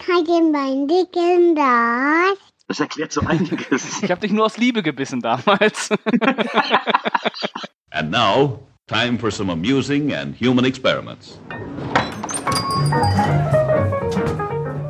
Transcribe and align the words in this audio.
Hat 0.00 0.26
den 0.26 0.52
Bein 0.52 0.88
dicken 0.88 1.54
das? 1.54 2.38
Das 2.68 2.80
erklärt 2.80 3.12
so 3.12 3.20
einiges. 3.22 4.02
Ich 4.02 4.10
habe 4.10 4.20
dich 4.20 4.32
nur 4.32 4.46
aus 4.46 4.56
Liebe 4.56 4.82
gebissen 4.82 5.20
damals. 5.20 5.90
And 7.90 8.10
now, 8.10 8.60
time 8.88 9.18
for 9.18 9.30
some 9.30 9.52
amusing 9.52 10.12
and 10.12 10.34
human 10.34 10.64
experiments. 10.64 11.38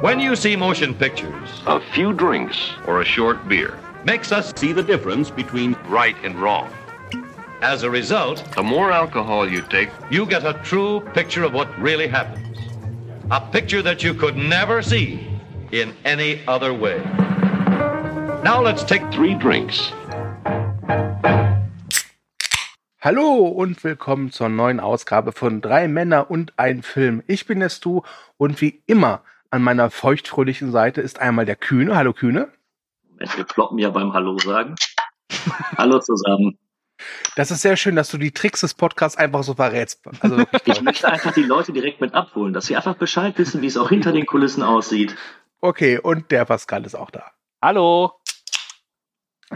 When 0.00 0.20
you 0.20 0.36
see 0.36 0.56
motion 0.56 0.94
pictures, 0.94 1.62
a 1.66 1.80
few 1.92 2.12
drinks 2.12 2.70
or 2.86 3.00
a 3.00 3.04
short 3.04 3.48
beer 3.48 3.78
makes 4.04 4.32
us 4.32 4.52
See 4.56 4.72
the 4.72 4.82
difference 4.82 5.30
between 5.30 5.76
right 5.88 6.16
and 6.22 6.40
wrong. 6.40 6.70
As 7.60 7.82
a 7.82 7.90
result, 7.90 8.44
the 8.54 8.62
more 8.62 8.92
alcohol 8.92 9.48
you 9.48 9.62
take, 9.62 9.90
you 10.10 10.26
get 10.26 10.44
a 10.44 10.52
true 10.62 11.00
picture 11.14 11.44
of 11.44 11.54
what 11.54 11.68
really 11.78 12.06
happens. 12.06 12.43
A 13.30 13.40
picture 13.40 13.82
that 13.82 14.02
you 14.02 14.12
could 14.12 14.36
never 14.36 14.82
see 14.82 15.18
in 15.72 15.94
any 16.04 16.40
other 16.46 16.74
way. 16.74 17.00
Now 18.44 18.60
let's 18.62 18.84
take 18.84 19.02
three 19.10 19.34
drinks. 19.34 19.92
Hallo 23.00 23.46
und 23.48 23.82
willkommen 23.82 24.30
zur 24.30 24.50
neuen 24.50 24.78
Ausgabe 24.78 25.32
von 25.32 25.62
Drei 25.62 25.88
Männer 25.88 26.30
und 26.30 26.52
ein 26.58 26.82
Film. 26.82 27.22
Ich 27.26 27.46
bin 27.46 27.62
es 27.62 27.80
du 27.80 28.02
und 28.36 28.60
wie 28.60 28.82
immer 28.86 29.22
an 29.50 29.62
meiner 29.62 29.88
feuchtfröhlichen 29.88 30.70
Seite 30.70 31.00
ist 31.00 31.18
einmal 31.18 31.46
der 31.46 31.56
Kühne. 31.56 31.96
Hallo 31.96 32.12
Kühne. 32.12 32.52
Wir 33.16 33.44
ploppen 33.44 33.78
ja 33.78 33.88
beim 33.88 34.12
Hallo 34.12 34.36
sagen. 34.36 34.74
Hallo 35.78 35.98
zusammen. 35.98 36.58
Das 37.36 37.50
ist 37.50 37.62
sehr 37.62 37.76
schön, 37.76 37.96
dass 37.96 38.08
du 38.10 38.18
die 38.18 38.30
Tricks 38.30 38.60
des 38.60 38.74
Podcasts 38.74 39.18
einfach 39.18 39.42
so 39.42 39.54
verrätst. 39.54 40.00
Also 40.20 40.44
Ich 40.64 40.80
möchte 40.82 41.08
einfach 41.10 41.32
die 41.32 41.42
Leute 41.42 41.72
direkt 41.72 42.00
mit 42.00 42.14
abholen, 42.14 42.52
dass 42.52 42.66
sie 42.66 42.76
einfach 42.76 42.94
Bescheid 42.96 43.36
wissen, 43.38 43.62
wie 43.62 43.66
es 43.66 43.76
auch 43.76 43.88
hinter 43.88 44.12
den 44.12 44.26
Kulissen 44.26 44.62
aussieht. 44.62 45.16
okay, 45.60 45.98
und 45.98 46.30
der 46.30 46.44
Pascal 46.44 46.84
ist 46.86 46.94
auch 46.94 47.10
da. 47.10 47.32
Hallo. 47.60 48.12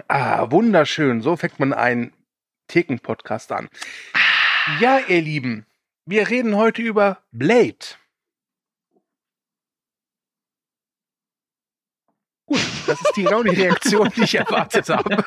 Ah, 0.09 0.51
wunderschön. 0.51 1.23
So 1.23 1.37
fängt 1.37 1.59
man 1.61 1.73
einen 1.73 2.13
Theken-Podcast 2.69 3.53
an. 3.53 3.69
Ja, 4.81 4.99
ihr 5.07 5.23
Lieben, 5.23 5.67
wir 6.07 6.29
reden 6.29 6.57
heute 6.57 6.83
über 6.83 7.23
Blade. 7.33 7.77
Gut, 12.47 12.61
das 12.87 13.01
ist 13.03 13.17
die 13.17 13.25
genau 13.25 13.43
die 13.43 13.51
Reaktion, 13.51 14.11
die 14.17 14.23
ich 14.23 14.35
erwartet 14.35 14.89
habe. 14.89 15.23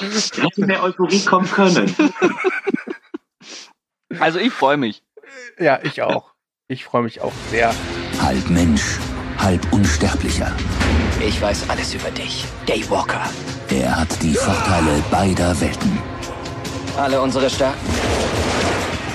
Hätte 0.00 0.66
mehr 0.66 0.82
Euphorie 0.82 1.24
kommen 1.24 1.50
können. 1.50 1.94
Also 4.18 4.38
ich 4.38 4.52
freue 4.52 4.76
mich. 4.76 5.02
Ja, 5.58 5.80
ich 5.82 6.02
auch. 6.02 6.32
Ich 6.68 6.84
freue 6.84 7.02
mich 7.02 7.20
auch 7.20 7.32
sehr. 7.50 7.74
Halb 8.20 8.48
Mensch, 8.50 8.98
halb 9.38 9.72
Unsterblicher. 9.72 10.52
Ich 11.20 11.40
weiß 11.40 11.68
alles 11.68 11.94
über 11.94 12.10
dich, 12.10 12.44
Daywalker. 12.66 13.22
Er 13.70 13.96
hat 13.96 14.22
die 14.22 14.34
Vorteile 14.34 15.02
beider 15.10 15.58
Welten. 15.60 15.98
Alle 16.96 17.20
unsere 17.20 17.50
Stärken, 17.50 17.78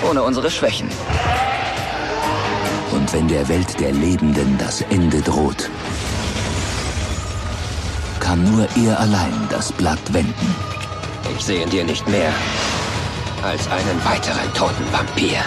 ohne 0.09 0.23
unsere 0.23 0.49
Schwächen. 0.51 0.89
Und 2.91 3.11
wenn 3.13 3.27
der 3.27 3.47
Welt 3.47 3.79
der 3.79 3.91
Lebenden 3.91 4.57
das 4.57 4.81
Ende 4.83 5.21
droht, 5.21 5.69
kann 8.21 8.43
nur 8.51 8.65
er 8.77 8.99
allein 8.99 9.33
das 9.49 9.73
Blatt 9.73 10.13
wenden. 10.13 10.55
Ich 11.35 11.43
sehe 11.43 11.63
in 11.63 11.69
dir 11.69 11.83
nicht 11.83 12.07
mehr 12.07 12.31
als 13.43 13.67
einen 13.69 14.05
weiteren 14.05 14.53
toten 14.53 14.85
Vampir. 14.93 15.39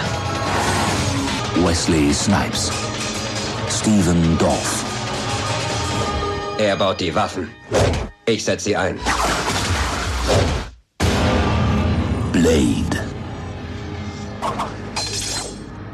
Wesley 1.64 2.12
Snipes. 2.12 2.70
Stephen 3.70 4.36
Dorff. 4.38 4.84
Er 6.58 6.76
baut 6.76 7.00
die 7.00 7.14
Waffen. 7.14 7.50
Ich 8.26 8.44
setze 8.44 8.64
sie 8.64 8.76
ein. 8.76 8.98
Blade. 12.32 13.04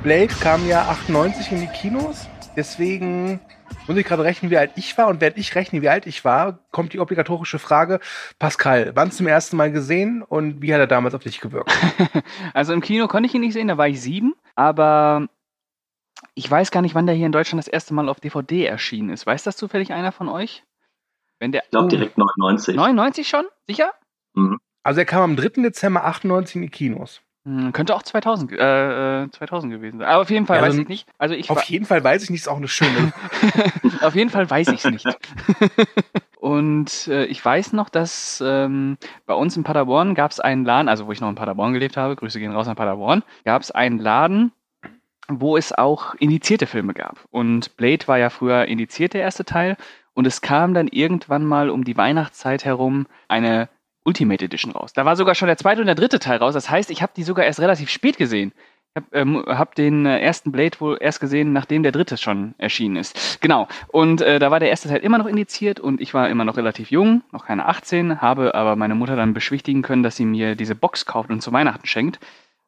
Blade 0.03 0.35
kam 0.41 0.67
ja 0.67 0.89
98 0.89 1.53
in 1.53 1.61
die 1.61 1.67
Kinos. 1.69 2.27
Deswegen 2.57 3.41
muss 3.87 3.97
ich 3.97 4.07
gerade 4.07 4.25
rechnen, 4.25 4.51
wie 4.51 4.57
alt 4.57 4.73
ich 4.77 4.97
war. 4.99 5.09
Und 5.09 5.21
während 5.21 5.39
ich 5.39 5.55
rechne, 5.55 5.83
wie 5.83 5.89
alt 5.89 6.07
ich 6.07 6.25
war, 6.25 6.59
kommt 6.71 6.93
die 6.93 7.01
obligatorische 7.01 7.59
Frage: 7.59 8.01
Pascal, 8.39 8.93
wann 8.95 9.11
zum 9.11 9.27
ersten 9.27 9.57
Mal 9.57 9.73
gesehen 9.73 10.23
und 10.23 10.63
wie 10.63 10.73
hat 10.73 10.81
er 10.81 10.87
damals 10.87 11.15
auf 11.15 11.23
dich 11.23 11.41
gewirkt? 11.41 11.73
Also 12.55 12.73
im 12.73 12.81
Kino 12.81 13.07
konnte 13.09 13.29
ich 13.29 13.35
ihn 13.35 13.41
nicht 13.41 13.53
sehen, 13.53 13.69
da 13.69 13.79
war 13.79 13.89
ich 13.89 14.01
sieben, 14.01 14.35
aber 14.55 15.29
ich 16.35 16.51
weiß 16.51 16.71
gar 16.71 16.83
nicht, 16.83 16.95
wann 16.95 17.07
der 17.07 17.15
hier 17.15 17.27
in 17.27 17.33
Deutschland 17.33 17.59
das 17.65 17.69
erste 17.69 17.95
Mal 17.95 18.09
auf 18.09 18.21
DVD 18.21 18.65
erschienen 18.65 19.11
ist. 19.11 19.27
Weiß 19.27 19.43
das 19.43 19.57
zufällig 19.57 19.93
einer 19.93 20.13
von 20.13 20.29
euch? 20.29 20.65
Wenn 21.39 21.53
der 21.53 21.65
Ich 21.65 21.71
glaube 21.71 21.89
direkt 21.89 22.19
99. 22.19 22.77
99 22.77 23.29
schon? 23.29 23.45
Sicher? 23.67 23.93
Also 24.83 25.01
er 25.01 25.07
kam 25.07 25.23
am 25.23 25.37
3. 25.37 25.63
Dezember 25.63 26.05
98 26.05 26.57
in 26.57 26.63
die 26.63 26.69
Kinos. 26.69 27.23
Hm, 27.47 27.73
könnte 27.73 27.95
auch 27.95 28.03
2000, 28.03 28.51
ge- 28.51 28.59
äh, 28.61 29.23
äh, 29.25 29.31
2000 29.31 29.73
gewesen 29.73 29.99
sein. 29.99 30.09
Aber 30.09 30.23
auf 30.23 30.31
jeden 30.31 30.47
Fall 30.47 30.57
Ja, 30.59 30.63
weiß 30.63 30.71
also 30.71 30.83
ich 30.83 30.89
nicht. 30.89 31.09
Also 31.19 31.35
ich 31.35 31.49
Auf 31.51 31.65
jeden 31.65 31.87
Fall 31.87 32.05
weiß 32.05 32.23
ich 32.23 32.31
nicht, 32.31 32.43
ist 32.43 32.49
auch 32.49 32.59
eine 32.59 32.69
schöne. 32.69 33.13
Auf 34.03 34.15
jeden 34.15 34.31
Fall 34.31 34.49
weiß 34.49 34.71
ich 34.73 34.81
es 34.81 34.89
nicht. 34.91 35.07
Und 36.41 37.09
äh, 37.09 37.25
ich 37.27 37.45
weiß 37.45 37.73
noch, 37.75 37.89
dass 37.89 38.43
ähm, 38.45 38.97
bei 39.27 39.35
uns 39.35 39.57
in 39.57 39.63
Paderborn 39.65 40.15
gab 40.15 40.31
es 40.31 40.41
einen 40.41 40.65
Laden, 40.65 40.89
also 40.89 41.07
wo 41.07 41.13
ich 41.13 41.21
noch 41.21 41.29
in 41.29 41.35
Paderborn 41.35 41.73
gelebt 41.73 41.97
habe, 41.97 42.17
Grüße 42.17 42.39
gehen 42.39 42.53
raus 42.53 42.67
nach 42.67 42.77
Paderborn, 42.77 43.23
gab 43.45 43.61
es 43.63 43.71
einen 43.71 43.99
Laden, 43.99 44.53
wo 45.29 45.57
es 45.57 45.73
auch 45.73 46.15
indizierte 46.15 46.67
Filme 46.67 46.95
gab. 46.95 47.25
Und 47.31 47.77
Blade 47.77 48.07
war 48.09 48.19
ja 48.19 48.31
früher 48.31 48.67
indiziert, 48.67 49.15
der 49.15 49.23
erste 49.23 49.45
Teil. 49.45 49.77
Und 50.15 50.27
es 50.27 50.41
kam 50.41 50.75
dann 50.75 50.89
irgendwann 50.89 51.45
mal 51.45 51.71
um 51.71 51.85
die 51.85 51.97
Weihnachtszeit 51.97 52.65
herum 52.65 53.07
eine 53.29 53.69
Ultimate 54.05 54.45
Edition 54.45 54.73
raus. 54.73 54.93
Da 54.93 55.05
war 55.05 55.17
sogar 55.17 55.35
schon 55.35 55.49
der 55.49 55.57
zweite 55.57 55.81
und 55.81 55.87
der 55.87 55.95
dritte 55.95 56.19
Teil 56.19 56.39
raus. 56.39 56.55
Das 56.55 56.71
heißt, 56.71 56.91
ich 56.91 57.03
habe 57.03 57.13
die 57.15 57.23
sogar 57.23 57.45
erst 57.45 57.61
relativ 57.61 57.91
spät 57.91 58.17
gesehen. 58.17 58.53
Ich 58.95 59.03
habe 59.03 59.07
ähm, 59.13 59.45
hab 59.47 59.75
den 59.75 60.05
äh, 60.07 60.21
ersten 60.21 60.51
Blade 60.51 60.81
wohl 60.81 60.99
erst 61.01 61.21
gesehen, 61.21 61.53
nachdem 61.53 61.83
der 61.83 61.93
dritte 61.93 62.17
schon 62.17 62.55
erschienen 62.59 62.97
ist. 62.97 63.41
Genau. 63.41 63.69
Und 63.89 64.21
äh, 64.21 64.39
da 64.39 64.51
war 64.51 64.59
der 64.59 64.71
erste 64.71 64.89
Teil 64.89 64.99
immer 64.99 65.19
noch 65.19 65.27
indiziert 65.27 65.79
und 65.79 66.01
ich 66.01 66.13
war 66.13 66.29
immer 66.29 66.45
noch 66.45 66.57
relativ 66.57 66.91
jung, 66.91 67.23
noch 67.31 67.47
keine 67.47 67.67
18, 67.67 68.21
habe 68.21 68.55
aber 68.55 68.75
meine 68.75 68.97
Mutter 68.97 69.15
dann 69.15 69.33
beschwichtigen 69.33 69.83
können, 69.83 70.03
dass 70.03 70.17
sie 70.17 70.25
mir 70.25 70.57
diese 70.57 70.75
Box 70.75 71.07
kauft 71.07 71.31
und 71.31 71.41
zu 71.41 71.53
Weihnachten 71.53 71.87
schenkt. 71.87 72.19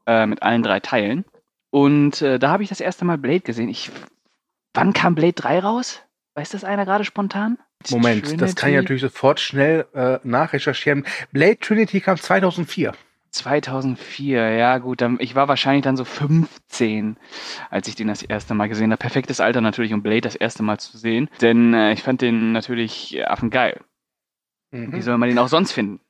Äh, 0.06 0.26
mit 0.26 0.42
allen 0.42 0.62
drei 0.62 0.80
Teilen. 0.80 1.24
Und 1.70 2.22
äh, 2.22 2.38
da 2.38 2.50
habe 2.50 2.64
ich 2.64 2.68
das 2.68 2.80
erste 2.80 3.04
Mal 3.04 3.18
Blade 3.18 3.40
gesehen. 3.40 3.68
Ich, 3.68 3.90
wann 4.74 4.92
kam 4.92 5.14
Blade 5.14 5.34
3 5.34 5.60
raus? 5.60 6.02
Weiß 6.34 6.50
das 6.50 6.64
einer 6.64 6.84
gerade 6.84 7.04
spontan? 7.04 7.58
Moment, 7.90 8.24
das 8.24 8.30
kann 8.30 8.48
ich 8.48 8.54
Trinity? 8.54 8.76
natürlich 8.76 9.02
sofort 9.02 9.40
schnell 9.40 9.86
äh, 9.94 10.18
nachrecherchieren. 10.22 11.04
Blade 11.32 11.58
Trinity 11.58 12.00
kam 12.00 12.16
2004. 12.16 12.92
2004, 13.32 14.50
ja 14.50 14.78
gut, 14.78 15.00
dann, 15.00 15.16
ich 15.18 15.34
war 15.34 15.48
wahrscheinlich 15.48 15.82
dann 15.84 15.96
so 15.96 16.04
15, 16.04 17.16
als 17.70 17.88
ich 17.88 17.94
den 17.94 18.08
das 18.08 18.22
erste 18.22 18.52
Mal 18.52 18.68
gesehen 18.68 18.92
habe. 18.92 19.00
Perfektes 19.00 19.40
Alter 19.40 19.62
natürlich, 19.62 19.94
um 19.94 20.02
Blade 20.02 20.20
das 20.20 20.34
erste 20.34 20.62
Mal 20.62 20.78
zu 20.78 20.98
sehen, 20.98 21.30
denn 21.40 21.72
äh, 21.72 21.92
ich 21.92 22.02
fand 22.02 22.20
den 22.20 22.52
natürlich 22.52 23.16
äh, 23.16 23.24
affengeil. 23.24 23.80
Mhm. 24.70 24.92
Wie 24.92 25.00
soll 25.00 25.16
man 25.16 25.30
den 25.30 25.38
auch 25.38 25.48
sonst 25.48 25.72
finden? 25.72 26.00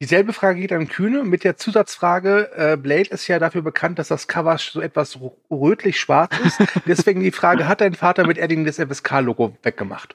Dieselbe 0.00 0.32
Frage 0.32 0.60
geht 0.60 0.72
an 0.72 0.86
Kühne 0.86 1.24
mit 1.24 1.42
der 1.42 1.56
Zusatzfrage, 1.56 2.50
äh, 2.54 2.76
Blade 2.76 3.10
ist 3.10 3.26
ja 3.26 3.40
dafür 3.40 3.62
bekannt, 3.62 3.98
dass 3.98 4.08
das 4.08 4.28
Cover 4.28 4.56
so 4.56 4.80
etwas 4.80 5.18
rötlich-schwarz 5.50 6.38
ist. 6.38 6.60
Deswegen 6.86 7.20
die 7.20 7.32
Frage, 7.32 7.66
hat 7.66 7.80
dein 7.80 7.94
Vater 7.94 8.24
mit 8.24 8.38
Edding 8.38 8.64
das 8.64 8.78
FSK-Logo 8.78 9.56
weggemacht? 9.62 10.14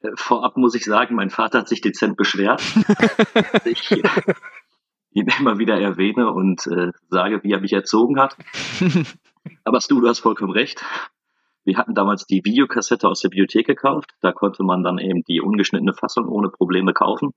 Äh, 0.00 0.10
Vorab 0.16 0.58
muss 0.58 0.74
ich 0.74 0.84
sagen, 0.84 1.14
mein 1.14 1.30
Vater 1.30 1.60
hat 1.60 1.68
sich 1.68 1.80
dezent 1.80 2.18
beschwert. 2.18 2.62
dass 3.52 3.64
ich 3.64 3.90
ihn 5.12 5.28
immer 5.38 5.58
wieder 5.58 5.80
erwähne 5.80 6.30
und 6.30 6.66
äh, 6.66 6.90
sage, 7.08 7.42
wie 7.44 7.52
er 7.52 7.60
mich 7.60 7.72
erzogen 7.72 8.20
hat. 8.20 8.36
Aber 9.64 9.80
Stu, 9.80 10.02
du 10.02 10.08
hast 10.08 10.18
vollkommen 10.18 10.52
recht. 10.52 10.84
Wir 11.64 11.78
hatten 11.78 11.94
damals 11.94 12.26
die 12.26 12.44
Videokassette 12.44 13.08
aus 13.08 13.20
der 13.20 13.30
Bibliothek 13.30 13.66
gekauft. 13.66 14.10
Da 14.20 14.32
konnte 14.32 14.64
man 14.64 14.82
dann 14.82 14.98
eben 14.98 15.22
die 15.22 15.40
ungeschnittene 15.40 15.94
Fassung 15.94 16.28
ohne 16.28 16.50
Probleme 16.50 16.92
kaufen. 16.92 17.30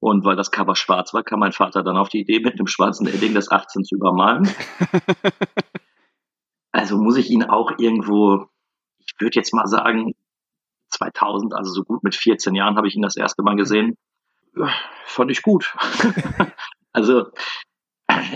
Und 0.00 0.24
weil 0.24 0.36
das 0.36 0.50
Cover 0.50 0.76
schwarz 0.76 1.12
war, 1.12 1.24
kam 1.24 1.40
mein 1.40 1.52
Vater 1.52 1.82
dann 1.82 1.96
auf 1.96 2.08
die 2.08 2.20
Idee, 2.20 2.40
mit 2.40 2.54
einem 2.54 2.68
schwarzen 2.68 3.06
Edding 3.08 3.34
das 3.34 3.50
18 3.50 3.84
zu 3.84 3.96
übermalen. 3.96 4.48
Also 6.70 6.98
muss 6.98 7.16
ich 7.16 7.30
ihn 7.30 7.44
auch 7.44 7.72
irgendwo, 7.78 8.46
ich 8.98 9.14
würde 9.18 9.36
jetzt 9.36 9.52
mal 9.52 9.66
sagen, 9.66 10.14
2000, 10.90 11.54
also 11.54 11.72
so 11.72 11.82
gut 11.82 12.04
mit 12.04 12.14
14 12.14 12.54
Jahren 12.54 12.76
habe 12.76 12.86
ich 12.86 12.94
ihn 12.94 13.02
das 13.02 13.16
erste 13.16 13.42
Mal 13.42 13.56
gesehen. 13.56 13.96
Ja, 14.54 14.70
Fand 15.04 15.30
ich 15.30 15.42
gut. 15.42 15.74
also 16.92 17.32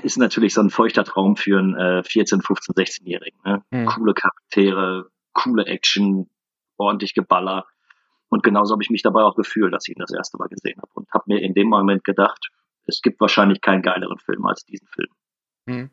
ist 0.03 0.19
natürlich 0.19 0.55
so 0.55 0.61
ein 0.61 0.71
feuchter 0.71 1.05
Traum 1.05 1.37
für 1.37 1.59
einen 1.59 1.77
äh, 1.77 2.03
14, 2.03 2.43
15, 2.43 2.75
16-Jährigen. 2.75 3.39
Ne? 3.45 3.63
Hm. 3.73 3.87
Coole 3.87 4.15
Charaktere, 4.15 5.11
coole 5.33 5.67
Action, 5.67 6.29
ordentlich 6.77 7.15
Geballer. 7.15 7.67
Und 8.33 8.43
genauso 8.43 8.73
habe 8.73 8.83
ich 8.83 8.89
mich 8.89 9.03
dabei 9.03 9.21
auch 9.25 9.37
gefühlt, 9.37 9.75
als 9.75 9.87
ich 9.87 9.95
ihn 9.95 10.01
das 10.01 10.11
erste 10.11 10.39
Mal 10.39 10.49
gesehen 10.49 10.81
habe. 10.81 10.91
Und 10.95 11.07
habe 11.13 11.25
mir 11.27 11.43
in 11.43 11.53
dem 11.53 11.69
Moment 11.69 12.03
gedacht, 12.03 12.49
es 12.87 13.03
gibt 13.03 13.21
wahrscheinlich 13.21 13.61
keinen 13.61 13.83
geileren 13.83 14.19
Film 14.19 14.47
als 14.47 14.65
diesen 14.65 14.89
Film. 14.89 15.11
Hm. 15.69 15.91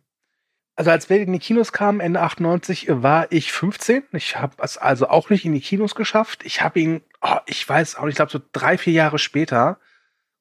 Also 0.77 0.91
als 0.91 1.07
Blade 1.07 1.23
in 1.23 1.33
die 1.33 1.39
Kinos 1.39 1.73
kam, 1.73 1.99
Ende 1.99 2.21
98, 2.21 2.87
war 2.89 3.29
ich 3.29 3.51
15. 3.51 4.03
Ich 4.13 4.37
habe 4.37 4.53
es 4.59 4.77
also 4.77 5.09
auch 5.09 5.29
nicht 5.29 5.43
in 5.43 5.51
die 5.51 5.59
Kinos 5.59 5.95
geschafft. 5.95 6.45
Ich 6.45 6.61
habe 6.61 6.79
ihn, 6.79 7.01
oh, 7.19 7.39
ich 7.45 7.67
weiß 7.67 7.97
auch 7.97 8.05
nicht, 8.05 8.13
ich 8.13 8.15
glaube 8.15 8.31
so 8.31 8.39
drei, 8.53 8.77
vier 8.77 8.93
Jahre 8.93 9.19
später, 9.19 9.77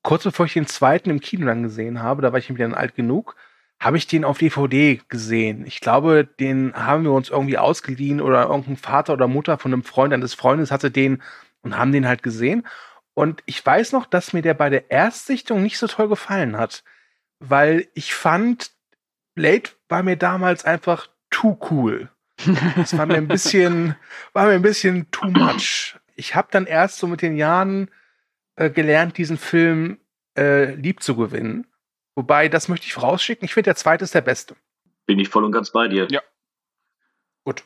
kurz 0.02 0.22
bevor 0.22 0.46
ich 0.46 0.52
den 0.52 0.68
zweiten 0.68 1.10
im 1.10 1.18
Kino 1.18 1.46
dann 1.46 1.64
gesehen 1.64 2.00
habe, 2.00 2.22
da 2.22 2.30
war 2.30 2.38
ich 2.38 2.48
wieder 2.48 2.76
alt 2.76 2.94
genug, 2.94 3.34
habe 3.80 3.96
ich 3.96 4.06
den 4.06 4.24
auf 4.24 4.38
DVD 4.38 5.00
gesehen. 5.08 5.66
Ich 5.66 5.80
glaube, 5.80 6.28
den 6.38 6.74
haben 6.74 7.02
wir 7.02 7.10
uns 7.10 7.28
irgendwie 7.28 7.58
ausgeliehen 7.58 8.20
oder 8.20 8.44
irgendein 8.44 8.76
Vater 8.76 9.14
oder 9.14 9.26
Mutter 9.26 9.58
von 9.58 9.72
einem 9.72 9.82
Freund 9.82 10.14
eines 10.14 10.34
Freundes 10.34 10.70
hatte 10.70 10.92
den 10.92 11.20
und 11.62 11.76
haben 11.76 11.93
den 11.93 12.06
halt 12.06 12.22
gesehen. 12.22 12.66
Und 13.14 13.43
ich 13.46 13.64
weiß 13.64 13.93
noch, 13.93 14.06
dass 14.06 14.32
mir 14.32 14.43
der 14.43 14.55
bei 14.55 14.70
der 14.70 14.90
Erstsichtung 14.90 15.62
nicht 15.62 15.78
so 15.78 15.87
toll 15.87 16.08
gefallen 16.08 16.56
hat, 16.56 16.84
weil 17.40 17.88
ich 17.94 18.14
fand, 18.14 18.70
Blade 19.34 19.70
war 19.88 20.02
mir 20.02 20.16
damals 20.16 20.64
einfach 20.64 21.08
too 21.31 21.58
cool. 21.70 22.10
Das 22.76 22.96
war 22.96 23.06
mir 23.06 23.16
ein 23.16 23.26
bisschen, 23.26 23.96
war 24.32 24.46
mir 24.46 24.52
ein 24.52 24.62
bisschen 24.62 25.10
too 25.10 25.28
much. 25.28 25.96
Ich 26.14 26.37
habe 26.37 26.49
dann 26.50 26.66
erst 26.66 26.99
so 26.99 27.08
mit 27.08 27.20
den 27.20 27.37
Jahren 27.37 27.90
äh, 28.54 28.70
gelernt, 28.70 29.19
diesen 29.19 29.38
Film 29.38 29.99
äh, 30.37 30.75
lieb 30.75 31.02
zu 31.02 31.16
gewinnen. 31.16 31.66
Wobei, 32.14 32.49
das 32.49 32.69
möchte 32.69 32.87
ich 32.87 32.94
vorausschicken. 32.94 33.44
Ich 33.44 33.54
finde, 33.54 33.66
der 33.66 33.76
zweite 33.76 34.04
ist 34.04 34.14
der 34.14 34.20
beste. 34.20 34.56
Bin 35.06 35.19
ich 35.19 35.28
voll 35.28 35.44
und 35.44 35.52
ganz 35.52 35.70
bei 35.70 35.88
dir. 35.88 36.06
Ja. 36.11 36.22
Gut. 37.44 37.64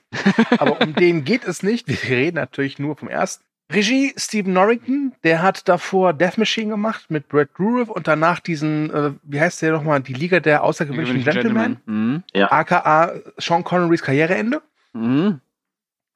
Aber 0.58 0.80
um 0.80 0.94
den 0.94 1.24
geht 1.24 1.44
es 1.44 1.62
nicht. 1.62 1.88
Wir 1.88 2.02
reden 2.02 2.36
natürlich 2.36 2.78
nur 2.78 2.96
vom 2.96 3.08
ersten. 3.08 3.44
Regie 3.72 4.12
Stephen 4.16 4.52
Norrington, 4.52 5.14
der 5.24 5.42
hat 5.42 5.68
davor 5.68 6.12
Death 6.12 6.36
Machine 6.38 6.70
gemacht 6.70 7.10
mit 7.10 7.28
Brad 7.28 7.48
Dourif 7.58 7.88
und 7.88 8.06
danach 8.08 8.40
diesen, 8.40 8.90
äh, 8.92 9.12
wie 9.22 9.40
heißt 9.40 9.62
der 9.62 9.72
nochmal, 9.72 10.00
die 10.00 10.12
Liga 10.14 10.40
der 10.40 10.62
außergewöhnlichen 10.64 11.24
Gentlemen, 11.24 11.78
Mhm. 11.86 12.22
aka 12.34 13.14
Sean 13.38 13.64
Connerys 13.64 14.02
Karriereende. 14.02 14.62
Mhm. 14.92 15.40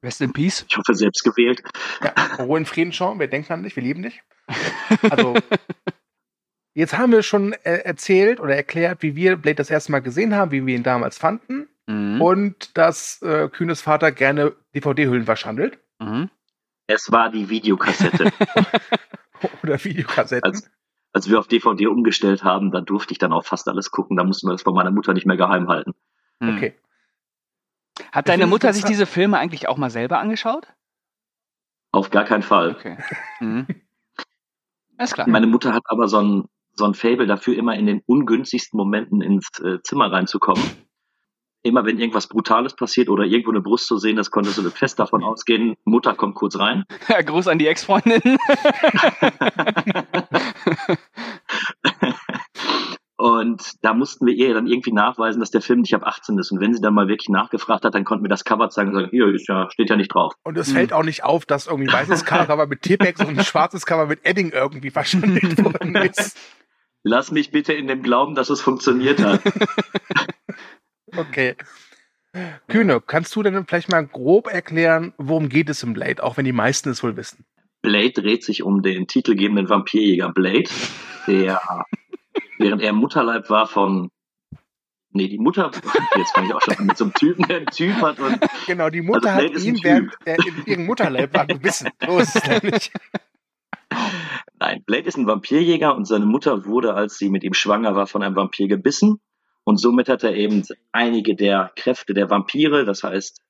Rest 0.04 0.20
in 0.20 0.32
Peace. 0.32 0.64
Ich 0.68 0.76
hoffe, 0.76 0.94
selbst 0.94 1.22
gewählt. 1.24 1.62
Ja, 2.02 2.12
Ruhe 2.44 2.58
in 2.58 2.66
Frieden, 2.66 2.92
Sean, 2.92 3.18
wir 3.18 3.28
denken 3.28 3.52
an 3.52 3.62
dich, 3.62 3.74
wir 3.76 3.82
lieben 3.82 4.02
dich. 4.02 4.22
Also, 5.10 5.34
jetzt 6.74 6.96
haben 6.98 7.12
wir 7.12 7.22
schon 7.22 7.52
äh, 7.64 7.78
erzählt 7.78 8.38
oder 8.40 8.54
erklärt, 8.54 9.02
wie 9.02 9.16
wir 9.16 9.36
Blade 9.36 9.56
das 9.56 9.70
erste 9.70 9.92
Mal 9.92 10.00
gesehen 10.00 10.34
haben, 10.34 10.50
wie 10.50 10.64
wir 10.64 10.74
ihn 10.76 10.82
damals 10.82 11.18
fanden 11.18 11.68
Mhm. 11.88 12.20
und 12.20 12.76
dass 12.76 13.22
äh, 13.22 13.48
Kühnes 13.48 13.80
Vater 13.80 14.10
gerne 14.10 14.52
DVD-Hüllen 14.74 15.24
verschandelt 15.24 15.78
Mhm. 16.00 16.28
Es 16.86 17.10
war 17.10 17.30
die 17.30 17.48
Videokassette. 17.48 18.32
oder 19.62 19.82
Videokassetten. 19.82 20.50
als, 20.50 20.70
als 21.12 21.28
wir 21.28 21.38
auf 21.38 21.48
DVD 21.48 21.86
umgestellt 21.88 22.44
haben, 22.44 22.70
da 22.70 22.80
durfte 22.80 23.12
ich 23.12 23.18
dann 23.18 23.32
auch 23.32 23.44
fast 23.44 23.68
alles 23.68 23.90
gucken. 23.90 24.16
Da 24.16 24.24
mussten 24.24 24.46
wir 24.48 24.52
das 24.52 24.62
von 24.62 24.74
meiner 24.74 24.90
Mutter 24.90 25.12
nicht 25.12 25.26
mehr 25.26 25.36
geheim 25.36 25.68
halten. 25.68 25.94
Mhm. 26.40 26.56
Okay. 26.56 26.74
Hat 28.12 28.28
deine 28.28 28.46
Mutter 28.46 28.72
sich 28.72 28.84
diese 28.84 29.06
Filme 29.06 29.38
eigentlich 29.38 29.68
auch 29.68 29.78
mal 29.78 29.90
selber 29.90 30.18
angeschaut? 30.18 30.66
Auf 31.92 32.10
gar 32.10 32.24
keinen 32.24 32.42
Fall. 32.42 32.72
Okay. 32.72 32.98
Mhm. 33.40 33.66
Alles 34.98 35.12
klar. 35.14 35.28
Meine 35.28 35.46
Mutter 35.46 35.72
hat 35.72 35.82
aber 35.86 36.08
so 36.08 36.18
ein, 36.18 36.44
so 36.74 36.84
ein 36.84 36.94
Fable 36.94 37.26
dafür, 37.26 37.56
immer 37.56 37.74
in 37.74 37.86
den 37.86 38.02
ungünstigsten 38.06 38.76
Momenten 38.76 39.22
ins 39.22 39.48
äh, 39.60 39.80
Zimmer 39.82 40.12
reinzukommen. 40.12 40.62
Immer 41.62 41.84
wenn 41.84 41.98
irgendwas 41.98 42.28
Brutales 42.28 42.74
passiert 42.76 43.08
oder 43.08 43.24
irgendwo 43.24 43.50
eine 43.50 43.60
Brust 43.60 43.86
zu 43.88 43.98
sehen, 43.98 44.16
das 44.16 44.30
konntest 44.30 44.58
du 44.58 44.70
fest 44.70 44.98
davon 45.00 45.24
ausgehen, 45.24 45.74
Mutter 45.84 46.14
kommt 46.14 46.36
kurz 46.36 46.58
rein. 46.58 46.84
Gruß 47.26 47.48
an 47.48 47.58
die 47.58 47.66
Ex-Freundin. 47.66 48.38
Und 53.18 53.72
da 53.82 53.94
mussten 53.94 54.26
wir 54.26 54.34
ihr 54.34 54.52
dann 54.52 54.66
irgendwie 54.66 54.92
nachweisen, 54.92 55.40
dass 55.40 55.50
der 55.50 55.62
Film 55.62 55.80
nicht 55.80 55.94
ab 55.94 56.02
18 56.04 56.38
ist. 56.38 56.52
Und 56.52 56.60
wenn 56.60 56.74
sie 56.74 56.82
dann 56.82 56.92
mal 56.92 57.08
wirklich 57.08 57.30
nachgefragt 57.30 57.84
hat, 57.84 57.94
dann 57.94 58.04
konnten 58.04 58.22
wir 58.24 58.28
das 58.28 58.44
Cover 58.44 58.68
zeigen 58.68 58.90
und 58.90 58.94
sagen, 58.96 59.08
hier 59.10 59.26
ist 59.28 59.48
ja, 59.48 59.70
steht 59.70 59.88
ja 59.88 59.96
nicht 59.96 60.12
drauf. 60.14 60.34
Und 60.44 60.58
es 60.58 60.68
Hm. 60.68 60.74
fällt 60.74 60.92
auch 60.92 61.02
nicht 61.02 61.24
auf, 61.24 61.46
dass 61.46 61.66
irgendwie 61.66 61.88
ein 61.88 61.94
weißes 61.94 62.24
Cover 62.26 62.66
mit 62.66 62.82
T-Pex 62.82 63.20
und 63.20 63.38
ein 63.38 63.44
schwarzes 63.44 63.86
Cover 63.86 64.06
mit 64.06 64.20
Edding 64.26 64.50
irgendwie 64.50 64.90
verschandelt 64.90 65.56
worden 65.64 65.96
ist. 65.96 66.36
Lass 67.04 67.30
mich 67.32 67.50
bitte 67.50 67.72
in 67.72 67.86
dem 67.86 68.02
Glauben, 68.02 68.34
dass 68.34 68.50
es 68.50 68.60
funktioniert 68.60 69.22
hat. 69.22 69.40
Okay. 71.14 71.56
Kühne, 72.68 73.00
kannst 73.00 73.34
du 73.34 73.42
denn 73.42 73.66
vielleicht 73.66 73.90
mal 73.90 74.06
grob 74.06 74.46
erklären, 74.46 75.14
worum 75.16 75.48
geht 75.48 75.70
es 75.70 75.82
im 75.82 75.94
Blade, 75.94 76.22
auch 76.22 76.36
wenn 76.36 76.44
die 76.44 76.52
meisten 76.52 76.90
es 76.90 77.02
wohl 77.02 77.16
wissen? 77.16 77.44
Blade 77.82 78.12
dreht 78.12 78.44
sich 78.44 78.62
um 78.62 78.82
den 78.82 79.06
titelgebenden 79.06 79.68
Vampirjäger 79.68 80.32
Blade, 80.32 80.68
der, 81.26 81.60
während 82.58 82.82
er 82.82 82.92
Mutterleib 82.92 83.48
war 83.48 83.66
von, 83.66 84.10
nee, 85.10 85.28
die 85.28 85.38
Mutter, 85.38 85.70
jetzt 86.16 86.34
fange 86.34 86.48
ich 86.48 86.54
auch 86.54 86.60
schon 86.60 86.86
mit 86.86 86.96
so 86.96 87.04
einem 87.04 87.14
Typen, 87.14 87.46
der 87.46 87.58
einen 87.58 87.66
Typ 87.66 87.94
hat 88.02 88.18
und 88.18 88.38
Genau, 88.66 88.90
die 88.90 89.02
Mutter 89.02 89.32
Also 89.32 89.54
hat 89.54 89.62
ihn, 89.62 89.78
während 89.82 90.12
er 90.24 90.36
in 90.38 90.66
ihrem 90.66 90.86
Mutterleib 90.86 91.32
war, 91.32 91.46
gebissen. 91.46 91.88
Es 92.00 92.34
nämlich. 92.48 92.90
Nein, 94.58 94.82
Blade 94.84 95.06
ist 95.06 95.16
ein 95.16 95.26
Vampirjäger 95.26 95.94
und 95.94 96.06
seine 96.06 96.26
Mutter 96.26 96.64
wurde, 96.66 96.94
als 96.94 97.18
sie 97.18 97.30
mit 97.30 97.44
ihm 97.44 97.54
schwanger 97.54 97.94
war, 97.94 98.06
von 98.06 98.22
einem 98.22 98.36
Vampir 98.36 98.68
gebissen. 98.68 99.20
Und 99.68 99.78
somit 99.78 100.08
hat 100.08 100.22
er 100.22 100.32
eben 100.34 100.62
einige 100.92 101.34
der 101.34 101.72
Kräfte 101.74 102.14
der 102.14 102.30
Vampire, 102.30 102.84
das 102.84 103.02
heißt 103.02 103.42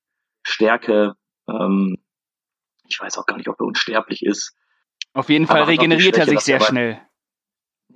Stärke, 0.43 1.15
ähm, 1.47 1.99
ich 2.89 2.99
weiß 2.99 3.19
auch 3.19 3.27
gar 3.27 3.37
nicht, 3.37 3.49
ob 3.49 3.61
er 3.61 3.67
unsterblich 3.67 4.25
ist. 4.25 4.57
Auf 5.13 5.29
jeden 5.29 5.47
Fall 5.47 5.65
regeneriert 5.65 6.17
er 6.17 6.25
Schwäche, 6.25 6.31
sich 6.31 6.35
dass 6.37 6.45
sehr 6.47 6.55
er 6.57 6.61
bei- 6.61 6.65
schnell. 6.67 7.01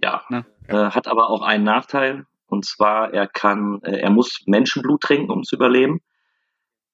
Ja, 0.02 0.22
Ne? 0.28 0.44
äh, 0.68 0.74
hat 0.90 1.08
aber 1.08 1.30
auch 1.30 1.42
einen 1.42 1.64
Nachteil. 1.64 2.26
Und 2.46 2.66
zwar, 2.66 3.14
er 3.14 3.26
kann, 3.26 3.80
äh, 3.84 4.00
er 4.00 4.10
muss 4.10 4.42
Menschenblut 4.46 5.00
trinken, 5.00 5.30
um 5.30 5.42
zu 5.42 5.56
überleben. 5.56 6.00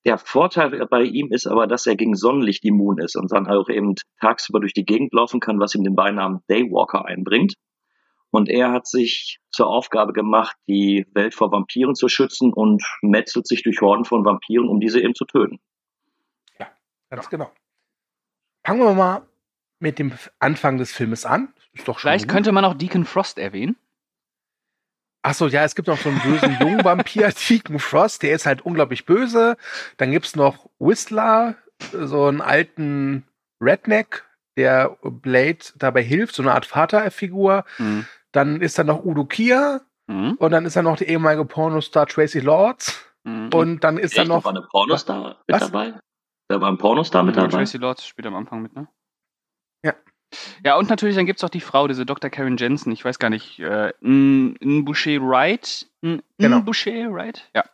Der 0.05 0.19
Vorteil 0.19 0.87
bei 0.89 1.03
ihm 1.03 1.33
ist 1.33 1.47
aber, 1.49 1.67
dass 1.67 1.87
er 1.87 1.97
gegen 1.97 2.15
Sonnenlicht 2.15 2.65
immun 2.65 2.99
ist 2.99 3.17
und 3.17 3.33
dann 3.33 3.49
auch 3.49 3.69
eben 3.69 3.95
tagsüber 4.21 4.61
durch 4.61 4.75
die 4.75 4.85
Gegend 4.85 5.13
laufen 5.13 5.41
kann, 5.41 5.59
was 5.59 5.75
ihm 5.75 5.83
den 5.83 5.97
Beinamen 5.97 6.43
Daywalker 6.47 7.05
einbringt. 7.07 7.55
Und 8.31 8.49
er 8.49 8.73
hat 8.73 8.87
sich 8.87 9.39
zur 9.51 9.69
Aufgabe 9.69 10.13
gemacht, 10.13 10.57
die 10.69 11.07
Welt 11.15 11.35
vor 11.35 11.53
Vampiren 11.53 11.95
zu 11.95 12.09
schützen 12.09 12.53
und 12.53 12.85
metzelt 13.03 13.47
sich 13.47 13.63
durch 13.63 13.81
Horden 13.81 14.05
von 14.05 14.25
Vampiren, 14.25 14.69
um 14.69 14.81
diese 14.81 15.01
eben 15.01 15.15
zu 15.15 15.25
töten. 15.25 15.59
Ganz 17.11 17.31
genau. 17.31 17.53
Fangen 18.65 18.81
wir 18.81 18.95
mal 18.95 19.23
mit 19.79 19.99
dem 19.99 20.13
Anfang 20.39 20.79
des 20.79 20.93
Filmes 20.93 21.25
an. 21.25 21.53
Ist 21.73 21.87
doch 21.87 21.99
schon 21.99 22.09
Vielleicht 22.09 22.25
gut. 22.25 22.33
könnte 22.33 22.53
man 22.53 22.65
auch 22.65 22.75
Deacon 22.75 23.05
Frost 23.05 23.39
erwähnen. 23.39 23.77
Ach 25.23 25.35
so, 25.35 25.47
ja, 25.47 25.65
es 25.65 25.75
gibt 25.75 25.89
noch 25.89 25.99
so 25.99 26.09
einen 26.09 26.21
bösen 26.21 26.57
jungen 26.61 26.85
Vampir, 26.85 27.33
Deacon 27.33 27.79
Frost, 27.79 28.23
der 28.23 28.33
ist 28.33 28.47
halt 28.47 28.63
unglaublich 28.63 29.07
böse. 29.07 29.57
Dann 29.97 30.11
gibt's 30.11 30.37
noch 30.37 30.69
Whistler, 30.79 31.57
so 31.93 32.27
einen 32.27 32.41
alten 32.41 33.27
Redneck, 33.61 34.25
der 34.57 34.97
Blade 35.03 35.59
dabei 35.77 36.03
hilft, 36.03 36.35
so 36.35 36.43
eine 36.43 36.53
Art 36.53 36.67
Vaterfigur. 36.67 37.65
Mhm. 37.79 38.07
Dann 38.33 38.61
ist 38.61 38.79
da 38.79 38.85
noch 38.85 39.05
Udo 39.05 39.25
Kier 39.25 39.83
Mhm. 40.09 40.35
und 40.39 40.51
dann 40.53 40.65
ist 40.67 40.77
da 40.77 40.83
noch 40.83 40.97
die 40.97 41.05
ehemalige 41.09 41.45
Pornostar 41.45 42.07
Tracy 42.07 42.39
Lords 42.41 43.03
Mhm. 43.25 43.51
und 43.53 43.81
dann 43.85 43.99
ist 43.99 44.17
da 44.17 44.23
Echt, 44.23 44.31
da 44.31 44.35
noch 44.37 44.45
war 44.45 44.53
eine 44.53 44.63
Pornostar 44.63 45.39
mit 45.49 45.61
Was? 45.61 45.71
dabei? 45.71 45.95
Da 46.49 46.61
war 46.61 46.69
ein 46.71 46.79
Pornostar 46.79 47.23
mit 47.25 47.37
dabei? 47.37 47.49
Tracy 47.49 47.77
Lords 47.79 48.07
spielt 48.07 48.27
am 48.27 48.37
Anfang 48.37 48.63
mit, 48.63 48.75
ne? 48.77 48.87
Ja. 49.85 49.95
Ja, 50.65 50.77
und 50.77 50.89
natürlich, 50.91 51.17
dann 51.17 51.27
gibt 51.27 51.41
es 51.41 51.45
auch 51.45 51.49
die 51.51 51.61
Frau, 51.61 51.89
diese 51.89 52.07
Dr. 52.07 52.31
Karen 52.31 52.57
Jensen, 52.57 52.93
ich 52.93 53.05
weiß 53.05 53.19
gar 53.19 53.31
nicht, 53.31 53.59
äh, 53.59 53.93
N 54.01 54.85
Boucher 54.85 55.21
Wright? 55.21 55.89
N 56.03 56.23
Genau. 56.39 56.61
Boucher 56.61 57.13
Wright? 57.13 57.49
Ja, 57.55 57.65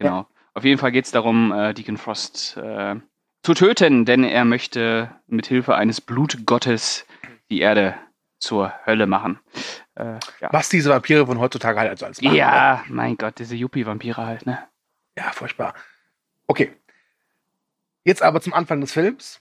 genau. 0.00 0.26
Auf 0.54 0.64
jeden 0.64 0.78
Fall 0.80 0.90
geht 0.90 1.04
es 1.04 1.12
darum, 1.12 1.52
äh, 1.52 1.74
Deacon 1.74 1.96
Frost 1.96 2.56
äh, 2.56 2.96
zu 3.42 3.54
töten, 3.54 4.04
denn 4.04 4.24
er 4.24 4.44
möchte 4.44 5.10
mit 5.26 5.46
Hilfe 5.46 5.74
eines 5.74 6.00
Blutgottes 6.00 7.06
die 7.50 7.60
Erde 7.60 7.94
zur 8.38 8.72
Hölle 8.86 9.06
machen. 9.06 9.40
Äh, 9.94 10.18
ja. 10.40 10.52
was 10.52 10.68
diese 10.68 10.90
Vampire 10.90 11.26
von 11.26 11.40
heutzutage 11.40 11.80
halt 11.80 11.90
also 11.90 12.06
als 12.06 12.22
machen. 12.22 12.36
ja, 12.36 12.84
mein 12.88 13.16
Gott, 13.16 13.40
diese 13.40 13.56
Yuppie-Vampire 13.56 14.24
halt, 14.24 14.46
ne? 14.46 14.62
Ja, 15.16 15.32
furchtbar. 15.32 15.74
Okay. 16.46 16.72
Jetzt 18.04 18.22
aber 18.22 18.40
zum 18.40 18.54
Anfang 18.54 18.80
des 18.80 18.92
Films. 18.92 19.40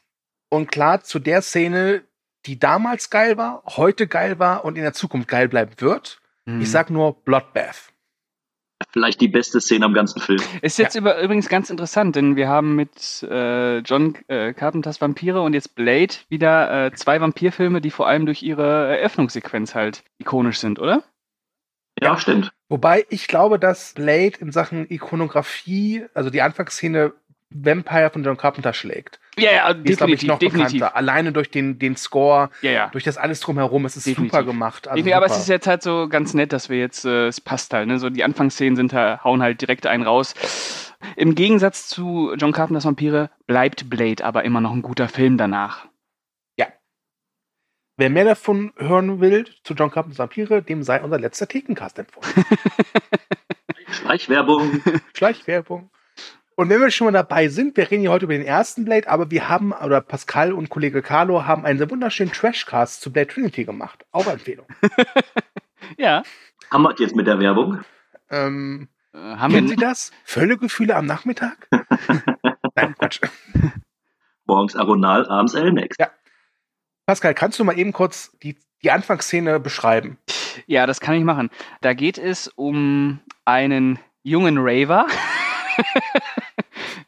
Und 0.50 0.72
klar, 0.72 1.04
zu 1.04 1.20
der 1.20 1.44
Szene, 1.44 2.04
die 2.48 2.58
damals 2.58 3.12
geil 3.12 3.38
war, 3.38 3.62
heute 3.68 4.08
geil 4.08 4.40
war 4.40 4.66
und 4.66 4.78
in 4.78 4.84
der 4.84 4.94
Zukunft 4.94 5.28
geil 5.28 5.48
bleiben 5.48 5.74
wird. 5.78 6.20
Mhm. 6.46 6.62
Ich 6.62 6.72
sag 6.72 6.90
nur 6.90 7.22
Bloodbath. 7.24 7.94
Vielleicht 8.92 9.22
die 9.22 9.28
beste 9.28 9.60
Szene 9.60 9.86
am 9.86 9.94
ganzen 9.94 10.22
Film. 10.22 10.40
Ist 10.62 10.78
jetzt 10.78 10.96
über, 10.96 11.20
übrigens 11.22 11.50
ganz 11.50 11.70
interessant, 11.70 12.16
denn 12.16 12.36
wir 12.36 12.48
haben 12.48 12.76
mit 12.76 13.24
äh, 13.24 13.80
John 13.80 14.16
äh, 14.28 14.54
Carpenters 14.54 15.02
Vampire 15.02 15.42
und 15.42 15.54
jetzt 15.54 15.76
Blade 15.76 16.14
wieder 16.30 16.86
äh, 16.86 16.92
zwei 16.94 17.20
Vampirfilme, 17.20 17.82
die 17.82 17.92
vor 17.92 18.08
allem 18.08 18.26
durch 18.26 18.44
ihre 18.44 18.98
Eröffnungssequenz 18.98 19.74
halt 19.74 20.04
ikonisch 20.20 20.60
sind, 20.60 20.80
oder? 20.80 21.04
Ja, 22.02 22.18
stimmt. 22.18 22.52
Wobei 22.70 23.06
ich 23.10 23.28
glaube, 23.28 23.58
dass 23.58 23.94
Blade 23.94 24.34
in 24.40 24.52
Sachen 24.52 24.90
Ikonografie, 24.90 26.06
also 26.14 26.30
die 26.30 26.42
Anfangsszene, 26.42 27.14
Vampire 27.50 28.10
von 28.10 28.24
John 28.24 28.38
Carpenter 28.38 28.74
schlägt. 28.74 29.20
Ja, 29.38 29.52
ja, 29.52 29.74
Die 29.74 29.92
ist, 29.92 29.98
glaube 29.98 30.14
ich, 30.14 30.20
definitiv, 30.20 30.28
noch 30.28 30.40
definitiv. 30.40 30.74
bekannter. 30.80 30.96
Alleine 30.98 31.32
durch 31.32 31.50
den, 31.50 31.80
den 31.80 31.96
Score, 31.96 32.50
Ja, 32.62 32.72
ja. 32.72 32.88
durch 32.90 33.04
das 33.04 33.18
alles 33.18 33.40
drumherum. 33.40 33.86
Es 33.86 33.96
ist 33.96 34.06
Definitiv. 34.08 34.34
super 34.34 34.44
gemacht. 34.44 34.88
Also 34.88 34.98
Irgendwie, 34.98 35.14
aber 35.14 35.28
es 35.28 35.34
super. 35.34 35.42
ist 35.44 35.50
jetzt 35.50 35.68
halt 35.68 35.84
so 35.84 36.08
ganz 36.10 36.34
nett, 36.34 36.52
dass 36.54 36.70
wir 36.70 36.78
jetzt, 36.80 37.06
äh, 37.06 37.28
es 37.28 37.40
passt 37.40 37.74
halt, 37.74 37.88
ne? 37.88 38.00
So 38.00 38.10
die 38.10 38.24
Anfangsszenen 38.24 38.76
sind 38.76 38.94
halt, 38.94 39.24
hauen 39.24 39.42
halt 39.42 39.62
direkt 39.62 39.86
einen 39.88 40.04
raus. 40.04 40.34
Im 41.16 41.36
Gegensatz 41.36 41.88
zu 41.88 42.34
John 42.38 42.52
Carpenters 42.52 42.86
Vampire 42.86 43.30
bleibt 43.46 43.90
Blade 43.90 44.26
aber 44.26 44.44
immer 44.44 44.60
noch 44.62 44.74
ein 44.74 44.82
guter 44.82 45.08
Film 45.08 45.38
danach. 45.38 45.88
Wer 48.00 48.12
mehr 48.12 48.26
davon 48.26 48.74
hören 48.78 49.22
will 49.22 49.46
zu 49.64 49.74
John 49.74 49.90
Carpenters 49.90 50.20
Vampire, 50.20 50.62
dem 50.62 50.84
sei 50.84 51.02
unser 51.02 51.18
letzter 51.18 51.48
Thekencast 51.48 51.98
empfohlen. 51.98 52.46
Schleichwerbung. 53.90 54.82
Schleichwerbung. 55.16 55.90
Und 56.60 56.70
wenn 56.70 56.82
wir 56.82 56.90
schon 56.90 57.06
mal 57.06 57.12
dabei 57.12 57.50
sind, 57.50 57.78
wir 57.78 57.92
reden 57.92 58.02
ja 58.02 58.10
heute 58.10 58.26
über 58.26 58.34
den 58.34 58.46
ersten 58.46 58.84
Blade, 58.84 59.08
aber 59.08 59.30
wir 59.30 59.48
haben, 59.48 59.74
oder 59.74 60.02
Pascal 60.02 60.52
und 60.54 60.70
Kollege 60.70 61.04
Carlo 61.04 61.46
haben 61.46 61.66
einen 61.66 61.78
sehr 61.78 61.90
wunderschönen 61.92 62.32
Trashcast 62.32 63.00
zu 63.00 63.14
Blade 63.14 63.28
Trinity 63.28 63.64
gemacht. 63.64 64.04
Auch 64.12 64.28
Empfehlung. 64.28 64.66
Ja. 65.98 66.24
Haben 66.70 66.84
wir 66.84 66.94
jetzt 66.98 67.16
mit 67.16 67.28
der 67.28 67.40
Werbung? 67.40 67.82
Ähm, 68.30 68.90
Äh, 69.14 69.18
haben 69.20 69.54
kennen 69.54 69.68
wir, 69.70 69.76
Sie 69.78 69.82
das? 69.82 70.12
Völlegefühle 70.26 70.96
am 70.96 71.06
Nachmittag? 71.06 71.68
Nein, 72.76 72.96
Quatsch. 72.98 73.22
Morgens 74.46 74.76
Aronal, 74.76 75.26
abends 75.30 75.54
Elmex. 75.54 75.96
Ja. 75.98 76.10
Pascal, 77.06 77.34
kannst 77.36 77.58
du 77.60 77.64
mal 77.64 77.78
eben 77.78 77.94
kurz 77.94 78.32
die, 78.44 78.58
die 78.84 78.92
Anfangsszene 78.92 79.60
beschreiben? 79.62 80.18
Ja, 80.66 80.86
das 80.88 81.00
kann 81.00 81.16
ich 81.16 81.24
machen. 81.24 81.52
Da 81.82 81.94
geht 81.94 82.18
es 82.18 82.48
um 82.50 83.20
einen 83.46 83.98
jungen 84.24 84.58
Raver, 84.58 85.06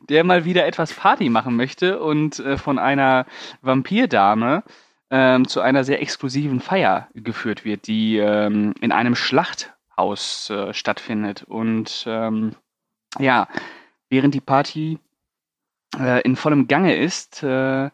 der 0.09 0.23
mal 0.23 0.45
wieder 0.45 0.65
etwas 0.65 0.93
Party 0.93 1.29
machen 1.29 1.55
möchte 1.55 2.01
und 2.01 2.39
äh, 2.39 2.57
von 2.57 2.79
einer 2.79 3.25
Vampirdame 3.61 4.63
ähm, 5.11 5.47
zu 5.47 5.61
einer 5.61 5.83
sehr 5.83 6.01
exklusiven 6.01 6.59
Feier 6.59 7.07
geführt 7.13 7.65
wird, 7.65 7.87
die 7.87 8.17
ähm, 8.17 8.73
in 8.81 8.91
einem 8.91 9.15
Schlachthaus 9.15 10.49
äh, 10.49 10.73
stattfindet. 10.73 11.43
Und 11.43 12.03
ähm, 12.07 12.55
ja, 13.17 13.47
während 14.09 14.33
die 14.33 14.41
Party 14.41 14.99
äh, 15.97 16.21
in 16.21 16.35
vollem 16.35 16.67
Gange 16.67 16.95
ist, 16.95 17.43
äh, 17.43 17.89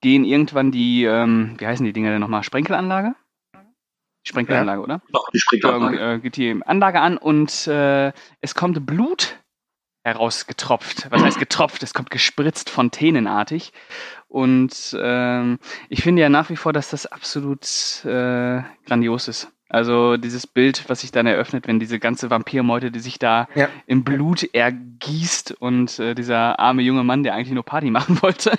gehen 0.00 0.24
irgendwann 0.24 0.70
die, 0.70 1.04
ähm, 1.04 1.56
wie 1.58 1.66
heißen 1.66 1.84
die 1.84 1.92
Dinger 1.92 2.10
denn 2.10 2.20
nochmal, 2.20 2.42
Sprenkelanlage? 2.42 3.14
Sprenkelanlage, 4.24 4.82
oder? 4.82 5.00
Doch, 5.10 5.28
die 5.30 5.64
auch 5.64 5.90
äh, 5.90 6.18
geht 6.18 6.36
die 6.36 6.60
Anlage 6.64 7.00
an 7.00 7.16
und 7.16 7.66
äh, 7.66 8.12
es 8.40 8.54
kommt 8.54 8.84
Blut 8.84 9.38
herausgetropft. 10.04 11.06
Was 11.10 11.22
heißt 11.22 11.38
getropft? 11.38 11.82
Es 11.82 11.94
kommt 11.94 12.10
gespritzt, 12.10 12.70
fontänenartig. 12.70 13.72
Und 14.28 14.96
ähm, 14.98 15.58
ich 15.88 16.02
finde 16.02 16.22
ja 16.22 16.28
nach 16.28 16.50
wie 16.50 16.56
vor, 16.56 16.72
dass 16.72 16.90
das 16.90 17.06
absolut 17.06 17.64
äh, 18.04 18.62
grandios 18.86 19.28
ist. 19.28 19.50
Also 19.70 20.16
dieses 20.16 20.46
Bild, 20.46 20.88
was 20.88 21.00
sich 21.02 21.12
dann 21.12 21.26
eröffnet, 21.26 21.66
wenn 21.66 21.78
diese 21.78 21.98
ganze 21.98 22.30
Vampirmeute, 22.30 22.90
die 22.90 23.00
sich 23.00 23.18
da 23.18 23.48
Ja. 23.54 23.68
im 23.86 24.02
Blut 24.02 24.54
ergießt 24.54 25.52
und 25.60 25.98
äh, 25.98 26.14
dieser 26.14 26.58
arme 26.58 26.80
junge 26.82 27.04
Mann, 27.04 27.22
der 27.22 27.34
eigentlich 27.34 27.52
nur 27.52 27.64
Party 27.64 27.90
machen 27.90 28.20
wollte. 28.22 28.52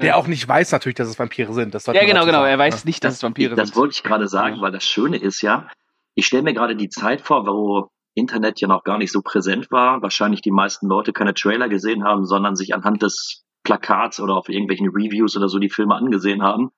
Der 0.00 0.16
auch 0.16 0.26
nicht 0.26 0.46
weiß 0.46 0.72
natürlich, 0.72 0.96
dass 0.96 1.08
es 1.08 1.18
Vampire 1.18 1.52
sind. 1.52 1.74
Das 1.74 1.86
ja, 1.86 1.92
genau, 2.04 2.24
genau. 2.24 2.38
sagen, 2.40 2.50
Er 2.50 2.58
weiß 2.58 2.84
ne? 2.84 2.88
nicht, 2.88 3.04
dass 3.04 3.14
es 3.14 3.22
Vampire 3.22 3.54
das 3.54 3.68
sind. 3.70 3.76
wollte 3.76 3.92
ich 3.94 4.02
gerade 4.02 4.28
sagen, 4.28 4.60
weil 4.60 4.72
das 4.72 4.84
Schöne 4.84 5.16
ist 5.16 5.42
ja, 5.42 5.68
ich 6.14 6.26
stelle 6.26 6.42
mir 6.42 6.54
gerade 6.54 6.74
die 6.76 6.88
Zeit 6.88 7.20
vor, 7.20 7.46
wo 7.46 7.88
Internet 8.14 8.60
ja 8.60 8.68
noch 8.68 8.84
gar 8.84 8.98
nicht 8.98 9.12
so 9.12 9.22
präsent 9.22 9.70
war, 9.70 10.02
wahrscheinlich 10.02 10.42
die 10.42 10.50
meisten 10.50 10.88
Leute 10.88 11.12
keine 11.12 11.34
Trailer 11.34 11.68
gesehen 11.68 12.04
haben, 12.04 12.24
sondern 12.24 12.56
sich 12.56 12.74
anhand 12.74 13.02
des 13.02 13.44
Plakats 13.62 14.20
oder 14.20 14.36
auf 14.36 14.48
irgendwelchen 14.48 14.88
Reviews 14.88 15.36
oder 15.36 15.48
so 15.48 15.58
die 15.58 15.70
Filme 15.70 15.94
angesehen 15.94 16.42
haben. 16.42 16.70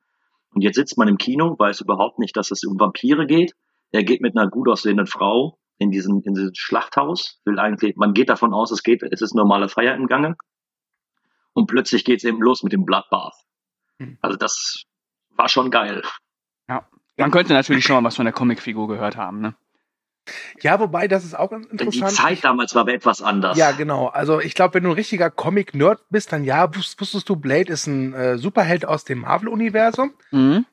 Und 0.52 0.62
jetzt 0.62 0.76
sitzt 0.76 0.99
man 0.99 1.08
im 1.08 1.16
Kino, 1.16 1.56
weiß 1.58 1.80
überhaupt 1.80 2.18
nicht, 2.18 2.37
dass 2.37 2.50
es 2.50 2.64
um 2.64 2.78
Vampire 2.78 3.26
geht. 3.26 3.54
Er 3.92 4.04
geht 4.04 4.20
mit 4.20 4.37
einer 4.37 4.49
gut 4.49 4.68
aussehenden 4.68 5.06
Frau 5.06 5.58
in 5.78 5.90
diesen, 5.90 6.22
in 6.22 6.34
dieses 6.34 6.52
Schlachthaus, 6.54 7.40
will 7.44 7.58
eigentlich, 7.58 7.96
man 7.96 8.12
geht 8.12 8.28
davon 8.28 8.52
aus, 8.52 8.70
es 8.70 8.82
geht, 8.82 9.02
es 9.02 9.22
ist 9.22 9.34
normale 9.34 9.68
Feier 9.68 9.94
im 9.94 10.06
Gange. 10.06 10.37
Und 11.52 11.66
plötzlich 11.66 12.04
geht's 12.04 12.25
eben 12.25 12.40
los 12.40 12.62
mit 12.62 12.72
dem 12.72 12.84
Bloodbath. 12.84 13.34
Hm. 13.99 14.18
Also 14.20 14.37
das 14.37 14.84
war 15.30 15.49
schon 15.49 15.70
geil. 15.70 16.02
Man 17.16 17.30
könnte 17.30 17.52
natürlich 17.52 17.84
schon 17.84 17.96
mal 17.96 18.06
was 18.06 18.16
von 18.16 18.25
der 18.25 18.32
Comicfigur 18.32 18.88
gehört 18.88 19.16
haben, 19.16 19.40
ne? 19.40 19.54
Ja, 20.60 20.78
wobei, 20.78 21.08
das 21.08 21.24
ist 21.24 21.34
auch 21.36 21.50
Die 21.50 21.66
interessant. 21.70 22.12
Zeit 22.12 22.44
damals 22.44 22.74
war 22.74 22.82
aber 22.82 22.92
etwas 22.94 23.20
anders. 23.22 23.56
Ja, 23.58 23.72
genau. 23.72 24.06
Also 24.08 24.40
ich 24.40 24.54
glaube, 24.54 24.74
wenn 24.74 24.84
du 24.84 24.90
ein 24.90 24.94
richtiger 24.94 25.30
Comic-Nerd 25.30 26.00
bist, 26.10 26.32
dann 26.32 26.44
ja, 26.44 26.64
wus- 26.66 27.00
wusstest 27.00 27.28
du, 27.28 27.36
Blade 27.36 27.72
ist 27.72 27.86
ein 27.86 28.12
äh, 28.14 28.38
Superheld 28.38 28.84
aus 28.86 29.04
dem 29.04 29.20
Marvel-Universum. 29.20 30.12
Mhm. 30.30 30.66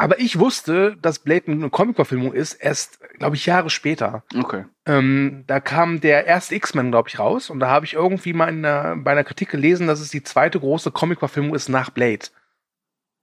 Aber 0.00 0.20
ich 0.20 0.38
wusste, 0.38 0.96
dass 1.00 1.18
Blade 1.18 1.50
eine 1.50 1.70
Comic-Verfilmung 1.70 2.32
ist, 2.32 2.52
erst, 2.54 3.00
glaube 3.18 3.34
ich, 3.34 3.46
Jahre 3.46 3.68
später. 3.68 4.22
Okay. 4.36 4.64
Ähm, 4.86 5.42
da 5.48 5.58
kam 5.58 6.00
der 6.00 6.24
erste 6.26 6.54
X-Men, 6.54 6.92
glaube 6.92 7.08
ich, 7.08 7.18
raus. 7.18 7.50
Und 7.50 7.58
da 7.58 7.68
habe 7.68 7.84
ich 7.84 7.94
irgendwie 7.94 8.32
mal 8.32 8.48
in 8.48 8.64
einer, 8.64 8.96
bei 8.96 9.10
einer 9.10 9.24
Kritik 9.24 9.48
gelesen, 9.48 9.88
dass 9.88 9.98
es 10.00 10.10
die 10.10 10.22
zweite 10.22 10.60
große 10.60 10.92
Comic-Verfilmung 10.92 11.54
ist 11.54 11.68
nach 11.68 11.90
Blade. 11.90 12.26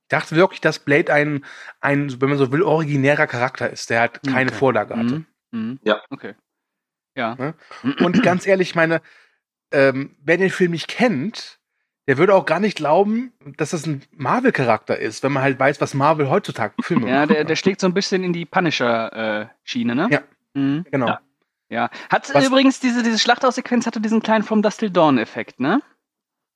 Ich 0.06 0.10
dachte 0.10 0.36
wirklich, 0.36 0.62
dass 0.62 0.78
Blade 0.78 1.12
ein, 1.12 1.44
ein, 1.82 2.22
wenn 2.22 2.30
man 2.30 2.38
so 2.38 2.52
will, 2.52 2.62
originärer 2.62 3.26
Charakter 3.26 3.70
ist, 3.70 3.90
der 3.90 4.02
halt 4.02 4.22
keine 4.24 4.52
Okay. 4.52 4.60
Vorlage 4.60 4.96
hatte. 4.96 5.16
Mhm. 5.16 5.26
Mhm. 5.52 5.80
Ja. 5.84 6.02
Okay. 6.12 6.36
Ja. 7.16 7.34
Ne? 7.36 7.54
Und 8.02 8.22
ganz 8.22 8.46
ehrlich, 8.46 8.70
ich 8.70 8.76
meine, 8.76 9.02
ähm, 9.72 10.16
wer 10.24 10.38
den 10.38 10.52
Film 10.52 10.72
nicht 10.72 10.88
kennt, 10.88 11.60
der 12.08 12.20
würde 12.20 12.36
auch 12.36 12.46
gar 12.46 12.60
nicht 12.60 12.78
glauben, 12.78 13.34
dass 13.58 13.72
das 13.72 13.88
ein 13.88 14.04
Marvel-Charakter 14.12 14.96
ist, 15.00 15.24
wenn 15.24 15.32
man 15.32 15.42
halt 15.42 15.60
weiß, 15.60 15.82
was 15.82 15.96
Marvel 15.96 16.30
heutzutage 16.30 16.76
für 16.80 16.84
Filme 16.84 17.10
Ja, 17.10 17.22
macht. 17.22 17.32
der, 17.32 17.44
der 17.46 17.56
schlägt 17.56 17.82
so 17.82 17.88
ein 17.88 17.96
bisschen 17.96 18.24
in 18.24 18.32
die 18.32 18.46
Punisher-Schiene, 18.46 19.96
ne? 19.96 20.08
Ja. 20.12 20.22
Mhm. 20.54 20.86
genau. 20.92 21.08
Ja. 21.08 21.20
Ja. 21.70 21.90
Hat 22.12 22.30
übrigens 22.46 22.80
diese, 22.80 23.02
diese 23.02 23.18
Schlachthaussequenz 23.18 23.88
hatte 23.88 24.00
diesen 24.00 24.22
kleinen 24.22 24.44
From 24.44 24.62
Dust 24.62 24.82
Till 24.82 24.92
Dawn-Effekt, 24.92 25.60
ne? 25.60 25.82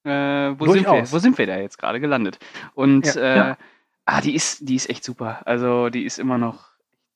Äh, 0.04 0.60
wo, 0.60 0.68
sind 0.68 0.86
wir, 0.86 1.12
wo 1.12 1.20
sind 1.20 1.38
wir 1.38 1.48
da 1.48 1.58
jetzt 1.58 1.78
gerade 1.78 2.00
gelandet? 2.00 2.40
Und 2.74 3.06
Ja. 3.06 3.16
äh, 3.22 3.38
Ja. 3.38 3.58
ah, 4.06 4.22
die 4.22 4.36
ist, 4.36 4.68
die 4.68 4.76
ist 4.76 4.90
echt 4.90 5.04
super. 5.04 5.42
Also 5.46 5.90
die 5.90 6.04
ist 6.06 6.20
immer 6.20 6.38
noch 6.38 6.70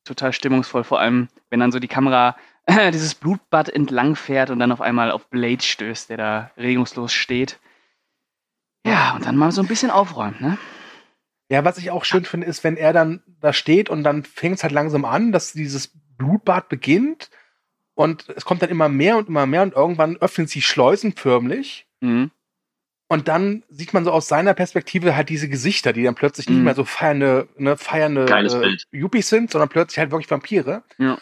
total 0.04 0.34
stimmungsvoll, 0.34 0.84
vor 0.84 1.00
allem 1.00 1.30
wenn 1.50 1.60
dann 1.60 1.72
so 1.72 1.80
die 1.80 1.88
Kamera 1.88 2.36
dieses 2.94 3.16
Blutbad 3.16 3.70
entlang 3.70 4.16
fährt 4.16 4.50
und 4.50 4.60
dann 4.60 4.72
auf 4.72 4.82
einmal 4.82 5.12
auf 5.12 5.30
Blade 5.30 5.62
stößt, 5.64 6.10
der 6.10 6.18
da 6.18 6.52
regungslos 6.58 7.14
steht. 7.14 7.60
Ja, 8.86 9.16
und 9.16 9.26
dann 9.26 9.38
mal 9.38 9.52
so 9.52 9.62
ein 9.62 9.68
bisschen 9.68 9.92
aufräumt, 9.92 10.42
ne? 10.42 10.58
Ja, 11.50 11.64
was 11.64 11.78
ich 11.78 11.92
auch 11.92 12.04
schön 12.04 12.26
finde, 12.26 12.48
ist, 12.48 12.64
wenn 12.64 12.78
er 12.78 12.94
dann 12.94 13.22
da 13.40 13.54
steht 13.54 13.90
und 13.90 14.04
dann 14.04 14.24
fängt 14.24 14.58
es 14.58 14.64
halt 14.64 14.74
langsam 14.74 15.06
an, 15.06 15.32
dass 15.32 15.54
dieses 15.54 15.92
Blutbad 16.18 16.68
beginnt 16.68 17.30
und 17.96 18.28
es 18.36 18.44
kommt 18.46 18.62
dann 18.62 18.70
immer 18.70 18.90
mehr 18.90 19.18
und 19.18 19.28
immer 19.30 19.46
mehr 19.46 19.62
und 19.62 19.74
irgendwann 19.74 20.18
öffnen 20.18 20.48
sich 20.48 20.66
Schleusen 20.66 21.14
förmlich 21.14 21.88
Mhm. 22.02 22.32
Und 23.14 23.28
dann 23.28 23.64
sieht 23.70 23.94
man 23.94 24.04
so 24.06 24.12
aus 24.12 24.28
seiner 24.28 24.54
Perspektive 24.54 25.16
halt 25.16 25.30
diese 25.30 25.48
Gesichter, 25.48 25.94
die 25.94 26.04
dann 26.04 26.16
plötzlich 26.16 26.50
nicht 26.50 26.58
Mhm. 26.58 26.64
mehr 26.66 26.76
so 26.76 26.84
feiernde, 26.84 27.48
ne, 27.58 27.78
feiernde 27.78 28.26
äh. 28.26 28.78
Yuppies 28.98 29.30
sind, 29.30 29.52
sondern 29.52 29.70
plötzlich 29.70 30.00
halt 30.00 30.12
wirklich 30.12 30.30
Vampire. 30.32 30.84
Ja. 30.98 31.18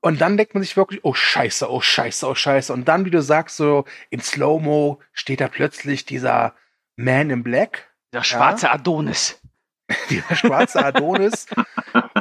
Und 0.00 0.20
dann 0.20 0.36
denkt 0.36 0.54
man 0.54 0.62
sich 0.62 0.76
wirklich, 0.76 1.00
oh 1.04 1.12
Scheiße, 1.14 1.70
oh 1.70 1.80
Scheiße, 1.80 2.26
oh 2.26 2.34
Scheiße. 2.34 2.72
Und 2.72 2.88
dann, 2.88 3.04
wie 3.04 3.10
du 3.10 3.20
sagst, 3.22 3.56
so 3.56 3.84
in 4.10 4.20
Slow-Mo 4.20 5.00
steht 5.12 5.40
da 5.40 5.48
plötzlich 5.48 6.04
dieser 6.06 6.54
Man 6.96 7.30
in 7.30 7.42
Black, 7.42 7.90
Der 8.12 8.22
schwarze 8.22 8.70
Adonis. 8.70 9.40
dieser 10.10 10.36
schwarze 10.36 10.84
Adonis. 10.84 11.46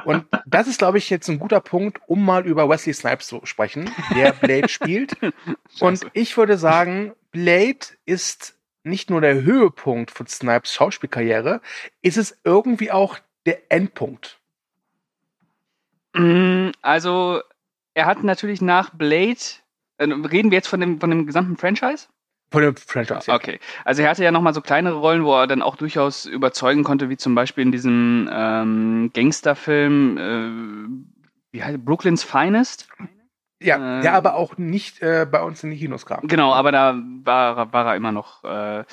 Und 0.05 0.25
das 0.45 0.67
ist, 0.67 0.79
glaube 0.79 0.97
ich, 0.97 1.09
jetzt 1.09 1.29
ein 1.29 1.39
guter 1.39 1.61
Punkt, 1.61 1.99
um 2.07 2.25
mal 2.25 2.45
über 2.45 2.67
Wesley 2.67 2.93
Snipes 2.93 3.27
zu 3.27 3.41
sprechen, 3.45 3.89
der 4.15 4.31
Blade 4.33 4.67
spielt. 4.69 5.13
Und 5.79 6.05
ich 6.13 6.35
würde 6.35 6.57
sagen, 6.57 7.13
Blade 7.31 7.79
ist 8.05 8.55
nicht 8.83 9.09
nur 9.09 9.21
der 9.21 9.41
Höhepunkt 9.41 10.12
von 10.12 10.27
Snipes 10.27 10.74
Schauspielkarriere, 10.74 11.62
ist 12.01 12.17
es 12.17 12.38
irgendwie 12.43 12.91
auch 12.91 13.17
der 13.45 13.71
Endpunkt. 13.71 14.39
Mm, 16.13 16.69
Also, 16.81 17.41
er 17.93 18.05
hat 18.05 18.24
natürlich 18.24 18.62
nach 18.62 18.91
Blade. 18.91 19.38
Äh, 19.98 20.05
reden 20.05 20.51
wir 20.51 20.57
jetzt 20.57 20.67
von 20.67 20.79
dem, 20.79 21.00
von 21.00 21.09
dem 21.09 21.25
gesamten 21.25 21.57
Franchise? 21.57 22.07
Von 22.51 22.63
dem 22.63 22.75
Franchise. 22.75 23.25
ja. 23.27 23.36
Okay. 23.36 23.59
Also 23.86 24.01
er 24.01 24.09
hatte 24.09 24.24
ja 24.24 24.31
nochmal 24.31 24.55
so 24.55 24.62
kleinere 24.62 24.95
Rollen, 24.95 25.24
wo 25.24 25.36
er 25.36 25.45
dann 25.45 25.62
auch 25.62 25.75
durchaus 25.75 26.25
überzeugen 26.25 26.83
konnte, 26.83 27.09
wie 27.09 27.17
zum 27.17 27.36
Beispiel 27.36 27.62
in 27.63 27.71
diesem 27.71 28.27
ähm, 28.31 29.12
Gangsterfilm, 29.13 30.17
äh, 30.17 31.51
wie 31.51 31.63
heißt 31.63 31.86
Brooklyn's 31.86 32.24
Finest. 32.24 32.88
Ja, 33.61 33.99
Äh, 33.99 34.01
der 34.01 34.13
aber 34.13 34.35
auch 34.35 34.57
nicht 34.57 35.01
äh, 35.01 35.27
bei 35.29 35.41
uns 35.41 35.63
in 35.63 35.71
die 35.71 35.77
Kinos 35.77 36.05
kam. 36.05 36.27
Genau, 36.27 36.53
aber 36.53 36.71
da 36.71 36.95
war, 37.23 37.57
er- 37.57 37.73
war 37.73 37.85
er 37.87 37.95
immer 37.95 38.11
noch 38.11 38.43
äh, 38.43 38.83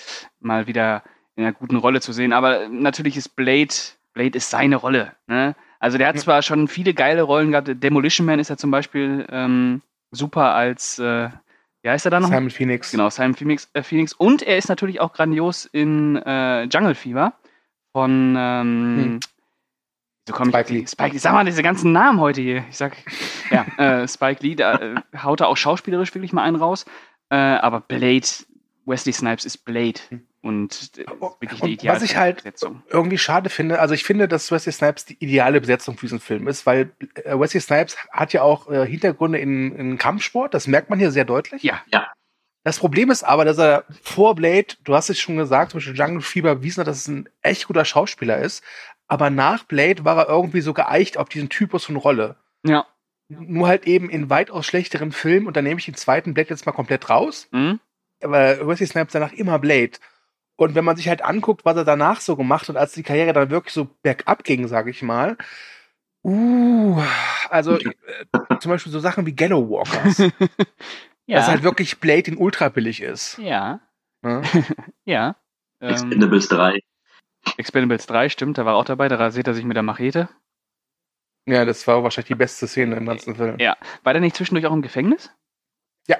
mal 0.40 0.66
wieder 0.66 1.02
in 1.36 1.44
einer 1.44 1.52
guten 1.52 1.76
Rolle 1.76 2.00
zu 2.00 2.12
sehen. 2.12 2.32
Aber 2.32 2.68
natürlich 2.68 3.16
ist 3.16 3.36
Blade, 3.36 3.72
Blade 4.12 4.36
ist 4.36 4.50
seine 4.50 4.76
Rolle. 4.76 5.12
Ne? 5.28 5.54
Also 5.78 5.98
der 5.98 6.08
hat 6.08 6.18
zwar 6.18 6.42
schon 6.42 6.66
viele 6.68 6.94
geile 6.94 7.22
Rollen 7.22 7.50
gehabt. 7.52 7.68
Demolition 7.82 8.26
Man 8.26 8.38
ist 8.40 8.48
ja 8.50 8.56
zum 8.56 8.70
Beispiel 8.70 9.26
ähm, 9.30 9.82
super 10.10 10.54
als 10.54 10.98
äh, 10.98 11.28
Wie 11.82 11.90
heißt 11.90 12.06
er 12.06 12.10
da 12.10 12.18
noch? 12.20 12.28
Simon 12.30 12.50
Phoenix. 12.50 12.90
Genau, 12.90 13.08
Simon 13.10 13.34
Phoenix, 13.34 13.68
äh, 13.74 13.82
Phoenix. 13.82 14.14
Und 14.14 14.42
er 14.42 14.56
ist 14.56 14.68
natürlich 14.68 15.00
auch 15.00 15.12
grandios 15.12 15.66
in 15.66 16.16
äh, 16.16 16.64
Jungle 16.64 16.94
Fever 16.94 17.34
von 17.92 18.34
ähm, 18.36 18.96
Hm. 18.96 19.20
So 20.26 20.32
komme 20.32 20.50
ich 20.50 20.56
Spike 20.56 20.72
Lee. 20.72 20.86
Spike 20.86 21.12
Lee. 21.12 21.18
Sag 21.18 21.32
mal 21.32 21.44
diese 21.44 21.62
ganzen 21.62 21.92
Namen 21.92 22.20
heute 22.20 22.40
hier. 22.40 22.64
Ich 22.68 22.76
sag 22.76 22.96
ja, 23.50 23.66
äh, 24.02 24.08
Spike 24.08 24.42
Lee, 24.42 24.54
da 24.56 24.74
äh, 24.74 24.94
haut 25.22 25.40
er 25.40 25.48
auch 25.48 25.56
schauspielerisch 25.56 26.14
wirklich 26.14 26.32
mal 26.32 26.42
einen 26.42 26.56
raus. 26.56 26.84
Äh, 27.30 27.36
aber 27.36 27.80
Blade, 27.80 28.26
Wesley 28.84 29.12
Snipes 29.12 29.44
ist 29.44 29.58
Blade 29.58 30.00
und 30.42 30.92
äh, 30.96 31.06
wirklich 31.40 31.60
die 31.60 31.62
Und 31.62 31.70
ideale 31.72 31.96
was 31.96 32.02
ich 32.02 32.16
halt 32.16 32.36
Besetzung. 32.36 32.82
irgendwie 32.88 33.18
schade 33.18 33.50
finde, 33.50 33.80
also 33.80 33.94
ich 33.94 34.04
finde, 34.04 34.28
dass 34.28 34.50
Wesley 34.50 34.72
Snipes 34.72 35.04
die 35.04 35.16
ideale 35.18 35.60
Besetzung 35.60 35.96
für 35.96 36.06
diesen 36.06 36.20
Film 36.20 36.46
ist, 36.48 36.66
weil 36.66 36.92
äh, 37.24 37.38
Wesley 37.38 37.60
Snipes 37.60 37.96
hat 38.10 38.32
ja 38.32 38.42
auch 38.42 38.70
äh, 38.70 38.86
Hintergründe 38.86 39.38
in, 39.38 39.74
in 39.74 39.98
Kampfsport, 39.98 40.54
das 40.54 40.66
merkt 40.66 40.90
man 40.90 40.98
hier 40.98 41.10
sehr 41.10 41.24
deutlich. 41.24 41.62
Ja. 41.62 41.82
Ja. 41.92 42.06
Das 42.62 42.80
Problem 42.80 43.12
ist 43.12 43.22
aber, 43.22 43.44
dass 43.44 43.58
er 43.58 43.84
vor 44.02 44.34
Blade, 44.34 44.74
du 44.82 44.94
hast 44.94 45.08
es 45.08 45.20
schon 45.20 45.36
gesagt, 45.36 45.70
zum 45.70 45.78
Beispiel 45.78 45.96
Jungle 45.96 46.20
Fever 46.20 46.56
bewiesen 46.56 46.80
hat, 46.80 46.88
dass 46.88 46.98
es 46.98 47.08
ein 47.08 47.28
echt 47.42 47.68
guter 47.68 47.84
Schauspieler 47.84 48.38
ist, 48.38 48.64
aber 49.08 49.30
nach 49.30 49.64
Blade 49.64 50.04
war 50.04 50.16
er 50.18 50.28
irgendwie 50.28 50.60
so 50.60 50.72
geeicht 50.74 51.18
auf 51.18 51.28
diesen 51.28 51.48
Typus 51.48 51.84
von 51.84 51.96
Rolle. 51.96 52.36
Ja. 52.64 52.86
Nur 53.28 53.66
halt 53.68 53.86
eben 53.86 54.08
in 54.10 54.30
weitaus 54.30 54.66
schlechteren 54.66 55.12
Filmen 55.12 55.46
und 55.46 55.56
da 55.56 55.62
nehme 55.62 55.78
ich 55.78 55.86
den 55.86 55.94
zweiten 55.94 56.34
Blade 56.34 56.50
jetzt 56.50 56.66
mal 56.66 56.72
komplett 56.72 57.08
raus. 57.10 57.48
Hm? 57.52 57.80
aber 58.22 58.66
Wesley 58.66 58.86
Snipes 58.86 59.12
danach 59.12 59.32
immer 59.32 59.58
Blade. 59.58 59.92
Und 60.56 60.74
wenn 60.74 60.86
man 60.86 60.96
sich 60.96 61.08
halt 61.08 61.22
anguckt, 61.22 61.66
was 61.66 61.76
er 61.76 61.84
danach 61.84 62.20
so 62.22 62.34
gemacht 62.34 62.68
hat, 62.68 62.76
als 62.76 62.92
die 62.92 63.02
Karriere 63.02 63.34
dann 63.34 63.50
wirklich 63.50 63.74
so 63.74 63.90
bergab 64.02 64.42
ging, 64.42 64.68
sage 64.68 64.90
ich 64.90 65.02
mal, 65.02 65.36
uh, 66.24 66.98
also 67.50 67.76
äh, 67.78 67.94
zum 68.60 68.70
Beispiel 68.70 68.90
so 68.90 69.00
Sachen 69.00 69.26
wie 69.26 69.34
Gallow 69.36 69.68
Walkers, 69.68 70.18
Ja. 71.26 71.38
dass 71.38 71.48
halt 71.48 71.62
wirklich 71.62 71.98
Blade 71.98 72.30
in 72.30 72.36
ultra 72.38 72.68
billig 72.70 73.02
ist. 73.02 73.36
ja. 73.38 73.80
Ne? 74.22 74.42
Ja. 75.04 75.36
Ähm, 75.80 75.90
Expendables 75.90 76.48
3. 76.48 76.80
Expendables 77.56 78.06
3, 78.06 78.28
stimmt, 78.28 78.58
da 78.58 78.64
war 78.64 78.74
er 78.74 78.76
auch 78.76 78.84
dabei, 78.84 79.08
da 79.08 79.16
rasiert 79.16 79.46
er 79.46 79.54
sich 79.54 79.64
mit 79.64 79.76
der 79.76 79.82
Machete. 79.82 80.28
Ja, 81.46 81.64
das 81.64 81.86
war 81.86 82.02
wahrscheinlich 82.02 82.28
die 82.28 82.34
beste 82.34 82.66
Szene 82.66 82.96
im 82.96 83.06
ganzen 83.06 83.36
Film. 83.36 83.56
Ja. 83.58 83.76
War 84.02 84.12
der 84.12 84.20
nicht 84.20 84.36
zwischendurch 84.36 84.66
auch 84.66 84.72
im 84.72 84.82
Gefängnis? 84.82 85.30
Ja. 86.08 86.16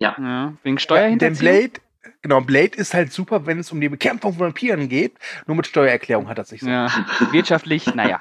Ja. 0.00 0.16
ja 0.18 0.52
wegen 0.62 0.76
Ja, 0.76 0.80
Steuerhinterziehung? 0.80 1.52
denn 1.52 1.70
Blade, 1.70 1.80
genau, 2.22 2.40
Blade 2.40 2.76
ist 2.76 2.92
halt 2.92 3.12
super, 3.12 3.46
wenn 3.46 3.60
es 3.60 3.70
um 3.70 3.80
die 3.80 3.88
Bekämpfung 3.88 4.32
von 4.32 4.46
Vampiren 4.46 4.88
geht. 4.88 5.16
Nur 5.46 5.56
mit 5.56 5.68
Steuererklärung 5.68 6.28
hat 6.28 6.38
er 6.38 6.44
sich 6.44 6.60
so. 6.62 6.68
Ja, 6.68 6.88
wirtschaftlich, 7.30 7.94
naja. 7.94 8.18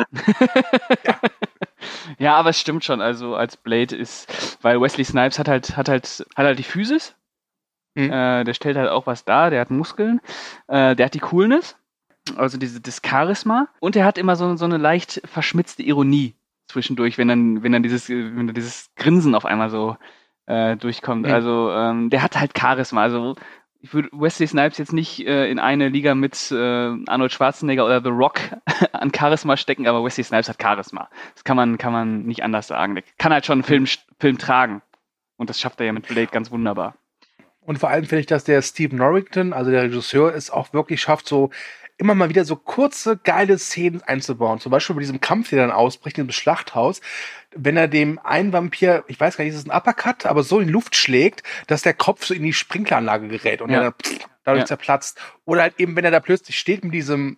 ja, 2.20 2.36
aber 2.36 2.52
es 2.52 2.60
stimmt 2.60 2.84
schon. 2.86 3.02
Also 3.02 3.36
als 3.36 3.58
Blade 3.58 3.96
ist, 3.96 4.58
weil 4.62 4.80
Wesley 4.80 5.06
Snipes 5.06 5.40
hat 5.40 5.48
halt, 5.48 5.76
hat 5.76 5.90
halt, 5.90 6.26
hat 6.36 6.46
halt 6.46 6.60
die 6.60 6.64
Physis. 6.64 7.16
Mhm. 7.96 8.12
Äh, 8.12 8.44
der 8.44 8.54
stellt 8.54 8.78
halt 8.78 8.90
auch 8.90 9.08
was 9.08 9.26
dar, 9.26 9.50
der 9.50 9.60
hat 9.62 9.72
Muskeln, 9.72 10.22
äh, 10.68 10.96
der 10.96 11.08
hat 11.08 11.16
die 11.16 11.20
Coolness, 11.20 11.76
also 12.36 12.58
diese, 12.58 12.82
das 12.82 13.02
Charisma 13.06 13.68
und 13.80 13.96
er 13.96 14.06
hat 14.06 14.18
immer 14.18 14.36
so, 14.36 14.56
so 14.56 14.66
eine 14.66 14.78
leicht 14.78 15.22
verschmitzte 15.26 15.84
Ironie 15.84 16.36
zwischendurch, 16.68 17.18
wenn 17.18 17.28
dann, 17.28 17.64
wenn 17.64 17.72
dann 17.72 17.84
dieses, 17.84 18.10
wenn 18.10 18.48
dann 18.48 18.56
dieses 18.56 18.90
Grinsen 18.96 19.36
auf 19.36 19.46
einmal 19.46 19.70
so 19.70 19.98
äh, 20.48 20.76
durchkommt. 20.76 21.28
Mhm. 21.28 21.34
Also 21.34 21.72
ähm, 21.72 22.10
der 22.10 22.24
hat 22.24 22.40
halt 22.40 22.58
Charisma. 22.58 23.04
Also 23.04 23.36
ich 23.80 23.94
würde 23.94 24.10
Wesley 24.12 24.48
Snipes 24.48 24.78
jetzt 24.78 24.94
nicht 24.94 25.26
äh, 25.26 25.50
in 25.50 25.60
eine 25.60 25.90
Liga 25.90 26.16
mit 26.16 26.52
äh, 26.52 26.56
Arnold 27.08 27.32
Schwarzenegger 27.32 27.86
oder 27.86 28.02
The 28.02 28.10
Rock 28.10 28.40
an 28.92 29.12
Charisma 29.14 29.56
stecken, 29.56 29.88
aber 29.88 30.04
Wesley 30.04 30.24
Snipes 30.24 30.50
hat 30.50 30.62
Charisma. 30.62 31.10
Das 31.36 31.44
kann 31.44 31.58
man, 31.58 31.78
kann 31.78 31.94
man 31.94 32.24
nicht 32.24 32.44
anders 32.44 32.68
sagen. 32.68 32.96
Der 32.96 33.04
kann 33.18 33.32
halt 33.32 33.46
schon 33.46 33.60
einen 33.60 33.64
Film, 33.64 33.86
Film 34.20 34.38
tragen. 34.38 34.82
Und 35.38 35.50
das 35.50 35.60
schafft 35.60 35.80
er 35.80 35.86
ja 35.86 35.94
mit 35.94 36.08
Blade 36.08 36.30
ganz 36.32 36.50
wunderbar. 36.50 36.96
Und 37.62 37.78
vor 37.80 37.90
allem 37.90 38.06
finde 38.06 38.22
ich, 38.22 38.26
dass 38.26 38.46
der 38.46 38.62
Steve 38.62 38.96
Norrington, 38.96 39.54
also 39.54 39.70
der 39.70 39.84
Regisseur, 39.84 40.34
es 40.34 40.50
auch 40.50 40.74
wirklich 40.74 41.02
schafft, 41.02 41.28
so 41.28 41.52
immer 41.98 42.14
mal 42.16 42.30
wieder 42.30 42.46
so 42.46 42.56
kurze, 42.56 43.18
geile 43.18 43.58
Szenen 43.58 44.02
einzubauen. 44.04 44.60
Zum 44.60 44.72
Beispiel 44.72 44.96
bei 44.96 45.00
diesem 45.02 45.20
Kampf, 45.20 45.50
der 45.50 45.60
dann 45.60 45.72
ausbricht 45.72 46.18
in 46.18 46.28
diesem 46.28 46.40
Schlachthaus, 46.40 47.02
wenn 47.56 47.76
er 47.76 47.88
dem 47.88 48.20
einen 48.20 48.54
Vampir, 48.54 49.04
ich 49.08 49.20
weiß 49.20 49.38
gar 49.38 49.44
nicht, 49.46 49.54
ist 49.54 49.60
es 49.62 49.70
ein 49.70 49.76
Uppercut, 49.76 50.26
aber 50.26 50.44
so 50.44 50.60
in 50.60 50.70
Luft 50.70 50.96
schlägt, 50.96 51.44
dass 51.66 51.82
der 51.82 51.94
Kopf 51.94 52.26
so 52.26 52.34
in 52.34 52.44
die 52.44 52.54
Sprinkleranlage 52.54 53.28
gerät 53.28 53.62
und 53.62 53.72
Ja. 53.72 53.82
dann 53.82 53.94
pff, 53.94 54.20
dadurch 54.44 54.62
Ja. 54.62 54.66
zerplatzt. 54.68 55.20
Oder 55.46 55.64
halt 55.64 55.74
eben, 55.80 55.96
wenn 55.96 56.06
er 56.06 56.12
da 56.12 56.20
plötzlich 56.20 56.58
steht 56.60 56.84
mit 56.84 56.94
diesem 56.94 57.38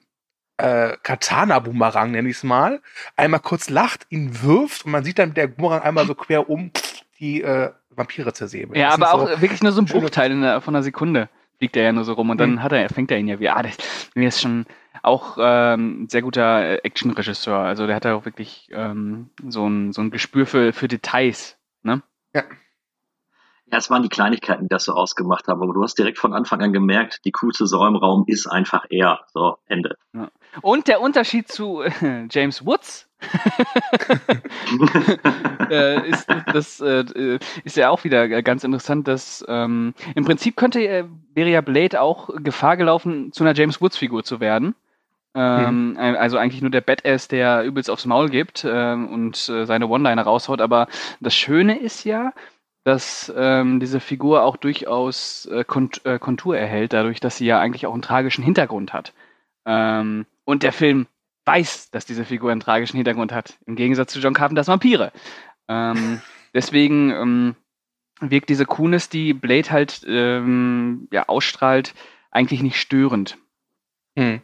äh, 0.57 0.97
Katana-Boomerang, 1.03 2.11
nenn 2.11 2.25
ich 2.25 2.35
es 2.35 2.43
mal, 2.43 2.81
einmal 3.15 3.39
kurz 3.39 3.69
lacht, 3.69 4.07
ihn 4.09 4.41
wirft 4.43 4.83
und 4.83 4.91
man 4.91 5.05
sieht 5.05 5.17
dann 5.17 5.29
mit 5.29 5.37
der 5.37 5.47
Boomerang 5.47 5.81
einmal 5.83 6.05
so 6.05 6.15
quer 6.15 6.49
um 6.49 6.71
pff, 6.71 7.03
die 7.19 7.41
äh, 7.41 7.71
Vampire 7.91 8.33
zersäbelt. 8.33 8.77
Ja, 8.77 8.89
aber 8.89 9.05
so, 9.07 9.11
auch 9.35 9.41
wirklich 9.41 9.63
nur 9.63 9.71
so 9.71 9.81
ein 9.81 9.85
Bruchteil 9.85 10.31
in 10.33 10.41
der, 10.41 10.59
von 10.59 10.75
einer 10.75 10.83
Sekunde 10.83 11.29
fliegt 11.59 11.77
er 11.77 11.83
ja 11.83 11.91
nur 11.91 12.05
so 12.05 12.13
rum 12.13 12.29
und 12.31 12.39
dann 12.39 12.53
Mhm. 12.53 12.63
hat 12.63 12.71
er, 12.71 12.89
fängt 12.89 13.11
er 13.11 13.19
ihn 13.19 13.27
ja 13.27 13.39
wieder. 13.39 13.55
Ah, 13.55 13.61
das, 13.63 13.77
mir 14.15 14.27
ist 14.29 14.41
schon 14.41 14.65
auch 15.03 15.37
ähm, 15.39 16.03
ein 16.03 16.09
sehr 16.09 16.21
guter 16.23 16.83
Action-Regisseur. 16.83 17.59
Also 17.59 17.85
der 17.85 17.95
hat 17.95 18.05
ja 18.05 18.15
auch 18.15 18.25
wirklich 18.25 18.67
ähm, 18.71 19.29
so, 19.47 19.67
ein, 19.67 19.93
so 19.93 20.01
ein 20.01 20.09
Gespür 20.11 20.45
für, 20.45 20.73
für 20.73 20.87
Details. 20.87 21.57
Ne? 21.83 22.01
Ja, 22.33 22.43
es 23.71 23.89
waren 23.89 24.03
die 24.03 24.09
Kleinigkeiten, 24.09 24.63
die 24.63 24.69
das 24.69 24.85
so 24.85 24.93
ausgemacht 24.93 25.47
haben, 25.47 25.61
aber 25.61 25.73
du 25.73 25.83
hast 25.83 25.95
direkt 25.95 26.17
von 26.17 26.33
Anfang 26.33 26.61
an 26.61 26.73
gemerkt, 26.73 27.21
die 27.25 27.31
coolste 27.31 27.67
Sau 27.67 27.85
im 27.87 27.95
Raum 27.95 28.23
ist 28.27 28.47
einfach 28.47 28.85
er. 28.89 29.21
So, 29.33 29.57
Ende. 29.67 29.95
Und 30.61 30.87
der 30.87 31.01
Unterschied 31.01 31.47
zu 31.47 31.81
äh, 31.81 32.27
James 32.31 32.65
Woods 32.65 33.07
äh, 35.69 36.09
ist, 36.09 36.27
das 36.53 36.79
äh, 36.79 37.01
äh, 37.01 37.39
ist 37.63 37.75
ja 37.75 37.89
auch 37.89 38.03
wieder 38.05 38.23
äh, 38.29 38.41
ganz 38.41 38.63
interessant, 38.63 39.07
dass 39.07 39.43
ähm, 39.47 39.93
im 40.15 40.23
Prinzip 40.25 40.55
könnte 40.55 40.79
äh, 40.81 41.03
wäre 41.33 41.49
ja 41.49 41.61
Blade 41.61 42.01
auch 42.01 42.29
Gefahr 42.35 42.77
gelaufen, 42.77 43.33
zu 43.33 43.43
einer 43.43 43.53
James 43.53 43.81
Woods 43.81 43.97
Figur 43.97 44.23
zu 44.23 44.39
werden. 44.39 44.73
Ähm, 45.35 45.95
äh, 45.99 46.15
Also 46.15 46.37
eigentlich 46.37 46.61
nur 46.61 46.71
der 46.71 46.81
Badass, 46.81 47.27
der 47.27 47.63
übelst 47.63 47.89
aufs 47.89 48.05
Maul 48.05 48.29
gibt 48.29 48.65
ähm, 48.67 49.09
und 49.09 49.49
äh, 49.49 49.65
seine 49.65 49.87
One-Liner 49.87 50.23
raushaut. 50.23 50.61
Aber 50.61 50.87
das 51.19 51.35
Schöne 51.35 51.77
ist 51.79 52.03
ja, 52.03 52.33
dass 52.83 53.31
ähm, 53.35 53.79
diese 53.79 53.99
Figur 53.99 54.43
auch 54.43 54.57
durchaus 54.57 55.45
äh, 55.47 55.63
Kont 55.63 56.05
äh, 56.05 56.19
Kontur 56.19 56.57
erhält, 56.57 56.93
dadurch, 56.93 57.19
dass 57.19 57.37
sie 57.37 57.45
ja 57.45 57.59
eigentlich 57.59 57.85
auch 57.85 57.93
einen 57.93 58.01
tragischen 58.01 58.43
Hintergrund 58.43 58.93
hat. 58.93 59.13
Ähm, 59.65 60.25
und 60.45 60.63
der 60.63 60.71
Film 60.71 61.07
weiß, 61.45 61.91
dass 61.91 62.05
diese 62.05 62.25
Figur 62.25 62.51
einen 62.51 62.61
tragischen 62.61 62.97
Hintergrund 62.97 63.31
hat, 63.31 63.57
im 63.65 63.75
Gegensatz 63.75 64.13
zu 64.13 64.19
John 64.19 64.33
Carpenters 64.33 64.67
Vampire. 64.67 65.11
Ähm, 65.67 66.21
deswegen 66.53 67.11
ähm, 67.11 67.55
wirkt 68.21 68.49
diese 68.49 68.65
Coolness, 68.65 69.09
die 69.09 69.33
Blade 69.33 69.71
halt 69.71 70.05
ähm, 70.07 71.07
ja, 71.11 71.27
ausstrahlt, 71.27 71.93
eigentlich 72.31 72.61
nicht 72.61 72.79
störend. 72.79 73.37
Hm. 74.15 74.41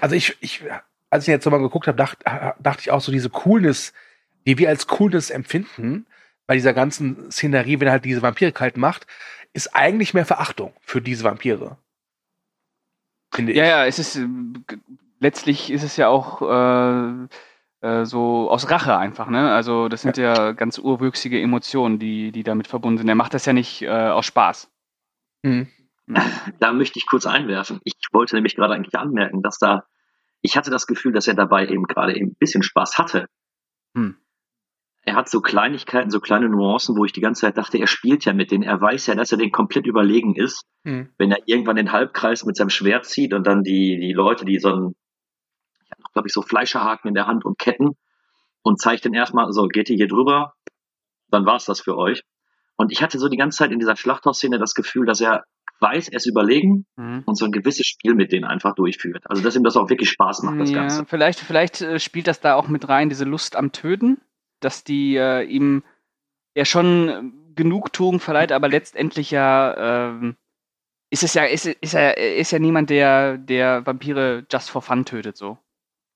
Also 0.00 0.14
ich, 0.14 0.36
ich, 0.40 0.62
als 1.10 1.24
ich 1.24 1.28
jetzt 1.28 1.44
nochmal 1.44 1.60
geguckt 1.60 1.86
habe, 1.86 1.96
dacht, 1.96 2.24
dachte 2.24 2.80
ich 2.80 2.90
auch 2.90 3.00
so, 3.00 3.12
diese 3.12 3.30
Coolness, 3.30 3.92
die 4.46 4.58
wir 4.58 4.68
als 4.68 4.86
Coolness 4.86 5.30
empfinden, 5.30 6.06
bei 6.48 6.54
dieser 6.54 6.72
ganzen 6.72 7.30
Szenerie, 7.30 7.78
wenn 7.78 7.86
er 7.86 7.92
halt 7.92 8.04
diese 8.06 8.22
Vampire 8.22 8.52
kalt 8.52 8.76
macht, 8.76 9.06
ist 9.52 9.76
eigentlich 9.76 10.14
mehr 10.14 10.26
Verachtung 10.26 10.72
für 10.80 11.00
diese 11.00 11.22
Vampire. 11.22 11.76
Finde 13.32 13.52
ich. 13.52 13.58
Ja, 13.58 13.66
ja, 13.66 13.86
es 13.86 13.98
ist 13.98 14.16
äh, 14.16 14.26
letztlich 15.20 15.70
ist 15.70 15.82
es 15.82 15.98
ja 15.98 16.08
auch 16.08 16.40
äh, 16.42 17.28
äh, 17.86 18.04
so 18.06 18.50
aus 18.50 18.70
Rache 18.70 18.96
einfach, 18.96 19.28
ne? 19.28 19.52
Also 19.52 19.88
das 19.88 20.02
sind 20.02 20.16
ja, 20.16 20.52
ganz 20.52 20.78
urwüchsige 20.78 21.38
Emotionen, 21.40 21.98
die, 21.98 22.32
die 22.32 22.44
damit 22.44 22.66
verbunden 22.66 22.98
sind. 22.98 23.08
Er 23.08 23.14
macht 23.14 23.34
das 23.34 23.44
ja 23.44 23.52
nicht 23.52 23.82
äh, 23.82 23.88
aus 23.88 24.24
Spaß. 24.26 24.72
Hm. 25.44 25.68
Da 26.58 26.72
möchte 26.72 26.98
ich 26.98 27.06
kurz 27.06 27.26
einwerfen. 27.26 27.80
Ich 27.84 27.94
wollte 28.12 28.34
nämlich 28.34 28.56
gerade 28.56 28.72
eigentlich 28.72 28.98
anmerken, 28.98 29.42
dass 29.42 29.58
da, 29.58 29.84
ich 30.40 30.56
hatte 30.56 30.70
das 30.70 30.86
Gefühl, 30.86 31.12
dass 31.12 31.28
er 31.28 31.34
dabei 31.34 31.68
eben 31.68 31.84
gerade 31.84 32.16
eben 32.16 32.28
ein 32.28 32.36
bisschen 32.38 32.62
Spaß 32.62 32.96
hatte. 32.96 33.28
Hm. 33.94 34.16
Er 35.08 35.14
hat 35.14 35.30
so 35.30 35.40
Kleinigkeiten, 35.40 36.10
so 36.10 36.20
kleine 36.20 36.50
Nuancen, 36.50 36.94
wo 36.94 37.06
ich 37.06 37.12
die 37.12 37.22
ganze 37.22 37.40
Zeit 37.40 37.56
dachte, 37.56 37.78
er 37.78 37.86
spielt 37.86 38.26
ja 38.26 38.34
mit 38.34 38.50
denen. 38.50 38.62
Er 38.62 38.78
weiß 38.78 39.06
ja, 39.06 39.14
dass 39.14 39.32
er 39.32 39.38
den 39.38 39.50
komplett 39.50 39.86
überlegen 39.86 40.34
ist. 40.36 40.64
Hm. 40.84 41.08
Wenn 41.16 41.30
er 41.30 41.38
irgendwann 41.46 41.76
den 41.76 41.92
Halbkreis 41.92 42.44
mit 42.44 42.56
seinem 42.56 42.68
Schwert 42.68 43.06
zieht 43.06 43.32
und 43.32 43.46
dann 43.46 43.62
die, 43.62 43.98
die 43.98 44.12
Leute, 44.12 44.44
die 44.44 44.58
so 44.58 44.68
ein, 44.68 44.94
ich 45.82 45.90
habe 45.92 46.02
noch, 46.02 46.12
glaube 46.12 46.28
ich, 46.28 46.34
so 46.34 46.42
Fleischerhaken 46.42 47.08
in 47.08 47.14
der 47.14 47.26
Hand 47.26 47.46
und 47.46 47.58
Ketten 47.58 47.92
und 48.60 48.78
zeigt 48.82 49.06
den 49.06 49.14
erstmal, 49.14 49.50
so, 49.50 49.62
geht 49.66 49.88
ihr 49.88 49.96
hier 49.96 50.08
drüber, 50.08 50.52
dann 51.30 51.46
war's 51.46 51.64
das 51.64 51.80
für 51.80 51.96
euch. 51.96 52.20
Und 52.76 52.92
ich 52.92 53.02
hatte 53.02 53.18
so 53.18 53.28
die 53.30 53.38
ganze 53.38 53.56
Zeit 53.56 53.72
in 53.72 53.78
dieser 53.78 53.96
Schlachthausszene 53.96 54.58
das 54.58 54.74
Gefühl, 54.74 55.06
dass 55.06 55.22
er 55.22 55.44
weiß, 55.80 56.08
er 56.08 56.16
ist 56.16 56.26
überlegen 56.26 56.84
Mhm. 56.96 57.22
und 57.24 57.38
so 57.38 57.46
ein 57.46 57.52
gewisses 57.52 57.86
Spiel 57.86 58.14
mit 58.14 58.30
denen 58.30 58.44
einfach 58.44 58.74
durchführt. 58.74 59.24
Also 59.24 59.42
dass 59.42 59.56
ihm 59.56 59.64
das 59.64 59.76
auch 59.78 59.88
wirklich 59.88 60.10
Spaß 60.10 60.42
macht, 60.42 60.60
das 60.60 60.70
ja, 60.70 60.80
Ganze. 60.80 61.06
vielleicht, 61.06 61.40
vielleicht 61.40 61.80
äh, 61.80 61.98
spielt 61.98 62.26
das 62.26 62.40
da 62.40 62.56
auch 62.56 62.68
mit 62.68 62.88
rein, 62.88 63.08
diese 63.08 63.24
Lust 63.24 63.56
am 63.56 63.72
Töten, 63.72 64.18
dass 64.60 64.84
die 64.84 65.16
äh, 65.16 65.42
ihm 65.44 65.82
ja 66.54 66.64
schon 66.64 67.32
Genugtuung 67.54 68.20
verleiht, 68.20 68.52
aber 68.52 68.68
letztendlich 68.68 69.30
ja 69.30 70.08
ähm, 70.10 70.36
ist 71.10 71.22
es 71.22 71.34
ja, 71.34 71.44
ist, 71.44 71.66
ist 71.66 71.94
er 71.94 72.16
ist 72.16 72.50
ja 72.50 72.58
niemand, 72.58 72.90
der, 72.90 73.38
der 73.38 73.86
Vampire 73.86 74.46
just 74.50 74.70
for 74.70 74.82
fun 74.82 75.04
tötet, 75.04 75.36
so. 75.36 75.58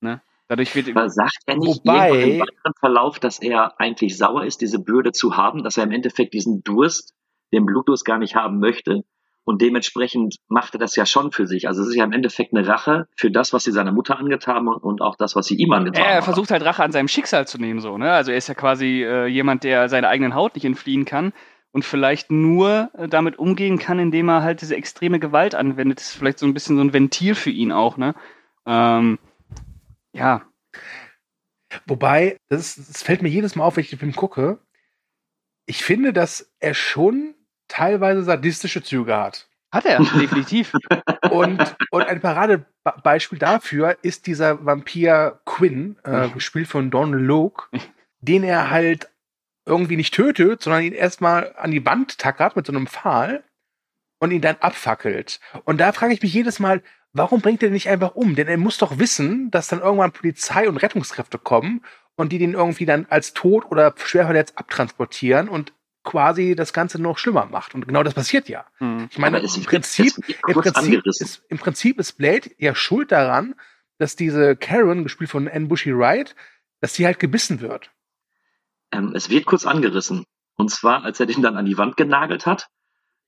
Ne? 0.01 0.21
Dadurch 0.47 0.75
wird 0.75 0.89
Aber 0.95 1.09
sagt 1.09 1.39
er 1.47 1.57
nicht 1.57 1.81
Wobei- 1.85 2.09
irgendwann 2.09 2.29
im 2.29 2.39
weiteren 2.41 2.73
Verlauf, 2.79 3.19
dass 3.19 3.39
er 3.41 3.79
eigentlich 3.79 4.17
sauer 4.17 4.45
ist, 4.45 4.61
diese 4.61 4.79
Bürde 4.79 5.11
zu 5.11 5.35
haben, 5.35 5.63
dass 5.63 5.77
er 5.77 5.83
im 5.83 5.91
Endeffekt 5.91 6.33
diesen 6.33 6.63
Durst, 6.63 7.13
den 7.51 7.65
Blutdurst 7.65 8.05
gar 8.05 8.19
nicht 8.19 8.35
haben 8.35 8.59
möchte. 8.59 9.03
Und 9.45 9.61
dementsprechend 9.61 10.37
macht 10.47 10.75
er 10.75 10.79
das 10.79 10.95
ja 10.95 11.05
schon 11.05 11.31
für 11.33 11.47
sich. 11.47 11.67
Also 11.67 11.81
es 11.81 11.89
ist 11.89 11.95
ja 11.95 12.05
im 12.05 12.13
Endeffekt 12.13 12.53
eine 12.55 12.65
Rache 12.67 13.07
für 13.17 13.29
das, 13.29 13.51
was 13.51 13.63
sie 13.65 13.71
seiner 13.71 13.91
Mutter 13.91 14.17
angetan 14.17 14.55
haben 14.55 14.67
und 14.69 15.01
auch 15.01 15.15
das, 15.17 15.35
was 15.35 15.47
sie 15.47 15.55
ihm 15.55 15.73
angetan 15.73 16.01
Ja, 16.01 16.09
er 16.11 16.15
haben. 16.17 16.23
versucht 16.23 16.51
halt 16.51 16.63
Rache 16.63 16.83
an 16.83 16.91
seinem 16.93 17.09
Schicksal 17.09 17.45
zu 17.45 17.57
nehmen, 17.57 17.81
so, 17.81 17.97
ne? 17.97 18.11
Also 18.11 18.31
er 18.31 18.37
ist 18.37 18.47
ja 18.47 18.53
quasi 18.53 19.03
äh, 19.03 19.27
jemand, 19.27 19.63
der 19.65 19.89
seiner 19.89 20.07
eigenen 20.07 20.33
Haut 20.33 20.55
nicht 20.55 20.63
entfliehen 20.65 21.03
kann 21.03 21.33
und 21.71 21.83
vielleicht 21.83 22.31
nur 22.31 22.89
äh, 22.93 23.09
damit 23.09 23.37
umgehen 23.37 23.79
kann, 23.79 23.99
indem 23.99 24.29
er 24.29 24.43
halt 24.43 24.61
diese 24.61 24.75
extreme 24.77 25.19
Gewalt 25.19 25.55
anwendet. 25.55 25.99
Das 25.99 26.07
ist 26.09 26.15
vielleicht 26.15 26.39
so 26.39 26.45
ein 26.45 26.53
bisschen 26.53 26.77
so 26.77 26.81
ein 26.83 26.93
Ventil 26.93 27.35
für 27.35 27.49
ihn 27.49 27.71
auch, 27.73 27.97
ne? 27.97 28.15
Ähm, 28.65 29.19
ja. 30.13 30.43
Wobei, 31.85 32.37
das, 32.49 32.77
ist, 32.77 32.89
das 32.89 33.03
fällt 33.03 33.21
mir 33.23 33.29
jedes 33.29 33.55
Mal 33.55 33.65
auf, 33.65 33.75
wenn 33.75 33.83
ich 33.83 33.89
den 33.89 33.99
Film 33.99 34.15
gucke. 34.15 34.59
Ich 35.65 35.83
finde, 35.83 36.13
dass 36.13 36.53
er 36.59 36.73
schon 36.73 37.33
teilweise 37.73 38.23
sadistische 38.23 38.83
Züge 38.83 39.17
hat. 39.17 39.47
Hat 39.71 39.85
er, 39.85 39.97
definitiv. 40.19 40.73
Und, 41.31 41.75
und 41.89 42.03
ein 42.03 42.21
Paradebeispiel 42.21 43.39
dafür 43.39 43.97
ist 44.03 44.27
dieser 44.27 44.63
Vampir 44.63 45.39
Quinn, 45.45 45.97
äh, 46.03 46.29
gespielt 46.29 46.67
von 46.67 46.91
Donald 46.91 47.23
Logue, 47.23 47.65
den 48.21 48.43
er 48.43 48.69
halt 48.69 49.09
irgendwie 49.65 49.97
nicht 49.97 50.13
tötet, 50.13 50.61
sondern 50.61 50.83
ihn 50.83 50.93
erstmal 50.93 51.55
an 51.57 51.71
die 51.71 51.85
Wand 51.85 52.19
tackert 52.19 52.55
mit 52.55 52.67
so 52.67 52.73
einem 52.73 52.85
Pfahl 52.85 53.43
und 54.19 54.31
ihn 54.31 54.41
dann 54.41 54.57
abfackelt. 54.59 55.39
Und 55.65 55.79
da 55.79 55.91
frage 55.93 56.13
ich 56.13 56.21
mich 56.21 56.33
jedes 56.33 56.59
Mal, 56.59 56.83
warum 57.13 57.41
bringt 57.41 57.63
er 57.63 57.69
den 57.69 57.73
nicht 57.73 57.89
einfach 57.89 58.13
um? 58.13 58.35
Denn 58.35 58.47
er 58.47 58.57
muss 58.57 58.77
doch 58.77 58.99
wissen, 58.99 59.49
dass 59.49 59.69
dann 59.69 59.81
irgendwann 59.81 60.11
Polizei 60.11 60.69
und 60.69 60.77
Rettungskräfte 60.77 61.39
kommen 61.39 61.83
und 62.15 62.31
die 62.31 62.37
den 62.37 62.53
irgendwie 62.53 62.85
dann 62.85 63.07
als 63.09 63.33
tot 63.33 63.65
oder 63.71 63.95
schwer 63.97 64.25
verletzt 64.25 64.57
abtransportieren 64.57 65.49
und 65.49 65.73
quasi 66.03 66.55
das 66.55 66.73
Ganze 66.73 67.01
noch 67.01 67.17
schlimmer 67.17 67.45
macht. 67.45 67.75
Und 67.75 67.87
genau 67.87 68.03
das 68.03 68.13
passiert 68.13 68.49
ja. 68.49 68.65
Hm. 68.77 69.07
Ich 69.09 69.17
meine, 69.17 69.39
im 69.39 69.63
Prinzip, 69.63 70.13
im 70.47 70.53
Prinzip, 70.53 71.05
ist, 71.05 71.43
im 71.49 71.57
Prinzip 71.57 71.99
ist 71.99 72.13
Blade 72.13 72.51
ja 72.57 72.75
schuld 72.75 73.11
daran, 73.11 73.55
dass 73.97 74.15
diese 74.15 74.55
Karen, 74.55 75.03
gespielt 75.03 75.29
von 75.29 75.47
Anne 75.47 75.67
Bushy 75.67 75.97
Wright, 75.97 76.35
dass 76.81 76.93
sie 76.93 77.05
halt 77.05 77.19
gebissen 77.19 77.61
wird. 77.61 77.91
Ähm, 78.91 79.13
es 79.15 79.29
wird 79.29 79.45
kurz 79.45 79.65
angerissen. 79.65 80.25
Und 80.55 80.69
zwar, 80.69 81.03
als 81.03 81.19
er 81.19 81.25
den 81.25 81.41
dann 81.41 81.57
an 81.57 81.65
die 81.65 81.77
Wand 81.77 81.97
genagelt 81.97 82.45
hat, 82.45 82.67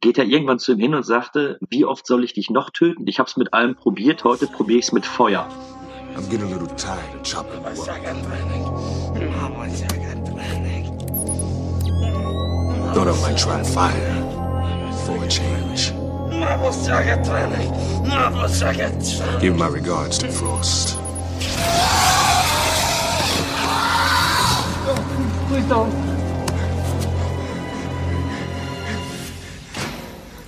geht 0.01 0.17
er 0.17 0.25
irgendwann 0.25 0.59
zu 0.59 0.73
ihm 0.73 0.79
hin 0.79 0.93
und 0.93 1.03
sagte, 1.03 1.57
wie 1.69 1.85
oft 1.85 2.05
soll 2.05 2.23
ich 2.23 2.33
dich 2.33 2.49
noch 2.49 2.69
töten? 2.69 3.07
Ich 3.07 3.19
habe 3.19 3.29
es 3.29 3.37
mit 3.37 3.53
allem 3.53 3.75
probiert, 3.75 4.23
heute 4.23 4.47
probiere 4.47 4.79
ich 4.79 4.85
es 4.85 4.91
mit 4.91 5.05
Feuer. 5.05 5.49
I'm 6.15 6.29
getting 6.29 6.51
a 6.51 6.57
little 6.57 6.73
tired 6.77 7.15
of 7.15 7.23
chopping 7.23 7.61
wood. 7.63 7.89
Thought 12.95 13.09
I 13.09 13.21
might 13.21 13.37
try 13.37 13.61
fire 13.61 14.15
for 15.05 15.21
a 15.21 15.27
change. 15.27 15.91
Give 19.41 19.57
my 19.57 19.67
regards 19.67 20.17
to 20.19 20.31
Frost. 20.31 20.97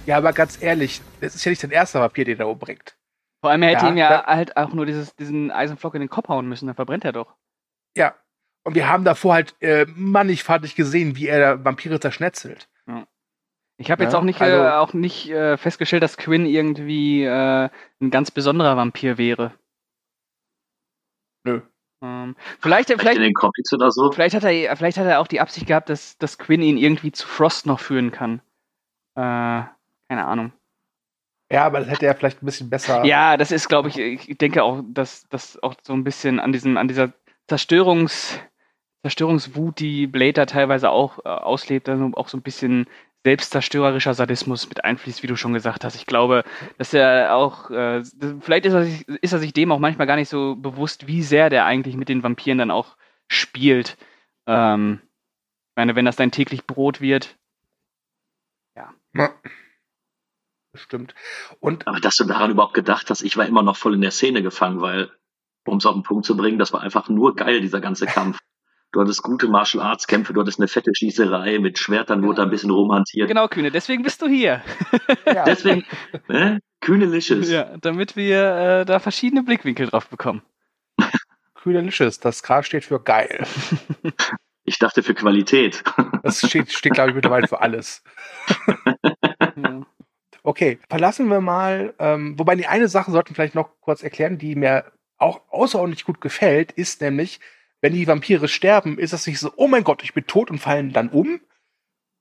Ja, 0.06 0.18
aber 0.18 0.32
ganz 0.32 0.62
ehrlich, 0.62 1.02
das 1.20 1.36
ist 1.36 1.44
ja 1.44 1.50
nicht 1.50 1.60
sein 1.60 1.72
erster 1.72 2.00
Vampir, 2.00 2.24
den 2.24 2.40
er 2.40 2.48
umbringt. 2.48 2.96
Vor 3.42 3.52
allem, 3.52 3.62
er 3.64 3.70
hätte 3.72 3.86
Ja, 3.86 3.92
ihm 3.92 3.98
ja 3.98 4.12
ja. 4.12 4.26
halt 4.26 4.56
auch 4.56 4.74
nur 4.74 4.86
dieses, 4.86 5.16
diesen 5.16 5.52
Eisenflock 5.52 5.96
in 5.96 6.02
den 6.02 6.10
Kopf 6.10 6.30
hauen 6.30 6.48
müssen, 6.48 6.68
dann 6.68 6.76
verbrennt 6.76 7.04
er 7.04 7.12
doch. 7.12 7.36
Ja. 7.96 8.16
Und 8.68 8.76
wir 8.76 8.90
haben 8.90 9.06
davor 9.06 9.34
halt 9.36 9.56
äh, 9.62 9.86
mannigfaltig 9.96 10.76
gesehen, 10.76 11.16
wie 11.16 11.28
er 11.28 11.64
Vampire 11.64 12.02
zerschnetzelt. 12.02 12.68
Ich 13.78 13.90
habe 13.92 14.04
jetzt 14.04 14.12
Ja, 14.12 14.20
auch 14.20 14.24
nicht, 14.24 14.42
also- 14.42 14.58
äh, 14.58 14.72
auch 14.72 14.92
nicht 14.94 15.30
äh, 15.30 15.56
festgestellt, 15.56 16.04
dass 16.04 16.18
Quinn 16.18 16.46
irgendwie 16.46 17.24
äh, 17.24 17.70
ein 18.02 18.12
ganz 18.12 18.30
besonderer 18.30 18.76
Vampir 18.76 19.18
wäre. 19.18 19.54
Nö. 21.46 21.62
Ähm, 22.04 22.36
vielleicht, 22.60 22.88
Vielleicht 22.90 23.02
vielleicht, 23.02 23.18
in 23.18 23.24
den 23.24 23.34
Comics 23.34 23.72
oder 23.72 23.90
so. 23.90 24.12
vielleicht, 24.12 24.36
hat 24.36 24.44
er, 24.44 24.76
vielleicht 24.76 24.98
hat 24.98 25.06
er 25.08 25.22
auch 25.22 25.28
die 25.28 25.40
Absicht 25.40 25.66
gehabt, 25.66 25.88
dass, 25.90 26.18
dass 26.18 26.38
Quinn 26.38 26.62
ihn 26.62 26.78
irgendwie 26.78 27.14
zu 27.14 27.26
Frost 27.26 27.66
noch 27.68 27.80
führen 27.80 28.12
kann. 28.12 28.42
Äh, 29.16 29.64
keine 30.10 30.26
Ahnung. 30.26 30.52
Ja, 31.50 31.64
aber 31.66 31.80
das 31.80 31.88
hätte 31.90 32.06
er 32.06 32.16
vielleicht 32.16 32.44
ein 32.44 32.46
bisschen 32.46 32.70
besser. 32.70 33.06
Ja, 33.06 33.38
das 33.38 33.54
ist, 33.54 33.70
glaube 33.70 33.88
ich, 33.88 33.98
ich 33.98 34.38
denke 34.38 34.62
auch, 34.64 34.84
dass 34.90 35.30
das 35.30 35.58
auch 35.64 35.76
so 35.84 35.94
ein 35.94 36.04
bisschen 36.04 36.42
an 36.42 36.52
diesem, 36.52 36.76
an 36.76 36.90
dieser 36.90 37.14
Zerstörungs, 37.48 38.38
Zerstörungswut, 39.08 39.80
die 39.80 40.06
Blade 40.06 40.34
da 40.34 40.46
teilweise 40.46 40.90
auch 40.90 41.20
äh, 41.20 41.30
auslebt, 41.30 41.88
dann 41.88 42.14
auch 42.14 42.28
so 42.28 42.38
ein 42.38 42.42
bisschen 42.42 42.88
selbstzerstörerischer 43.24 44.14
Sadismus 44.14 44.68
mit 44.68 44.84
einfließt, 44.84 45.24
wie 45.24 45.28
du 45.28 45.38
schon 45.38 45.54
gesagt 45.54 45.86
hast. 45.86 45.96
Ich 45.96 46.06
glaube, 46.06 46.44
dass 46.78 46.94
er 46.94 47.36
auch, 47.36 47.70
äh, 47.72 48.04
vielleicht 48.42 48.66
ist 48.66 48.74
er, 48.74 48.84
sich, 48.84 49.08
ist 49.08 49.32
er 49.34 49.40
sich 49.40 49.54
dem 49.54 49.72
auch 49.72 49.80
manchmal 49.80 50.08
gar 50.08 50.18
nicht 50.18 50.30
so 50.30 50.56
bewusst, 50.56 51.08
wie 51.08 51.24
sehr 51.24 51.50
der 51.50 51.66
eigentlich 51.66 51.96
mit 51.96 52.10
den 52.10 52.22
Vampiren 52.22 52.58
dann 52.58 52.72
auch 52.72 52.98
spielt. 53.30 53.98
Ähm, 54.46 55.02
ich 55.04 55.76
meine, 55.78 55.96
wenn 55.96 56.06
das 56.06 56.18
dein 56.18 56.32
täglich 56.32 56.68
Brot 56.68 57.00
wird, 57.00 57.38
Ja. 58.76 58.94
Bestimmt. 60.74 61.16
Und 61.60 61.88
Aber 61.88 62.00
dass 62.00 62.18
du 62.18 62.26
daran 62.26 62.52
überhaupt 62.52 62.74
gedacht 62.74 63.10
hast, 63.10 63.24
ich 63.24 63.38
war 63.38 63.46
immer 63.46 63.64
noch 63.64 63.78
voll 63.78 63.96
in 63.96 64.02
der 64.02 64.12
Szene 64.12 64.44
gefangen, 64.44 64.82
weil, 64.82 65.12
um 65.66 65.78
es 65.78 65.86
auf 65.86 65.94
den 65.94 66.04
Punkt 66.04 66.26
zu 66.26 66.36
bringen, 66.38 66.60
das 66.60 66.74
war 66.74 66.82
einfach 66.82 67.10
nur 67.10 67.36
geil, 67.36 67.62
dieser 67.62 67.82
ganze 67.82 68.06
Kampf. 68.06 68.38
Du 68.92 69.02
hattest 69.02 69.22
gute 69.22 69.48
Martial 69.48 69.84
Arts 69.84 70.08
Kämpfe, 70.08 70.34
du 70.34 70.42
hattest 70.42 70.60
eine 70.60 70.68
fette 70.68 70.92
Schießerei 70.96 71.60
mit 71.60 71.78
Schwertern, 71.78 72.24
wurde 72.24 72.38
da 72.38 72.44
ein 72.44 72.50
bisschen 72.50 72.72
rumhantiert. 72.72 73.28
genau, 73.28 73.48
Kühne, 73.48 73.70
deswegen 73.70 74.02
bist 74.02 74.22
du 74.22 74.28
hier. 74.28 74.62
ja, 75.26 75.44
Deswegen, 75.46 75.86
ne? 76.30 76.60
Kühnelicious. 76.80 77.50
Ja, 77.50 77.76
damit 77.82 78.16
wir 78.16 78.56
äh, 78.56 78.86
da 78.86 79.00
verschiedene 79.00 79.44
Blickwinkel 79.44 79.88
drauf 79.88 80.08
bekommen. 80.08 80.42
Kühlerlisches, 81.56 82.20
das 82.20 82.44
K 82.44 82.64
steht 82.64 82.86
für 82.86 83.02
geil. 83.02 83.46
Ich 84.70 84.80
dachte 84.80 85.02
für 85.02 85.14
Qualität. 85.14 85.82
Das 86.24 86.46
steht, 86.46 86.74
steht 86.74 86.92
glaube 86.92 87.12
ich, 87.12 87.16
mittlerweile 87.16 87.48
für 87.48 87.62
alles. 87.62 88.04
Okay, 90.44 90.80
verlassen 90.90 91.30
wir 91.30 91.40
mal, 91.40 91.94
ähm, 92.00 92.38
wobei 92.38 92.56
die 92.58 92.68
eine 92.68 92.90
Sache 92.90 93.12
sollten 93.12 93.30
wir 93.30 93.36
vielleicht 93.36 93.56
noch 93.56 93.70
kurz 93.80 94.04
erklären, 94.04 94.38
die 94.38 94.56
mir 94.56 94.92
auch 95.18 95.40
außerordentlich 95.50 96.04
gut 96.04 96.20
gefällt, 96.20 96.74
ist 96.74 97.00
nämlich, 97.00 97.40
wenn 97.82 97.94
die 97.94 98.08
Vampire 98.08 98.48
sterben, 98.48 98.98
ist 98.98 99.14
es 99.14 99.28
nicht 99.28 99.40
so, 99.40 99.52
oh 99.56 99.68
mein 99.68 99.84
Gott, 99.84 100.04
ich 100.04 100.14
bin 100.14 100.26
tot 100.28 100.50
und 100.52 100.60
fallen 100.60 100.94
dann 100.94 101.10
um, 101.10 101.40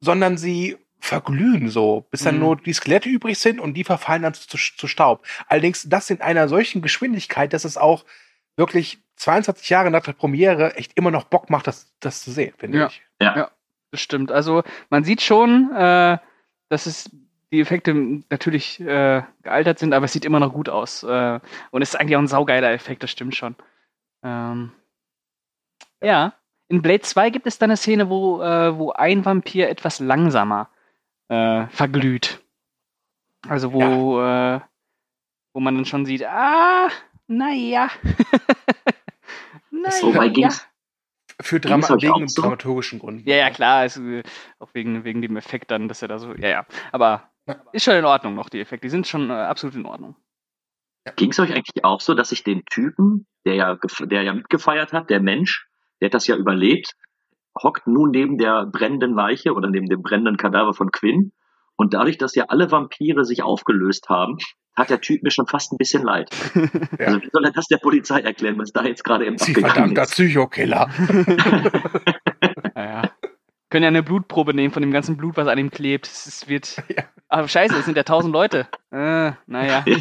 sondern 0.01 0.37
sie 0.37 0.77
verglühen 0.99 1.69
so, 1.69 2.07
bis 2.11 2.23
dann 2.23 2.37
Mhm. 2.37 2.41
nur 2.41 2.57
die 2.57 2.73
Skelette 2.73 3.09
übrig 3.09 3.39
sind 3.39 3.61
und 3.61 3.75
die 3.75 3.85
verfallen 3.85 4.23
dann 4.23 4.35
zu, 4.35 4.57
zu 4.57 4.87
Staub. 4.89 5.25
Allerdings 5.47 5.87
das 5.89 6.11
in 6.11 6.21
einer 6.21 6.49
solchen 6.49 6.83
Geschwindigkeit, 6.83 7.53
dass 7.53 7.65
es 7.65 7.77
auch 7.77 8.05
wirklich 8.57 8.99
22 9.17 9.69
Jahre 9.71 9.91
nach 9.91 10.03
der 10.03 10.13
Premiere 10.13 10.75
echt 10.77 10.93
immer 10.97 11.11
noch 11.11 11.25
Bock 11.25 11.49
macht, 11.51 11.67
das, 11.67 11.95
das 12.01 12.23
zu 12.23 12.31
sehen, 12.33 12.55
finde 12.59 12.79
Ja. 12.79 12.87
ich. 12.89 13.03
Das 13.93 14.01
stimmt. 14.01 14.33
Also 14.33 14.63
man 14.91 15.05
sieht 15.05 15.23
schon, 15.23 15.71
äh, 15.75 16.19
dass 16.69 16.87
es 16.87 17.11
die 17.53 17.61
Effekte 17.61 17.95
natürlich 18.29 18.81
äh, 18.81 19.23
gealtert 19.43 19.79
sind, 19.79 19.95
aber 19.95 20.07
es 20.07 20.13
sieht 20.13 20.25
immer 20.25 20.41
noch 20.41 20.53
gut 20.53 20.69
aus. 20.69 21.03
Äh, 21.05 21.41
und 21.71 21.83
es 21.83 21.91
ist 21.91 21.95
eigentlich 21.97 22.17
auch 22.17 22.21
ein 22.21 22.27
saugeiler 22.27 22.73
Effekt, 22.73 23.03
das 23.05 23.11
stimmt 23.13 23.37
schon. 23.37 23.55
Ähm, 24.25 24.73
ja. 26.03 26.35
In 26.69 26.83
Blade 26.83 27.03
2 27.03 27.31
gibt 27.31 27.47
es 27.47 27.59
dann 27.59 27.71
eine 27.71 27.77
Szene, 27.77 28.09
wo, 28.11 28.43
äh, 28.43 28.77
wo 28.77 28.91
ein 28.93 29.25
Vampir 29.25 29.69
etwas 29.69 30.01
langsamer 30.01 30.69
äh, 31.29 31.67
verglüht. 31.69 32.43
Also 33.49 33.73
wo, 33.73 34.21
äh, 34.21 34.61
wo 35.55 35.61
man 35.61 35.77
dann 35.77 35.85
schon 35.85 36.05
sieht, 36.07 36.25
ah, 36.27 36.89
naja. 37.29 37.89
naja. 39.71 40.03
Wobei 40.03 40.29
ging's, 40.29 40.67
Für 41.41 41.61
Ging's 41.61 41.87
Drama 41.87 41.97
euch 41.97 42.03
wegen 42.03 42.25
auch 42.25 42.29
so? 42.29 42.43
dramaturgischen 42.43 42.99
Gründen. 42.99 43.29
Ja, 43.29 43.37
ja, 43.37 43.51
klar, 43.51 43.85
äh, 43.85 44.23
auch 44.59 44.71
wegen, 44.73 45.05
wegen 45.05 45.23
dem 45.23 45.37
Effekt 45.37 45.71
dann, 45.71 45.87
dass 45.89 46.03
er 46.03 46.09
da 46.09 46.19
so, 46.19 46.35
ja, 46.35 46.49
ja. 46.49 46.67
Aber 46.93 47.31
Ja. 47.47 47.55
ist 47.73 47.85
schon 47.85 47.95
in 47.95 48.05
Ordnung 48.05 48.35
noch, 48.35 48.49
die 48.49 48.61
Effekte. 48.61 48.87
Die 48.87 48.91
sind 48.91 49.07
schon 49.07 49.31
äh, 49.31 49.35
absolut 49.35 49.77
in 49.77 49.87
Ordnung. 49.87 50.17
Ging 51.15 51.31
es 51.31 51.39
euch 51.39 51.53
eigentlich 51.53 51.85
auch 51.85 52.01
so, 52.01 52.15
dass 52.15 52.33
ich 52.33 52.43
den 52.43 52.65
Typen, 52.65 53.29
der 53.45 53.55
ja, 53.55 53.73
gef- 53.75 54.07
der 54.07 54.23
ja 54.25 54.33
mitgefeiert 54.35 54.93
hat, 54.93 55.11
der 55.11 55.21
Mensch, 55.21 55.69
der 56.01 56.07
hat 56.07 56.15
das 56.15 56.27
ja 56.27 56.37
überlebt, 56.37 56.93
hockt 57.63 57.87
nun 57.87 58.11
neben 58.11 58.39
der 58.39 58.67
brennenden 58.67 59.15
Leiche 59.15 59.55
oder 59.55 59.71
neben 59.71 59.87
dem 59.87 60.03
brennenden 60.03 60.37
Kadaver 60.37 60.75
von 60.75 60.91
Quinn. 60.91 61.33
Und 61.77 61.95
dadurch, 61.95 62.19
dass 62.19 62.35
ja 62.35 62.47
alle 62.49 62.71
Vampire 62.71 63.25
sich 63.25 63.43
aufgelöst 63.43 64.09
haben, 64.09 64.39
hat 64.75 64.91
der 64.91 65.01
Typ 65.01 65.23
mir 65.23 65.31
schon 65.31 65.47
fast 65.47 65.73
ein 65.73 65.79
bisschen 65.79 66.03
leid. 66.03 66.31
Ja. 66.99 67.09
Also 67.09 67.23
wie 67.23 67.31
soll 67.31 67.45
er 67.45 67.53
das 67.53 67.67
der 67.67 67.77
Polizei 67.77 68.21
erklären, 68.21 68.59
was 68.59 68.73
da 68.73 68.83
jetzt 68.85 69.05
gerade 69.05 69.27
eben 69.27 69.37
Sie 69.39 69.55
verdammter 69.55 70.03
ist? 70.03 70.13
Psychokiller. 70.13 70.89
Naja. 72.75 73.11
Können 73.71 73.83
ja 73.83 73.89
eine 73.89 74.03
Blutprobe 74.03 74.55
nehmen 74.55 74.73
von 74.73 74.83
dem 74.83 74.93
ganzen 74.93 75.17
Blut, 75.17 75.37
was 75.37 75.49
an 75.49 75.59
ihm 75.59 75.71
klebt. 75.71 76.07
Es 76.07 76.27
es 76.27 76.49
wird. 76.49 76.83
Ja. 76.95 77.05
Aber 77.29 77.49
scheiße, 77.49 77.75
es 77.77 77.87
sind 77.87 77.97
ja 77.97 78.05
tausend 78.05 78.33
Leute. 78.33 78.69
Äh, 78.91 79.33
naja. 79.47 79.85
Ja. 79.87 79.97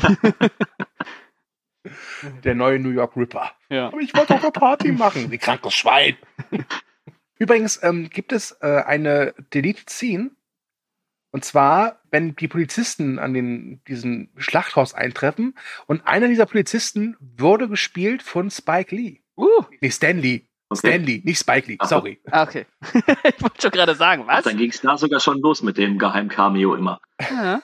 Der 2.44 2.56
neue 2.56 2.80
New 2.80 2.90
York 2.90 3.16
Ripper. 3.16 3.52
Ja. 3.70 3.88
Aber 3.88 4.00
ich 4.00 4.14
wollte 4.16 4.34
doch 4.34 4.44
eine 4.44 4.52
Party 4.52 4.92
machen. 4.92 5.30
Sie 5.30 5.38
krankes 5.38 5.74
Schwein. 5.74 6.16
Übrigens 7.40 7.82
ähm, 7.84 8.10
gibt 8.10 8.32
es 8.32 8.52
äh, 8.62 8.84
eine 8.86 9.34
Deleted 9.54 9.90
Scene. 9.90 10.32
Und 11.32 11.44
zwar, 11.44 12.02
wenn 12.12 12.34
die 12.38 12.48
Polizisten 12.48 13.20
an 13.20 13.34
den, 13.34 13.84
diesen 13.90 14.32
Schlachthaus 14.38 14.94
eintreffen 14.94 15.54
und 15.86 16.08
einer 16.08 16.30
dieser 16.30 16.46
Polizisten 16.46 17.18
wurde 17.20 17.68
gespielt 17.68 18.24
von 18.24 18.50
Spike 18.50 18.96
Lee. 18.96 19.20
Uh, 19.36 19.66
Nee, 19.82 19.92
Stan 19.92 20.18
Lee. 20.18 20.48
Okay. 20.70 20.88
Stan 20.88 21.04
Lee, 21.04 21.22
nicht 21.26 21.38
Spike 21.40 21.68
Lee, 21.68 21.76
Ach 21.80 21.90
so. 21.90 21.98
sorry. 21.98 22.22
ah, 22.32 22.44
okay. 22.44 22.66
ich 22.94 23.42
wollte 23.42 23.62
schon 23.62 23.72
gerade 23.72 23.96
sagen, 23.96 24.26
was? 24.28 24.46
Dann 24.46 24.58
ging 24.58 24.70
es 24.70 24.80
da 24.80 24.98
sogar 24.98 25.20
schon 25.20 25.40
los 25.42 25.62
mit 25.62 25.78
dem 25.78 26.00
Geheim-Cameo 26.00 26.74
immer. 26.74 27.02
Ja, 27.22 27.62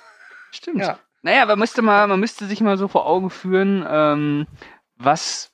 stimmt. 0.52 0.82
Ja. 0.82 1.00
Naja, 1.24 1.46
man 1.46 1.60
müsste 1.60 1.82
mal, 1.82 2.08
man 2.08 2.20
müsste 2.20 2.46
sich 2.46 2.62
mal 2.62 2.78
so 2.78 2.88
vor 2.88 3.06
Augen 3.06 3.30
führen, 3.30 3.86
ähm, 3.88 4.48
was 4.96 5.54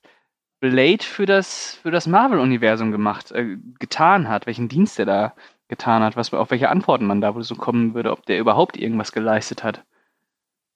Blade 0.60 1.03
für 1.03 1.25
das, 1.25 1.80
für 1.82 1.91
das 1.91 2.08
Marvel-Universum 2.08 2.91
gemacht, 2.91 3.32
äh, 3.32 3.58
getan 3.80 4.30
hat, 4.30 4.47
welchen 4.47 4.69
Dienst 4.69 4.97
er 4.99 5.06
da 5.06 5.34
getan 5.67 6.01
hat, 6.01 6.15
was, 6.15 6.34
auf 6.34 6.51
welche 6.51 6.69
Antworten 6.69 7.06
man 7.06 7.21
da 7.21 7.36
wohl 7.36 7.43
so 7.43 7.56
kommen 7.56 7.93
würde, 7.93 8.12
ob 8.12 8.25
der 8.25 8.39
überhaupt 8.39 8.77
irgendwas 8.77 9.12
geleistet 9.12 9.63
hat. 9.63 9.84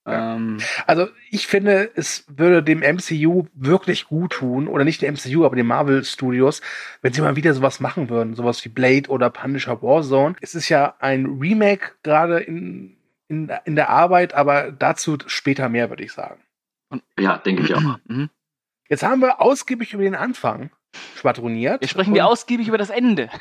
Ja. 0.05 0.35
Ähm, 0.35 0.59
Also 0.87 1.07
ich 1.29 1.47
finde, 1.47 1.91
es 1.95 2.25
würde 2.27 2.61
dem 2.61 2.81
MCU 2.81 3.45
wirklich 3.53 4.07
gut 4.07 4.33
tun, 4.33 4.67
oder 4.67 4.83
nicht 4.83 5.01
dem 5.01 5.13
MCU, 5.13 5.45
aber 5.45 5.55
den 5.55 5.67
Marvel 5.67 6.03
Studios, 6.03 6.61
wenn 7.01 7.13
sie 7.13 7.21
mal 7.21 7.35
wieder 7.35 7.53
sowas 7.53 7.79
machen 7.79 8.09
würden, 8.09 8.35
sowas 8.35 8.63
wie 8.65 8.69
Blade 8.69 9.09
oder 9.09 9.29
Punisher 9.29 9.81
Warzone. 9.81 10.35
Es 10.41 10.55
ist 10.55 10.69
ja 10.69 10.95
ein 10.99 11.37
Remake 11.39 11.93
gerade 12.03 12.39
in, 12.39 12.97
in, 13.31 13.51
in 13.65 13.75
der 13.75 13.89
Arbeit, 13.89 14.33
aber 14.33 14.71
dazu 14.71 15.17
später 15.25 15.69
mehr, 15.69 15.89
würde 15.89 16.03
ich 16.03 16.13
sagen. 16.13 16.41
Ja, 17.17 17.37
denke 17.37 17.63
ich 17.63 17.73
auch. 17.73 17.81
mhm. 18.05 18.29
Jetzt 18.89 19.03
haben 19.03 19.21
wir 19.21 19.41
ausgiebig 19.41 19.93
über 19.93 20.03
den 20.03 20.15
Anfang 20.15 20.69
schwadroniert. 21.15 21.81
Jetzt 21.81 21.91
sprechen 21.91 22.13
wir 22.13 22.25
Und- 22.25 22.31
ausgiebig 22.31 22.67
über 22.67 22.77
das 22.77 22.89
Ende. 22.89 23.29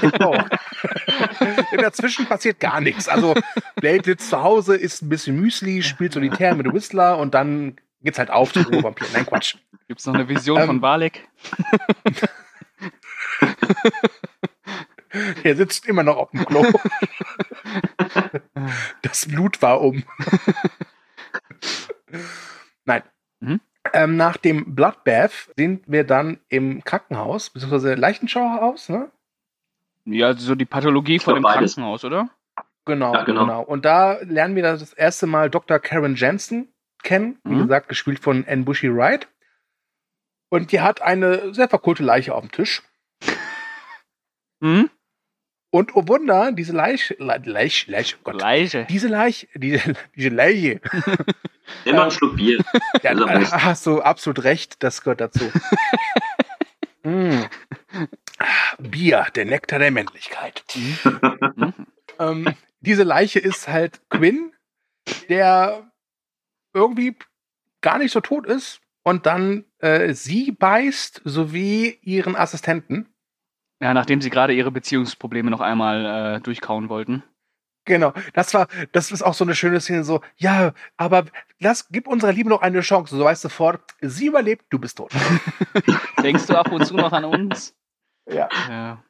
Genau. 0.00 0.32
In 1.72 1.78
dazwischen 1.78 2.26
passiert 2.26 2.60
gar 2.60 2.80
nichts. 2.80 3.08
Also 3.08 3.34
Blade 3.76 4.02
sitzt 4.04 4.30
zu 4.30 4.42
Hause, 4.42 4.76
isst 4.76 5.02
ein 5.02 5.08
bisschen 5.10 5.36
Müsli, 5.38 5.82
spielt 5.82 6.12
Solitär 6.14 6.54
mit 6.54 6.72
Whistler 6.72 7.18
und 7.18 7.34
dann 7.34 7.76
geht's 8.02 8.18
halt 8.18 8.30
auf 8.30 8.52
zu 8.52 8.60
Vampir. 8.82 9.06
Nein, 9.12 9.26
Quatsch. 9.26 9.56
Gibt 9.88 10.00
es 10.00 10.06
noch 10.06 10.14
eine 10.14 10.28
Vision 10.28 10.60
Ähm, 10.60 10.66
von 10.66 10.80
Balek? 10.80 11.28
Er 15.44 15.54
sitzt 15.54 15.86
immer 15.86 16.02
noch 16.02 16.16
auf 16.16 16.30
dem 16.32 16.44
Klo. 16.44 16.64
Das 19.02 19.26
Blut 19.26 19.62
war 19.62 19.80
um. 19.80 20.04
Nein. 22.84 23.02
Mhm. 23.40 23.60
Ähm, 23.92 24.16
nach 24.16 24.36
dem 24.36 24.74
Bloodbath 24.74 25.50
sind 25.56 25.84
wir 25.86 26.04
dann 26.04 26.38
im 26.48 26.82
Krankenhaus, 26.84 27.50
beziehungsweise 27.50 27.94
Leichenschauerhaus, 27.94 28.88
ne? 28.88 29.10
Ja, 30.06 30.34
so 30.34 30.54
die 30.54 30.64
Pathologie 30.64 31.18
von 31.18 31.34
dem 31.34 31.42
beides. 31.42 31.74
Krankenhaus, 31.74 32.04
oder? 32.04 32.28
Genau, 32.86 33.14
Ja, 33.14 33.24
genau. 33.24 33.46
genau. 33.46 33.62
Und 33.62 33.84
da 33.84 34.18
lernen 34.20 34.56
wir 34.56 34.62
das 34.62 34.92
erste 34.92 35.26
Mal 35.26 35.50
Dr. 35.50 35.78
Karen 35.78 36.16
Jensen 36.16 36.68
kennen, 37.02 37.38
wie 37.44 37.54
Mhm. 37.54 37.62
gesagt, 37.62 37.88
gespielt 37.88 38.18
von 38.20 38.44
Anne 38.46 38.64
Bushy 38.64 38.94
Wright. 38.94 39.28
Und 40.50 40.72
die 40.72 40.80
hat 40.80 41.02
eine 41.02 41.52
sehr 41.54 41.68
verkohlte 41.68 42.02
Leiche 42.02 42.34
auf 42.34 42.42
dem 42.42 42.52
Tisch. 42.52 42.82
Hm? 44.62 44.88
Und 45.74 45.96
oh 45.96 46.06
Wunder, 46.06 46.52
diese 46.52 46.72
Leiche, 46.72 47.16
Le 47.18 47.42
Leiche, 47.44 47.90
Leiche, 47.90 48.14
oh 48.20 48.22
Gott, 48.22 48.40
Leiche. 48.40 48.86
diese 48.88 49.08
Leiche, 49.08 49.48
diese, 49.56 49.96
diese 50.14 50.28
Leiche, 50.28 50.80
Immer 51.84 51.94
Ähm, 51.94 51.98
einen 51.98 52.10
Schluck 52.12 52.36
Bier. 52.36 52.64
ja, 53.02 53.10
Also, 53.10 53.26
äh, 53.26 53.58
hast 53.58 53.86
du 53.86 54.00
absolut 54.00 54.44
recht, 54.44 54.84
das 54.84 55.02
gehört 55.02 55.20
dazu. 55.20 55.50
mm. 57.02 57.42
Ah, 58.38 58.76
Bier, 58.78 59.26
der 59.34 59.46
Nektar 59.46 59.80
der 59.80 59.90
Männlichkeit. 59.90 60.62
Mhm. 60.76 61.74
ähm, 62.20 62.54
diese 62.78 63.02
Leiche 63.02 63.40
ist 63.40 63.66
halt 63.66 64.00
Quinn, 64.10 64.52
der 65.28 65.90
irgendwie 66.72 67.16
gar 67.80 67.98
nicht 67.98 68.12
so 68.12 68.20
tot 68.20 68.46
ist 68.46 68.80
und 69.02 69.26
dann 69.26 69.64
äh, 69.78 70.14
sie 70.14 70.52
beißt 70.52 71.22
sowie 71.24 71.98
ihren 72.02 72.36
Assistenten. 72.36 73.08
Ja, 73.80 73.92
nachdem 73.92 74.20
sie 74.20 74.30
gerade 74.30 74.54
ihre 74.54 74.70
Beziehungsprobleme 74.70 75.50
noch 75.50 75.60
einmal 75.60 76.36
äh, 76.36 76.40
durchkauen 76.40 76.88
wollten. 76.88 77.22
Genau, 77.86 78.14
das 78.32 78.54
war, 78.54 78.68
das 78.92 79.12
ist 79.12 79.22
auch 79.22 79.34
so 79.34 79.44
eine 79.44 79.54
schöne 79.54 79.78
Szene, 79.78 80.04
so, 80.04 80.22
ja, 80.36 80.72
aber 80.96 81.26
lass, 81.58 81.88
gib 81.90 82.08
unserer 82.08 82.32
Liebe 82.32 82.48
noch 82.48 82.62
eine 82.62 82.80
Chance. 82.80 83.14
So 83.14 83.24
weißt 83.24 83.44
du 83.44 83.48
sofort, 83.48 83.94
sie 84.00 84.26
überlebt, 84.26 84.64
du 84.70 84.78
bist 84.78 84.96
tot. 84.96 85.12
Denkst 86.22 86.46
du 86.46 86.56
ab 86.56 86.72
und 86.72 86.86
zu 86.86 86.94
noch 86.94 87.12
an 87.12 87.24
uns? 87.24 87.76
ja. 88.26 88.48
Ja. 88.68 89.04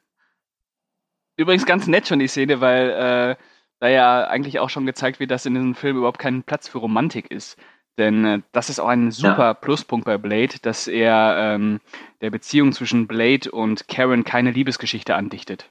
Übrigens 1.37 1.65
ganz 1.65 1.87
nett 1.87 2.07
schon 2.07 2.19
die 2.19 2.27
Szene, 2.27 2.61
weil 2.61 2.89
äh, 2.89 3.35
da 3.79 3.87
ja 3.89 4.27
eigentlich 4.27 4.59
auch 4.59 4.69
schon 4.69 4.85
gezeigt 4.85 5.19
wird, 5.19 5.31
dass 5.31 5.45
in 5.45 5.53
diesem 5.53 5.75
Film 5.75 5.97
überhaupt 5.97 6.19
kein 6.19 6.43
Platz 6.43 6.67
für 6.67 6.77
Romantik 6.77 7.29
ist. 7.29 7.57
Denn 7.97 8.25
äh, 8.25 8.41
das 8.51 8.69
ist 8.69 8.79
auch 8.79 8.87
ein 8.89 9.11
super 9.11 9.53
Pluspunkt 9.53 10.05
bei 10.05 10.17
Blade, 10.17 10.55
dass 10.61 10.87
er 10.87 11.35
ähm, 11.55 11.79
der 12.21 12.29
Beziehung 12.29 12.73
zwischen 12.73 13.07
Blade 13.07 13.51
und 13.51 13.87
Karen 13.87 14.23
keine 14.25 14.51
Liebesgeschichte 14.51 15.15
andichtet. 15.15 15.69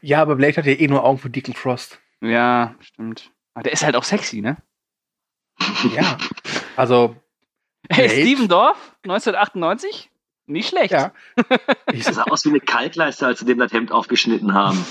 Ja, 0.00 0.22
aber 0.22 0.36
Blade 0.36 0.56
hat 0.56 0.66
ja 0.66 0.72
eh 0.72 0.88
nur 0.88 1.04
Augen 1.04 1.18
für 1.18 1.30
Deacon 1.30 1.54
Frost. 1.54 2.00
Ja, 2.20 2.74
stimmt. 2.80 3.30
Aber 3.54 3.62
der 3.62 3.72
ist 3.72 3.84
halt 3.84 3.94
auch 3.94 4.04
sexy, 4.04 4.40
ne? 4.40 4.56
Ja. 5.94 6.18
Also, 6.76 7.16
Hey, 7.90 8.08
Blade? 8.08 8.20
Steven 8.22 8.48
Dorf, 8.48 8.96
1998? 9.04 10.10
Nicht 10.46 10.68
schlecht. 10.70 10.92
ja. 10.92 11.12
Ich, 11.92 12.02
Das 12.04 12.16
sah 12.16 12.24
aus 12.24 12.44
wie 12.44 12.48
eine 12.50 12.60
Kalkleiste, 12.60 13.26
als 13.26 13.38
sie 13.40 13.44
dem 13.46 13.58
das 13.58 13.72
Hemd 13.72 13.92
aufgeschnitten 13.92 14.52
haben. 14.54 14.84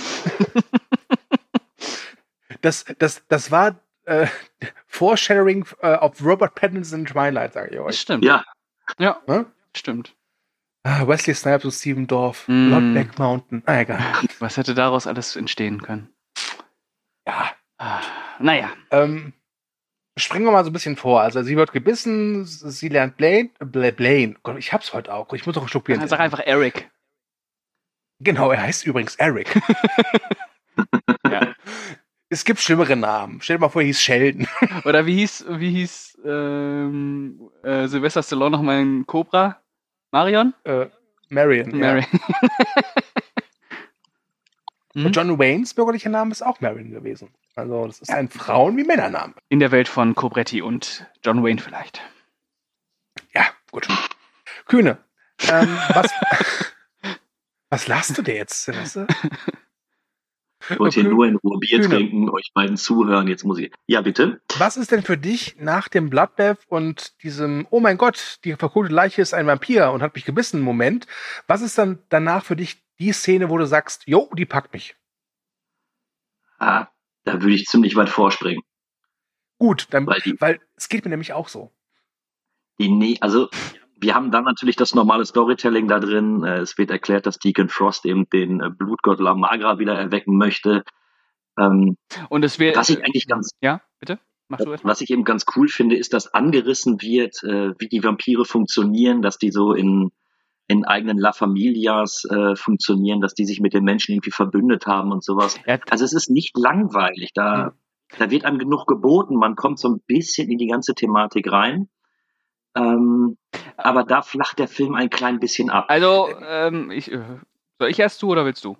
das, 2.61 2.85
das, 2.99 3.23
das 3.27 3.51
war 3.51 3.79
äh, 4.05 4.27
Foreshadowing 4.87 5.65
äh, 5.81 5.95
auf 5.95 6.23
Robert 6.23 6.55
Pattinson 6.55 7.01
in 7.01 7.05
Twilight, 7.05 7.53
sage 7.53 7.69
ich 7.71 7.77
Das 7.77 7.85
euch. 7.85 7.99
stimmt. 8.01 8.23
Ja, 8.25 8.43
Ja, 8.99 9.21
Ne? 9.27 9.45
stimmt. 9.75 10.15
Ah, 10.85 11.07
Wesley 11.07 11.33
Snipes 11.33 11.63
und 11.65 11.71
Steven 11.71 12.07
Dorf, 12.07 12.45
Mm. 12.47 12.67
Bloodback 12.69 13.17
Mountain. 13.17 13.63
Ah, 13.65 13.79
egal. 13.79 14.01
Was 14.39 14.57
hätte 14.57 14.73
daraus 14.73 15.07
alles 15.07 15.35
entstehen 15.37 15.81
können? 15.81 16.13
Ja. 17.25 17.53
Ah, 17.77 18.01
naja. 18.39 18.69
Ähm, 18.91 19.31
springen 20.17 20.43
wir 20.45 20.51
mal 20.51 20.63
so 20.65 20.69
ein 20.69 20.73
bisschen 20.73 20.97
vor. 20.97 21.21
Also 21.21 21.41
sie 21.41 21.55
wird 21.55 21.71
gebissen, 21.71 22.43
sie 22.45 22.89
lernt 22.89 23.15
Blaine. 23.15 23.49
Bla 23.59 23.91
Blaine. 23.91 24.35
Gott, 24.43 24.57
ich 24.57 24.73
hab's 24.73 24.91
heute 24.93 25.13
auch. 25.13 25.31
Ich 25.33 25.45
muss 25.45 25.55
auch 25.55 25.61
einen 25.61 25.69
Schluck 25.69 25.85
Bier 25.85 26.05
Sag 26.07 26.19
einfach 26.19 26.41
Eric. 26.45 26.91
Genau, 28.19 28.51
er 28.51 28.61
heißt 28.63 28.85
übrigens 28.85 29.15
Eric. 29.15 29.57
Ja. 31.29 31.53
Es 32.33 32.45
gibt 32.45 32.59
schlimmere 32.59 32.95
Namen. 32.95 33.41
Stell 33.41 33.57
dir 33.57 33.61
mal 33.61 33.69
vor, 33.69 33.83
er 33.83 33.85
hieß 33.85 34.01
Sheldon. 34.01 34.47
Oder 34.85 35.05
wie 35.05 35.17
hieß, 35.17 35.45
wie 35.49 35.69
hieß 35.69 36.17
ähm, 36.25 37.51
äh, 37.61 37.87
Sylvester 37.87 38.23
Stallone 38.23 38.49
nochmal 38.57 38.81
in 38.81 39.05
Cobra? 39.05 39.61
Marion? 40.09 40.55
Äh, 40.63 40.87
Marion. 41.29 41.77
Mary. 41.77 42.03
Ja. 44.95 45.09
John 45.09 45.37
Waynes 45.37 45.75
bürgerlicher 45.75 46.09
Name 46.09 46.31
ist 46.31 46.41
auch 46.41 46.59
Marion 46.59 46.89
gewesen. 46.89 47.29
Also 47.55 47.85
das 47.85 47.99
ist 48.01 48.09
ein 48.09 48.29
Frauen- 48.29 48.77
wie 48.77 48.83
Männername. 48.83 49.35
In 49.49 49.59
der 49.59 49.71
Welt 49.71 49.87
von 49.87 50.15
Cobretti 50.15 50.63
und 50.63 51.05
John 51.23 51.43
Wayne 51.43 51.61
vielleicht. 51.61 52.01
Ja, 53.35 53.45
gut. 53.71 53.87
Kühne. 54.65 54.97
Ähm, 55.49 55.77
was, 55.93 56.11
was 57.69 57.87
lachst 57.87 58.17
du 58.17 58.23
dir 58.23 58.35
jetzt? 58.35 58.69
Ich 58.69 58.97
wollte 60.69 60.93
hier 60.95 61.03
Kühne. 61.03 61.15
nur 61.15 61.25
in 61.27 61.35
Ruhe 61.37 61.57
Bier 61.59 61.79
Kühne. 61.81 61.95
trinken, 61.95 62.29
euch 62.29 62.51
beiden 62.53 62.77
zuhören. 62.77 63.27
Jetzt 63.27 63.43
muss 63.43 63.57
ich. 63.59 63.71
Ja, 63.87 64.01
bitte. 64.01 64.41
Was 64.57 64.77
ist 64.77 64.91
denn 64.91 65.03
für 65.03 65.17
dich 65.17 65.55
nach 65.59 65.87
dem 65.87 66.09
Bloodbath 66.09 66.59
und 66.67 67.21
diesem, 67.23 67.67
oh 67.69 67.79
mein 67.79 67.97
Gott, 67.97 68.39
die 68.43 68.53
verkohlte 68.55 68.93
Leiche 68.93 69.21
ist 69.21 69.33
ein 69.33 69.47
Vampir 69.47 69.91
und 69.91 70.01
hat 70.01 70.15
mich 70.15 70.25
gebissen, 70.25 70.61
Moment. 70.61 71.07
Was 71.47 71.61
ist 71.61 71.77
dann 71.77 71.99
danach 72.09 72.43
für 72.45 72.55
dich 72.55 72.83
die 72.99 73.11
Szene, 73.11 73.49
wo 73.49 73.57
du 73.57 73.65
sagst, 73.65 74.03
jo, 74.05 74.29
die 74.37 74.45
packt 74.45 74.73
mich? 74.73 74.95
Ah, 76.59 76.87
da 77.23 77.33
würde 77.41 77.53
ich 77.55 77.65
ziemlich 77.65 77.95
weit 77.95 78.09
vorspringen. 78.09 78.61
Gut, 79.57 79.87
dann, 79.91 80.05
Weil 80.07 80.19
die- 80.21 80.39
weil 80.39 80.59
es 80.75 80.89
geht 80.89 81.03
mir 81.05 81.09
nämlich 81.09 81.33
auch 81.33 81.47
so. 81.47 81.71
Die, 82.79 82.89
nee, 82.89 83.17
also 83.21 83.49
wir 83.97 84.15
haben 84.15 84.31
dann 84.31 84.43
natürlich 84.43 84.75
das 84.75 84.95
normale 84.95 85.25
Storytelling 85.25 85.87
da 85.87 85.99
drin. 85.99 86.43
Äh, 86.43 86.59
Es 86.59 86.77
wird 86.77 86.91
erklärt, 86.91 87.25
dass 87.25 87.39
Deacon 87.39 87.69
Frost 87.69 88.05
eben 88.05 88.27
den 88.29 88.61
äh, 88.61 88.69
Blutgott 88.69 89.19
La 89.19 89.33
Magra 89.35 89.79
wieder 89.79 89.93
erwecken 89.95 90.37
möchte. 90.37 90.83
Ähm, 91.57 91.97
Und 92.29 92.43
es 92.43 92.59
wird. 92.59 92.75
was 92.77 92.89
ich 92.89 92.99
eigentlich 93.03 93.27
ganz, 93.27 93.51
Ja, 93.61 93.81
bitte? 93.99 94.19
Mach 94.49 94.59
du 94.59 94.71
erst 94.71 94.83
mal. 94.83 94.91
was 94.91 95.01
ich 95.01 95.09
eben 95.09 95.23
ganz 95.23 95.45
cool 95.55 95.67
finde, 95.67 95.95
ist, 95.95 96.13
dass 96.13 96.33
angerissen 96.33 97.01
wird, 97.01 97.41
äh, 97.43 97.73
wie 97.79 97.87
die 97.87 98.03
Vampire 98.03 98.45
funktionieren, 98.45 99.21
dass 99.21 99.37
die 99.37 99.51
so 99.51 99.73
in 99.73 100.11
in 100.67 100.85
eigenen 100.85 101.17
La 101.17 101.33
Familias 101.33 102.23
äh, 102.29 102.55
funktionieren, 102.55 103.19
dass 103.19 103.33
die 103.33 103.43
sich 103.45 103.59
mit 103.59 103.73
den 103.73 103.83
Menschen 103.83 104.13
irgendwie 104.13 104.31
verbündet 104.31 104.87
haben 104.87 105.11
und 105.11 105.21
sowas. 105.23 105.59
Ja, 105.67 105.77
Also 105.89 106.05
es 106.05 106.13
ist 106.13 106.29
nicht 106.29 106.57
langweilig. 106.57 107.31
Da, 107.33 107.73
da 108.17 108.31
wird 108.31 108.45
einem 108.45 108.59
genug 108.59 108.87
geboten. 108.87 109.35
Man 109.35 109.55
kommt 109.57 109.77
so 109.77 109.89
ein 109.89 110.01
bisschen 110.07 110.49
in 110.49 110.57
die 110.57 110.67
ganze 110.67 110.93
Thematik 110.95 111.51
rein. 111.51 111.89
Ähm, 112.75 113.37
aber 113.77 114.03
da 114.03 114.21
flacht 114.21 114.59
der 114.59 114.67
Film 114.67 114.95
ein 114.95 115.09
klein 115.09 115.39
bisschen 115.39 115.69
ab. 115.69 115.85
also, 115.87 116.29
ähm, 116.47 116.91
ich, 116.91 117.11
äh, 117.11 117.21
soll 117.79 117.89
ich 117.89 117.99
erst 117.99 118.21
du 118.21 118.31
oder 118.31 118.45
willst 118.45 118.65
du? 118.65 118.77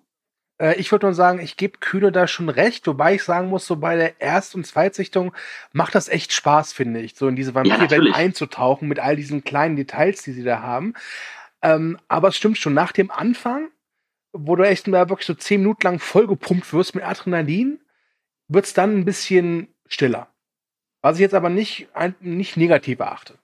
Äh, 0.60 0.76
ich 0.80 0.92
würde 0.92 1.08
nur 1.08 1.14
sagen, 1.14 1.40
ich 1.40 1.58
gebe 1.58 1.80
Kühne 1.80 2.12
da 2.12 2.28
schon 2.28 2.50
recht, 2.50 2.88
wobei 2.88 3.16
ich 3.16 3.24
sagen 3.24 3.50
muss, 3.50 3.66
so 3.66 3.76
bei 3.76 3.96
der 3.96 4.22
Erst- 4.22 4.56
und 4.56 4.66
Zweitsichtung 4.66 5.34
macht 5.72 5.96
das 5.96 6.10
echt 6.10 6.34
Spaß, 6.34 6.74
finde 6.74 7.02
ich, 7.02 7.16
so 7.16 7.28
in 7.28 7.36
diese 7.36 7.54
Vampirwelt 7.54 7.92
natürlich. 7.92 8.16
einzutauchen 8.16 8.88
mit 8.88 9.00
all 9.00 9.16
diesen 9.16 9.44
kleinen 9.44 9.76
Details, 9.76 10.24
die 10.24 10.32
sie 10.32 10.44
da 10.44 10.62
haben. 10.62 10.94
Ähm, 11.62 11.98
aber 12.08 12.30
es 12.30 12.36
stimmt 12.36 12.58
schon, 12.58 12.74
nach 12.74 12.92
dem 12.92 13.12
Anfang, 13.12 13.70
wo 14.32 14.56
du 14.56 14.64
echt 14.64 14.88
mal 14.88 15.10
wirklich 15.10 15.28
so 15.28 15.34
zehn 15.34 15.62
Minuten 15.62 15.84
lang 15.84 16.00
vollgepumpt 16.00 16.74
wirst 16.74 16.96
mit 16.96 17.04
Adrenalin, 17.04 17.80
wird's 18.48 18.74
dann 18.74 18.98
ein 18.98 19.06
bisschen 19.06 19.68
stiller. 19.88 20.28
Was 21.02 21.18
ich 21.18 21.22
jetzt 21.22 21.36
aber 21.36 21.50
nicht, 21.50 21.90
nicht 22.22 22.58
negativ 22.58 23.00
erachte. 23.00 23.38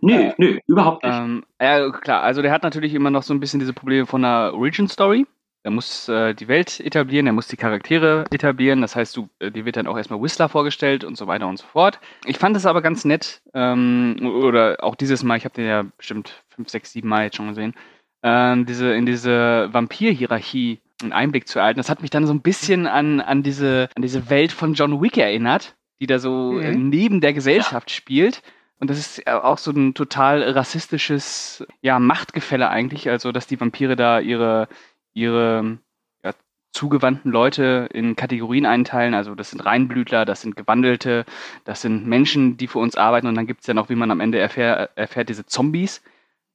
Nö, 0.00 0.12
Äh, 0.12 0.34
nö, 0.38 0.58
überhaupt 0.66 1.04
nicht. 1.04 1.14
Ähm, 1.14 1.44
ja, 1.60 1.90
klar, 1.90 2.22
also 2.22 2.42
der 2.42 2.52
hat 2.52 2.62
natürlich 2.62 2.94
immer 2.94 3.10
noch 3.10 3.22
so 3.22 3.32
ein 3.34 3.40
bisschen 3.40 3.60
diese 3.60 3.72
Probleme 3.72 4.06
von 4.06 4.24
einer 4.24 4.54
Origin-Story. 4.54 5.26
Er 5.62 5.72
muss 5.72 6.08
äh, 6.08 6.32
die 6.32 6.46
Welt 6.46 6.78
etablieren, 6.78 7.26
er 7.26 7.32
muss 7.32 7.48
die 7.48 7.56
Charaktere 7.56 8.24
etablieren. 8.30 8.82
Das 8.82 8.94
heißt, 8.94 9.16
du, 9.16 9.28
äh, 9.40 9.50
dir 9.50 9.64
wird 9.64 9.76
dann 9.76 9.88
auch 9.88 9.96
erstmal 9.96 10.22
Whistler 10.22 10.48
vorgestellt 10.48 11.02
und 11.02 11.16
so 11.16 11.26
weiter 11.26 11.48
und 11.48 11.58
so 11.58 11.66
fort. 11.66 11.98
Ich 12.24 12.38
fand 12.38 12.56
es 12.56 12.66
aber 12.66 12.82
ganz 12.82 13.04
nett, 13.04 13.42
ähm, 13.52 14.16
oder 14.22 14.76
auch 14.84 14.94
dieses 14.94 15.24
Mal, 15.24 15.36
ich 15.38 15.44
habe 15.44 15.54
den 15.56 15.66
ja 15.66 15.84
bestimmt 15.96 16.44
fünf, 16.50 16.68
sechs, 16.68 16.92
sieben 16.92 17.08
Mal 17.08 17.24
jetzt 17.24 17.36
schon 17.36 17.48
gesehen, 17.48 17.74
ähm, 18.22 18.64
diese, 18.64 18.94
in 18.94 19.06
diese 19.06 19.68
Vampir-Hierarchie 19.72 20.80
einen 21.02 21.12
Einblick 21.12 21.48
zu 21.48 21.58
erhalten. 21.58 21.78
Das 21.78 21.90
hat 21.90 22.00
mich 22.00 22.10
dann 22.10 22.26
so 22.26 22.32
ein 22.32 22.42
bisschen 22.42 22.86
an, 22.86 23.20
an, 23.20 23.42
diese, 23.42 23.88
an 23.96 24.02
diese 24.02 24.30
Welt 24.30 24.52
von 24.52 24.74
John 24.74 25.02
Wick 25.02 25.18
erinnert, 25.18 25.74
die 26.00 26.06
da 26.06 26.18
so 26.20 26.52
Mhm. 26.52 26.88
neben 26.90 27.20
der 27.20 27.32
Gesellschaft 27.32 27.90
spielt. 27.90 28.40
Und 28.78 28.90
das 28.90 28.98
ist 28.98 29.26
auch 29.26 29.58
so 29.58 29.70
ein 29.70 29.94
total 29.94 30.42
rassistisches 30.42 31.64
ja, 31.80 31.98
Machtgefälle 31.98 32.68
eigentlich, 32.68 33.08
also 33.08 33.32
dass 33.32 33.46
die 33.46 33.58
Vampire 33.58 33.96
da 33.96 34.20
ihre, 34.20 34.68
ihre 35.14 35.78
ja, 36.22 36.34
zugewandten 36.72 37.32
Leute 37.32 37.88
in 37.92 38.16
Kategorien 38.16 38.66
einteilen. 38.66 39.14
Also 39.14 39.34
das 39.34 39.50
sind 39.50 39.60
Reinblütler, 39.60 40.26
das 40.26 40.42
sind 40.42 40.56
Gewandelte, 40.56 41.24
das 41.64 41.80
sind 41.80 42.06
Menschen, 42.06 42.58
die 42.58 42.66
für 42.66 42.78
uns 42.78 42.96
arbeiten. 42.96 43.26
Und 43.26 43.34
dann 43.34 43.46
gibt 43.46 43.62
es 43.62 43.66
ja 43.66 43.74
noch, 43.74 43.88
wie 43.88 43.94
man 43.94 44.10
am 44.10 44.20
Ende 44.20 44.38
erfährt, 44.38 44.90
erfährt 44.94 45.30
diese 45.30 45.46
Zombies. 45.46 46.02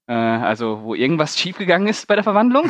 Äh, 0.08 0.14
also 0.14 0.84
wo 0.84 0.94
irgendwas 0.94 1.40
schiefgegangen 1.40 1.88
ist 1.88 2.08
bei 2.08 2.16
der 2.16 2.24
Verwandlung. 2.24 2.70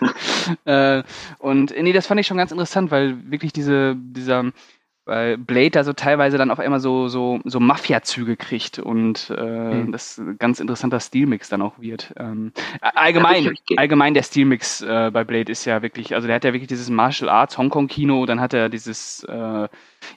äh, 0.66 1.02
und 1.38 1.74
nee, 1.80 1.92
das 1.94 2.06
fand 2.06 2.20
ich 2.20 2.26
schon 2.26 2.36
ganz 2.36 2.52
interessant, 2.52 2.90
weil 2.90 3.30
wirklich 3.30 3.54
diese, 3.54 3.96
dieser 3.96 4.52
weil 5.10 5.36
Blade 5.38 5.70
da 5.70 5.82
so 5.82 5.92
teilweise 5.92 6.38
dann 6.38 6.52
auf 6.52 6.60
einmal 6.60 6.78
so, 6.78 7.08
so, 7.08 7.40
so 7.44 7.58
Mafia-Züge 7.58 8.36
kriegt 8.36 8.78
und 8.78 9.28
äh, 9.36 9.74
Mhm. 9.74 9.90
das 9.90 10.18
ein 10.18 10.38
ganz 10.38 10.60
interessanter 10.60 11.00
Stilmix 11.00 11.48
dann 11.48 11.62
auch 11.62 11.80
wird. 11.80 12.14
Ähm, 12.16 12.52
allgemein, 12.80 13.52
allgemein 13.76 14.14
der 14.14 14.22
Stilmix 14.22 14.82
äh, 14.82 15.10
bei 15.12 15.24
Blade 15.24 15.50
ist 15.50 15.64
ja 15.64 15.82
wirklich, 15.82 16.14
also 16.14 16.28
der 16.28 16.36
hat 16.36 16.44
ja 16.44 16.52
wirklich 16.52 16.68
dieses 16.68 16.90
Martial 16.90 17.28
Arts 17.28 17.58
Hongkong-Kino, 17.58 18.24
dann 18.24 18.40
hat 18.40 18.54
er 18.54 18.68
dieses 18.68 19.24
äh, 19.24 19.68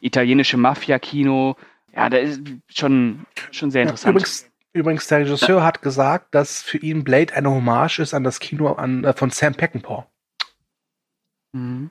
italienische 0.01 0.57
Mafia-Kino. 0.57 1.55
Ja, 1.95 2.09
der 2.09 2.21
ist 2.21 2.41
schon, 2.69 3.25
schon 3.49 3.71
sehr 3.71 3.81
interessant. 3.81 4.11
Übrigens, 4.15 4.51
übrigens, 4.73 5.07
der 5.07 5.21
Regisseur 5.21 5.63
hat 5.63 5.81
gesagt, 5.81 6.35
dass 6.35 6.61
für 6.61 6.77
ihn 6.77 7.03
Blade 7.03 7.33
eine 7.33 7.49
Hommage 7.49 7.97
ist 7.97 8.13
an 8.13 8.23
das 8.23 8.39
Kino 8.39 8.71
an, 8.73 9.03
äh, 9.03 9.13
von 9.13 9.31
Sam 9.31 9.55
Peckinpah. 9.55 10.05
Mhm. 11.53 11.89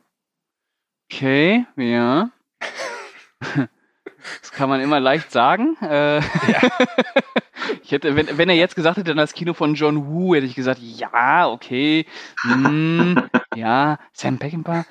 Okay, 1.11 1.67
ja. 1.77 2.31
Das 4.41 4.53
kann 4.53 4.69
man 4.69 4.81
immer 4.81 5.01
leicht 5.01 5.31
sagen. 5.31 5.77
Äh, 5.81 6.19
ich 7.83 7.93
hätte, 7.93 8.17
wenn, 8.17 8.39
wenn 8.39 8.49
er 8.49 8.55
jetzt 8.55 8.75
gesagt 8.77 8.97
hätte, 8.97 9.09
dann 9.09 9.17
das 9.17 9.35
Kino 9.35 9.55
von 9.55 9.75
John 9.75 10.07
Woo, 10.07 10.35
hätte 10.35 10.47
ich 10.47 10.55
gesagt, 10.55 10.81
ja, 10.81 11.49
okay, 11.49 12.07
hm, 12.43 13.29
ja, 13.55 13.99
Sam 14.13 14.39
Peckinpah. 14.39 14.85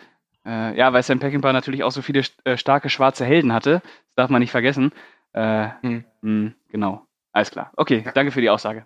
Äh, 0.45 0.77
ja, 0.77 0.91
weil 0.93 1.03
Sam 1.03 1.19
Peckinpah 1.19 1.53
natürlich 1.53 1.83
auch 1.83 1.91
so 1.91 2.01
viele 2.01 2.23
äh, 2.43 2.57
starke 2.57 2.89
schwarze 2.89 3.25
Helden 3.25 3.53
hatte. 3.53 3.81
Das 4.07 4.15
darf 4.15 4.29
man 4.29 4.41
nicht 4.41 4.51
vergessen. 4.51 4.91
Äh, 5.33 5.69
Hm. 5.81 6.03
hm, 6.21 6.55
genau. 6.69 7.05
Alles 7.31 7.51
klar. 7.51 7.71
Okay, 7.77 8.03
danke 8.13 8.31
für 8.31 8.41
die 8.41 8.49
Aussage. 8.49 8.85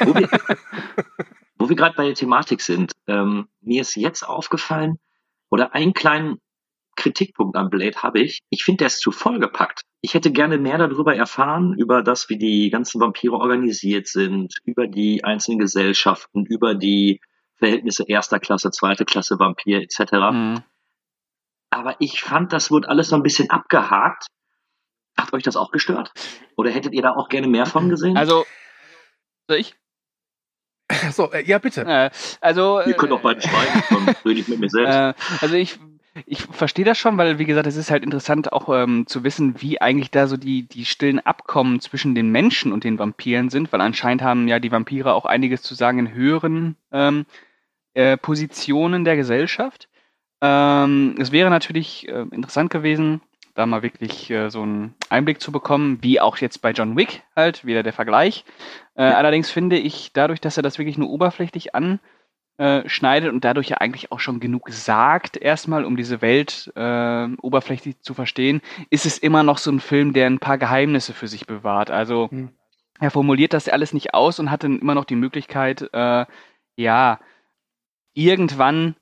wo 0.00 0.14
wir, 0.14 0.28
wir 1.68 1.76
gerade 1.76 1.94
bei 1.94 2.06
der 2.06 2.14
Thematik 2.14 2.60
sind, 2.60 2.92
ähm, 3.06 3.48
mir 3.60 3.82
ist 3.82 3.94
jetzt 3.94 4.24
aufgefallen, 4.24 4.98
oder 5.48 5.74
einen 5.74 5.92
kleinen 5.94 6.40
Kritikpunkt 6.96 7.56
an 7.56 7.70
Blade 7.70 8.02
habe 8.02 8.20
ich. 8.20 8.40
Ich 8.50 8.64
finde, 8.64 8.78
der 8.78 8.86
ist 8.88 9.00
zu 9.00 9.12
vollgepackt. 9.12 9.82
Ich 10.00 10.14
hätte 10.14 10.32
gerne 10.32 10.58
mehr 10.58 10.78
darüber 10.78 11.14
erfahren, 11.14 11.74
über 11.78 12.02
das, 12.02 12.28
wie 12.28 12.38
die 12.38 12.70
ganzen 12.70 13.00
Vampire 13.00 13.34
organisiert 13.34 14.08
sind, 14.08 14.54
über 14.64 14.86
die 14.86 15.24
einzelnen 15.24 15.58
Gesellschaften, 15.58 16.44
über 16.46 16.74
die 16.74 17.20
Verhältnisse 17.56 18.04
erster 18.06 18.38
Klasse, 18.38 18.70
zweite 18.70 19.04
Klasse 19.04 19.38
Vampir 19.38 19.80
etc. 19.82 20.12
Hm. 20.12 20.62
Aber 21.70 21.96
ich 22.00 22.22
fand, 22.22 22.52
das 22.52 22.70
wurde 22.70 22.88
alles 22.88 23.08
so 23.08 23.16
ein 23.16 23.22
bisschen 23.22 23.50
abgehakt. 23.50 24.26
Hat 25.18 25.32
euch 25.32 25.42
das 25.42 25.56
auch 25.56 25.70
gestört? 25.70 26.12
Oder 26.56 26.70
hättet 26.70 26.92
ihr 26.92 27.02
da 27.02 27.14
auch 27.14 27.28
gerne 27.28 27.48
mehr 27.48 27.66
von 27.66 27.88
gesehen? 27.88 28.16
Also, 28.16 28.44
soll 29.48 29.58
ich? 29.58 29.74
So, 31.10 31.32
äh, 31.32 31.42
ja, 31.44 31.58
bitte. 31.58 31.82
Äh, 31.82 32.10
also, 32.40 32.80
ihr 32.82 32.94
könnt 32.94 33.12
auch 33.12 33.20
beide 33.20 33.40
schweigen, 33.40 33.82
dann 33.90 34.14
rede 34.24 34.40
ich 34.40 34.48
mit 34.48 34.60
mir 34.60 34.70
selbst. 34.70 34.94
Äh, 34.94 35.14
also 35.40 35.54
ich, 35.56 35.78
ich 36.24 36.42
verstehe 36.42 36.84
das 36.84 36.98
schon, 36.98 37.18
weil 37.18 37.38
wie 37.38 37.44
gesagt, 37.44 37.66
es 37.66 37.76
ist 37.76 37.90
halt 37.90 38.02
interessant 38.02 38.52
auch 38.52 38.68
ähm, 38.68 39.06
zu 39.06 39.24
wissen, 39.24 39.60
wie 39.60 39.80
eigentlich 39.80 40.10
da 40.10 40.26
so 40.26 40.36
die, 40.36 40.62
die 40.62 40.84
stillen 40.84 41.20
Abkommen 41.20 41.80
zwischen 41.80 42.14
den 42.14 42.30
Menschen 42.30 42.72
und 42.72 42.84
den 42.84 42.98
Vampiren 42.98 43.50
sind, 43.50 43.72
weil 43.72 43.80
anscheinend 43.80 44.22
haben 44.22 44.48
ja 44.48 44.58
die 44.58 44.72
Vampire 44.72 45.14
auch 45.14 45.26
einiges 45.26 45.62
zu 45.62 45.74
sagen 45.74 45.98
in 45.98 46.14
höheren 46.14 46.76
ähm, 46.92 47.26
äh, 47.94 48.16
Positionen 48.16 49.04
der 49.04 49.16
Gesellschaft. 49.16 49.88
Ähm, 50.40 51.16
es 51.18 51.32
wäre 51.32 51.50
natürlich 51.50 52.08
äh, 52.08 52.24
interessant 52.30 52.70
gewesen, 52.70 53.20
da 53.54 53.66
mal 53.66 53.82
wirklich 53.82 54.30
äh, 54.30 54.50
so 54.50 54.62
einen 54.62 54.94
Einblick 55.08 55.40
zu 55.40 55.50
bekommen, 55.50 55.98
wie 56.02 56.20
auch 56.20 56.36
jetzt 56.38 56.60
bei 56.60 56.72
John 56.72 56.96
Wick 56.96 57.22
halt, 57.34 57.64
wieder 57.64 57.82
der 57.82 57.92
Vergleich. 57.92 58.44
Äh, 58.94 59.02
allerdings 59.02 59.50
finde 59.50 59.78
ich, 59.78 60.12
dadurch, 60.12 60.40
dass 60.40 60.56
er 60.56 60.62
das 60.62 60.78
wirklich 60.78 60.98
nur 60.98 61.10
oberflächlich 61.10 61.74
an 61.74 62.00
äh, 62.58 62.88
schneidet 62.88 63.32
und 63.32 63.44
dadurch 63.44 63.68
ja 63.68 63.76
eigentlich 63.78 64.12
auch 64.12 64.20
schon 64.20 64.40
genug 64.40 64.70
sagt, 64.70 65.36
erstmal, 65.36 65.84
um 65.84 65.96
diese 65.96 66.22
Welt 66.22 66.72
äh, 66.74 67.28
oberflächlich 67.42 68.00
zu 68.00 68.14
verstehen, 68.14 68.62
ist 68.90 69.06
es 69.06 69.18
immer 69.18 69.42
noch 69.42 69.58
so 69.58 69.70
ein 69.70 69.80
Film, 69.80 70.12
der 70.12 70.26
ein 70.26 70.38
paar 70.38 70.58
Geheimnisse 70.58 71.12
für 71.12 71.28
sich 71.28 71.46
bewahrt. 71.46 71.90
Also 71.90 72.30
Hm. 72.30 72.50
er 72.98 73.10
formuliert 73.10 73.52
das 73.52 73.68
alles 73.68 73.92
nicht 73.92 74.14
aus 74.14 74.38
und 74.38 74.50
hat 74.50 74.64
dann 74.64 74.78
immer 74.78 74.94
noch 74.94 75.04
die 75.04 75.16
Möglichkeit, 75.16 75.88
äh, 75.92 76.24
ja, 76.76 77.20
irgendwann 78.14 78.96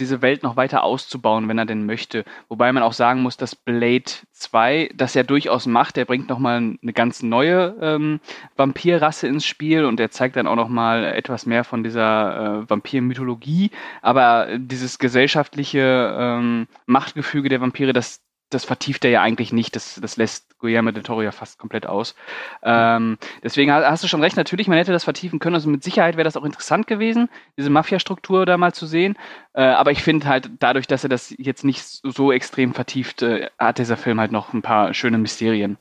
diese 0.00 0.22
Welt 0.22 0.42
noch 0.42 0.56
weiter 0.56 0.82
auszubauen, 0.82 1.48
wenn 1.48 1.58
er 1.58 1.66
denn 1.66 1.86
möchte. 1.86 2.24
Wobei 2.48 2.72
man 2.72 2.82
auch 2.82 2.92
sagen 2.92 3.22
muss, 3.22 3.36
dass 3.36 3.54
Blade 3.54 4.10
2 4.32 4.90
das 4.94 5.14
ja 5.14 5.22
durchaus 5.22 5.66
macht. 5.66 5.98
Er 5.98 6.06
bringt 6.06 6.28
nochmal 6.28 6.76
eine 6.82 6.92
ganz 6.92 7.22
neue 7.22 7.76
ähm, 7.80 8.20
Vampirrasse 8.56 9.28
ins 9.28 9.44
Spiel 9.44 9.84
und 9.84 10.00
er 10.00 10.10
zeigt 10.10 10.36
dann 10.36 10.46
auch 10.46 10.56
nochmal 10.56 11.04
etwas 11.04 11.46
mehr 11.46 11.64
von 11.64 11.84
dieser 11.84 12.62
äh, 12.62 12.70
Vampirmythologie. 12.70 13.70
Aber 14.02 14.58
dieses 14.58 14.98
gesellschaftliche 14.98 16.16
ähm, 16.18 16.66
Machtgefüge 16.86 17.48
der 17.48 17.60
Vampire, 17.60 17.92
das, 17.92 18.20
das 18.50 18.64
vertieft 18.64 19.04
er 19.04 19.10
ja 19.10 19.22
eigentlich 19.22 19.52
nicht. 19.52 19.74
Das, 19.76 19.98
das 20.02 20.16
lässt 20.16 20.58
Guillermo 20.58 20.90
del 20.90 21.02
Toro 21.02 21.22
ja 21.22 21.32
fast 21.32 21.58
komplett 21.58 21.86
aus. 21.86 22.14
Ähm, 22.62 23.18
deswegen 23.42 23.72
ha- 23.72 23.88
hast 23.90 24.04
du 24.04 24.08
schon 24.08 24.20
recht, 24.22 24.36
natürlich, 24.36 24.68
man 24.68 24.78
hätte 24.78 24.92
das 24.92 25.04
vertiefen 25.04 25.38
können. 25.38 25.54
Also 25.54 25.70
mit 25.70 25.82
Sicherheit 25.82 26.16
wäre 26.16 26.24
das 26.24 26.36
auch 26.36 26.44
interessant 26.44 26.86
gewesen, 26.86 27.28
diese 27.56 27.70
Mafia-Struktur 27.70 28.46
da 28.46 28.58
mal 28.58 28.74
zu 28.74 28.86
sehen. 28.86 29.16
Äh, 29.54 29.62
aber 29.62 29.92
ich 29.92 30.02
finde 30.02 30.26
halt, 30.28 30.50
dadurch, 30.58 30.86
dass 30.86 31.02
er 31.04 31.08
das 31.10 31.34
jetzt 31.38 31.64
nicht 31.64 31.82
so, 31.84 32.10
so 32.10 32.32
extrem 32.32 32.74
vertieft, 32.74 33.22
äh, 33.22 33.48
hat 33.58 33.78
dieser 33.78 33.96
Film 33.96 34.20
halt 34.20 34.32
noch 34.32 34.52
ein 34.52 34.62
paar 34.62 34.92
schöne 34.94 35.18
Mysterien. 35.18 35.78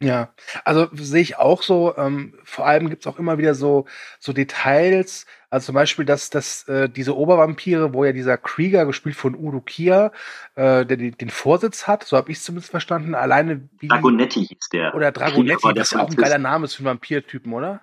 Ja, 0.00 0.32
also 0.64 0.88
sehe 0.92 1.22
ich 1.22 1.38
auch 1.38 1.62
so. 1.62 1.96
Ähm, 1.96 2.38
vor 2.44 2.66
allem 2.66 2.88
gibt's 2.88 3.06
auch 3.08 3.18
immer 3.18 3.36
wieder 3.38 3.54
so, 3.54 3.86
so 4.20 4.32
Details. 4.32 5.26
Also 5.50 5.66
zum 5.66 5.74
Beispiel, 5.74 6.04
dass, 6.04 6.30
dass 6.30 6.68
äh, 6.68 6.88
diese 6.88 7.16
Obervampire, 7.16 7.94
wo 7.94 8.04
ja 8.04 8.12
dieser 8.12 8.36
Krieger, 8.36 8.86
gespielt 8.86 9.16
von 9.16 9.34
Udo 9.34 9.60
Kier, 9.60 10.12
äh, 10.54 10.86
der 10.86 10.96
den, 10.98 11.16
den 11.16 11.30
Vorsitz 11.30 11.88
hat, 11.88 12.04
so 12.04 12.16
habe 12.16 12.30
ich 12.30 12.40
zumindest 12.40 12.70
verstanden, 12.70 13.16
alleine 13.16 13.68
wie. 13.80 13.88
Dragonetti 13.88 14.46
hieß 14.46 14.68
der. 14.72 14.94
Oder 14.94 15.10
Dragonetti, 15.10 15.62
der 15.62 15.74
das 15.74 15.88
ist 15.88 15.92
ja 15.94 16.04
auch 16.04 16.10
ein 16.10 16.16
geiler 16.16 16.38
Name 16.38 16.68
für 16.68 16.78
einen 16.78 16.86
Vampirtypen, 16.86 17.52
oder? 17.52 17.80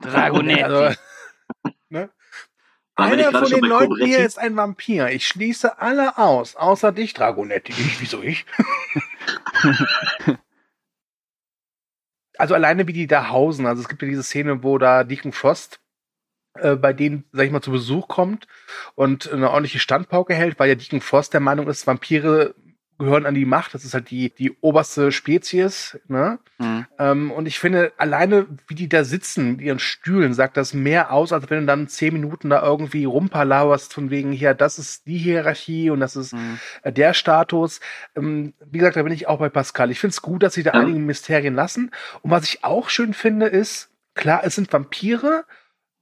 Dragonetti. 0.00 0.62
Also, 0.64 0.96
ne? 1.88 2.10
Einer 2.96 3.30
von 3.30 3.50
den 3.50 3.64
Leuten 3.64 3.96
hier 3.96 4.20
ist 4.20 4.38
ein 4.38 4.56
Vampir. 4.56 5.10
Ich 5.10 5.28
schließe 5.28 5.78
alle 5.78 6.16
aus, 6.18 6.56
außer 6.56 6.90
dich, 6.92 7.12
Dragonetti. 7.14 7.72
Ich, 7.72 8.00
wieso 8.00 8.22
ich? 8.22 8.46
also 12.38 12.54
alleine 12.54 12.86
wie 12.86 12.92
die 12.92 13.06
da 13.06 13.28
hausen. 13.30 13.66
Also 13.66 13.82
es 13.82 13.88
gibt 13.88 14.02
ja 14.02 14.08
diese 14.08 14.22
Szene, 14.22 14.62
wo 14.62 14.78
da 14.78 15.04
Deacon 15.04 15.32
Frost 15.32 15.80
äh, 16.54 16.76
bei 16.76 16.92
denen, 16.92 17.24
sag 17.32 17.46
ich 17.46 17.52
mal, 17.52 17.62
zu 17.62 17.70
Besuch 17.70 18.08
kommt 18.08 18.46
und 18.94 19.30
eine 19.30 19.50
ordentliche 19.50 19.78
Standpauke 19.78 20.34
hält, 20.34 20.58
weil 20.58 20.68
ja 20.68 20.74
Deacon 20.74 21.00
Frost 21.00 21.34
der 21.34 21.40
Meinung 21.40 21.68
ist, 21.68 21.86
Vampire 21.86 22.54
gehören 22.98 23.26
an 23.26 23.34
die 23.34 23.44
Macht. 23.44 23.74
Das 23.74 23.84
ist 23.84 23.94
halt 23.94 24.10
die, 24.10 24.30
die 24.30 24.56
oberste 24.60 25.12
Spezies. 25.12 25.98
Ne? 26.08 26.38
Mhm. 26.58 26.86
Ähm, 26.98 27.30
und 27.30 27.46
ich 27.46 27.58
finde, 27.58 27.92
alleine, 27.98 28.46
wie 28.68 28.74
die 28.74 28.88
da 28.88 29.04
sitzen 29.04 29.52
mit 29.52 29.60
ihren 29.60 29.78
Stühlen, 29.78 30.32
sagt 30.34 30.56
das 30.56 30.72
mehr 30.74 31.12
aus, 31.12 31.32
als 31.32 31.50
wenn 31.50 31.60
du 31.60 31.66
dann 31.66 31.88
zehn 31.88 32.12
Minuten 32.14 32.48
da 32.50 32.62
irgendwie 32.62 33.04
rumpalaberst, 33.04 33.92
von 33.92 34.10
wegen 34.10 34.32
hier, 34.32 34.54
das 34.54 34.78
ist 34.78 35.06
die 35.06 35.18
Hierarchie 35.18 35.90
und 35.90 36.00
das 36.00 36.16
ist 36.16 36.32
Mhm. 36.32 36.58
äh, 36.82 36.92
der 36.92 37.12
Status. 37.14 37.80
Ähm, 38.16 38.54
wie 38.70 38.78
gesagt, 38.78 38.96
da 38.96 39.02
bin 39.02 39.12
ich 39.12 39.28
auch 39.28 39.38
bei 39.38 39.48
Pascal. 39.48 39.90
Ich 39.90 40.00
finde 40.00 40.12
es 40.12 40.22
gut, 40.22 40.42
dass 40.42 40.54
sie 40.54 40.62
da 40.62 40.72
Ja. 40.72 40.80
einige 40.80 40.98
Mysterien 40.98 41.54
lassen. 41.54 41.90
Und 42.22 42.30
was 42.30 42.44
ich 42.44 42.64
auch 42.64 42.88
schön 42.88 43.12
finde, 43.14 43.46
ist, 43.46 43.90
klar, 44.14 44.40
es 44.44 44.54
sind 44.54 44.72
Vampire, 44.72 45.44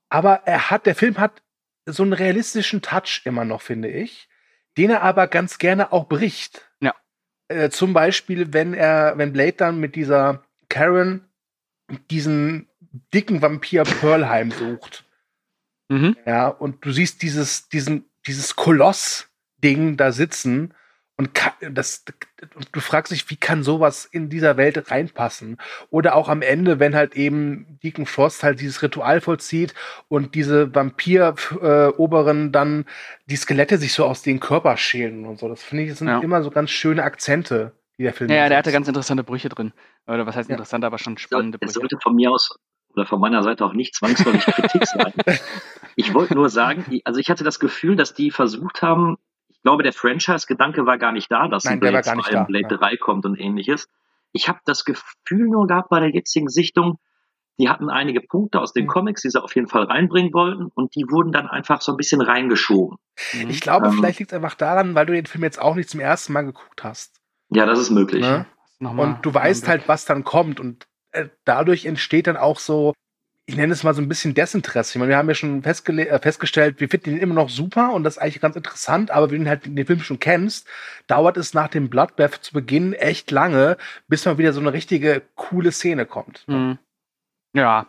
aber 0.08 0.42
er 0.44 0.70
hat, 0.70 0.86
der 0.86 0.94
Film 0.94 1.18
hat 1.18 1.42
so 1.86 2.02
einen 2.02 2.12
realistischen 2.12 2.80
Touch 2.82 3.22
immer 3.24 3.44
noch, 3.44 3.60
finde 3.60 3.88
ich, 3.88 4.28
den 4.78 4.90
er 4.90 5.02
aber 5.02 5.26
ganz 5.26 5.58
gerne 5.58 5.92
auch 5.92 6.08
bricht. 6.08 6.63
Äh, 7.48 7.70
zum 7.70 7.92
Beispiel, 7.92 8.52
wenn 8.52 8.74
er, 8.74 9.14
wenn 9.16 9.32
Blade 9.32 9.52
dann 9.52 9.80
mit 9.80 9.96
dieser 9.96 10.44
Karen 10.68 11.28
diesen 12.10 12.68
dicken 13.12 13.42
Vampir 13.42 13.84
Pearl 13.84 14.28
heimsucht. 14.28 15.04
Mhm. 15.88 16.16
Ja, 16.26 16.48
und 16.48 16.84
du 16.84 16.92
siehst 16.92 17.22
dieses, 17.22 17.68
diesen, 17.68 18.06
dieses 18.26 18.56
Koloss-Ding 18.56 19.96
da 19.96 20.12
sitzen 20.12 20.74
und 21.16 21.30
das, 21.70 22.04
und 22.56 22.68
du 22.72 22.80
fragst 22.80 23.12
dich, 23.12 23.30
wie 23.30 23.36
kann 23.36 23.62
sowas 23.62 24.04
in 24.04 24.30
dieser 24.30 24.56
Welt 24.56 24.90
reinpassen? 24.90 25.58
Oder 25.90 26.16
auch 26.16 26.28
am 26.28 26.42
Ende, 26.42 26.80
wenn 26.80 26.96
halt 26.96 27.14
eben 27.14 27.78
Deacon 27.84 28.04
Frost 28.06 28.42
halt 28.42 28.60
dieses 28.60 28.82
Ritual 28.82 29.20
vollzieht 29.20 29.74
und 30.08 30.34
diese 30.34 30.74
Vampir-Oberen 30.74 32.52
dann 32.52 32.84
die 33.26 33.36
Skelette 33.36 33.78
sich 33.78 33.92
so 33.94 34.04
aus 34.04 34.22
den 34.22 34.40
Körper 34.40 34.76
schälen 34.76 35.24
und 35.26 35.38
so. 35.38 35.48
Das 35.48 35.62
finde 35.62 35.84
ich, 35.84 35.90
das 35.90 35.98
sind 35.98 36.08
Ja. 36.08 36.18
immer 36.20 36.42
so 36.42 36.50
ganz 36.50 36.70
schöne 36.70 37.02
Akzente, 37.04 37.72
die 37.98 38.02
der 38.02 38.12
Film 38.12 38.30
Ja, 38.30 38.36
ja, 38.36 38.48
der 38.48 38.58
hatte 38.58 38.72
ganz 38.72 38.88
interessante 38.88 39.24
Brüche 39.24 39.48
drin. 39.48 39.72
Oder 40.06 40.26
was 40.26 40.36
heißt 40.36 40.48
Ja. 40.48 40.54
interessant, 40.56 40.84
aber 40.84 40.98
schon 40.98 41.16
spannende 41.18 41.58
Es 41.60 41.68
Brüche. 41.74 41.80
sollte 41.80 41.98
von 42.02 42.14
mir 42.16 42.30
aus 42.30 42.56
oder 42.94 43.06
von 43.06 43.20
meiner 43.20 43.42
Seite 43.42 43.64
auch 43.64 43.72
nicht 43.72 43.94
zwangsläufig 43.94 44.44
Kritik 44.46 44.86
sein. 44.86 45.12
Ich 45.96 46.12
wollte 46.12 46.34
nur 46.34 46.48
sagen, 46.50 46.84
also 47.04 47.20
ich 47.20 47.30
hatte 47.30 47.44
das 47.44 47.60
Gefühl, 47.60 47.94
dass 47.94 48.14
die 48.14 48.32
versucht 48.32 48.82
haben, 48.82 49.16
glaube, 49.64 49.82
der 49.82 49.92
Franchise-Gedanke 49.92 50.86
war 50.86 50.98
gar 50.98 51.10
nicht 51.12 51.30
da, 51.30 51.48
dass 51.48 51.64
Nein, 51.64 51.74
ein 51.74 51.80
Blade 51.80 51.94
war 51.96 52.02
gar 52.02 52.16
nicht 52.16 52.26
2 52.28 52.32
und 52.32 52.40
da, 52.40 52.44
Blade 52.44 52.68
ja. 52.70 52.76
3 52.76 52.96
kommt 52.98 53.26
und 53.26 53.38
ähnliches. 53.40 53.88
Ich 54.32 54.48
habe 54.48 54.60
das 54.64 54.84
Gefühl 54.84 55.48
nur 55.48 55.66
gehabt 55.66 55.88
bei 55.90 56.00
der 56.00 56.10
jetzigen 56.10 56.48
Sichtung, 56.48 56.98
die 57.58 57.68
hatten 57.68 57.88
einige 57.88 58.20
Punkte 58.20 58.60
aus 58.60 58.72
den 58.72 58.84
Mhm. 58.84 58.88
Comics, 58.88 59.22
die 59.22 59.30
sie 59.30 59.42
auf 59.42 59.54
jeden 59.54 59.68
Fall 59.68 59.84
reinbringen 59.84 60.32
wollten 60.32 60.66
und 60.74 60.94
die 60.96 61.04
wurden 61.08 61.32
dann 61.32 61.46
einfach 61.48 61.80
so 61.82 61.92
ein 61.92 61.96
bisschen 61.96 62.20
reingeschoben. 62.20 62.98
Mhm. 63.32 63.50
Ich 63.50 63.60
glaube, 63.60 63.86
Ähm. 63.86 63.92
vielleicht 63.94 64.18
liegt 64.18 64.32
es 64.32 64.36
einfach 64.36 64.54
daran, 64.54 64.94
weil 64.94 65.06
du 65.06 65.12
den 65.12 65.26
Film 65.26 65.44
jetzt 65.44 65.60
auch 65.60 65.74
nicht 65.76 65.88
zum 65.88 66.00
ersten 66.00 66.32
Mal 66.32 66.42
geguckt 66.42 66.82
hast. 66.84 67.20
Ja, 67.50 67.66
das 67.66 67.78
ist 67.78 67.90
möglich. 67.90 68.22
Ne? 68.22 68.46
Und 68.80 69.18
du 69.22 69.32
weißt 69.32 69.68
halt, 69.68 69.88
was 69.88 70.04
dann 70.04 70.24
kommt. 70.24 70.58
Und 70.60 70.86
äh, 71.12 71.28
dadurch 71.44 71.86
entsteht 71.86 72.26
dann 72.26 72.36
auch 72.36 72.58
so, 72.58 72.92
ich 73.46 73.56
nenne 73.56 73.72
es 73.72 73.82
mal 73.82 73.92
so 73.92 74.00
ein 74.00 74.08
bisschen 74.08 74.34
Desinteresse. 74.34 74.92
Ich 74.92 74.98
meine, 74.98 75.10
wir 75.10 75.18
haben 75.18 75.28
ja 75.28 75.34
schon 75.34 75.62
äh, 75.62 76.18
festgestellt, 76.18 76.80
wir 76.80 76.88
finden 76.88 77.10
ihn 77.10 77.18
immer 77.18 77.34
noch 77.34 77.50
super 77.50 77.92
und 77.92 78.02
das 78.04 78.16
ist 78.16 78.22
eigentlich 78.22 78.40
ganz 78.40 78.56
interessant, 78.56 79.10
aber 79.10 79.30
wenn 79.30 79.44
du 79.44 79.50
halt 79.50 79.66
den 79.66 79.86
Film 79.86 80.00
schon 80.00 80.18
kennst, 80.18 80.66
dauert 81.06 81.36
es 81.36 81.52
nach 81.52 81.68
dem 81.68 81.90
Bloodbath 81.90 82.36
zu 82.42 82.54
Beginn 82.54 82.94
echt 82.94 83.30
lange, 83.30 83.76
bis 84.08 84.24
mal 84.24 84.38
wieder 84.38 84.52
so 84.52 84.60
eine 84.60 84.72
richtige 84.72 85.22
coole 85.34 85.72
Szene 85.72 86.06
kommt. 86.06 86.44
Mhm. 86.46 86.78
Ja. 87.54 87.88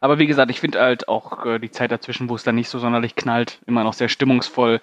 Aber 0.00 0.18
wie 0.18 0.26
gesagt, 0.26 0.50
ich 0.50 0.60
finde 0.60 0.80
halt 0.80 1.08
auch 1.08 1.44
äh, 1.44 1.58
die 1.58 1.70
Zeit 1.70 1.90
dazwischen, 1.90 2.28
wo 2.28 2.36
es 2.36 2.44
dann 2.44 2.54
nicht 2.54 2.68
so 2.68 2.78
sonderlich 2.78 3.16
knallt, 3.16 3.60
immer 3.66 3.84
noch 3.84 3.92
sehr 3.92 4.08
stimmungsvoll. 4.08 4.80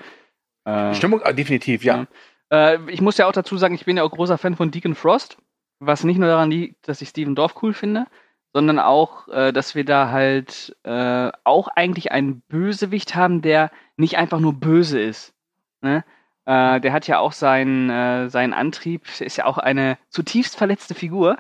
Äh, 0.66 0.94
Stimmung, 0.94 1.22
äh, 1.22 1.34
definitiv, 1.34 1.84
ja. 1.84 2.06
Äh, 2.52 2.78
ich 2.90 3.02
muss 3.02 3.18
ja 3.18 3.26
auch 3.26 3.32
dazu 3.32 3.58
sagen, 3.58 3.74
ich 3.74 3.86
bin 3.86 3.98
ja 3.98 4.04
auch 4.04 4.12
großer 4.12 4.38
Fan 4.38 4.56
von 4.56 4.70
Deacon 4.70 4.94
Frost, 4.94 5.38
was 5.80 6.04
nicht 6.04 6.18
nur 6.18 6.28
daran 6.28 6.52
liegt, 6.52 6.88
dass 6.88 7.02
ich 7.02 7.10
Steven 7.10 7.36
Dorff 7.36 7.56
cool 7.64 7.74
finde, 7.74 8.06
sondern 8.54 8.80
auch, 8.80 9.28
äh, 9.30 9.52
dass 9.52 9.76
wir 9.76 9.86
da 9.86 10.10
halt 10.10 10.76
äh, 10.84 11.32
auch 11.44 11.68
eigentlich 11.70 12.12
einen 12.12 12.42
Bösewicht 12.42 13.16
haben, 13.16 13.42
der 13.42 13.72
nicht 13.98 14.18
einfach 14.18 14.40
nur 14.40 14.54
böse 14.54 15.00
ist. 15.00 15.34
Ne? 15.82 16.04
Äh, 16.46 16.82
der 16.82 16.92
hat 16.92 17.08
ja 17.08 17.20
auch 17.20 17.34
seinen, 17.34 17.90
äh, 17.90 18.30
seinen 18.30 18.54
Antrieb, 18.54 19.04
ist 19.20 19.38
ja 19.38 19.46
auch 19.46 19.60
eine 19.60 19.98
zutiefst 20.10 20.58
verletzte 20.58 20.96
Figur. 20.96 21.38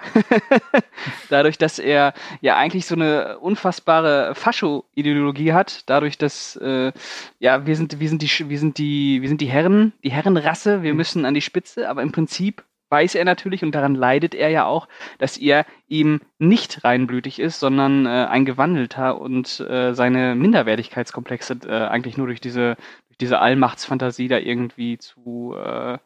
dadurch, 1.30 1.58
dass 1.58 1.80
er 1.80 2.14
ja 2.40 2.56
eigentlich 2.56 2.86
so 2.86 2.94
eine 2.96 3.40
unfassbare 3.40 4.36
Fascho-Ideologie 4.36 5.54
hat, 5.54 5.90
dadurch, 5.90 6.20
dass 6.20 6.56
äh, 6.58 6.94
ja, 7.40 7.66
wir 7.66 7.76
sind, 7.76 8.00
wir 8.00 8.10
sind 8.10 8.22
die, 8.22 8.50
wir 8.50 8.60
sind 8.60 8.78
die, 8.78 9.22
wir 9.22 9.28
sind 9.28 9.42
die 9.42 9.50
Herren, 9.50 9.94
die 10.04 10.12
Herrenrasse, 10.12 10.84
wir 10.84 10.94
müssen 10.94 11.26
an 11.26 11.34
die 11.34 11.42
Spitze, 11.42 11.90
aber 11.90 12.04
im 12.04 12.12
Prinzip 12.12 12.64
weiß 12.92 13.16
er 13.16 13.26
natürlich 13.26 13.64
und 13.64 13.74
daran 13.74 13.96
leidet 13.96 14.36
er 14.36 14.50
ja 14.50 14.66
auch, 14.66 14.88
dass 15.18 15.38
er 15.38 15.66
ihm 15.88 16.22
nicht 16.40 16.84
reinblütig 16.84 17.40
ist, 17.40 17.60
sondern 17.60 18.06
äh, 18.06 18.28
ein 18.30 18.46
gewandelter 18.46 19.20
und 19.20 19.60
äh, 19.62 19.94
seine 19.94 20.36
Minderwertigkeitskomplexe 20.36 21.60
äh, 21.66 21.88
eigentlich 21.88 22.18
nur 22.18 22.28
durch 22.28 22.42
diese, 22.42 22.76
durch 23.08 23.18
diese 23.20 23.40
Allmachtsfantasie 23.40 24.28
da 24.28 24.38
irgendwie 24.38 24.98
zu 24.98 25.56
äh, 25.58 25.98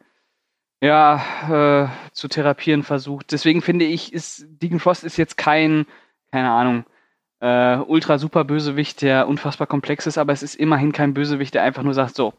ja, 0.82 1.88
äh, 1.88 2.12
zu 2.12 2.28
therapieren 2.28 2.82
versucht. 2.82 3.32
Deswegen 3.32 3.62
finde 3.62 3.86
ich, 3.86 4.12
ist 4.12 4.46
Deacon 4.62 4.78
Frost 4.78 5.04
ist 5.04 5.16
jetzt 5.16 5.36
kein, 5.38 5.86
keine 6.30 6.50
Ahnung, 6.50 6.84
äh, 7.40 7.76
ultra 7.78 8.18
super 8.18 8.44
Bösewicht, 8.44 9.02
der 9.02 9.26
unfassbar 9.28 9.66
komplex 9.66 10.06
ist, 10.06 10.18
aber 10.18 10.32
es 10.32 10.42
ist 10.42 10.54
immerhin 10.54 10.92
kein 10.92 11.14
Bösewicht, 11.14 11.54
der 11.54 11.62
einfach 11.62 11.82
nur 11.82 11.94
sagt, 11.94 12.14
so, 12.14 12.34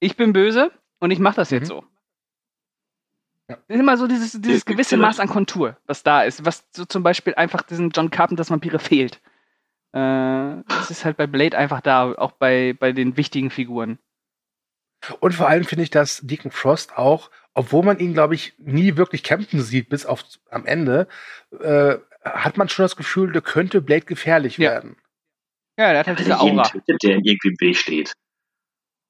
ich 0.00 0.16
bin 0.16 0.32
böse 0.32 0.70
und 1.00 1.10
ich 1.10 1.18
mache 1.18 1.36
das 1.36 1.50
jetzt 1.50 1.64
Mhm. 1.64 1.66
so. 1.66 1.84
Ja. 3.48 3.56
Ist 3.68 3.80
immer 3.80 3.96
so 3.96 4.06
dieses, 4.06 4.32
dieses 4.40 4.64
gewisse. 4.64 4.96
Maß 4.96 5.20
an 5.20 5.28
Kontur, 5.28 5.76
was 5.86 6.02
da 6.02 6.22
ist, 6.22 6.44
was 6.44 6.64
so 6.74 6.84
zum 6.84 7.02
Beispiel 7.02 7.34
einfach 7.34 7.62
diesen 7.62 7.90
John 7.90 8.10
Carpenters 8.10 8.50
Vampire 8.50 8.78
fehlt. 8.78 9.20
Äh, 9.92 10.62
das 10.68 10.90
ist 10.90 11.04
halt 11.04 11.16
bei 11.16 11.26
Blade 11.26 11.56
einfach 11.58 11.80
da, 11.80 12.12
auch 12.12 12.32
bei, 12.32 12.74
bei 12.78 12.92
den 12.92 13.16
wichtigen 13.16 13.50
Figuren. 13.50 13.98
Und 15.20 15.32
vor 15.34 15.48
allem 15.48 15.64
finde 15.64 15.82
ich, 15.82 15.90
dass 15.90 16.20
Deacon 16.22 16.52
Frost 16.52 16.96
auch, 16.96 17.30
obwohl 17.54 17.84
man 17.84 17.98
ihn, 17.98 18.14
glaube 18.14 18.36
ich, 18.36 18.54
nie 18.58 18.96
wirklich 18.96 19.24
kämpfen 19.24 19.60
sieht, 19.60 19.88
bis 19.88 20.06
auf 20.06 20.24
am 20.50 20.64
Ende, 20.64 21.08
äh, 21.60 21.96
hat 22.24 22.56
man 22.56 22.68
schon 22.68 22.84
das 22.84 22.96
Gefühl, 22.96 23.32
der 23.32 23.42
könnte 23.42 23.82
Blade 23.82 24.04
gefährlich 24.06 24.56
Ja. 24.58 24.70
werden. 24.70 24.96
Ja, 25.76 25.90
der 25.90 26.00
hat 26.00 26.06
halt 26.06 26.18
diese 26.20 26.30
jeden 26.30 26.58
Aura. 26.60 26.68
tötet, 26.68 27.02
der 27.02 27.10
irgendwie 27.10 27.38
im 27.42 27.56
Weg 27.60 27.76
steht. 27.76 28.12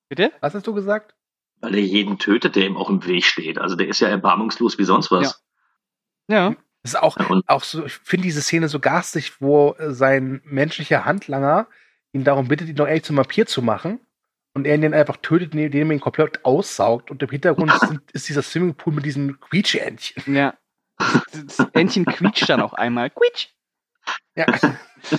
Bitte? 0.08 0.32
Was 0.40 0.54
hast 0.54 0.66
du 0.66 0.72
gesagt? 0.72 1.14
Weil 1.62 1.76
er 1.76 1.80
jeden 1.80 2.18
tötet, 2.18 2.56
der 2.56 2.66
ihm 2.66 2.76
auch 2.76 2.90
im 2.90 3.06
Weg 3.06 3.24
steht. 3.24 3.58
Also 3.58 3.76
der 3.76 3.88
ist 3.88 4.00
ja 4.00 4.08
erbarmungslos 4.08 4.78
wie 4.78 4.84
sonst 4.84 5.10
was. 5.10 5.42
Ja. 6.28 6.56
Das 6.82 6.94
ist 6.94 6.96
auch, 6.96 7.16
Ja, 7.18 7.26
und 7.26 7.48
auch 7.48 7.62
so, 7.62 7.86
ich 7.86 7.92
finde 7.92 8.24
diese 8.24 8.42
Szene 8.42 8.68
so 8.68 8.80
garstig, 8.80 9.40
wo 9.40 9.74
äh, 9.78 9.92
sein 9.92 10.40
menschlicher 10.44 11.04
Handlanger 11.04 11.68
ihn 12.12 12.24
darum 12.24 12.48
bittet, 12.48 12.68
ihn 12.68 12.74
doch 12.74 12.88
ehrlich 12.88 13.04
zum 13.04 13.16
Vampir 13.16 13.46
zu 13.46 13.62
machen. 13.62 14.00
Und 14.54 14.66
er 14.66 14.74
ihn 14.74 14.82
dann 14.82 14.92
einfach 14.92 15.16
tötet, 15.16 15.54
indem 15.54 15.90
er 15.90 15.96
ihn 15.96 16.00
komplett 16.00 16.44
aussaugt. 16.44 17.10
Und 17.10 17.22
im 17.22 17.30
Hintergrund 17.30 17.72
sind, 17.80 18.10
ist 18.10 18.28
dieser 18.28 18.42
Swimmingpool 18.42 18.92
mit 18.92 19.06
diesen 19.06 19.40
Quietscheentchen. 19.40 20.34
Ja. 20.34 20.54
Das 20.98 21.56
das 21.56 21.68
Entchen 21.72 22.04
quietscht 22.04 22.48
dann 22.48 22.60
auch 22.60 22.74
einmal. 22.74 23.10
Quietsch! 23.10 23.48
Ja. 24.34 24.46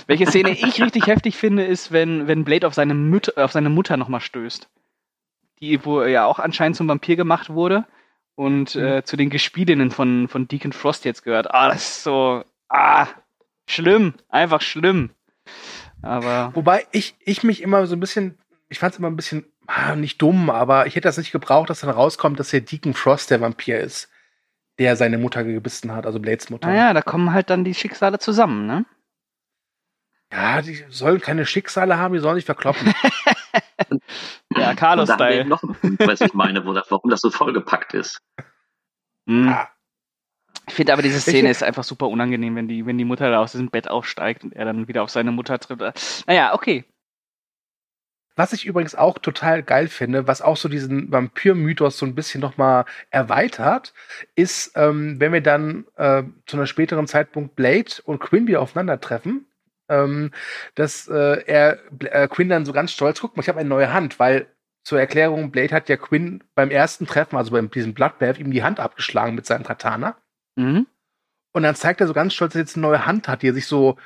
Welche 0.06 0.26
Szene 0.26 0.50
ich 0.50 0.80
richtig 0.80 1.06
heftig 1.06 1.36
finde, 1.36 1.64
ist, 1.64 1.90
wenn, 1.90 2.28
wenn 2.28 2.44
Blade 2.44 2.66
auf 2.66 2.74
seine, 2.74 2.94
Müt 2.94 3.36
auf 3.36 3.52
seine 3.52 3.70
Mutter 3.70 3.96
nochmal 3.96 4.20
stößt. 4.20 4.68
Die, 5.64 5.84
wo 5.84 6.00
er 6.00 6.08
ja 6.08 6.24
auch 6.26 6.38
anscheinend 6.38 6.76
zum 6.76 6.88
Vampir 6.88 7.16
gemacht 7.16 7.50
wurde 7.50 7.86
und 8.34 8.74
Mhm. 8.74 8.82
äh, 8.84 9.02
zu 9.04 9.16
den 9.16 9.30
Gespielinnen 9.30 9.90
von, 9.90 10.28
von 10.28 10.46
Deacon 10.48 10.72
Frost 10.72 11.04
jetzt 11.04 11.22
gehört. 11.22 11.52
Ah, 11.54 11.68
das 11.68 11.82
ist 11.88 12.02
so. 12.04 12.44
Ah, 12.68 13.06
schlimm. 13.68 14.14
Einfach 14.28 14.60
schlimm. 14.60 15.10
Aber. 16.02 16.50
Wobei 16.54 16.86
ich, 16.92 17.14
ich 17.20 17.42
mich 17.42 17.62
immer 17.62 17.86
so 17.86 17.96
ein 17.96 18.00
bisschen, 18.00 18.38
ich 18.68 18.78
fand 18.78 18.92
es 18.92 18.98
immer 18.98 19.08
ein 19.08 19.16
bisschen, 19.16 19.46
ah, 19.66 19.94
nicht 19.96 20.20
dumm, 20.20 20.50
aber 20.50 20.86
ich 20.86 20.96
hätte 20.96 21.08
das 21.08 21.16
nicht 21.18 21.32
gebraucht, 21.32 21.70
dass 21.70 21.80
dann 21.80 21.90
rauskommt, 21.90 22.38
dass 22.38 22.50
der 22.50 22.60
Deacon 22.60 22.94
Frost 22.94 23.30
der 23.30 23.40
Vampir 23.40 23.78
ist, 23.80 24.10
der 24.78 24.96
seine 24.96 25.16
Mutter 25.18 25.44
gebissen 25.44 25.92
hat, 25.92 26.04
also 26.04 26.18
Blades 26.20 26.50
Mutter. 26.50 26.68
Naja, 26.68 26.92
da 26.92 27.00
kommen 27.02 27.32
halt 27.32 27.48
dann 27.50 27.64
die 27.64 27.74
Schicksale 27.74 28.18
zusammen, 28.18 28.66
ne? 28.66 28.84
Ja, 30.32 30.62
die 30.62 30.84
sollen 30.88 31.20
keine 31.20 31.46
Schicksale 31.46 31.96
haben, 31.96 32.14
die 32.14 32.20
sollen 32.20 32.34
sich 32.36 32.44
verkloppen. 32.44 32.92
Ja, 33.54 33.90
und 33.90 34.02
da 34.56 34.60
haben 34.60 34.68
wir 34.68 34.76
Carlos-Style. 34.76 35.44
noch 35.46 35.62
einen 35.62 35.74
Punkt, 35.74 36.06
was 36.06 36.20
ich 36.20 36.34
meine, 36.34 36.64
wo 36.64 36.72
das, 36.72 36.90
warum 36.90 37.10
das 37.10 37.20
so 37.20 37.30
vollgepackt 37.30 37.94
ist. 37.94 38.20
Hm. 39.26 39.48
Ah. 39.48 39.68
Ich 40.66 40.74
finde 40.74 40.92
aber 40.92 41.02
diese 41.02 41.20
Szene 41.20 41.50
ist 41.50 41.62
einfach 41.62 41.84
super 41.84 42.08
unangenehm, 42.08 42.56
wenn 42.56 42.68
die, 42.68 42.86
wenn 42.86 42.96
die 42.96 43.04
Mutter 43.04 43.30
da 43.30 43.40
aus 43.40 43.52
diesem 43.52 43.68
Bett 43.68 43.88
aufsteigt 43.88 44.44
und 44.44 44.54
er 44.54 44.64
dann 44.64 44.88
wieder 44.88 45.02
auf 45.02 45.10
seine 45.10 45.30
Mutter 45.30 45.58
trifft. 45.58 46.26
Naja, 46.26 46.54
okay. 46.54 46.84
Was 48.36 48.52
ich 48.52 48.64
übrigens 48.66 48.94
auch 48.96 49.18
total 49.18 49.62
geil 49.62 49.86
finde, 49.88 50.26
was 50.26 50.42
auch 50.42 50.56
so 50.56 50.68
diesen 50.68 51.12
Vampir-Mythos 51.12 51.98
so 51.98 52.06
ein 52.06 52.16
bisschen 52.16 52.40
nochmal 52.40 52.84
erweitert, 53.10 53.94
ist, 54.34 54.72
ähm, 54.74 55.20
wenn 55.20 55.32
wir 55.32 55.40
dann 55.40 55.84
äh, 55.96 56.24
zu 56.46 56.56
einem 56.56 56.66
späteren 56.66 57.06
Zeitpunkt 57.06 57.54
Blade 57.54 57.92
und 58.04 58.32
wieder 58.32 58.60
aufeinandertreffen, 58.60 59.46
ähm, 59.88 60.30
dass 60.74 61.08
äh, 61.08 61.42
er 61.46 61.78
äh, 62.00 62.28
Quinn 62.28 62.48
dann 62.48 62.64
so 62.64 62.72
ganz 62.72 62.92
stolz 62.92 63.20
guckt, 63.20 63.38
ich 63.38 63.48
habe 63.48 63.60
eine 63.60 63.68
neue 63.68 63.92
Hand, 63.92 64.18
weil 64.18 64.46
zur 64.82 65.00
Erklärung, 65.00 65.50
Blade 65.50 65.74
hat 65.74 65.88
ja 65.88 65.96
Quinn 65.96 66.44
beim 66.54 66.70
ersten 66.70 67.06
Treffen, 67.06 67.36
also 67.36 67.52
beim 67.52 67.70
diesem 67.70 67.94
Bloodbath, 67.94 68.38
ihm 68.38 68.50
die 68.50 68.62
Hand 68.62 68.80
abgeschlagen 68.80 69.34
mit 69.34 69.46
seinem 69.46 69.64
Katana. 69.64 70.16
Mhm. 70.56 70.86
Und 71.52 71.62
dann 71.62 71.74
zeigt 71.74 72.00
er 72.00 72.06
so 72.06 72.12
ganz 72.12 72.34
stolz, 72.34 72.52
dass 72.52 72.58
er 72.58 72.62
jetzt 72.62 72.76
eine 72.76 72.86
neue 72.86 73.06
Hand 73.06 73.28
hat, 73.28 73.42
die 73.42 73.48
er 73.48 73.54
sich 73.54 73.66
so 73.66 73.96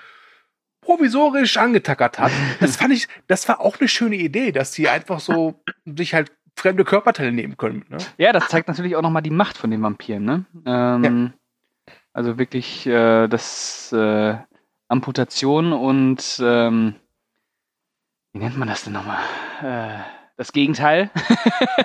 provisorisch 0.82 1.56
angetackert 1.56 2.18
hat. 2.18 2.32
Das 2.60 2.76
fand 2.76 2.92
ich, 2.92 3.08
das 3.26 3.48
war 3.48 3.60
auch 3.60 3.78
eine 3.78 3.88
schöne 3.88 4.16
Idee, 4.16 4.52
dass 4.52 4.72
sie 4.72 4.88
einfach 4.88 5.20
so 5.20 5.60
sich 5.84 6.14
halt 6.14 6.32
fremde 6.56 6.84
Körperteile 6.84 7.32
nehmen 7.32 7.56
können. 7.56 7.84
Ne? 7.88 7.98
Ja, 8.16 8.32
das 8.32 8.48
zeigt 8.48 8.68
natürlich 8.68 8.96
auch 8.96 9.02
nochmal 9.02 9.22
die 9.22 9.30
Macht 9.30 9.58
von 9.58 9.70
den 9.70 9.82
Vampiren, 9.82 10.24
ne? 10.24 10.44
Ähm, 10.66 11.04
Also 12.12 12.38
wirklich 12.38 12.86
äh, 12.86 13.28
das 13.28 13.92
äh, 13.92 14.36
Amputation 14.88 15.72
und 15.72 16.40
ähm, 16.42 16.94
wie 18.32 18.38
nennt 18.38 18.56
man 18.56 18.68
das 18.68 18.84
denn 18.84 18.92
nochmal? 18.92 19.18
Äh, 19.62 19.98
das 20.36 20.52
Gegenteil. 20.52 21.10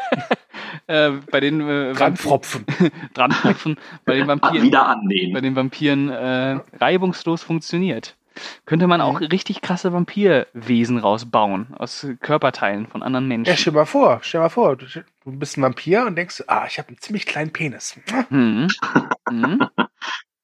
äh, 0.88 1.12
bei 1.32 1.40
den 1.40 1.62
äh, 1.62 1.94
Dranpfropfen. 1.94 2.66
Dranpfropfen 3.14 3.78
bei 4.06 4.16
den 4.16 4.28
Vampiren, 4.28 4.62
Wieder 4.62 4.88
annähen. 4.88 5.34
bei 5.34 5.42
den 5.42 5.56
Vampiren 5.56 6.10
äh, 6.10 6.60
reibungslos 6.80 7.44
funktioniert. 7.44 8.16
Könnte 8.66 8.88
man 8.88 9.00
auch 9.00 9.22
richtig 9.22 9.62
krasse 9.62 9.94
Vampirwesen 9.94 10.98
rausbauen 10.98 11.68
aus 11.78 12.08
Körperteilen 12.20 12.88
von 12.88 13.04
anderen 13.04 13.28
Menschen. 13.28 13.52
Ja, 13.52 13.58
stell 13.58 13.74
mal 13.74 13.86
vor, 13.86 14.20
stell 14.24 14.42
mal 14.42 14.50
vor, 14.50 14.76
du, 14.76 14.86
du 14.88 15.04
bist 15.26 15.58
ein 15.58 15.62
Vampir 15.62 16.06
und 16.06 16.16
denkst, 16.16 16.44
ah, 16.48 16.66
ich 16.68 16.80
habe 16.80 16.90
einen 16.90 16.98
ziemlich 17.00 17.28
kleinen 17.28 17.54
Penis. 17.54 18.00
Mhm. 18.30 18.70
Mhm. 19.30 19.68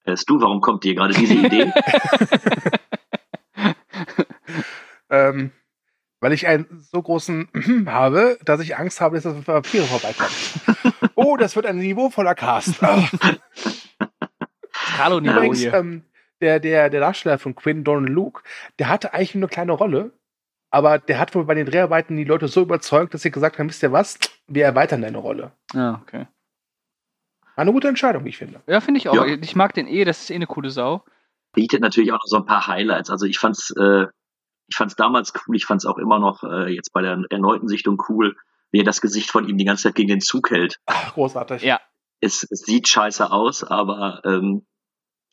Hörst 0.09 0.29
du, 0.29 0.41
warum 0.41 0.59
kommt 0.59 0.83
dir 0.83 0.95
gerade 0.95 1.13
diese 1.13 1.35
Idee? 1.35 1.71
Ähm, 5.09 5.51
weil 6.19 6.33
ich 6.33 6.47
einen 6.47 6.67
so 6.91 7.01
großen 7.01 7.47
habe, 7.87 8.37
dass 8.45 8.59
ich 8.59 8.77
Angst 8.77 9.01
habe, 9.01 9.19
dass 9.19 9.23
das 9.23 9.47
Vampire 9.47 9.85
vorbeikommen. 9.85 11.11
oh, 11.15 11.37
das 11.37 11.55
wird 11.55 11.65
ein 11.65 11.77
niveauvoller 11.77 12.35
Cast. 12.35 12.81
Ah. 14.81 14.95
Carlo-Niveau 14.97 15.35
Übrigens, 15.37 15.59
hier. 15.59 15.73
ähm, 15.73 16.03
der, 16.41 16.59
der, 16.59 16.89
der 16.89 16.99
Darsteller 16.99 17.37
von 17.37 17.55
Quinn, 17.55 17.83
Donald 17.83 18.09
Luke, 18.09 18.43
der 18.77 18.89
hatte 18.89 19.13
eigentlich 19.13 19.35
nur 19.35 19.43
eine 19.43 19.49
kleine 19.49 19.71
Rolle, 19.73 20.11
aber 20.69 20.99
der 20.99 21.19
hat 21.19 21.35
wohl 21.35 21.45
bei 21.45 21.53
den 21.53 21.65
Dreharbeiten 21.65 22.17
die 22.17 22.23
Leute 22.23 22.47
so 22.47 22.61
überzeugt, 22.61 23.13
dass 23.13 23.21
sie 23.21 23.31
gesagt 23.31 23.59
haben, 23.59 23.69
wisst 23.69 23.83
ihr 23.83 23.91
was, 23.91 24.19
wir 24.47 24.65
erweitern 24.65 25.01
deine 25.01 25.17
Rolle. 25.17 25.51
Ja, 25.73 26.01
okay. 26.01 26.27
War 27.59 27.63
eine 27.63 27.73
gute 27.73 27.89
Entscheidung, 27.89 28.23
wie 28.23 28.29
ich 28.29 28.37
finde. 28.37 28.61
Ja, 28.67 28.79
finde 28.79 28.99
ich 28.99 29.09
auch. 29.09 29.15
Ja. 29.15 29.25
Ich 29.25 29.53
mag 29.53 29.73
den 29.73 29.85
eh, 29.85 30.05
das 30.05 30.21
ist 30.21 30.29
eh 30.29 30.35
eine 30.35 30.47
coole 30.47 30.69
Sau. 30.69 31.03
Bietet 31.51 31.81
natürlich 31.81 32.13
auch 32.13 32.19
noch 32.19 32.25
so 32.25 32.37
ein 32.37 32.45
paar 32.45 32.67
Highlights. 32.67 33.09
Also 33.09 33.25
ich 33.25 33.37
fand's, 33.37 33.71
äh, 33.71 34.05
ich 34.69 34.77
fand's 34.77 34.95
damals 34.95 35.33
cool, 35.35 35.57
ich 35.57 35.65
fand's 35.65 35.85
auch 35.85 35.97
immer 35.97 36.19
noch 36.19 36.45
äh, 36.45 36.73
jetzt 36.73 36.93
bei 36.93 37.01
der 37.01 37.21
erneuten 37.29 37.67
Sichtung 37.67 38.01
cool, 38.07 38.37
wie 38.71 38.79
er 38.79 38.85
das 38.85 39.01
Gesicht 39.01 39.29
von 39.29 39.45
ihm 39.45 39.57
die 39.57 39.65
ganze 39.65 39.83
Zeit 39.83 39.95
gegen 39.95 40.07
den 40.07 40.21
Zug 40.21 40.51
hält. 40.51 40.79
Ach, 40.85 41.15
großartig. 41.15 41.61
Ja. 41.61 41.81
Es, 42.21 42.47
es 42.49 42.61
sieht 42.61 42.87
scheiße 42.87 43.29
aus, 43.29 43.65
aber 43.65 44.21
ähm, 44.23 44.65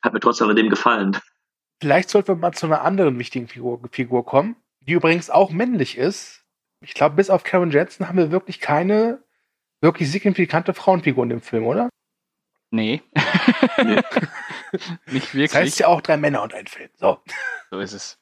hat 0.02 0.12
mir 0.12 0.18
trotzdem 0.18 0.48
an 0.48 0.56
dem 0.56 0.68
gefallen. 0.68 1.16
Vielleicht 1.80 2.10
sollten 2.10 2.26
wir 2.26 2.34
mal 2.34 2.50
zu 2.54 2.66
einer 2.66 2.82
anderen 2.82 3.20
wichtigen 3.20 3.46
Figur, 3.46 3.80
Figur 3.92 4.26
kommen, 4.26 4.56
die 4.80 4.94
übrigens 4.94 5.30
auch 5.30 5.52
männlich 5.52 5.96
ist. 5.96 6.42
Ich 6.80 6.94
glaube, 6.94 7.14
bis 7.14 7.30
auf 7.30 7.44
Karen 7.44 7.70
Jensen 7.70 8.08
haben 8.08 8.18
wir 8.18 8.32
wirklich 8.32 8.58
keine 8.58 9.22
wirklich 9.80 10.10
signifikante 10.10 10.74
Frauenfigur 10.74 11.22
in 11.22 11.30
dem 11.30 11.40
Film, 11.40 11.66
oder? 11.66 11.88
Nee. 12.70 13.02
Nee. 13.78 14.00
Nicht 15.06 15.28
Das 15.28 15.34
wirklich. 15.34 15.54
heißt 15.54 15.78
ja 15.78 15.86
auch 15.88 16.00
drei 16.00 16.16
Männer 16.16 16.42
und 16.42 16.52
ein 16.54 16.66
Film. 16.66 16.90
So. 16.96 17.20
so 17.70 17.78
ist 17.78 17.92
es. 17.92 18.18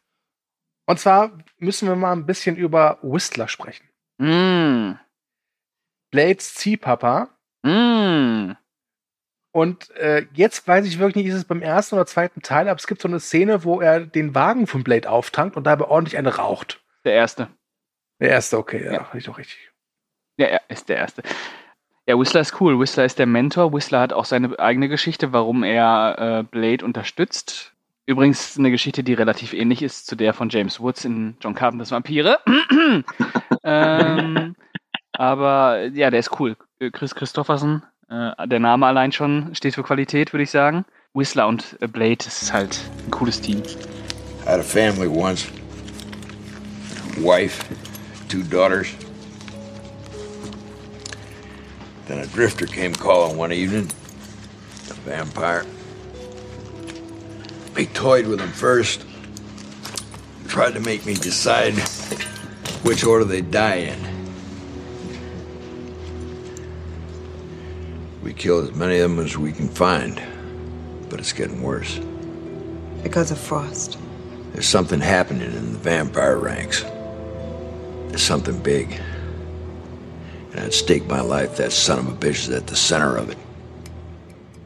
Und 0.86 1.01
zwar 1.01 1.38
müssen 1.59 1.88
wir 1.88 1.97
mal 1.97 2.12
ein 2.12 2.26
bisschen 2.26 2.57
über 2.57 2.99
Whistler 3.03 3.49
sprechen. 3.49 3.88
Mm. 4.18 4.99
Blades 6.11 6.55
Ziehpapa. 6.55 7.30
Mm. 7.62 8.53
Und 9.53 9.90
äh, 9.97 10.26
jetzt 10.34 10.66
weiß 10.68 10.84
ich 10.86 10.99
wirklich 10.99 11.24
nicht, 11.24 11.32
ist 11.32 11.38
es 11.38 11.45
beim 11.45 11.62
ersten 11.62 11.95
oder 11.95 12.07
zweiten 12.07 12.42
Teil, 12.42 12.68
aber 12.68 12.78
es 12.78 12.86
gibt 12.86 13.01
so 13.01 13.09
eine 13.09 13.20
Szene, 13.20 13.64
wo 13.64 13.80
er 13.80 14.01
den 14.01 14.34
Wagen 14.34 14.66
von 14.66 14.84
Blade 14.84 15.09
auftankt 15.09 15.57
und 15.57 15.64
dabei 15.64 15.86
ordentlich 15.86 16.18
eine 16.18 16.36
raucht. 16.36 16.84
Der 17.05 17.14
erste. 17.14 17.49
Der 18.20 18.30
erste, 18.30 18.59
okay, 18.59 18.84
ja, 18.84 18.92
Ja. 18.92 19.03
richtig, 19.03 19.24
doch 19.24 19.38
richtig. 19.38 19.70
Ja, 20.36 20.47
er 20.47 20.61
ist 20.68 20.88
der 20.88 20.97
erste. 20.97 21.22
Ja, 22.07 22.18
Whistler 22.18 22.42
ist 22.42 22.61
cool. 22.61 22.78
Whistler 22.78 23.05
ist 23.05 23.18
der 23.18 23.26
Mentor. 23.26 23.72
Whistler 23.72 24.00
hat 24.00 24.12
auch 24.12 24.26
seine 24.26 24.59
eigene 24.59 24.88
Geschichte, 24.88 25.32
warum 25.32 25.62
er 25.62 26.16
äh, 26.18 26.42
Blade 26.42 26.84
unterstützt. 26.84 27.72
Übrigens 28.07 28.59
eine 28.59 28.70
Geschichte, 28.70 29.02
die 29.02 29.14
relativ 29.14 29.55
ähnlich 29.55 29.82
ist 29.82 30.07
zu 30.07 30.14
der 30.14 30.34
von 30.34 30.50
James 30.50 30.78
Woods 30.80 31.07
in 31.07 31.38
John 31.40 31.55
Carpenters 31.55 31.90
Vampire. 31.90 32.38
ähm, 33.64 34.55
aber 35.12 35.86
ja, 35.94 36.11
der 36.11 36.20
ist 36.20 36.38
cool. 36.38 36.57
Äh, 36.78 36.90
Chris 36.90 37.14
Christopherson, 37.14 37.82
äh, 38.11 38.46
der 38.46 38.61
Name 38.61 38.84
allein 38.84 39.12
schon 39.12 39.55
steht 39.55 39.74
für 39.74 39.82
Qualität, 39.82 40.34
würde 40.34 40.42
ich 40.42 40.50
sagen. 40.50 40.84
Whistler 41.14 41.48
und 41.48 41.78
äh, 41.80 41.86
Blade, 41.86 42.18
das 42.18 42.42
ist 42.42 42.52
halt 42.52 42.78
ein 43.07 43.11
cooles 43.11 43.40
Team. 43.40 43.62
I 44.44 44.50
had 44.50 44.61
a 44.61 44.62
family 44.62 45.09
once. 45.09 45.48
Wife, 47.16 47.64
two 48.28 48.42
daughters. 48.42 48.88
Then 52.07 52.18
a 52.18 52.26
drifter 52.26 52.66
came 52.66 52.94
calling 52.94 53.36
one 53.36 53.52
evening. 53.52 53.90
A 54.90 54.94
vampire. 54.94 55.64
They 57.72 57.86
toyed 57.86 58.26
with 58.26 58.40
him 58.40 58.50
first. 58.50 59.05
Tried 60.48 60.74
to 60.74 60.80
make 60.80 61.07
me 61.07 61.14
decide 61.14 61.74
which 62.82 63.05
order 63.05 63.24
they 63.24 63.40
die 63.40 63.76
in. 63.76 63.98
We 68.22 68.32
kill 68.32 68.61
as 68.61 68.74
many 68.74 68.98
of 68.98 69.11
them 69.11 69.24
as 69.24 69.36
we 69.36 69.52
can 69.52 69.68
find. 69.68 70.22
But 71.09 71.20
it's 71.20 71.32
getting 71.32 71.62
worse. 71.62 71.98
Because 73.02 73.30
of 73.30 73.38
Frost. 73.38 73.98
There's 74.52 74.68
something 74.68 75.00
happening 75.00 75.52
in 75.52 75.72
the 75.72 75.78
vampire 75.78 76.38
ranks. 76.38 76.82
There's 78.09 78.22
something 78.22 78.59
big. 78.61 79.00
And 80.55 80.64
I'd 80.66 80.72
stake 80.72 81.05
my 81.09 81.20
life 81.20 81.57
that 81.57 81.72
son 81.72 81.98
of 81.98 82.07
a 82.09 82.12
bitch 82.12 82.48
is 82.48 82.50
at 82.50 82.68
the 82.68 82.76
center 82.76 83.16
of 83.16 83.28
it. 83.30 83.36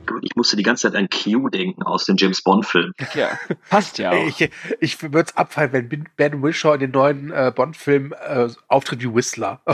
Gut, 0.07 0.22
ich 0.22 0.34
musste 0.36 0.57
die 0.57 0.62
ganze 0.62 0.91
Zeit 0.91 0.95
an 0.97 1.09
Q 1.11 1.49
denken 1.51 1.82
aus 1.82 2.05
den 2.07 2.16
James 2.16 2.43
Bond-Filmen. 2.43 2.95
Ja, 3.14 3.39
passt 3.68 3.99
ja 3.99 4.11
auch. 4.11 4.26
Ich, 4.26 4.51
ich 4.80 5.03
würde 5.03 5.20
es 5.28 5.36
abfallen, 5.36 5.72
wenn 5.72 6.07
Ben- 6.16 6.43
Wishaw 6.43 6.74
in 6.74 6.80
den 6.80 6.91
neuen 6.93 7.30
äh, 7.30 7.53
Bond-Film 7.55 8.14
äh, 8.18 8.49
auftritt 8.68 9.03
wie 9.03 9.14
Whistler. 9.14 9.61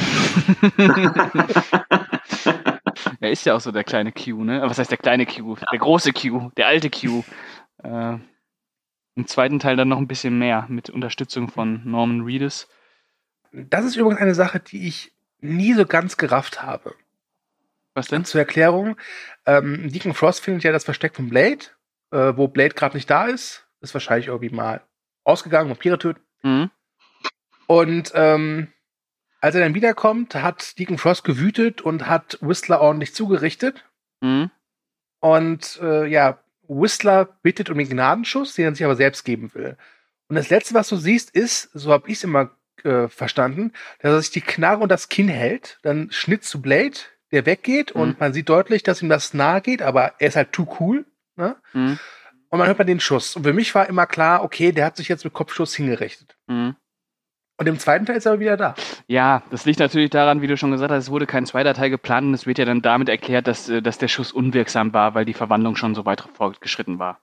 Er 3.21 3.31
ist 3.31 3.45
ja 3.47 3.55
auch 3.55 3.61
so 3.61 3.73
der 3.73 3.85
kleine 3.85 4.13
Q, 4.13 4.45
ne? 4.45 4.61
Was 4.63 4.79
heißt 4.79 4.91
der 4.91 4.99
kleine 4.99 5.25
Q? 5.25 5.57
Der 5.73 5.79
große 5.79 6.13
Q, 6.13 6.51
der 6.57 6.67
alte 6.67 6.91
Q. 6.91 7.23
Äh, 7.83 8.19
Im 9.15 9.27
zweiten 9.27 9.59
Teil 9.59 9.77
dann 9.77 9.89
noch 9.89 9.99
ein 9.99 10.09
bisschen 10.09 10.39
mehr 10.39 10.67
mit 10.69 10.91
Unterstützung 10.91 11.49
von 11.49 11.81
Norman 11.85 12.21
Reedus. 12.23 12.69
Das 13.53 13.85
ist 13.85 13.97
übrigens 13.97 14.21
eine 14.21 14.35
Sache, 14.35 14.61
die 14.61 14.87
ich 14.89 15.14
nie 15.45 15.75
so 15.75 15.87
ganz 15.87 16.17
gerafft 16.17 16.63
habe. 16.63 16.95
Was 17.95 18.09
denn? 18.09 18.25
Zur 18.25 18.41
Erklärung, 18.41 18.97
ähm, 19.47 19.91
Deacon 19.93 20.15
Frost 20.15 20.41
findet 20.41 20.65
ja 20.65 20.73
das 20.73 20.85
Versteck 20.85 21.15
von 21.15 21.29
Blade, 21.29 21.67
äh, 22.11 22.37
wo 22.37 22.49
Blade 22.49 22.75
gerade 22.75 22.97
nicht 22.97 23.09
da 23.09 23.27
ist. 23.27 23.67
Ist 23.81 23.95
wahrscheinlich 23.95 24.29
irgendwie 24.29 24.55
mal 24.55 24.83
ausgegangen, 25.23 25.71
Vampire 25.71 25.99
töten. 25.99 26.21
Mhm. 26.43 26.71
Und 27.67 28.13
ähm, 28.15 28.73
als 29.41 29.55
er 29.55 29.61
dann 29.61 29.75
wiederkommt, 29.75 30.35
hat 30.35 30.79
Deacon 30.79 30.99
Frost 30.99 31.23
gewütet 31.23 31.83
und 31.83 32.07
hat 32.09 32.39
Whistler 32.41 32.81
ordentlich 32.81 33.15
zugerichtet. 33.15 33.85
Mhm. 34.21 34.51
Und 35.21 35.79
äh, 35.83 36.07
ja, 36.07 36.39
Whistler 36.67 37.27
bittet 37.43 37.71
um 37.71 37.79
den 37.79 37.89
Gnadenschuss, 37.89 38.55
den 38.55 38.65
er 38.65 38.75
sich 38.75 38.85
aber 38.85 38.97
selbst 38.97 39.25
geben 39.25 39.53
will. 39.55 39.77
Und 40.29 40.37
das 40.37 40.51
Letzte, 40.51 40.75
was 40.75 40.89
du 40.89 40.97
siehst, 40.97 41.31
ist, 41.31 41.71
so 41.75 41.93
habe 41.93 42.09
ich 42.09 42.19
es 42.19 42.25
immer 42.25 42.51
äh, 42.85 43.09
verstanden, 43.09 43.73
dass 44.01 44.13
er 44.13 44.21
sich 44.21 44.31
die 44.31 44.41
Knarre 44.41 44.83
und 44.83 44.89
das 44.91 45.09
Kinn 45.09 45.29
hält, 45.29 45.79
dann 45.83 46.11
Schnitt 46.11 46.45
zu 46.45 46.61
Blade, 46.63 46.97
der 47.33 47.47
weggeht 47.47 47.95
Mhm. 47.95 48.01
und 48.01 48.21
man 48.21 48.33
sieht 48.33 48.49
deutlich, 48.49 48.83
dass 48.83 49.03
ihm 49.03 49.09
das 49.09 49.35
nahe 49.35 49.61
geht, 49.61 49.83
aber 49.83 50.15
er 50.19 50.29
ist 50.29 50.37
halt 50.37 50.53
too 50.53 50.67
cool. 50.81 51.05
Ne? 51.37 51.57
Mhm. 51.73 51.99
Und 52.51 52.59
man 52.59 52.69
hört 52.69 52.79
man 52.79 52.87
den 52.87 53.01
Schuss. 53.01 53.35
Und 53.35 53.43
für 53.43 53.53
mich 53.53 53.75
war 53.75 53.89
immer 53.89 54.07
klar, 54.07 54.45
okay, 54.45 54.71
der 54.71 54.85
hat 54.87 54.97
sich 54.97 55.09
jetzt 55.09 55.25
mit 55.25 55.33
Kopfschuss 55.35 55.75
hingerichtet. 55.75 56.37
Mhm. 56.47 56.77
Und 57.57 57.67
im 57.69 57.79
zweiten 57.79 58.05
Teil 58.07 58.17
ist 58.17 58.27
er 58.27 58.33
aber 58.33 58.41
wieder 58.41 58.57
da. 58.57 58.75
Ja, 59.07 59.43
das 59.51 59.65
liegt 59.65 59.79
natürlich 59.79 60.11
daran, 60.11 60.43
wie 60.43 60.49
du 60.49 60.57
schon 60.57 60.73
gesagt 60.73 60.91
hast, 60.91 61.05
es 61.05 61.11
wurde 61.11 61.27
kein 61.27 61.47
zweiter 61.47 61.75
Teil 61.75 61.91
geplant 61.91 62.27
und 62.27 62.35
es 62.35 62.47
wird 62.47 62.59
ja 62.59 62.65
dann 62.65 62.83
damit 62.83 63.09
erklärt, 63.09 63.47
dass, 63.47 63.69
äh, 63.69 63.81
dass 63.81 63.99
der 63.99 64.09
Schuss 64.09 64.33
unwirksam 64.33 64.93
war, 64.93 65.15
weil 65.15 65.25
die 65.25 65.35
Verwandlung 65.35 65.77
schon 65.77 65.95
so 65.95 66.05
weit 66.05 66.25
fortgeschritten 66.35 66.99
war. 66.99 67.21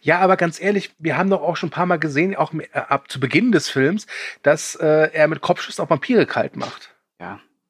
Ja, 0.00 0.20
aber 0.20 0.36
ganz 0.36 0.60
ehrlich, 0.60 0.94
wir 0.98 1.16
haben 1.16 1.30
doch 1.30 1.42
auch 1.42 1.56
schon 1.56 1.68
ein 1.68 1.72
paar 1.72 1.86
Mal 1.86 1.98
gesehen, 1.98 2.36
auch 2.36 2.52
äh, 2.54 2.66
ab 2.72 3.10
zu 3.10 3.20
Beginn 3.20 3.52
des 3.52 3.68
Films, 3.68 4.06
dass 4.42 4.74
äh, 4.76 5.10
er 5.12 5.28
mit 5.28 5.40
Kopfschüssen 5.40 5.84
auch 5.84 5.90
Vampire 5.90 6.26
kalt 6.26 6.56
macht. 6.56 6.94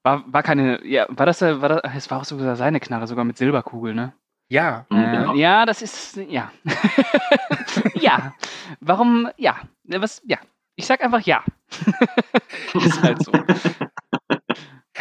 War, 0.02 0.24
war 0.26 0.42
keine, 0.42 0.84
ja, 0.84 1.06
war 1.08 1.26
das, 1.26 1.42
äh, 1.42 1.60
war 1.60 1.68
das, 1.68 1.82
es 1.96 2.10
war 2.10 2.20
auch 2.20 2.24
sogar 2.24 2.56
seine 2.56 2.80
Knarre, 2.80 3.06
sogar 3.06 3.24
mit 3.24 3.38
Silberkugel, 3.38 3.94
ne? 3.94 4.12
Ja. 4.48 4.84
Mhm, 4.90 5.12
genau. 5.12 5.34
Äh, 5.34 5.38
ja, 5.38 5.64
das 5.64 5.80
ist, 5.80 6.16
ja. 6.16 6.50
ja. 7.94 8.34
Warum, 8.80 9.30
ja. 9.36 9.56
Was, 9.84 10.20
ja. 10.26 10.38
Ich 10.74 10.86
sag 10.86 11.02
einfach 11.02 11.20
ja. 11.20 11.44
ist 12.74 13.02
halt 13.02 13.22
so. 13.22 13.32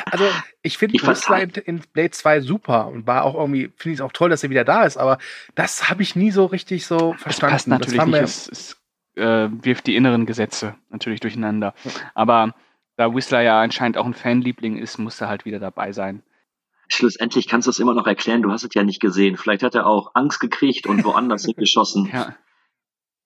Also, 0.06 0.26
ich 0.62 0.78
finde 0.78 0.96
Ich 0.96 1.02
fand- 1.02 1.18
Whistler 1.18 1.42
in, 1.42 1.50
in 1.50 1.80
Blade 1.94 2.12
2 2.12 2.40
super 2.42 2.88
und 2.88 3.08
war 3.08 3.24
auch 3.26 3.36
irgendwie, 3.36 3.72
finde 3.76 3.94
ich 3.94 4.00
es 4.00 4.02
auch 4.02 4.14
toll, 4.14 4.30
dass 4.30 4.44
er 4.44 4.50
wieder 4.50 4.64
da 4.64 4.84
ist, 4.84 4.98
aber 4.98 5.18
das 5.56 5.90
habe 5.90 6.02
ich 6.02 6.16
nie 6.16 6.32
so 6.32 6.46
richtig 6.46 6.86
so 6.86 7.12
Das 7.14 7.22
verstanden. 7.24 7.52
passt 7.54 7.68
natürlich 7.68 7.98
das 8.00 8.08
nicht. 8.08 8.22
Es, 8.22 8.48
es 8.48 8.82
äh, 9.16 9.50
wirft 9.52 9.88
die 9.88 9.96
inneren 9.96 10.26
Gesetze 10.26 10.76
natürlich 10.90 11.20
durcheinander. 11.20 11.74
Aber 12.14 12.56
da 12.96 13.14
Whistler 13.14 13.42
ja 13.42 13.60
anscheinend 13.62 13.98
auch 13.98 14.06
ein 14.06 14.14
Fanliebling 14.14 14.78
ist, 14.78 14.98
muss 14.98 15.20
er 15.20 15.28
halt 15.28 15.44
wieder 15.46 15.60
dabei 15.60 15.92
sein. 15.92 16.24
Schlussendlich 16.88 17.48
kannst 17.48 17.68
du 17.68 17.72
es 17.72 17.80
immer 17.80 17.94
noch 17.94 18.08
erklären, 18.08 18.42
du 18.42 18.52
hast 18.52 18.64
es 18.64 18.74
ja 18.74 18.84
nicht 18.84 19.00
gesehen. 19.02 19.38
Vielleicht 19.38 19.64
hat 19.64 19.76
er 19.76 19.88
auch 19.88 20.12
Angst 20.14 20.40
gekriegt 20.40 20.88
und 20.88 21.04
woanders 21.04 21.46
hingeschossen. 21.46 22.10
Ja. 22.14 22.36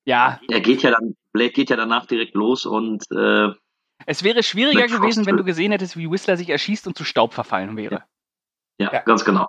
Ja, 0.07 0.39
Er 0.49 0.61
geht 0.61 0.83
ja 0.83 0.91
dann, 0.91 1.15
Blade 1.31 1.49
geht 1.51 1.71
ja 1.71 1.75
danach 1.75 2.05
direkt 2.05 2.35
los 2.35 2.67
und 2.67 3.03
äh, 3.11 3.49
es 4.05 4.23
wäre 4.23 4.43
schwieriger 4.43 4.87
gewesen, 4.87 5.25
wenn 5.25 5.37
du 5.37 5.43
gesehen 5.43 5.71
hättest, 5.71 5.97
wie 5.97 6.09
Whistler 6.09 6.37
sich 6.37 6.49
erschießt 6.49 6.87
und 6.87 6.97
zu 6.97 7.03
Staub 7.03 7.33
verfallen 7.33 7.77
wäre. 7.77 8.03
ja, 8.79 8.91
Ja. 8.93 8.99
ganz 9.01 9.23
genau. 9.25 9.47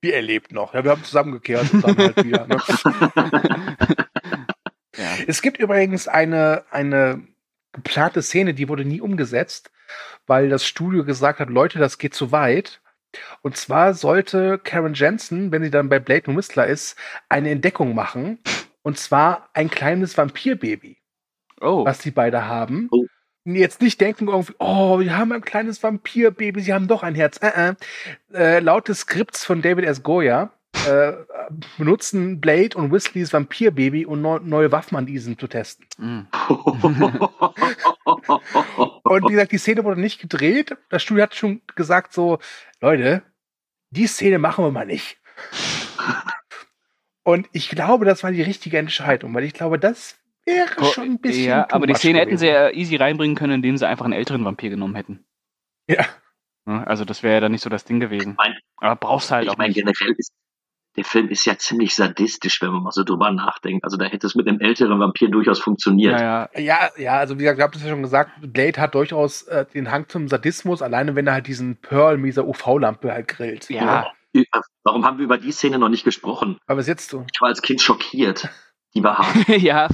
wie 0.00 0.10
er 0.12 0.22
lebt 0.22 0.50
noch. 0.52 0.74
Ja, 0.74 0.82
wir 0.84 0.90
haben 0.90 1.04
zusammengekehrt 1.04 1.72
und 1.72 1.84
dann 1.84 1.96
halt 1.96 2.24
wieder. 2.24 2.46
Ne? 2.46 2.58
Ja. 4.96 5.08
Es 5.26 5.40
gibt 5.40 5.58
übrigens 5.58 6.06
eine, 6.06 6.64
eine 6.70 7.26
geplante 7.72 8.20
Szene, 8.22 8.52
die 8.52 8.68
wurde 8.68 8.84
nie 8.84 9.00
umgesetzt, 9.00 9.70
weil 10.26 10.50
das 10.50 10.66
Studio 10.66 11.02
gesagt 11.04 11.40
hat, 11.40 11.48
Leute, 11.48 11.78
das 11.78 11.96
geht 11.96 12.14
zu 12.14 12.30
weit. 12.30 12.82
Und 13.40 13.56
zwar 13.56 13.94
sollte 13.94 14.58
Karen 14.58 14.92
Jensen, 14.92 15.50
wenn 15.50 15.62
sie 15.62 15.70
dann 15.70 15.88
bei 15.88 15.98
Blade 15.98 16.30
und 16.30 16.36
Whistler 16.36 16.66
ist, 16.66 16.96
eine 17.30 17.50
Entdeckung 17.50 17.94
machen. 17.94 18.38
Und 18.82 18.98
zwar 18.98 19.48
ein 19.54 19.70
kleines 19.70 20.16
Vampirbaby, 20.18 20.98
Oh, 21.62 21.86
was 21.86 21.98
die 22.00 22.10
beide 22.10 22.44
haben. 22.46 22.88
Oh. 22.90 23.06
Jetzt 23.44 23.82
nicht 23.82 24.00
denken 24.00 24.28
irgendwie, 24.28 24.54
oh, 24.58 25.00
wir 25.00 25.16
haben 25.16 25.32
ein 25.32 25.42
kleines 25.42 25.82
Vampirbaby, 25.82 26.60
sie 26.60 26.72
haben 26.72 26.86
doch 26.86 27.02
ein 27.02 27.16
Herz. 27.16 27.40
Äh, 27.42 27.70
äh. 27.70 27.74
Äh, 28.32 28.60
laut 28.60 28.88
des 28.88 29.00
Skripts 29.00 29.44
von 29.44 29.62
David 29.62 29.84
S. 29.84 30.02
Goya 30.02 30.52
äh, 30.86 31.12
benutzen 31.78 32.40
Blade 32.40 32.76
und 32.76 32.92
Whistleys 32.92 33.32
Vampirbaby, 33.32 34.06
um 34.06 34.20
neu, 34.20 34.40
neue 34.42 34.72
Waffen 34.72 34.96
an 34.96 35.06
diesem 35.06 35.38
zu 35.38 35.46
testen. 35.46 35.86
mm. 35.98 36.22
Und 39.02 39.24
wie 39.24 39.32
gesagt, 39.32 39.52
die 39.52 39.58
Szene 39.58 39.84
wurde 39.84 40.00
nicht 40.00 40.20
gedreht. 40.20 40.76
Das 40.88 41.02
Studio 41.02 41.24
hat 41.24 41.34
schon 41.34 41.60
gesagt 41.74 42.12
so, 42.12 42.38
Leute, 42.80 43.22
die 43.90 44.06
Szene 44.06 44.38
machen 44.38 44.64
wir 44.64 44.70
mal 44.70 44.86
nicht. 44.86 45.18
Und 47.24 47.48
ich 47.52 47.68
glaube, 47.68 48.04
das 48.04 48.24
war 48.24 48.32
die 48.32 48.42
richtige 48.42 48.78
Entscheidung, 48.78 49.32
weil 49.34 49.44
ich 49.44 49.54
glaube, 49.54 49.78
das 49.78 50.16
wäre 50.44 50.92
schon 50.92 51.04
ein 51.04 51.18
bisschen. 51.20 51.44
ja, 51.44 51.66
aber 51.70 51.86
die 51.86 51.94
Szene 51.94 52.18
hätten 52.20 52.36
sie 52.38 52.48
ja 52.48 52.70
easy 52.70 52.96
reinbringen 52.96 53.36
können, 53.36 53.54
indem 53.54 53.76
sie 53.76 53.86
einfach 53.86 54.04
einen 54.04 54.14
älteren 54.14 54.44
Vampir 54.44 54.70
genommen 54.70 54.94
hätten. 54.94 55.24
Ja. 55.88 56.04
Ne, 56.64 56.86
Also 56.86 57.04
das 57.04 57.22
wäre 57.22 57.34
ja 57.34 57.40
dann 57.40 57.52
nicht 57.52 57.62
so 57.62 57.70
das 57.70 57.84
Ding 57.84 58.00
gewesen. 58.00 58.34
mein, 58.36 58.54
Aber 58.76 58.96
brauchst 58.96 59.30
du 59.30 59.34
halt 59.34 59.44
ich 59.44 59.50
auch 59.50 59.56
meine, 59.56 59.68
nicht. 59.70 59.78
generell 59.78 60.14
ist 60.16 60.32
der 60.96 61.04
Film 61.04 61.28
ist 61.28 61.46
ja 61.46 61.56
ziemlich 61.56 61.94
sadistisch, 61.94 62.60
wenn 62.60 62.70
man 62.70 62.82
mal 62.82 62.90
so 62.90 63.02
drüber 63.02 63.30
nachdenkt. 63.30 63.82
Also 63.84 63.96
da 63.96 64.04
hätte 64.04 64.26
es 64.26 64.34
mit 64.34 64.46
einem 64.46 64.60
älteren 64.60 65.00
Vampir 65.00 65.30
durchaus 65.30 65.58
funktioniert. 65.58 66.20
Ja, 66.20 66.50
ja, 66.54 66.60
Ja, 66.60 66.90
ja, 66.98 67.12
also 67.18 67.36
wie 67.38 67.44
gesagt, 67.44 67.58
ich 67.58 67.62
habe 67.62 67.72
das 67.72 67.82
ja 67.82 67.88
schon 67.88 68.02
gesagt, 68.02 68.30
Blade 68.42 68.78
hat 68.80 68.94
durchaus 68.94 69.42
äh, 69.44 69.64
den 69.72 69.90
Hang 69.90 70.08
zum 70.08 70.28
Sadismus, 70.28 70.82
alleine 70.82 71.14
wenn 71.14 71.26
er 71.26 71.32
halt 71.32 71.46
diesen 71.46 71.76
Pearl 71.76 72.18
mit 72.18 72.26
dieser 72.28 72.46
UV-Lampe 72.46 73.10
halt 73.12 73.28
grillt. 73.28 73.70
ja. 73.70 74.12
Warum 74.84 75.04
haben 75.04 75.18
wir 75.18 75.24
über 75.26 75.36
die 75.36 75.52
Szene 75.52 75.78
noch 75.78 75.90
nicht 75.90 76.04
gesprochen? 76.04 76.58
Aber 76.66 76.78
was 76.78 76.86
jetzt 76.86 77.10
so? 77.10 77.26
Ich 77.34 77.40
war 77.42 77.48
als 77.48 77.60
Kind 77.60 77.80
schockiert. 77.82 78.48
Die 78.94 79.02
war 79.02 79.18
hart. 79.18 79.48
ja, 79.48 79.88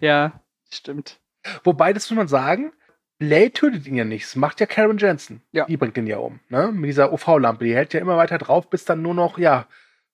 ja, 0.00 0.40
stimmt. 0.72 1.18
Wobei, 1.64 1.92
das 1.92 2.10
muss 2.10 2.16
man 2.16 2.28
sagen, 2.28 2.72
Blade 3.18 3.52
tötet 3.52 3.86
ihn 3.86 3.94
ja 3.96 4.04
nicht. 4.04 4.24
Das 4.24 4.36
macht 4.36 4.60
ja 4.60 4.66
Karen 4.66 4.98
Jensen. 4.98 5.42
Ja. 5.52 5.66
Die 5.66 5.76
bringt 5.76 5.96
ihn 5.96 6.06
ja 6.06 6.18
um. 6.18 6.40
Ne? 6.48 6.72
Mit 6.72 6.88
dieser 6.88 7.12
UV-Lampe. 7.12 7.64
Die 7.64 7.74
hält 7.74 7.92
ja 7.92 8.00
immer 8.00 8.16
weiter 8.16 8.38
drauf, 8.38 8.68
bis 8.70 8.84
dann 8.84 9.02
nur 9.02 9.14
noch, 9.14 9.38
ja, 9.38 9.66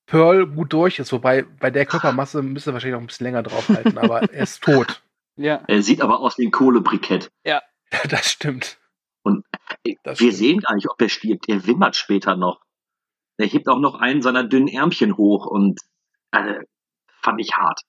Pearl 0.07 0.47
gut 0.47 0.73
durch 0.73 0.99
ist. 0.99 1.13
Wobei 1.13 1.43
bei 1.43 1.71
der 1.71 1.87
Körpermasse 1.87 2.43
müsste 2.43 2.71
er 2.71 2.75
wahrscheinlich 2.75 2.95
noch 2.95 3.01
ein 3.01 3.07
bisschen 3.07 3.25
länger 3.25 3.43
draufhalten, 3.43 3.99
aber 3.99 4.23
er 4.33 4.43
ist 4.43 4.63
tot. 4.63 5.03
Ja, 5.39 5.63
Er 5.67 5.83
sieht 5.83 6.01
aber 6.01 6.21
aus 6.21 6.39
wie 6.39 6.47
ein 6.47 6.51
Kohlebrikett. 6.51 7.31
Das 8.09 8.31
stimmt. 8.31 8.79
Das 10.03 10.19
wir 10.19 10.33
stimmt. 10.33 10.35
sehen 10.35 10.61
gar 10.61 10.75
nicht, 10.75 10.89
ob 10.89 11.01
er 11.01 11.11
stirbt. 11.11 11.47
Er 11.49 11.67
wimmert 11.67 11.95
später 11.95 12.37
noch. 12.37 12.63
Er 13.37 13.47
hebt 13.47 13.69
auch 13.69 13.79
noch 13.79 13.97
einen 13.97 14.23
seiner 14.23 14.45
dünnen 14.45 14.67
Ärmchen 14.69 15.17
hoch 15.19 15.45
und 15.47 15.79
äh, 16.31 16.61
fand 17.21 17.39
ich 17.41 17.53
hart. 17.55 17.83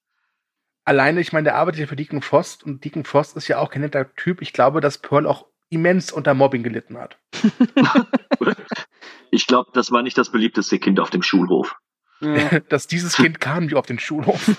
Alleine, 0.88 1.20
ich 1.20 1.34
meine, 1.34 1.44
der 1.46 1.56
arbeitet 1.56 1.82
ja 1.82 1.88
für 1.88 1.96
Deacon 1.98 2.22
Frost 2.22 2.64
und 2.64 2.84
Deacon 2.86 3.04
Frost 3.04 3.36
ist 3.36 3.48
ja 3.50 3.58
auch 3.60 3.70
kein 3.70 3.82
netter 3.82 4.14
Typ. 4.16 4.42
Ich 4.42 4.54
glaube, 4.54 4.80
dass 4.80 4.98
Pearl 5.00 5.28
auch 5.28 5.46
immens 5.70 6.14
unter 6.14 6.34
Mobbing 6.34 6.64
gelitten 6.64 6.98
hat. 6.98 7.18
Ich 9.30 9.46
glaube, 9.46 9.70
das 9.74 9.92
war 9.92 10.02
nicht 10.04 10.18
das 10.18 10.32
beliebteste 10.32 10.80
Kind 10.80 11.02
auf 11.02 11.10
dem 11.10 11.22
Schulhof. 11.22 11.76
ja. 12.22 12.60
dass 12.70 12.88
dieses 12.88 13.18
Kind 13.18 13.42
kam 13.42 13.66
nicht 13.66 13.76
auf 13.76 13.86
den 13.86 14.00
Schulhof. 14.00 14.50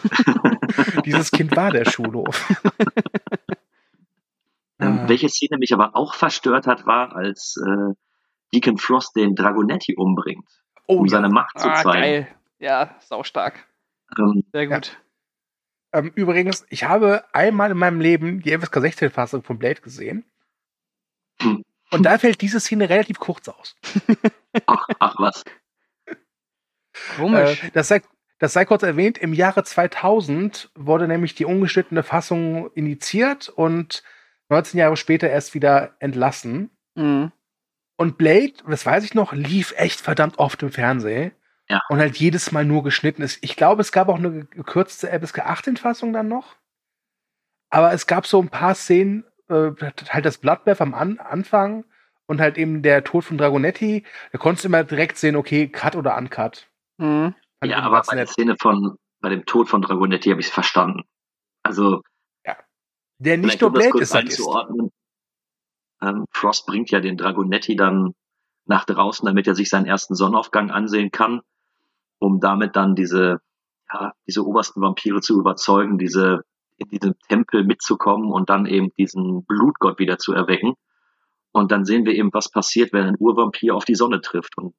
dieses 1.07 1.31
Kind 1.31 1.57
war 1.57 1.71
der 1.71 1.87
Schulhof. 1.91 2.47
Ähm, 4.81 5.01
Ah. 5.01 5.09
Welche 5.09 5.29
Szene 5.31 5.57
mich 5.59 5.73
aber 5.73 5.97
auch 5.97 6.15
verstört 6.15 6.67
hat, 6.67 6.87
war, 6.87 7.17
als 7.17 7.57
äh, 7.67 7.95
Deacon 8.53 8.77
Frost 8.79 9.17
den 9.17 9.35
Dragonetti 9.35 9.97
umbringt, 9.97 10.47
Oh, 10.87 10.99
um 10.99 11.07
ja. 11.07 11.11
seine 11.13 11.29
Macht 11.31 11.59
zu 11.59 11.69
Ah, 11.69 11.75
zeigen. 11.83 12.01
geil. 12.01 12.29
Ja, 12.61 12.95
saustark. 13.01 13.67
Ähm, 14.19 14.45
Sehr 14.53 14.67
gut. 14.69 14.97
Ähm, 15.93 16.13
übrigens, 16.15 16.67
ich 16.69 16.85
habe 16.85 17.25
einmal 17.33 17.71
in 17.71 17.79
meinem 17.79 18.01
Leben 18.01 18.41
die 18.43 18.57
FSK 18.57 18.77
16-Fassung 18.79 19.43
von 19.43 19.59
Blade 19.59 19.81
gesehen. 19.81 20.25
Hm. 21.41 21.65
Und 21.91 22.03
da 22.03 22.19
fällt 22.19 22.41
diese 22.41 22.61
Szene 22.61 22.91
relativ 22.91 23.19
kurz 23.19 23.49
aus. 23.49 23.77
ach, 24.67 24.87
ach 24.99 25.15
was. 25.19 25.45
Komisch. 27.17 27.65
Äh, 27.65 27.71
das, 27.73 27.89
sei, 27.89 28.03
das 28.39 28.53
sei 28.53 28.65
kurz 28.65 28.83
erwähnt, 28.83 29.19
im 29.19 29.33
Jahre 29.33 29.65
2000 29.65 30.71
wurde 30.75 31.09
nämlich 31.09 31.35
die 31.35 31.47
ungeschnittene 31.47 32.03
Fassung 32.03 32.71
initiiert 32.73 33.49
und 33.49 34.03
19 34.51 34.79
Jahre 34.79 34.97
später 34.97 35.29
erst 35.31 35.55
wieder 35.55 35.97
entlassen. 36.01 36.71
Mhm. 36.95 37.33
Und 37.97 38.19
Blade, 38.19 38.55
das 38.67 38.87
weiß 38.87 39.05
ich 39.05 39.15
noch, 39.15 39.33
lief 39.33 39.75
echt 39.77 40.01
verdammt 40.01 40.39
oft 40.39 40.63
im 40.63 40.71
Fernsehen. 40.71 41.33
Ja. 41.71 41.83
Und 41.89 41.99
halt 41.99 42.17
jedes 42.17 42.51
Mal 42.53 42.65
nur 42.65 42.83
geschnitten 42.83 43.23
ist. 43.23 43.39
Ich 43.43 43.57
glaube, 43.57 43.83
es 43.83 43.93
gab 43.93 44.09
auch 44.09 44.17
eine 44.17 44.47
gekürzte 44.47 45.09
FSK 45.09 45.41
18-Fassung 45.47 46.13
dann 46.13 46.29
noch. 46.29 46.57
Aber 47.71 47.93
es 47.93 48.07
gab 48.07 48.27
so 48.27 48.41
ein 48.41 48.49
paar 48.49 48.75
Szenen, 48.75 49.25
äh, 49.49 49.73
halt 50.09 50.25
das 50.25 50.39
Bloodbath 50.39 50.81
am 50.81 50.95
An 50.95 51.19
Anfang 51.19 51.85
und 52.27 52.41
halt 52.41 52.57
eben 52.57 52.83
der 52.83 53.05
Tod 53.05 53.25
von 53.25 53.37
Dragonetti. 53.37 54.05
Da 54.33 54.39
konntest 54.39 54.65
du 54.65 54.69
immer 54.69 54.85
direkt 54.85 55.19
sehen, 55.19 55.37
okay, 55.37 55.69
Cut 55.69 55.95
oder 55.95 56.17
Uncut. 56.17 56.71
Mhm. 56.97 57.35
Ja, 57.63 57.81
aber 57.81 58.03
bei 58.07 58.17
der. 58.17 58.27
Szene 58.27 58.57
von, 58.59 58.97
bei 59.21 59.29
dem 59.29 59.45
Tod 59.45 59.69
von 59.69 59.83
Dragonetti 59.83 60.31
habe 60.31 60.41
ich 60.41 60.47
es 60.47 60.53
verstanden. 60.53 61.03
Also, 61.63 62.01
Der 63.19 63.37
nicht 63.37 63.61
nur 63.61 63.73
Blade 63.73 63.99
ist 63.99 64.15
einzuordnen. 64.15 64.91
Ähm, 66.01 66.25
Frost 66.31 66.67
bringt 66.67 66.91
ja 66.91 67.01
den 67.01 67.17
Dragonetti 67.17 67.75
dann 67.75 68.15
nach 68.67 68.85
draußen, 68.85 69.27
damit 69.27 69.47
er 69.49 69.57
sich 69.57 69.69
seinen 69.69 69.87
ersten 69.87 70.15
Sonnenaufgang 70.15 70.71
ansehen 70.71 71.11
kann, 71.11 71.41
um 72.19 72.41
damit 72.41 72.77
dann 72.77 72.95
diese, 72.95 73.39
ja, 73.93 74.13
diese 74.27 74.45
obersten 74.47 74.81
Vampire 74.81 75.21
zu 75.21 75.39
überzeugen, 75.39 75.99
diese 75.99 76.41
in 76.77 76.89
diesem 76.91 77.15
Tempel 77.29 77.65
mitzukommen 77.65 78.31
und 78.31 78.49
dann 78.51 78.67
eben 78.67 78.91
diesen 78.97 79.45
Blutgott 79.47 79.99
wieder 79.99 80.19
zu 80.19 80.33
erwecken. 80.33 80.75
Und 81.51 81.73
dann 81.73 81.85
sehen 81.85 82.05
wir 82.07 82.15
eben, 82.15 82.31
was 82.33 82.51
passiert, 82.51 82.93
wenn 82.93 83.05
ein 83.07 83.17
Urvampir 83.19 83.75
auf 83.75 83.85
die 83.85 83.97
Sonne 83.97 84.21
trifft. 84.21 84.57
Und 84.57 84.75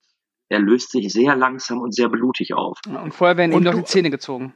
er 0.48 0.60
löst 0.60 0.92
sich 0.92 1.12
sehr 1.12 1.36
langsam 1.36 1.80
und 1.82 1.94
sehr 1.94 2.08
blutig 2.08 2.54
auf. 2.54 2.80
Und 2.88 3.14
vorher 3.14 3.36
werden 3.36 3.52
ihm 3.52 3.64
doch 3.66 3.72
du- 3.74 3.80
die 3.80 3.84
Zähne 3.86 4.10
gezogen. 4.12 4.54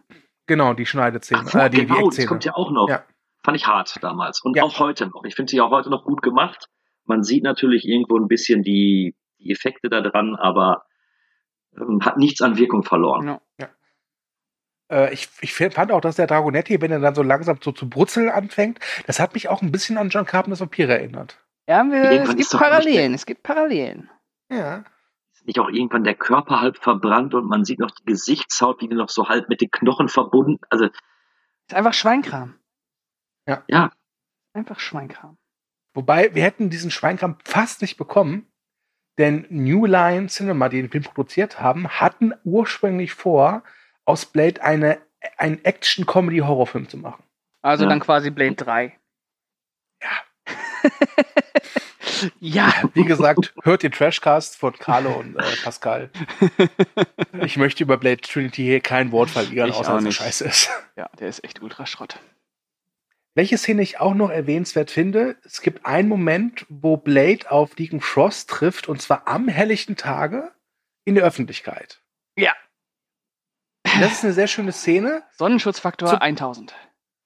Genau, 0.47 0.73
die 0.73 0.85
Schneidezähne. 0.85 1.43
Ach, 1.47 1.55
äh, 1.55 1.69
die, 1.69 1.77
die 1.81 1.85
genau, 1.85 1.95
das 1.99 2.05
Eckzähne. 2.09 2.27
kommt 2.27 2.45
ja 2.45 2.55
auch 2.55 2.71
noch. 2.71 2.87
Ja. 2.89 3.03
Fand 3.43 3.57
ich 3.57 3.67
hart 3.67 3.97
damals. 4.01 4.41
Und 4.41 4.55
Ja. 4.55 4.63
auch 4.63 4.79
heute 4.79 5.07
noch. 5.07 5.23
Ich 5.25 5.35
finde 5.35 5.49
sie 5.51 5.59
auch 5.59 5.71
heute 5.71 5.89
noch 5.89 6.05
gut 6.05 6.21
gemacht. 6.21 6.67
Man 7.05 7.23
sieht 7.23 7.43
natürlich 7.43 7.85
irgendwo 7.85 8.17
ein 8.17 8.27
bisschen 8.29 8.61
die, 8.63 9.15
die 9.39 9.51
Effekte 9.51 9.89
da 9.89 9.99
dran, 10.01 10.35
aber 10.35 10.83
ähm, 11.77 11.99
hat 12.03 12.17
nichts 12.17 12.41
an 12.41 12.57
Wirkung 12.57 12.83
verloren. 12.83 13.39
Ja. 13.59 13.69
Äh, 14.91 15.13
ich, 15.13 15.29
ich 15.41 15.53
fand 15.53 15.91
auch, 15.91 16.01
dass 16.01 16.15
der 16.15 16.27
Dragonetti, 16.27 16.81
wenn 16.81 16.91
er 16.91 16.99
dann 16.99 17.15
so 17.15 17.23
langsam 17.23 17.57
so 17.61 17.71
zu 17.71 17.89
brutzeln 17.89 18.29
anfängt, 18.29 18.79
das 19.07 19.19
hat 19.19 19.33
mich 19.33 19.49
auch 19.49 19.61
ein 19.61 19.71
bisschen 19.71 19.97
an 19.97 20.09
John 20.09 20.25
Carpenters 20.25 20.59
Vampire 20.59 20.93
erinnert. 20.93 21.39
Ja, 21.67 21.83
wir, 21.83 22.23
es 22.23 22.35
gibt 22.35 22.51
Parallelen. 22.51 23.13
Es 23.13 23.25
gibt 23.25 23.43
Parallelen. 23.43 24.09
Ja. 24.51 24.83
Ist 25.33 25.47
nicht 25.47 25.59
auch 25.59 25.69
irgendwann 25.69 26.03
der 26.03 26.15
Körper 26.15 26.61
halb 26.61 26.77
verbrannt 26.77 27.33
und 27.33 27.47
man 27.47 27.63
sieht 27.63 27.79
noch 27.79 27.91
die 27.91 28.05
Gesichtshaut, 28.05 28.81
wie 28.81 28.87
die 28.87 28.95
noch 28.95 29.09
so 29.09 29.29
halb 29.29 29.49
mit 29.49 29.61
den 29.61 29.71
Knochen 29.71 30.09
verbunden. 30.09 30.59
Also, 30.69 30.85
Ist 30.85 31.73
einfach 31.73 31.93
Schweinkram. 31.93 32.55
ja, 33.47 33.91
Einfach 34.53 34.79
Schweinkram. 34.79 35.37
Wobei, 35.95 36.35
wir 36.35 36.43
hätten 36.43 36.69
diesen 36.69 36.91
Schweinkram 36.91 37.37
fast 37.43 37.81
nicht 37.81 37.97
bekommen, 37.97 38.51
denn 39.17 39.45
New 39.49 39.85
Line 39.85 40.27
Cinema, 40.27 40.69
die 40.69 40.81
den 40.81 40.89
Film 40.89 41.03
produziert 41.03 41.59
haben, 41.59 41.87
hatten 41.87 42.33
ursprünglich 42.43 43.13
vor, 43.13 43.63
aus 44.05 44.25
Blade 44.25 44.61
eine, 44.63 44.99
einen 45.37 45.63
Action-Comedy-Horrorfilm 45.63 46.89
zu 46.89 46.97
machen. 46.97 47.23
Also 47.61 47.83
Ja. 47.83 47.89
dann 47.89 47.99
quasi 47.99 48.29
Blade 48.31 48.55
3. 48.55 48.97
Ja. 52.39 52.71
Wie 52.93 53.03
gesagt, 53.03 53.53
hört 53.63 53.83
den 53.83 53.91
Trashcast 53.91 54.57
von 54.57 54.73
Carlo 54.73 55.11
und 55.19 55.35
äh, 55.35 55.43
Pascal. 55.63 56.09
Ich 57.41 57.57
möchte 57.57 57.83
über 57.83 57.97
Blade 57.97 58.21
Trinity 58.21 58.63
hier 58.63 58.79
kein 58.79 59.11
Wort 59.11 59.29
verlieren, 59.29 59.69
Ich 59.69 59.75
außer 59.75 59.95
dass 59.95 60.05
es 60.05 60.15
scheiße 60.15 60.45
ist. 60.45 60.69
Ja, 60.95 61.09
der 61.19 61.27
ist 61.27 61.43
echt 61.43 61.61
Ultraschrott. 61.61 62.19
Welche 63.35 63.57
Szene 63.57 63.81
ich 63.81 63.99
auch 63.99 64.13
noch 64.13 64.29
erwähnenswert 64.29 64.91
finde, 64.91 65.37
es 65.43 65.61
gibt 65.61 65.85
einen 65.85 66.07
Moment, 66.07 66.65
wo 66.69 66.97
Blade 66.97 67.49
auf 67.49 67.73
Deacon 67.73 67.99
Frost 67.99 68.49
trifft, 68.49 68.87
und 68.87 69.01
zwar 69.01 69.27
am 69.27 69.47
helllichten 69.47 69.95
Tage 69.95 70.51
in 71.05 71.15
der 71.15 71.23
Öffentlichkeit. 71.23 72.01
Ja. 72.37 72.53
Das 73.99 74.11
ist 74.13 74.23
eine 74.23 74.33
sehr 74.33 74.47
schöne 74.47 74.71
Szene. 74.71 75.23
Sonnenschutzfaktor 75.37 76.09
Zu- 76.09 76.21
1000. 76.21 76.75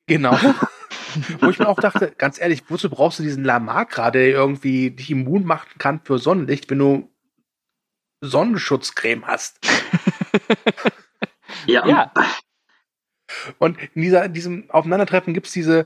Genau. 0.07 0.31
Wo 1.41 1.49
ich 1.49 1.59
mir 1.59 1.67
auch 1.67 1.79
dachte, 1.79 2.11
ganz 2.17 2.39
ehrlich, 2.39 2.63
wozu 2.69 2.89
brauchst 2.89 3.19
du 3.19 3.23
diesen 3.23 3.43
Lamar 3.43 3.85
gerade, 3.85 4.19
der 4.19 4.29
irgendwie 4.29 4.91
dich 4.91 5.09
immun 5.11 5.45
machen 5.45 5.77
kann 5.77 6.01
für 6.03 6.19
Sonnenlicht, 6.19 6.69
wenn 6.69 6.79
du 6.79 7.11
Sonnenschutzcreme 8.21 9.25
hast? 9.27 9.59
Ja, 11.65 11.85
Ja. 11.87 12.13
Und 13.57 13.77
in, 13.93 14.01
dieser, 14.01 14.25
in 14.25 14.33
diesem 14.33 14.69
Aufeinandertreffen 14.69 15.33
gibt's 15.33 15.51
diese 15.51 15.81
äh, 15.81 15.85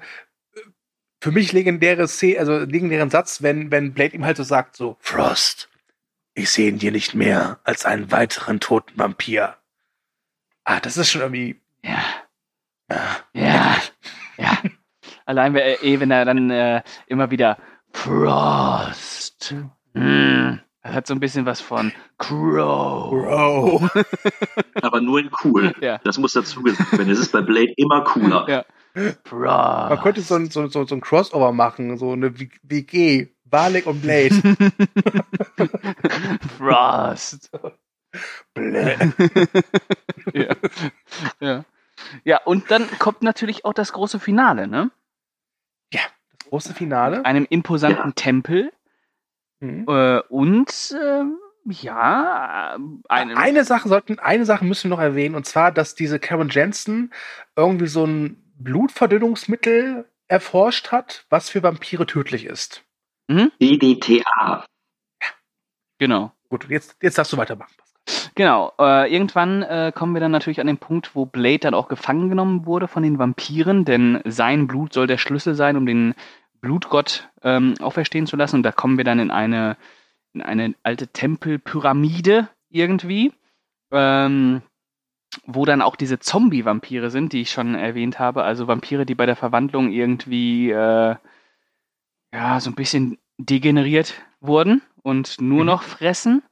für 1.19 1.31
mich 1.31 1.53
legendäre 1.53 2.07
Szene, 2.07 2.39
also 2.39 2.59
legendären 2.59 3.09
Satz, 3.09 3.41
wenn, 3.41 3.71
wenn 3.71 3.93
Blade 3.93 4.15
ihm 4.15 4.25
halt 4.25 4.37
so 4.37 4.43
sagt, 4.43 4.75
so, 4.75 4.97
Frost, 4.99 5.69
ich 6.33 6.49
sehe 6.49 6.69
in 6.69 6.79
dir 6.79 6.91
nicht 6.91 7.13
mehr 7.13 7.59
als 7.63 7.85
einen 7.85 8.11
weiteren 8.11 8.59
toten 8.59 8.97
Vampir. 8.97 9.57
Ah, 10.63 10.79
das 10.79 10.97
ist 10.97 11.09
schon 11.11 11.21
irgendwie. 11.21 11.59
Ja. 11.83 12.03
Ah, 12.89 13.17
Ja. 13.33 13.77
Ja. 14.37 14.57
Allein, 15.25 15.53
wenn 15.53 15.61
er, 15.61 15.83
eh, 15.83 15.99
wenn 15.99 16.11
er 16.11 16.25
dann 16.25 16.49
äh, 16.49 16.81
immer 17.07 17.31
wieder 17.31 17.57
Frost. 17.93 19.53
Mm, 19.93 20.55
das 20.83 20.93
hat 20.93 21.07
so 21.07 21.13
ein 21.13 21.19
bisschen 21.19 21.45
was 21.45 21.61
von 21.61 21.91
Crow. 22.17 23.11
Bro. 23.11 23.89
aber 24.81 25.01
nur 25.01 25.19
in 25.19 25.29
cool. 25.43 25.73
Ja. 25.79 25.99
Das 26.03 26.17
muss 26.17 26.33
dazu 26.33 26.63
gesagt 26.63 26.91
werden. 26.93 27.09
Es 27.11 27.19
ist 27.19 27.31
bei 27.31 27.41
Blade 27.41 27.73
immer 27.77 28.03
cooler. 28.03 28.47
Ja. 28.49 28.65
Frost. 29.23 29.89
Man 29.89 29.99
könnte 30.01 30.21
so 30.21 30.35
ein, 30.35 30.49
so, 30.49 30.67
so, 30.67 30.85
so 30.85 30.95
ein 30.95 31.01
Crossover 31.01 31.51
machen, 31.53 31.97
so 31.97 32.11
eine 32.11 32.33
WG, 32.63 33.27
Barlek 33.45 33.85
und 33.85 34.01
Blade. 34.01 34.35
Frost. 36.57 37.49
Blade. 38.53 39.13
ja. 40.33 40.55
ja. 41.39 41.65
Ja, 42.23 42.41
und 42.43 42.71
dann 42.71 42.89
kommt 42.97 43.21
natürlich 43.21 43.63
auch 43.63 43.73
das 43.73 43.93
große 43.93 44.19
Finale, 44.19 44.67
ne? 44.67 44.89
Das 45.91 46.01
große 46.49 46.73
Finale. 46.73 47.23
Einem 47.25 47.45
imposanten 47.49 48.09
Ja. 48.09 48.13
Tempel 48.15 48.71
Mhm. 49.61 49.85
äh, 49.87 50.19
und 50.29 50.95
ähm, 51.01 51.37
ja, 51.65 52.77
einem. 53.07 53.37
Eine 53.37 53.63
Sache 53.63 53.87
sollten, 53.87 54.19
eine 54.19 54.45
Sache 54.45 54.65
müssen 54.65 54.89
wir 54.89 54.97
noch 54.97 55.03
erwähnen, 55.03 55.35
und 55.35 55.45
zwar, 55.45 55.71
dass 55.71 55.95
diese 55.95 56.19
Karen 56.19 56.49
Jensen 56.49 57.13
irgendwie 57.55 57.87
so 57.87 58.05
ein 58.05 58.43
Blutverdünnungsmittel 58.57 60.05
erforscht 60.27 60.91
hat, 60.91 61.25
was 61.29 61.49
für 61.49 61.63
Vampire 61.63 62.05
tödlich 62.05 62.45
ist. 62.45 62.83
DDTA. 63.61 64.65
Genau. 65.99 66.31
Gut, 66.49 66.67
jetzt, 66.69 66.97
jetzt 67.01 67.17
darfst 67.17 67.31
du 67.31 67.37
weitermachen. 67.37 67.73
Genau, 68.35 68.73
äh, 68.79 69.13
irgendwann 69.13 69.61
äh, 69.61 69.91
kommen 69.93 70.13
wir 70.13 70.19
dann 70.19 70.31
natürlich 70.31 70.59
an 70.59 70.67
den 70.67 70.77
Punkt, 70.77 71.15
wo 71.15 71.25
Blade 71.25 71.59
dann 71.59 71.73
auch 71.73 71.87
gefangen 71.87 72.29
genommen 72.29 72.65
wurde 72.65 72.87
von 72.87 73.03
den 73.03 73.19
Vampiren, 73.19 73.85
denn 73.85 74.21
sein 74.25 74.67
Blut 74.67 74.93
soll 74.93 75.07
der 75.07 75.17
Schlüssel 75.17 75.53
sein, 75.53 75.77
um 75.77 75.85
den 75.85 76.15
Blutgott 76.61 77.29
ähm, 77.43 77.73
auferstehen 77.79 78.27
zu 78.27 78.35
lassen. 78.37 78.57
Und 78.57 78.63
da 78.63 78.71
kommen 78.71 78.97
wir 78.97 79.03
dann 79.03 79.19
in 79.19 79.31
eine, 79.31 79.77
in 80.33 80.41
eine 80.41 80.75
alte 80.83 81.07
Tempelpyramide 81.07 82.47
irgendwie, 82.69 83.33
ähm, 83.91 84.61
wo 85.45 85.65
dann 85.65 85.81
auch 85.81 85.95
diese 85.95 86.19
Zombie-Vampire 86.19 87.09
sind, 87.09 87.33
die 87.33 87.41
ich 87.41 87.51
schon 87.51 87.75
erwähnt 87.75 88.19
habe. 88.19 88.43
Also 88.43 88.67
Vampire, 88.67 89.05
die 89.05 89.15
bei 89.15 89.25
der 89.25 89.35
Verwandlung 89.35 89.91
irgendwie 89.91 90.71
äh, 90.71 91.15
ja 92.33 92.59
so 92.59 92.69
ein 92.69 92.75
bisschen 92.75 93.17
degeneriert 93.37 94.21
wurden 94.39 94.81
und 95.03 95.41
nur 95.41 95.61
Mhm. 95.61 95.65
noch 95.65 95.83
fressen. 95.83 96.43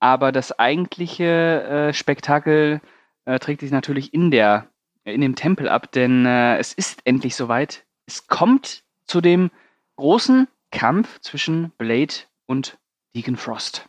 Aber 0.00 0.32
das 0.32 0.58
eigentliche 0.58 1.62
äh, 1.88 1.92
Spektakel 1.92 2.80
äh, 3.24 3.38
trägt 3.38 3.60
sich 3.60 3.70
natürlich 3.72 4.14
in 4.14 4.30
der 4.30 4.68
in 5.04 5.20
dem 5.22 5.36
Tempel 5.36 5.68
ab, 5.68 5.90
denn 5.92 6.26
äh, 6.26 6.58
es 6.58 6.72
ist 6.74 7.00
endlich 7.06 7.34
soweit. 7.34 7.86
Es 8.06 8.26
kommt 8.26 8.84
zu 9.08 9.20
dem 9.20 9.50
großen 9.96 10.46
Kampf 10.70 11.18
zwischen 11.20 11.70
Blade 11.78 12.14
und 12.46 12.78
Deacon 13.14 13.36
Frost. 13.36 13.88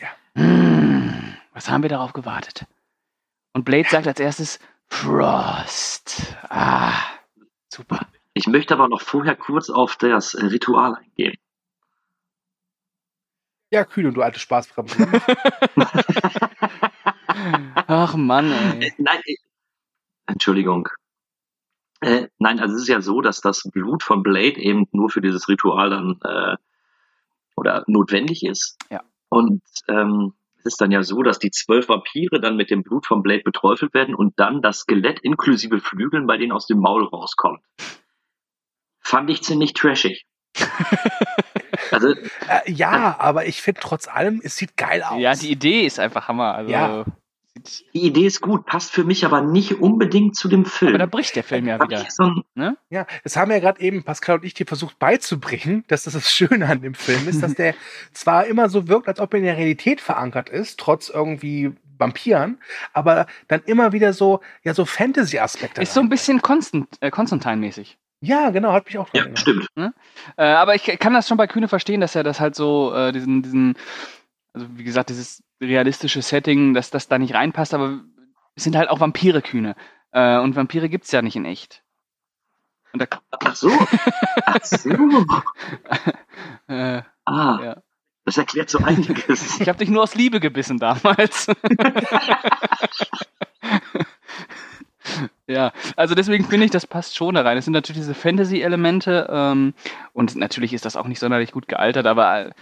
Ja. 0.00 0.08
Hm, 0.34 1.36
was 1.52 1.70
haben 1.70 1.82
wir 1.82 1.90
darauf 1.90 2.12
gewartet? 2.12 2.66
Und 3.52 3.64
Blade 3.64 3.88
sagt 3.88 4.06
als 4.08 4.18
erstes 4.20 4.58
Frost. 4.88 6.34
Ah, 6.48 6.94
super. 7.72 8.00
Ich 8.34 8.46
möchte 8.46 8.74
aber 8.74 8.88
noch 8.88 9.00
vorher 9.02 9.36
kurz 9.36 9.70
auf 9.70 9.96
das 9.96 10.34
äh, 10.34 10.46
Ritual 10.46 10.94
eingehen. 10.96 11.36
Ja, 13.72 13.84
Kühne, 13.84 14.12
du 14.12 14.22
alte 14.22 14.40
Spaßbremse. 14.40 14.96
Ach 17.86 18.14
Mann, 18.14 18.50
Äh, 18.52 18.86
ey. 18.86 18.92
nein, 18.98 19.20
äh, 19.24 19.34
Entschuldigung. 20.26 20.88
Äh, 22.00 22.28
nein, 22.38 22.60
also 22.60 22.74
es 22.74 22.82
ist 22.82 22.88
ja 22.88 23.00
so, 23.00 23.20
dass 23.20 23.40
das 23.40 23.62
Blut 23.72 24.02
von 24.02 24.22
Blade 24.22 24.58
eben 24.58 24.86
nur 24.92 25.10
für 25.10 25.20
dieses 25.20 25.48
Ritual 25.48 25.90
dann 25.90 26.18
äh, 26.24 26.56
oder 27.56 27.84
notwendig 27.86 28.44
ist. 28.44 28.78
Ja. 28.90 29.02
Und 29.28 29.62
ähm, 29.86 30.32
es 30.58 30.66
ist 30.66 30.80
dann 30.80 30.90
ja 30.90 31.02
so, 31.02 31.22
dass 31.22 31.38
die 31.38 31.50
zwölf 31.50 31.88
Vampire 31.88 32.40
dann 32.40 32.56
mit 32.56 32.70
dem 32.70 32.82
Blut 32.82 33.06
von 33.06 33.22
Blade 33.22 33.42
beträufelt 33.42 33.94
werden 33.94 34.14
und 34.14 34.38
dann 34.38 34.62
das 34.62 34.80
Skelett 34.80 35.20
inklusive 35.20 35.80
Flügeln 35.80 36.26
bei 36.26 36.38
denen 36.38 36.52
aus 36.52 36.66
dem 36.66 36.78
Maul 36.78 37.04
rauskommt. 37.04 37.60
Fand 39.00 39.30
ich 39.30 39.42
ziemlich 39.42 39.74
trashig. 39.74 40.26
also 41.90 42.08
äh, 42.08 42.70
ja, 42.70 43.16
aber 43.18 43.46
ich 43.46 43.62
finde 43.62 43.80
trotz 43.82 44.08
allem, 44.08 44.40
es 44.42 44.56
sieht 44.56 44.76
geil 44.76 45.02
aus. 45.02 45.20
Ja, 45.20 45.34
die 45.34 45.50
Idee 45.50 45.86
ist 45.86 45.98
einfach 45.98 46.28
Hammer. 46.28 46.54
Also, 46.54 46.70
Ja. 46.70 47.04
Die 47.56 48.06
Idee 48.06 48.26
ist 48.26 48.40
gut, 48.40 48.64
passt 48.64 48.92
für 48.92 49.04
mich 49.04 49.24
aber 49.24 49.40
nicht 49.40 49.80
unbedingt 49.80 50.36
zu 50.36 50.48
dem 50.48 50.64
Film. 50.64 50.90
aber 50.90 50.98
da 50.98 51.06
bricht 51.06 51.34
der 51.36 51.44
Film 51.44 51.66
ja 51.66 51.78
Hab 51.78 51.88
wieder. 51.90 52.06
so 52.08 52.24
ein, 52.54 52.76
Ja, 52.90 53.06
das 53.24 53.36
haben 53.36 53.50
ja 53.50 53.58
gerade 53.58 53.80
eben 53.80 54.04
Pascal 54.04 54.36
und 54.36 54.44
ich 54.44 54.54
dir 54.54 54.66
versucht 54.66 54.98
beizubringen, 54.98 55.84
dass 55.88 56.04
das 56.04 56.14
das 56.14 56.32
Schöne 56.32 56.68
an 56.68 56.80
dem 56.80 56.94
Film 56.94 57.28
ist, 57.28 57.42
dass 57.42 57.54
der 57.54 57.74
zwar 58.12 58.46
immer 58.46 58.68
so 58.68 58.88
wirkt, 58.88 59.08
als 59.08 59.20
ob 59.20 59.34
er 59.34 59.38
in 59.38 59.44
der 59.44 59.56
Realität 59.56 60.00
verankert 60.00 60.48
ist, 60.48 60.78
trotz 60.78 61.08
irgendwie 61.08 61.72
Vampiren, 61.98 62.58
aber 62.92 63.26
dann 63.48 63.62
immer 63.66 63.92
wieder 63.92 64.12
so, 64.12 64.40
ja, 64.62 64.72
so 64.72 64.84
Fantasy-Aspekte. 64.84 65.82
Ist 65.82 65.92
so 65.92 66.00
ein 66.00 66.08
bisschen 66.08 66.40
Konstant, 66.40 66.88
äh, 67.00 67.10
Konstantin-mäßig. 67.10 67.98
Ja, 68.22 68.50
genau, 68.50 68.72
hat 68.72 68.86
mich 68.86 68.98
auch 68.98 69.08
ja, 69.12 69.24
stimmt. 69.34 69.66
Äh, 69.76 69.90
aber 70.36 70.74
ich 70.74 70.84
kann 70.98 71.14
das 71.14 71.26
schon 71.28 71.38
bei 71.38 71.46
Kühne 71.46 71.68
verstehen, 71.68 72.00
dass 72.00 72.14
er 72.14 72.22
das 72.22 72.38
halt 72.38 72.54
so, 72.54 72.94
äh, 72.94 73.12
diesen, 73.12 73.42
diesen, 73.42 73.74
also 74.52 74.66
wie 74.76 74.84
gesagt, 74.84 75.10
dieses 75.10 75.42
realistische 75.60 76.22
Setting, 76.22 76.74
dass 76.74 76.90
das 76.90 77.08
da 77.08 77.18
nicht 77.18 77.34
reinpasst, 77.34 77.74
aber 77.74 78.00
es 78.54 78.64
sind 78.64 78.76
halt 78.76 78.88
auch 78.90 79.00
Vampire 79.00 79.42
Kühne. 79.42 79.76
Äh, 80.12 80.38
und 80.38 80.56
Vampire 80.56 80.88
gibt's 80.88 81.12
ja 81.12 81.22
nicht 81.22 81.36
in 81.36 81.44
echt. 81.44 81.82
Und 82.92 83.00
da, 83.02 83.06
Ach 83.44 83.54
so. 83.54 83.70
Ach 84.46 84.64
so. 84.64 84.90
äh, 86.68 87.02
Ah, 87.24 87.58
Ja. 87.62 87.76
das 88.24 88.36
erklärt 88.38 88.70
so 88.70 88.78
einiges. 88.78 89.60
ich 89.60 89.68
habe 89.68 89.78
dich 89.78 89.88
nur 89.90 90.02
aus 90.02 90.16
Liebe 90.16 90.40
gebissen 90.40 90.78
damals. 90.78 91.46
ja, 95.46 95.72
also 95.96 96.14
deswegen 96.14 96.44
finde 96.44 96.64
ich, 96.66 96.70
das 96.70 96.86
passt 96.86 97.16
schon 97.16 97.34
da 97.34 97.42
rein. 97.42 97.56
Es 97.58 97.64
sind 97.64 97.72
natürlich 97.74 98.00
diese 98.02 98.14
Fantasy-Elemente 98.14 99.28
ähm, 99.30 99.74
und 100.12 100.36
natürlich 100.36 100.72
ist 100.72 100.84
das 100.84 100.96
auch 100.96 101.06
nicht 101.06 101.18
sonderlich 101.20 101.52
gut 101.52 101.68
gealtert, 101.68 102.06
aber 102.06 102.46
äh, 102.46 102.48
es 102.48 102.54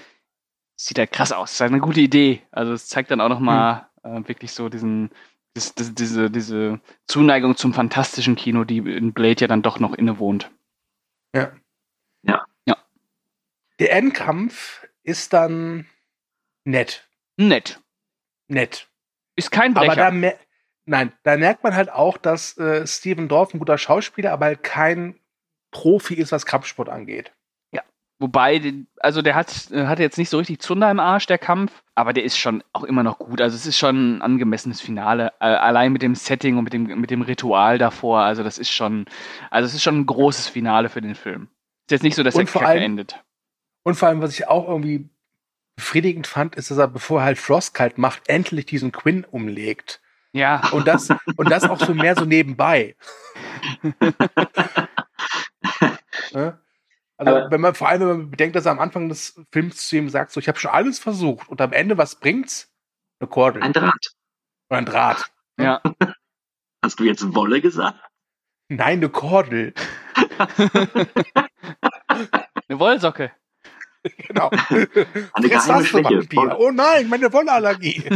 sieht 0.80 0.98
halt 0.98 1.12
krass 1.12 1.32
aus. 1.32 1.50
Es 1.50 1.54
ist 1.56 1.60
halt 1.60 1.72
eine 1.72 1.80
gute 1.80 2.00
Idee. 2.00 2.42
Also 2.50 2.72
es 2.72 2.88
zeigt 2.88 3.10
dann 3.10 3.20
auch 3.20 3.28
nochmal 3.28 3.88
äh, 4.04 4.26
wirklich 4.28 4.52
so 4.52 4.68
diesen, 4.68 5.10
das, 5.54 5.74
das, 5.74 5.94
diese, 5.94 6.30
diese 6.30 6.80
Zuneigung 7.06 7.56
zum 7.56 7.74
fantastischen 7.74 8.36
Kino, 8.36 8.64
die 8.64 8.78
in 8.78 9.12
Blade 9.12 9.40
ja 9.40 9.46
dann 9.48 9.62
doch 9.62 9.80
noch 9.80 9.94
innewohnt. 9.94 10.50
Ja. 11.34 11.52
Ja. 12.22 12.44
Ja. 12.66 12.76
Der 13.80 13.92
Endkampf 13.92 14.86
ist 15.02 15.32
dann 15.32 15.86
nett. 16.64 17.08
Nett. 17.36 17.80
Nett. 18.48 18.88
Ist 19.36 19.50
kein 19.50 19.76
Aber 19.76 19.86
Brecher. 19.86 19.96
da, 20.06 20.10
mer- 20.10 20.38
nein, 20.86 21.12
da 21.22 21.36
merkt 21.36 21.64
man 21.64 21.74
halt 21.74 21.90
auch, 21.90 22.18
dass 22.18 22.56
äh, 22.58 22.86
Steven 22.86 23.28
Dorff 23.28 23.52
ein 23.52 23.58
guter 23.58 23.78
Schauspieler, 23.78 24.32
aber 24.32 24.46
halt 24.46 24.62
kein 24.62 25.18
Profi 25.70 26.14
ist, 26.14 26.32
was 26.32 26.46
Kampfsport 26.46 26.88
angeht. 26.88 27.32
Wobei, 28.20 28.60
also 28.98 29.22
der 29.22 29.36
hat, 29.36 29.70
äh, 29.70 29.86
hatte 29.86 30.02
jetzt 30.02 30.18
nicht 30.18 30.28
so 30.28 30.38
richtig 30.38 30.60
Zunder 30.60 30.90
im 30.90 30.98
Arsch, 30.98 31.26
der 31.26 31.38
Kampf, 31.38 31.84
aber 31.94 32.12
der 32.12 32.24
ist 32.24 32.36
schon 32.36 32.64
auch 32.72 32.82
immer 32.82 33.04
noch 33.04 33.18
gut. 33.18 33.40
Also 33.40 33.54
es 33.54 33.64
ist 33.64 33.78
schon 33.78 34.16
ein 34.16 34.22
angemessenes 34.22 34.80
Finale. 34.80 35.32
Äh, 35.40 35.44
allein 35.46 35.92
mit 35.92 36.02
dem 36.02 36.16
Setting 36.16 36.58
und 36.58 36.64
mit 36.64 36.72
dem, 36.72 37.00
mit 37.00 37.10
dem 37.10 37.22
Ritual 37.22 37.78
davor. 37.78 38.20
Also 38.22 38.42
das 38.42 38.58
ist 38.58 38.72
schon, 38.72 39.06
also 39.50 39.66
es 39.66 39.74
ist 39.74 39.84
schon 39.84 40.00
ein 40.00 40.06
großes 40.06 40.48
Finale 40.48 40.88
für 40.88 41.00
den 41.00 41.14
Film. 41.14 41.42
Ist 41.86 41.92
jetzt 41.92 42.02
nicht 42.02 42.16
so, 42.16 42.24
dass 42.24 42.34
Und 42.34 42.50
vor 42.50 42.62
Kacke 42.62 42.72
allem- 42.72 42.82
endet. 42.82 43.22
Und 43.84 43.94
vor 43.94 44.08
allem, 44.08 44.20
was 44.20 44.32
ich 44.34 44.48
auch 44.48 44.66
irgendwie 44.68 45.08
befriedigend 45.76 46.26
fand, 46.26 46.56
ist, 46.56 46.72
dass 46.72 46.78
er, 46.78 46.88
bevor 46.88 47.20
er 47.20 47.24
halt 47.26 47.38
Frost 47.38 47.72
kalt 47.72 47.98
macht, 47.98 48.28
endlich 48.28 48.66
diesen 48.66 48.90
Quinn 48.90 49.24
umlegt. 49.24 50.00
Ja. 50.32 50.60
Und 50.72 50.88
das, 50.88 51.08
und 51.36 51.50
das 51.50 51.62
auch 51.64 51.78
so 51.78 51.94
mehr 51.94 52.16
so 52.16 52.24
nebenbei. 52.24 52.96
Ne? 56.32 56.58
Also, 57.18 57.34
Aber- 57.36 57.50
wenn 57.50 57.60
man 57.60 57.74
vor 57.74 57.88
allem, 57.88 58.00
wenn 58.00 58.08
man 58.08 58.30
bedenkt, 58.30 58.56
dass 58.56 58.64
er 58.66 58.72
am 58.72 58.78
Anfang 58.80 59.08
des 59.08 59.40
Films 59.52 59.88
zu 59.88 59.96
ihm 59.96 60.08
sagt, 60.08 60.30
so, 60.30 60.40
ich 60.40 60.48
habe 60.48 60.58
schon 60.58 60.70
alles 60.70 60.98
versucht 61.00 61.48
und 61.48 61.60
am 61.60 61.72
Ende, 61.72 61.98
was 61.98 62.16
bringt's? 62.16 62.72
Eine 63.20 63.28
Kordel. 63.28 63.62
Ein 63.62 63.72
Draht. 63.72 64.14
Oder 64.70 64.78
ein 64.78 64.84
Draht. 64.86 65.30
Ja. 65.58 65.82
Hast 66.84 67.00
du 67.00 67.04
jetzt 67.04 67.34
Wolle 67.34 67.60
gesagt? 67.60 67.98
Nein, 68.68 68.98
eine 68.98 69.08
Kordel. 69.08 69.74
Eine 72.68 72.78
Wollsocke. 72.78 73.32
Genau. 74.28 74.48
Eine 74.50 74.86
Friss 74.86 75.66
geheime 75.66 75.84
Schwäche. 75.84 76.36
Wolle. 76.36 76.56
Oh 76.58 76.70
nein, 76.70 77.08
meine 77.08 77.32
Wollallergie. 77.32 78.08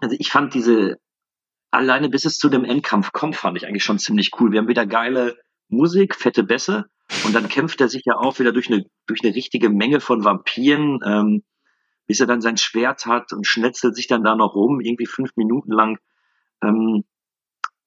Also 0.00 0.16
ich 0.18 0.30
fand 0.30 0.54
diese, 0.54 0.98
alleine 1.74 2.08
bis 2.08 2.24
es 2.24 2.38
zu 2.38 2.48
dem 2.48 2.64
Endkampf 2.64 3.12
kommt, 3.12 3.36
fand 3.36 3.56
ich 3.56 3.66
eigentlich 3.66 3.84
schon 3.84 3.98
ziemlich 3.98 4.30
cool. 4.40 4.52
Wir 4.52 4.60
haben 4.60 4.68
wieder 4.68 4.86
geile 4.86 5.36
Musik, 5.68 6.14
fette 6.14 6.44
Bässe 6.44 6.86
und 7.24 7.34
dann 7.34 7.48
kämpft 7.48 7.80
er 7.80 7.88
sich 7.88 8.02
ja 8.04 8.16
auch 8.16 8.38
wieder 8.38 8.52
durch 8.52 8.70
eine, 8.70 8.84
durch 9.06 9.20
eine 9.22 9.34
richtige 9.34 9.68
Menge 9.70 10.00
von 10.00 10.24
Vampiren, 10.24 11.00
ähm, 11.04 11.42
bis 12.06 12.20
er 12.20 12.26
dann 12.26 12.40
sein 12.40 12.56
Schwert 12.56 13.06
hat 13.06 13.32
und 13.32 13.46
schnetzelt 13.46 13.96
sich 13.96 14.06
dann 14.06 14.24
da 14.24 14.36
noch 14.36 14.54
rum, 14.54 14.80
irgendwie 14.80 15.06
fünf 15.06 15.36
Minuten 15.36 15.72
lang. 15.72 15.98
Ähm, 16.62 17.04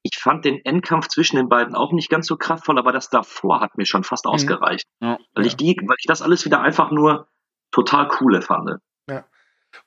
ich 0.03 0.17
fand 0.17 0.45
den 0.45 0.63
Endkampf 0.63 1.07
zwischen 1.07 1.35
den 1.38 1.49
beiden 1.49 1.75
auch 1.75 1.91
nicht 1.91 2.09
ganz 2.09 2.27
so 2.27 2.38
kraftvoll, 2.38 2.79
aber 2.79 2.91
das 2.93 3.09
davor 3.09 3.59
hat 3.59 3.77
mir 3.77 3.85
schon 3.85 4.03
fast 4.03 4.25
Mhm. 4.25 4.31
ausgereicht. 4.31 4.85
Ja. 5.01 5.17
Weil 5.33 5.45
ich 5.45 5.55
die, 5.55 5.75
weil 5.85 5.97
ich 5.99 6.07
das 6.07 6.21
alles 6.21 6.45
wieder 6.45 6.61
einfach 6.61 6.91
nur 6.91 7.27
total 7.71 8.07
coole 8.07 8.41
fand. 8.41 8.79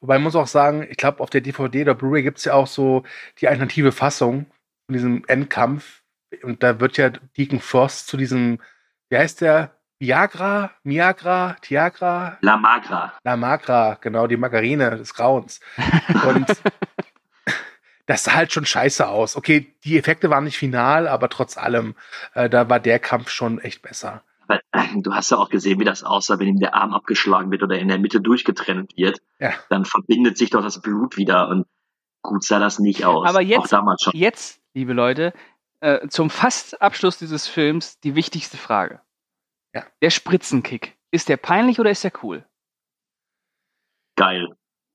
Wobei 0.01 0.15
man 0.15 0.25
muss 0.25 0.37
auch 0.37 0.47
sagen, 0.47 0.87
ich 0.89 0.97
glaube, 0.97 1.21
auf 1.21 1.31
der 1.31 1.41
DVD 1.41 1.83
oder 1.83 1.95
Blu-ray 1.95 2.23
gibt 2.23 2.39
es 2.39 2.45
ja 2.45 2.55
auch 2.55 2.67
so 2.67 3.03
die 3.39 3.49
alternative 3.49 3.93
Fassung 3.93 4.47
von 4.87 4.95
diesem 4.95 5.25
Endkampf. 5.27 6.03
Und 6.43 6.63
da 6.63 6.81
wird 6.81 6.97
ja 6.97 7.11
Deacon 7.11 7.61
Frost 7.61 8.07
zu 8.07 8.17
diesem, 8.17 8.61
wie 9.09 9.19
heißt 9.19 9.41
der? 9.41 9.77
Viagra, 9.99 10.71
Miagra, 10.83 11.57
Tiagra, 11.61 12.39
La 12.41 12.57
Magra. 12.57 13.13
La 13.23 13.37
Magra, 13.37 13.99
genau, 14.01 14.27
die 14.27 14.39
Margarine 14.39 14.97
des 14.97 15.13
Grauens. 15.13 15.61
Und 16.27 16.47
das 18.07 18.25
sah 18.25 18.33
halt 18.33 18.51
schon 18.51 18.65
scheiße 18.65 19.07
aus. 19.07 19.37
Okay, 19.37 19.75
die 19.85 19.99
Effekte 19.99 20.31
waren 20.31 20.45
nicht 20.45 20.57
final, 20.57 21.07
aber 21.07 21.29
trotz 21.29 21.59
allem, 21.59 21.97
äh, 22.33 22.49
da 22.49 22.71
war 22.71 22.81
der 22.81 22.99
Kampf 22.99 23.29
schon 23.29 23.59
echt 23.59 23.83
besser. 23.83 24.23
Weil, 24.51 24.63
äh, 24.73 25.01
du 25.01 25.15
hast 25.15 25.31
ja 25.31 25.37
auch 25.39 25.49
gesehen, 25.49 25.79
wie 25.79 25.85
das 25.85 26.03
aussah, 26.03 26.41
wenn 26.41 26.49
ihm 26.49 26.59
der 26.59 26.75
Arm 26.75 26.93
abgeschlagen 26.93 27.53
wird 27.53 27.63
oder 27.63 27.79
in 27.79 27.87
der 27.87 28.01
Mitte 28.01 28.21
durchgetrennt 28.21 28.97
wird. 28.97 29.21
Ja. 29.39 29.53
Dann 29.69 29.85
verbindet 29.85 30.37
sich 30.39 30.51
doch 30.51 30.61
das 30.61 30.83
Blut 30.83 31.17
wieder 31.17 31.49
und 31.49 31.67
gut 32.23 32.43
sah 32.43 32.59
das 32.59 32.81
nicht 32.81 33.05
aus. 33.05 33.29
Aber 33.29 33.41
jetzt- 33.43 33.61
Auch 33.61 33.69
damals 33.69 34.03
schon. 34.03 34.13
Jetzt, 34.13 34.61
liebe 34.75 34.93
Leute, 34.93 35.33
äh, 35.79 36.09
zum 36.09 36.31
fast 36.31 36.83
Abschluss 36.83 37.17
dieses 37.17 37.47
Films 37.47 38.01
die 38.01 38.17
wichtigste 38.17 38.57
Frage. 38.57 39.01
Ja. 39.73 39.87
Der 40.03 40.11
Spritzenkick. 40.11 40.97
Ist 41.13 41.29
der 41.29 41.37
peinlich 41.37 41.79
oder 41.79 41.91
ist 41.93 42.03
der 42.03 42.13
cool? 42.25 42.45
Geil. 44.17 44.49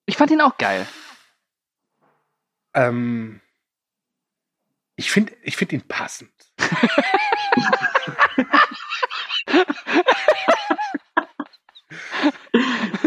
Ich 0.06 0.18
fand 0.18 0.32
ihn 0.32 0.42
auch 0.42 0.58
geil. 0.58 0.86
Ähm, 2.74 3.40
ich 4.98 5.12
finde 5.12 5.34
ich 5.44 5.56
find 5.56 5.72
ihn 5.72 5.88
passend. 5.88 6.32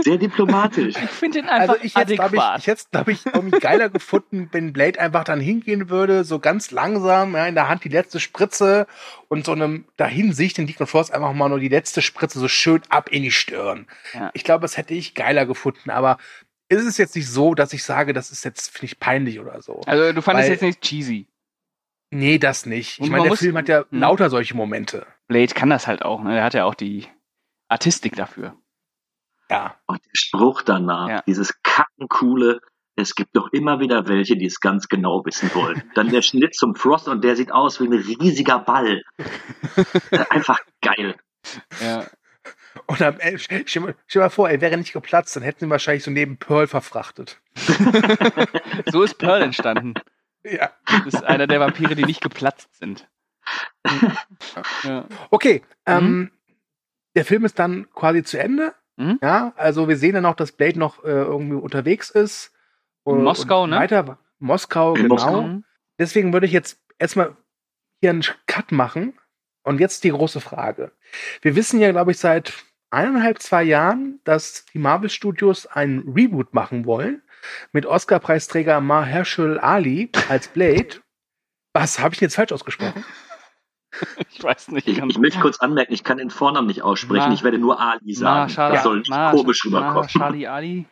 Sehr 0.09 0.19
diplomatisch. 0.19 0.95
Ich 1.03 1.11
finde 1.11 1.39
ihn 1.41 1.49
einfach 1.49 1.75
Also 1.75 1.85
ich 1.85 1.95
hätte, 1.95 2.15
glaube 2.15 2.37
ich, 2.37 2.41
adäquat. 2.43 2.59
ich 2.61 2.67
hätte 2.67 2.85
glaube 2.91 3.13
ich, 3.13 3.27
irgendwie 3.27 3.59
geiler 3.61 3.89
gefunden, 3.91 4.49
wenn 4.53 4.73
Blade 4.73 4.99
einfach 5.01 5.25
dann 5.25 5.41
hingehen 5.41 5.91
würde, 5.91 6.25
so 6.25 6.39
ganz 6.39 6.71
langsam, 6.71 7.35
ja, 7.35 7.47
in 7.47 7.55
der 7.55 7.69
Hand 7.69 7.85
die 7.85 7.89
letzte 7.89 8.21
Spritze 8.21 8.87
und 9.29 9.45
so 9.47 9.53
einem 9.53 9.85
dahinsicht 9.97 10.59
den 10.59 10.67
Deacon 10.67 10.87
Frost 10.87 11.13
einfach 11.13 11.33
mal 11.33 11.49
nur 11.49 11.61
die 11.61 11.69
letzte 11.69 12.03
Spritze 12.03 12.39
so 12.39 12.49
schön 12.49 12.81
ab 12.89 13.09
in 13.11 13.23
die 13.23 13.31
Stirn. 13.31 13.87
Ja. 14.15 14.31
Ich 14.35 14.45
glaube, 14.45 14.63
das 14.63 14.77
hätte 14.77 14.95
ich 14.95 15.15
geiler 15.15 15.47
gefunden, 15.47 15.91
aber 15.91 16.19
ist 16.71 16.85
es 16.85 16.99
jetzt 16.99 17.17
nicht 17.17 17.29
so, 17.29 17.55
dass 17.55 17.73
ich 17.73 17.83
sage, 17.85 18.13
das 18.13 18.31
ist 18.31 18.45
jetzt, 18.45 18.71
finde 18.71 18.87
ich, 18.87 18.99
peinlich 19.01 19.41
oder 19.41 19.61
so. 19.63 19.81
also 19.87 20.13
du 20.13 20.21
fandest 20.23 20.47
Weil- 20.49 20.53
jetzt 20.53 20.63
nicht 20.63 20.81
cheesy. 20.83 21.27
Nee, 22.11 22.39
das 22.39 22.65
nicht. 22.67 22.99
Und 23.01 23.05
Ich 23.07 23.11
man 23.11 23.19
meine, 23.19 23.23
der 23.25 23.31
muss- 23.33 23.41
Film 23.41 23.57
hat 23.59 23.69
ja 23.69 23.81
Hm. 23.91 24.01
lauter 24.01 24.31
solche 24.31 24.55
Momente. 24.57 25.07
Blade 25.29 25.53
kann 25.55 25.69
das 25.71 25.87
halt 25.87 26.03
auch. 26.03 26.23
Ne? 26.23 26.39
Er 26.39 26.45
hat 26.45 26.55
ja 26.55 26.65
auch 26.65 26.75
die 26.75 27.07
Artistik 27.69 28.17
dafür. 28.17 28.57
Ja. 29.51 29.77
Und 29.87 30.05
der 30.05 30.11
Spruch 30.15 30.63
danach, 30.63 31.09
Ja. 31.09 31.23
dieses 31.27 31.61
kackencoole, 31.63 32.61
es 32.97 33.15
gibt 33.15 33.37
doch 33.37 33.53
immer 33.53 33.81
wieder 33.81 34.09
welche, 34.09 34.37
die 34.37 34.47
es 34.47 34.61
ganz 34.61 34.89
genau 34.89 35.25
wissen 35.25 35.51
wollen. 35.55 35.83
Dann 35.95 36.09
der 36.11 36.23
Schnitt 36.23 36.55
zum 36.55 36.75
Frost 36.75 37.09
und 37.09 37.23
der 37.23 37.37
sieht 37.37 37.53
aus 37.53 37.81
wie 37.81 37.87
ein 37.87 37.93
riesiger 37.93 38.59
Ball. 38.59 39.03
Äh, 40.11 40.25
Einfach 40.31 40.59
geil. 40.83 41.15
Ja. 41.81 42.05
Und 42.87 43.01
am 43.03 43.19
Ende, 43.21 43.39
stell, 43.39 43.63
stell, 43.67 43.83
mal- 43.83 43.95
stell 44.07 44.23
mal 44.23 44.29
vor, 44.31 44.49
er 44.51 44.61
wäre 44.61 44.77
nicht 44.77 44.93
geplatzt, 44.93 45.35
dann 45.37 45.43
hätten 45.43 45.61
sie 45.61 45.67
ihn 45.67 45.71
wahrscheinlich 45.71 46.05
so 46.05 46.11
neben 46.11 46.39
Pearl 46.39 46.67
verfrachtet. 46.67 47.41
So 48.87 49.03
ist 49.03 49.19
Pearl 49.19 49.43
entstanden. 49.43 49.95
Ja. 50.45 50.71
Das 50.87 51.07
ist 51.15 51.25
einer 51.25 51.47
der 51.47 51.61
Vampire, 51.61 51.95
die 51.95 52.05
nicht 52.05 52.21
geplatzt 52.23 52.75
sind. 52.77 53.09
Ja. 54.85 55.07
Okay, 55.31 55.63
ähm, 55.87 56.31
der 57.17 57.25
Film 57.25 57.45
ist 57.45 57.59
dann 57.59 57.89
quasi 57.93 58.23
zu 58.23 58.39
Ende. 58.39 58.75
Mhm. 58.99 59.19
Ja, 59.23 59.53
also 59.57 59.89
wir 59.89 59.97
sehen 59.97 60.15
dann 60.15 60.27
auch, 60.27 60.35
dass 60.35 60.53
Blade 60.53 60.79
noch 60.79 61.05
äh, 61.05 61.09
irgendwie 61.09 61.57
unterwegs 61.57 62.11
ist. 62.11 62.53
In 63.07 63.23
Moskau, 63.23 63.67
ne? 63.67 63.77
Weiter, 63.77 64.19
Moskau, 64.39 64.93
genau. 64.95 65.09
Moskau. 65.09 65.51
Deswegen 65.99 66.33
würde 66.33 66.47
ich 66.47 66.53
jetzt 66.53 66.79
erstmal 66.99 67.37
hier 68.01 68.11
einen 68.11 68.25
Cut 68.47 68.73
machen. 68.73 69.15
Und 69.63 69.81
jetzt 69.81 70.03
die 70.05 70.11
große 70.11 70.41
Frage. 70.41 70.93
Wir 71.43 71.55
wissen 71.55 71.79
ja, 71.79 71.91
glaube 71.91 72.13
ich, 72.13 72.19
seit 72.19 72.55
eineinhalb, 72.91 73.43
zwei 73.43 73.63
Jahren, 73.63 74.19
dass 74.25 74.65
die 74.73 74.79
Marvel 74.79 75.11
Studios 75.11 75.67
einen 75.67 76.11
Reboot 76.15 76.55
machen 76.55 76.87
wollen 76.87 77.23
mit 77.73 77.85
Oscar-Preisträger 77.85 78.81
Mahershala 78.81 79.61
Ali 79.61 80.11
als 80.31 80.49
Blade. 80.49 81.03
Was, 81.75 81.99
habe 81.99 82.15
ich 82.15 82.21
jetzt 82.21 82.37
falsch 82.37 82.53
ausgesprochen? 82.53 83.05
Ich 84.31 84.43
weiß 84.43 84.69
nicht. 84.69 84.87
Ich, 84.87 84.99
ich 84.99 85.19
möchte 85.19 85.41
kurz 85.41 85.59
anmerken, 85.61 85.93
ich 85.93 86.05
kann 86.05 86.19
den 86.19 86.31
Vornamen 86.31 86.67
nicht 86.67 86.83
aussprechen, 86.83 87.29
Ma- 87.29 87.35
ich 87.35 87.43
werde 87.43 87.59
nur 87.59 87.81
Ali 87.81 88.15
sagen. 88.15 88.51
Mahershala- 88.53 88.73
das 88.75 88.83
soll 88.83 88.99
nicht 88.99 89.11
Mahershala- 89.11 89.37
komisch 89.37 89.65
rüberkommen. 89.65 89.95
Mahershali 89.95 90.47
Ali. 90.47 90.87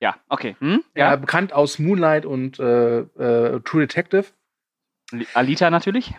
Ja, 0.00 0.16
okay. 0.28 0.56
Hm? 0.58 0.82
Ja. 0.94 1.10
Ja. 1.10 1.16
bekannt 1.16 1.52
aus 1.52 1.78
Moonlight 1.78 2.26
und 2.26 2.58
äh, 2.58 2.98
äh, 3.00 3.60
True 3.60 3.82
Detective. 3.86 4.26
Alita 5.34 5.70
natürlich. 5.70 6.12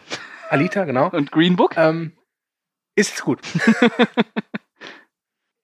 Alita, 0.49 0.85
genau. 0.85 1.09
Und 1.09 1.31
Green 1.31 1.55
Book. 1.55 1.75
Ähm, 1.77 2.13
ist 2.95 3.21
gut. 3.23 3.41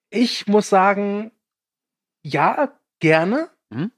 ich 0.09 0.47
muss 0.47 0.69
sagen, 0.69 1.31
ja, 2.23 2.71
gerne. 2.99 3.49
Mhm. 3.69 3.91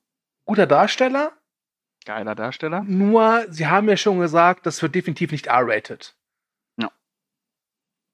Guter 0.45 0.67
Darsteller. 0.67 1.31
Geiler 2.05 2.35
Darsteller. 2.35 2.83
Nur, 2.83 3.45
sie 3.49 3.67
haben 3.67 3.87
ja 3.89 3.97
schon 3.97 4.19
gesagt, 4.19 4.65
das 4.65 4.81
wird 4.81 4.93
definitiv 4.93 5.31
nicht 5.31 5.47
R-rated. 5.47 6.15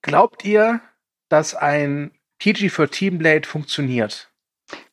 Glaubt 0.01 0.45
ihr, 0.45 0.81
dass 1.29 1.55
ein 1.55 2.11
PG 2.39 2.69
für 2.69 2.89
Team 2.89 3.17
Blade 3.17 3.47
funktioniert? 3.47 4.29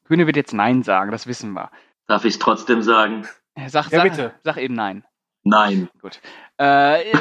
Kühne 0.04 0.26
wird 0.26 0.36
jetzt 0.36 0.52
Nein 0.52 0.82
sagen, 0.82 1.10
das 1.10 1.26
wissen 1.26 1.52
wir. 1.52 1.70
Darf 2.06 2.24
ich 2.24 2.34
es 2.34 2.38
trotzdem 2.38 2.82
sagen? 2.82 3.26
Sag, 3.68 3.90
Ja, 3.90 3.98
sag, 3.98 4.02
bitte. 4.10 4.34
sag 4.44 4.56
eben 4.58 4.74
Nein. 4.74 5.04
Nein. 5.44 5.88
Gut. 6.02 6.20
Äh, 6.60 7.02
äh, 7.12 7.14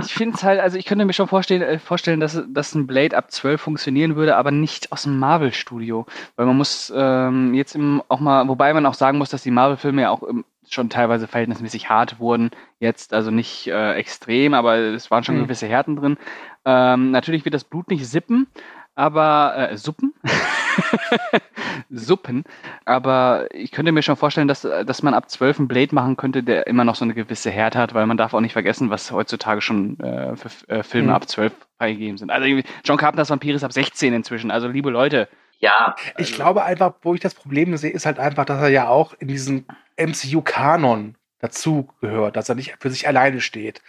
ich 0.00 0.12
finde 0.12 0.36
es 0.36 0.42
halt, 0.42 0.60
also 0.60 0.76
ich 0.76 0.86
könnte 0.86 1.04
mir 1.04 1.12
schon 1.12 1.28
vorstellen, 1.28 1.62
äh, 1.62 1.78
vorstellen 1.78 2.18
dass, 2.18 2.42
dass 2.48 2.74
ein 2.74 2.86
Blade 2.88 3.16
ab 3.16 3.30
12 3.30 3.60
funktionieren 3.60 4.16
würde, 4.16 4.36
aber 4.36 4.50
nicht 4.50 4.90
aus 4.90 5.04
dem 5.04 5.18
Marvel-Studio. 5.20 6.04
Weil 6.34 6.46
man 6.46 6.56
muss 6.56 6.92
ähm, 6.94 7.54
jetzt 7.54 7.76
im, 7.76 8.02
auch 8.08 8.18
mal, 8.20 8.48
wobei 8.48 8.72
man 8.74 8.86
auch 8.86 8.94
sagen 8.94 9.18
muss, 9.18 9.30
dass 9.30 9.42
die 9.44 9.52
Marvel-Filme 9.52 10.02
ja 10.02 10.10
auch 10.10 10.24
im, 10.24 10.44
schon 10.68 10.90
teilweise 10.90 11.28
verhältnismäßig 11.28 11.88
hart 11.88 12.18
wurden. 12.18 12.50
Jetzt 12.80 13.12
also 13.14 13.30
nicht 13.30 13.68
äh, 13.68 13.92
extrem, 13.94 14.54
aber 14.54 14.76
es 14.76 15.10
waren 15.12 15.22
schon 15.22 15.36
Hm. 15.36 15.44
gewisse 15.44 15.66
Härten 15.68 15.94
drin. 15.96 16.16
Ähm, 16.64 17.10
natürlich 17.10 17.44
wird 17.44 17.54
das 17.54 17.64
Blut 17.64 17.88
nicht 17.90 18.06
sippen, 18.06 18.46
aber 18.94 19.70
äh, 19.72 19.76
Suppen. 19.76 20.14
Suppen. 21.90 22.44
Aber 22.84 23.46
ich 23.52 23.70
könnte 23.72 23.92
mir 23.92 24.02
schon 24.02 24.16
vorstellen, 24.16 24.48
dass, 24.48 24.62
dass 24.62 25.02
man 25.02 25.14
ab 25.14 25.30
12 25.30 25.58
einen 25.58 25.68
Blade 25.68 25.94
machen 25.94 26.16
könnte, 26.16 26.42
der 26.42 26.66
immer 26.66 26.84
noch 26.84 26.94
so 26.94 27.04
eine 27.04 27.14
gewisse 27.14 27.50
Härte 27.50 27.78
hat, 27.78 27.94
weil 27.94 28.06
man 28.06 28.16
darf 28.16 28.34
auch 28.34 28.40
nicht 28.40 28.52
vergessen, 28.52 28.90
was 28.90 29.10
heutzutage 29.10 29.60
schon 29.60 29.98
äh, 30.00 30.36
für 30.36 30.68
äh, 30.68 30.82
Filme 30.82 31.08
Mhm. 31.08 31.14
ab 31.14 31.28
12 31.28 31.52
freigegeben 31.78 32.18
sind. 32.18 32.30
Also 32.30 32.46
irgendwie, 32.46 32.68
John 32.84 32.96
Carpenters 32.96 33.30
Vampir 33.30 33.54
ist 33.54 33.64
ab 33.64 33.72
16 33.72 34.12
inzwischen. 34.14 34.50
Also 34.50 34.68
liebe 34.68 34.90
Leute, 34.90 35.28
Ja, 35.60 35.94
Ich 36.18 36.34
glaube 36.34 36.64
einfach, 36.64 36.94
wo 37.02 37.14
ich 37.14 37.20
das 37.20 37.34
Problem 37.34 37.76
sehe, 37.76 37.90
ist 37.90 38.06
halt 38.06 38.18
einfach, 38.18 38.44
dass 38.44 38.60
er 38.60 38.68
ja 38.68 38.88
auch 38.88 39.14
in 39.18 39.28
diesen 39.28 39.66
MCU-Kanon 39.96 41.16
dazu 41.38 41.88
gehört, 42.00 42.36
dass 42.36 42.48
er 42.48 42.54
nicht 42.54 42.76
für 42.80 42.90
sich 42.90 43.06
alleine 43.08 43.40
steht. 43.40 43.82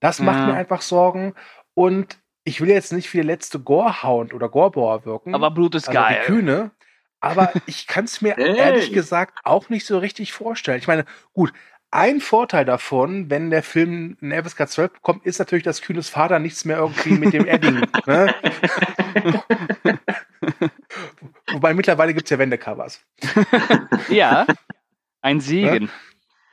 Das 0.00 0.20
macht 0.20 0.38
Ja. 0.40 0.46
mir 0.46 0.54
einfach 0.54 0.80
Sorgen. 0.80 1.34
Und 1.74 2.18
ich 2.44 2.60
will 2.60 2.68
jetzt 2.68 2.92
nicht 2.92 3.12
wie 3.12 3.18
der 3.18 3.26
letzte 3.26 3.58
Gorehound 3.58 4.34
oder 4.34 4.48
Gorebauer 4.48 5.04
wirken. 5.04 5.34
Aber 5.34 5.50
Blut 5.50 5.74
ist 5.74 5.88
also 5.88 5.98
geil. 6.00 6.20
Die 6.20 6.26
Kühne. 6.26 6.70
Aber 7.20 7.52
ich 7.66 7.86
kann 7.86 8.04
es 8.04 8.20
mir 8.20 8.34
Hey. 8.36 8.56
ehrlich 8.56 8.92
gesagt 8.92 9.38
auch 9.44 9.68
nicht 9.68 9.86
so 9.86 9.98
richtig 9.98 10.32
vorstellen. 10.32 10.78
Ich 10.78 10.86
meine, 10.86 11.04
gut, 11.32 11.52
ein 11.90 12.20
Vorteil 12.20 12.64
davon, 12.64 13.30
wenn 13.30 13.50
der 13.50 13.62
Film 13.62 14.16
in 14.20 14.32
FSK 14.32 14.68
12 14.68 14.92
bekommt, 14.94 15.24
ist 15.26 15.38
natürlich, 15.38 15.62
dass 15.62 15.80
Kühnes 15.80 16.08
Vater 16.08 16.40
nichts 16.40 16.64
mehr 16.64 16.78
irgendwie 16.78 17.12
mit 17.12 17.32
dem 17.32 17.46
Edding. 17.46 17.86
ne? 18.06 18.34
Wobei 21.52 21.72
mittlerweile 21.72 22.12
gibt's 22.12 22.30
ja 22.30 22.38
Wendecovers. 22.38 23.00
Ja, 24.08 24.46
ein 25.22 25.40
Segen. 25.40 25.88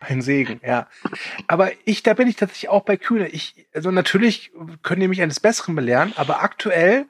Ein 0.01 0.21
Segen, 0.21 0.59
ja. 0.65 0.87
Aber 1.47 1.71
ich, 1.85 2.01
da 2.01 2.13
bin 2.15 2.27
ich 2.27 2.35
tatsächlich 2.35 2.69
auch 2.69 2.83
bei 2.83 2.97
Kühne. 2.97 3.27
Ich, 3.29 3.67
also 3.73 3.91
natürlich 3.91 4.51
können 4.81 5.01
die 5.01 5.07
mich 5.07 5.21
eines 5.21 5.39
Besseren 5.39 5.75
belehren, 5.75 6.11
aber 6.15 6.41
aktuell 6.41 7.05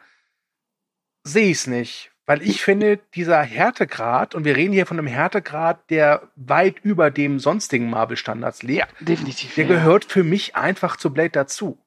sehe 1.24 1.46
ich 1.50 1.58
es 1.60 1.68
nicht. 1.68 2.12
Weil 2.26 2.44
ich 2.44 2.62
finde, 2.62 3.00
dieser 3.16 3.42
Härtegrad, 3.42 4.36
und 4.36 4.46
wir 4.46 4.56
reden 4.56 4.74
hier 4.74 4.86
von 4.86 5.00
einem 5.00 5.08
Härtegrad, 5.08 5.90
der 5.90 6.30
weit 6.36 6.76
über 6.84 7.12
dem 7.12 7.40
sonstigen 7.40 7.90
Marvel-Standards 7.90 8.62
liegt, 8.62 8.80
Ja, 8.80 8.88
definitiv. 9.00 9.56
der 9.56 9.66
ja. 9.66 9.76
gehört 9.76 10.06
für 10.06 10.24
mich 10.24 10.56
einfach 10.56 10.98
zu 10.98 11.12
Blade 11.12 11.32
dazu. 11.32 11.80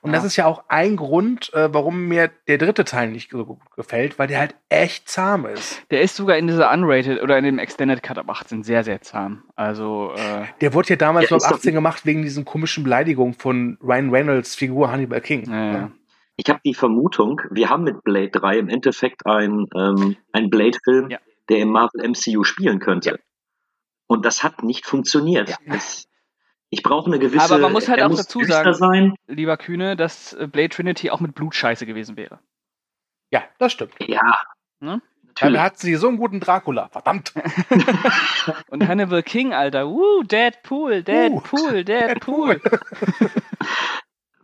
Und 0.00 0.12
das 0.12 0.22
Ja. 0.22 0.26
ist 0.26 0.36
ja 0.36 0.46
auch 0.46 0.64
ein 0.68 0.96
Grund, 0.96 1.52
äh, 1.54 1.72
warum 1.72 2.06
mir 2.08 2.30
der 2.48 2.58
dritte 2.58 2.84
Teil 2.84 3.10
nicht 3.10 3.30
so 3.30 3.44
gut 3.44 3.58
gefällt, 3.76 4.18
weil 4.18 4.26
der 4.28 4.38
halt 4.38 4.54
echt 4.68 5.08
zahm 5.08 5.46
ist. 5.46 5.82
Der 5.90 6.02
ist 6.02 6.16
sogar 6.16 6.36
in 6.36 6.46
dieser 6.46 6.72
Unrated 6.72 7.22
oder 7.22 7.36
in 7.38 7.44
dem 7.44 7.58
Extended 7.58 8.02
Cut 8.02 8.18
ab 8.18 8.28
18 8.30 8.62
sehr, 8.62 8.84
sehr 8.84 9.00
zahm. 9.02 9.44
Also, 9.56 10.12
äh, 10.16 10.44
Der 10.60 10.74
wurde 10.74 10.90
ja 10.90 10.96
damals 10.96 11.30
Ja, 11.30 11.36
nur 11.36 11.44
ab 11.44 11.50
doch- 11.50 11.56
18 11.58 11.74
gemacht 11.74 12.06
wegen 12.06 12.22
diesen 12.22 12.44
komischen 12.44 12.84
Beleidigungen 12.84 13.34
von 13.34 13.78
Ryan 13.82 14.10
Reynolds 14.10 14.54
Figur 14.54 14.90
Hannibal 14.90 15.20
King. 15.20 15.50
ja, 15.50 15.72
ja. 15.72 15.90
Ich 16.36 16.48
habe 16.48 16.60
die 16.64 16.72
Vermutung, 16.74 17.42
wir 17.50 17.68
haben 17.68 17.84
mit 17.84 18.02
Blade 18.04 18.30
3 18.30 18.58
im 18.58 18.68
Endeffekt 18.70 19.26
ein, 19.26 19.66
ähm, 19.76 20.16
ein 20.32 20.48
Blade-Film, 20.48 21.10
Ja. 21.10 21.18
der 21.50 21.58
im 21.58 21.68
Marvel 21.68 22.02
MCU 22.02 22.42
spielen 22.42 22.78
könnte. 22.80 23.20
Und 24.06 24.24
das 24.24 24.42
hat 24.42 24.62
nicht 24.62 24.86
funktioniert. 24.86 25.50
Ja. 25.50 25.56
Es, 25.66 26.08
ich 26.72 26.82
brauche 26.82 27.06
eine 27.06 27.18
gewisse. 27.18 27.44
Aber 27.44 27.58
man 27.58 27.70
muss 27.72 27.86
halt 27.88 28.02
auch 28.02 28.08
muss 28.08 28.22
dazu 28.22 28.42
sagen- 28.44 28.72
Sein. 28.72 29.14
lieber 29.26 29.58
Kühne, 29.58 29.94
dass 29.94 30.32
äh, 30.32 30.46
Blade 30.46 30.70
Trinity 30.70 31.10
auch 31.10 31.20
mit 31.20 31.34
Blutscheiße 31.34 31.84
gewesen 31.84 32.16
wäre. 32.16 32.38
Ja, 33.30 33.42
das 33.58 33.72
stimmt. 33.72 33.92
Ja. 34.00 34.40
Ne? 34.80 35.02
Natürlich. 35.22 35.54
Dann 35.54 35.62
hat 35.62 35.78
sie 35.78 35.94
so 35.96 36.08
einen 36.08 36.16
guten 36.16 36.40
Dracula. 36.40 36.88
Verdammt. 36.88 37.34
Und 38.68 38.88
Hannibal 38.88 39.22
King, 39.22 39.52
Alter. 39.52 39.86
Woo, 39.88 40.22
Deadpool, 40.22 41.02
Deadpool, 41.02 41.84
Deadpool. 41.84 42.60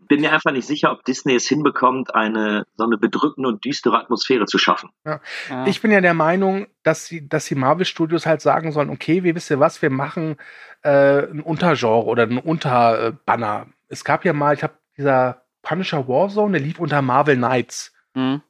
Bin 0.08 0.22
mir 0.22 0.32
einfach 0.32 0.52
nicht 0.52 0.66
sicher, 0.66 0.90
ob 0.90 1.04
Disney 1.04 1.34
es 1.34 1.46
hinbekommt, 1.46 2.14
eine 2.14 2.66
so 2.76 2.84
eine 2.84 2.96
bedrückende 2.96 3.48
und 3.48 3.64
düstere 3.64 3.98
Atmosphäre 3.98 4.46
zu 4.46 4.58
schaffen. 4.58 4.90
Ja. 5.04 5.20
Ich 5.66 5.80
bin 5.82 5.90
ja 5.90 6.00
der 6.00 6.14
Meinung, 6.14 6.66
dass 6.82 7.06
sie, 7.06 7.28
dass 7.28 7.44
die 7.44 7.54
Marvel 7.54 7.84
Studios 7.84 8.26
halt 8.26 8.40
sagen 8.40 8.72
sollen, 8.72 8.90
okay, 8.90 9.22
wir 9.22 9.34
wissen 9.34 9.60
was, 9.60 9.82
wir 9.82 9.90
machen 9.90 10.36
äh, 10.82 11.24
ein 11.30 11.40
Untergenre 11.40 12.04
oder 12.04 12.24
ein 12.24 12.38
Unterbanner. 12.38 13.66
Es 13.88 14.04
gab 14.04 14.24
ja 14.24 14.32
mal, 14.32 14.54
ich 14.54 14.62
habe 14.62 14.74
dieser 14.96 15.42
Punisher 15.62 16.08
Warzone, 16.08 16.58
der 16.58 16.66
lief 16.66 16.78
unter 16.78 17.02
Marvel 17.02 17.36
Knights. 17.36 17.92
Mhm. 18.14 18.42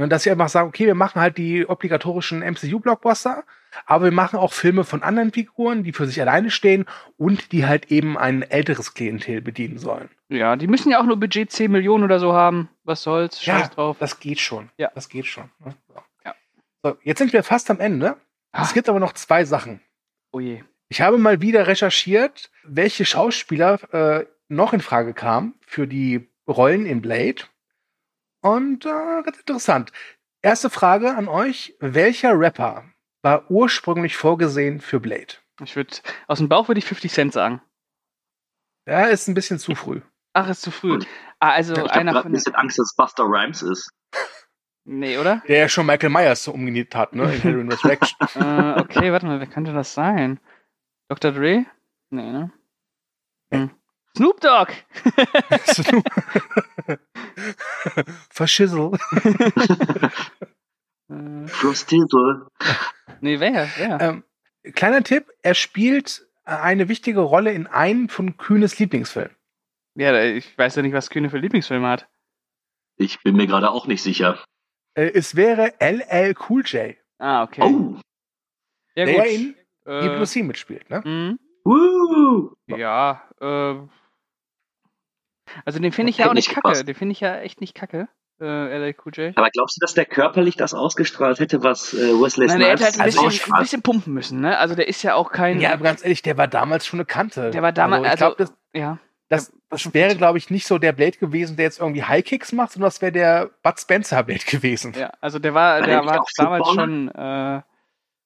Und 0.00 0.10
dass 0.10 0.22
sie 0.22 0.30
einfach 0.30 0.48
sagen, 0.48 0.68
okay, 0.68 0.86
wir 0.86 0.94
machen 0.94 1.20
halt 1.20 1.36
die 1.36 1.68
obligatorischen 1.68 2.40
MCU-Blockbuster, 2.40 3.44
aber 3.86 4.04
wir 4.06 4.12
machen 4.12 4.38
auch 4.38 4.52
Filme 4.52 4.84
von 4.84 5.02
anderen 5.02 5.32
Figuren, 5.32 5.82
die 5.84 5.92
für 5.92 6.06
sich 6.06 6.20
alleine 6.20 6.50
stehen 6.50 6.86
und 7.16 7.52
die 7.52 7.66
halt 7.66 7.90
eben 7.90 8.16
ein 8.18 8.42
älteres 8.42 8.94
Klientel 8.94 9.40
bedienen 9.40 9.78
sollen. 9.78 10.08
ja, 10.28 10.56
die 10.56 10.66
müssen 10.66 10.90
ja 10.90 11.00
auch 11.00 11.04
nur 11.06 11.18
Budget 11.18 11.50
10 11.50 11.70
Millionen 11.70 12.04
oder 12.04 12.18
so 12.20 12.32
haben. 12.32 12.68
Was 12.84 13.02
soll's? 13.02 13.42
Scheiß 13.42 13.62
Ja, 13.62 13.68
drauf. 13.68 13.96
das 14.00 14.20
geht 14.20 14.40
schon. 14.40 14.70
Ja. 14.76 14.90
Das 14.94 15.08
geht 15.08 15.26
schon. 15.26 15.50
ne? 15.64 15.74
So. 15.88 15.94
Ja. 16.24 16.34
So, 16.82 16.96
jetzt 17.02 17.18
sind 17.18 17.32
wir 17.32 17.42
fast 17.42 17.70
am 17.70 17.80
Ende. 17.80 18.16
Ah. 18.52 18.62
Es 18.62 18.72
gibt 18.74 18.88
aber 18.88 19.00
noch 19.00 19.12
zwei 19.12 19.44
Sachen. 19.44 19.80
Oh 20.32 20.40
je. 20.40 20.62
Ich 20.88 21.00
habe 21.00 21.18
mal 21.18 21.40
wieder 21.40 21.66
recherchiert, 21.68 22.50
welche 22.64 23.04
Schauspieler 23.04 23.78
äh, 23.94 24.26
noch 24.48 24.72
in 24.72 24.80
Frage 24.80 25.14
kamen 25.14 25.54
für 25.66 25.86
die 25.86 26.28
Rollen 26.48 26.84
in 26.86 27.00
Blade. 27.00 27.42
Und 28.40 28.86
äh, 28.86 29.22
ganz 29.22 29.38
interessant. 29.38 29.92
Erste 30.42 30.70
Frage 30.70 31.14
an 31.14 31.28
euch. 31.28 31.74
Welcher 31.80 32.38
Rapper 32.38 32.84
war 33.22 33.50
ursprünglich 33.50 34.16
vorgesehen 34.16 34.80
für 34.80 35.00
Blade? 35.00 35.34
Ich 35.62 35.76
würde, 35.76 35.96
aus 36.26 36.38
dem 36.38 36.48
Bauch 36.48 36.68
würde 36.68 36.78
ich 36.78 36.86
50 36.86 37.12
Cent 37.12 37.32
sagen. 37.32 37.60
Ja, 38.86 39.04
ist 39.06 39.28
ein 39.28 39.34
bisschen 39.34 39.58
zu 39.58 39.74
früh. 39.74 40.00
Ach, 40.32 40.48
ist 40.48 40.62
zu 40.62 40.70
früh. 40.70 40.98
Ah, 41.38 41.50
also 41.50 41.74
ich 41.74 41.80
habe 41.80 41.92
einer 41.92 42.16
ein 42.16 42.22
von. 42.22 42.32
bisschen 42.32 42.54
Angst, 42.54 42.78
dass 42.78 42.94
Buster 42.96 43.24
Rhymes 43.24 43.62
ist. 43.62 43.90
Nee, 44.84 45.18
oder? 45.18 45.42
Der 45.46 45.58
ja 45.58 45.68
schon 45.68 45.86
Michael 45.86 46.10
Myers 46.10 46.44
so 46.44 46.52
umgenietet 46.52 46.94
hat, 46.94 47.14
ne? 47.14 47.34
In 47.34 47.44
Halloween 47.44 47.70
Resurrection. 47.70 48.18
äh, 48.36 48.80
okay, 48.80 49.12
warte 49.12 49.26
mal, 49.26 49.38
wer 49.38 49.46
könnte 49.46 49.72
das 49.72 49.92
sein? 49.94 50.40
Dr. 51.08 51.32
Dre? 51.32 51.66
Nee, 52.10 52.32
ne? 52.32 52.52
Hm. 53.52 53.70
Snoop 54.16 54.40
Dogg! 54.40 54.72
Verschissel. 58.30 58.98
Äh, 61.10 61.46
Frosthizzle. 61.48 62.46
nee, 63.20 63.40
wer? 63.40 63.68
Wer? 63.76 64.00
Ähm, 64.00 64.24
kleiner 64.74 65.02
Tipp, 65.02 65.26
er 65.42 65.54
spielt 65.54 66.26
äh, 66.44 66.50
eine 66.52 66.88
wichtige 66.88 67.20
Rolle 67.20 67.52
in 67.52 67.66
einem 67.66 68.08
von 68.08 68.36
Kühnes 68.36 68.78
Lieblingsfilmen. 68.78 69.34
Ja, 69.96 70.22
ich 70.22 70.56
weiß 70.56 70.76
ja 70.76 70.82
nicht, 70.82 70.92
was 70.94 71.10
Kühne 71.10 71.30
für 71.30 71.38
Lieblingsfilme 71.38 71.88
hat. 71.88 72.08
Ich 72.96 73.22
bin 73.22 73.36
mir 73.36 73.46
gerade 73.46 73.70
auch 73.70 73.86
nicht 73.86 74.02
sicher. 74.02 74.42
Äh, 74.94 75.10
es 75.14 75.36
wäre 75.36 75.74
LL 75.80 76.34
Cool 76.48 76.62
J, 76.64 76.96
Ah, 77.18 77.42
okay. 77.42 77.60
Oh, 77.62 77.96
ja, 78.94 79.04
der 79.04 79.14
gut. 79.14 79.26
in 79.26 79.54
Äh, 79.86 80.26
Sea 80.26 80.42
mitspielt. 80.44 80.88
Ne? 80.88 81.02
mhm. 81.04 81.38
woo. 81.64 82.54
Ja, 82.66 83.28
äh. 83.40 83.76
Also 85.64 85.80
den 85.80 85.92
finde 85.92 86.10
ich 86.10 86.18
ja 86.18 86.28
auch 86.28 86.34
nicht 86.34 86.48
nicht 86.48 86.54
kacke. 86.54 86.68
gepasst. 86.68 86.88
Den 86.88 86.94
finde 86.94 87.12
ich 87.12 87.20
ja 87.20 87.38
echt 87.40 87.60
nicht 87.60 87.74
kacke. 87.74 88.08
Äh, 88.40 88.78
LL 88.78 88.94
Cool 89.04 89.12
J. 89.14 89.36
Aber 89.36 89.50
glaubst 89.50 89.76
du, 89.76 89.80
dass 89.80 89.94
der 89.94 90.06
körperlich 90.06 90.56
das 90.56 90.72
ausgestrahlt 90.74 91.40
hätte, 91.40 91.62
was 91.62 91.92
äh, 91.94 91.98
Wesley 92.20 92.46
Nein, 92.46 92.58
der 92.60 92.68
hätte 92.70 92.84
halt 92.84 92.92
Snipes 92.94 92.98
ein 93.00 93.04
bisschen, 93.06 93.26
ausstrahlt? 93.26 93.54
ein 93.58 93.62
bisschen 93.62 93.82
pumpen 93.82 94.14
müssen, 94.14 94.40
ne? 94.40 94.56
Also 94.58 94.74
der 94.74 94.88
ist 94.88 95.02
ja 95.02 95.14
auch 95.14 95.30
kein. 95.30 95.60
Ja, 95.60 95.72
aber 95.74 95.84
ganz 95.84 96.02
ehrlich, 96.02 96.22
der 96.22 96.36
war 96.38 96.48
damals 96.48 96.86
schon 96.86 96.98
eine 97.00 97.04
Kante. 97.06 97.50
Der 97.50 97.62
war 97.62 97.72
damals- 97.72 98.04
Also, 98.04 98.12
ich 98.14 98.18
glaube, 98.18 98.36
also- 98.40 98.52
das, 98.72 98.80
ja. 98.80 98.98
das, 99.28 99.52
das 99.68 99.92
wäre, 99.94 100.16
glaube 100.16 100.38
ich, 100.38 100.48
nicht 100.50 100.66
so 100.66 100.78
der 100.78 100.92
Blade 100.92 101.18
gewesen, 101.18 101.56
der 101.56 101.64
jetzt 101.66 101.80
irgendwie 101.80 102.02
High 102.02 102.24
Kicks 102.24 102.52
macht, 102.52 102.72
sondern 102.72 102.86
das 102.88 103.02
wäre 103.02 103.12
der 103.12 103.50
Bud 103.62 103.78
Spencer 103.78 104.22
Blade 104.22 104.44
gewesen. 104.46 104.94
Ja, 104.98 105.12
also 105.20 105.38
der 105.38 105.52
war, 105.54 105.82
der 105.82 106.04
war 106.06 106.24
damals 106.36 106.68
schon 106.70 107.08
äh, 107.08 107.60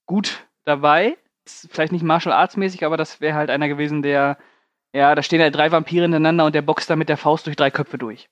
gut 0.06 0.46
dabei. 0.64 1.16
Ist 1.44 1.68
vielleicht 1.72 1.92
nicht 1.92 2.02
Martial 2.04 2.32
Arts 2.34 2.56
mäßig, 2.56 2.84
aber 2.86 2.96
das 2.96 3.20
wäre 3.20 3.34
halt 3.36 3.50
einer 3.50 3.68
gewesen, 3.68 4.00
der, 4.02 4.38
ja, 4.94 5.14
da 5.14 5.22
stehen 5.22 5.42
halt 5.42 5.54
drei 5.54 5.70
Vampire 5.72 6.02
hintereinander 6.04 6.46
und 6.46 6.54
der 6.54 6.62
boxt 6.62 6.88
da 6.88 6.96
mit 6.96 7.08
der 7.10 7.16
Faust 7.18 7.46
durch 7.46 7.56
drei 7.56 7.70
Köpfe 7.70 7.98
durch. 7.98 8.30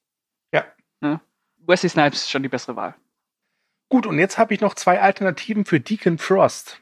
Ja. 0.55 0.64
Ne? 1.01 1.20
Wesley 1.66 1.88
Snipes 1.90 2.22
ist 2.22 2.30
schon 2.30 2.42
die 2.42 2.48
bessere 2.48 2.76
Wahl. 2.76 2.94
Gut, 3.88 4.06
und 4.06 4.18
jetzt 4.18 4.38
habe 4.38 4.54
ich 4.54 4.60
noch 4.60 4.74
zwei 4.74 5.00
Alternativen 5.00 5.64
für 5.64 5.80
Deacon 5.80 6.18
Frost. 6.18 6.80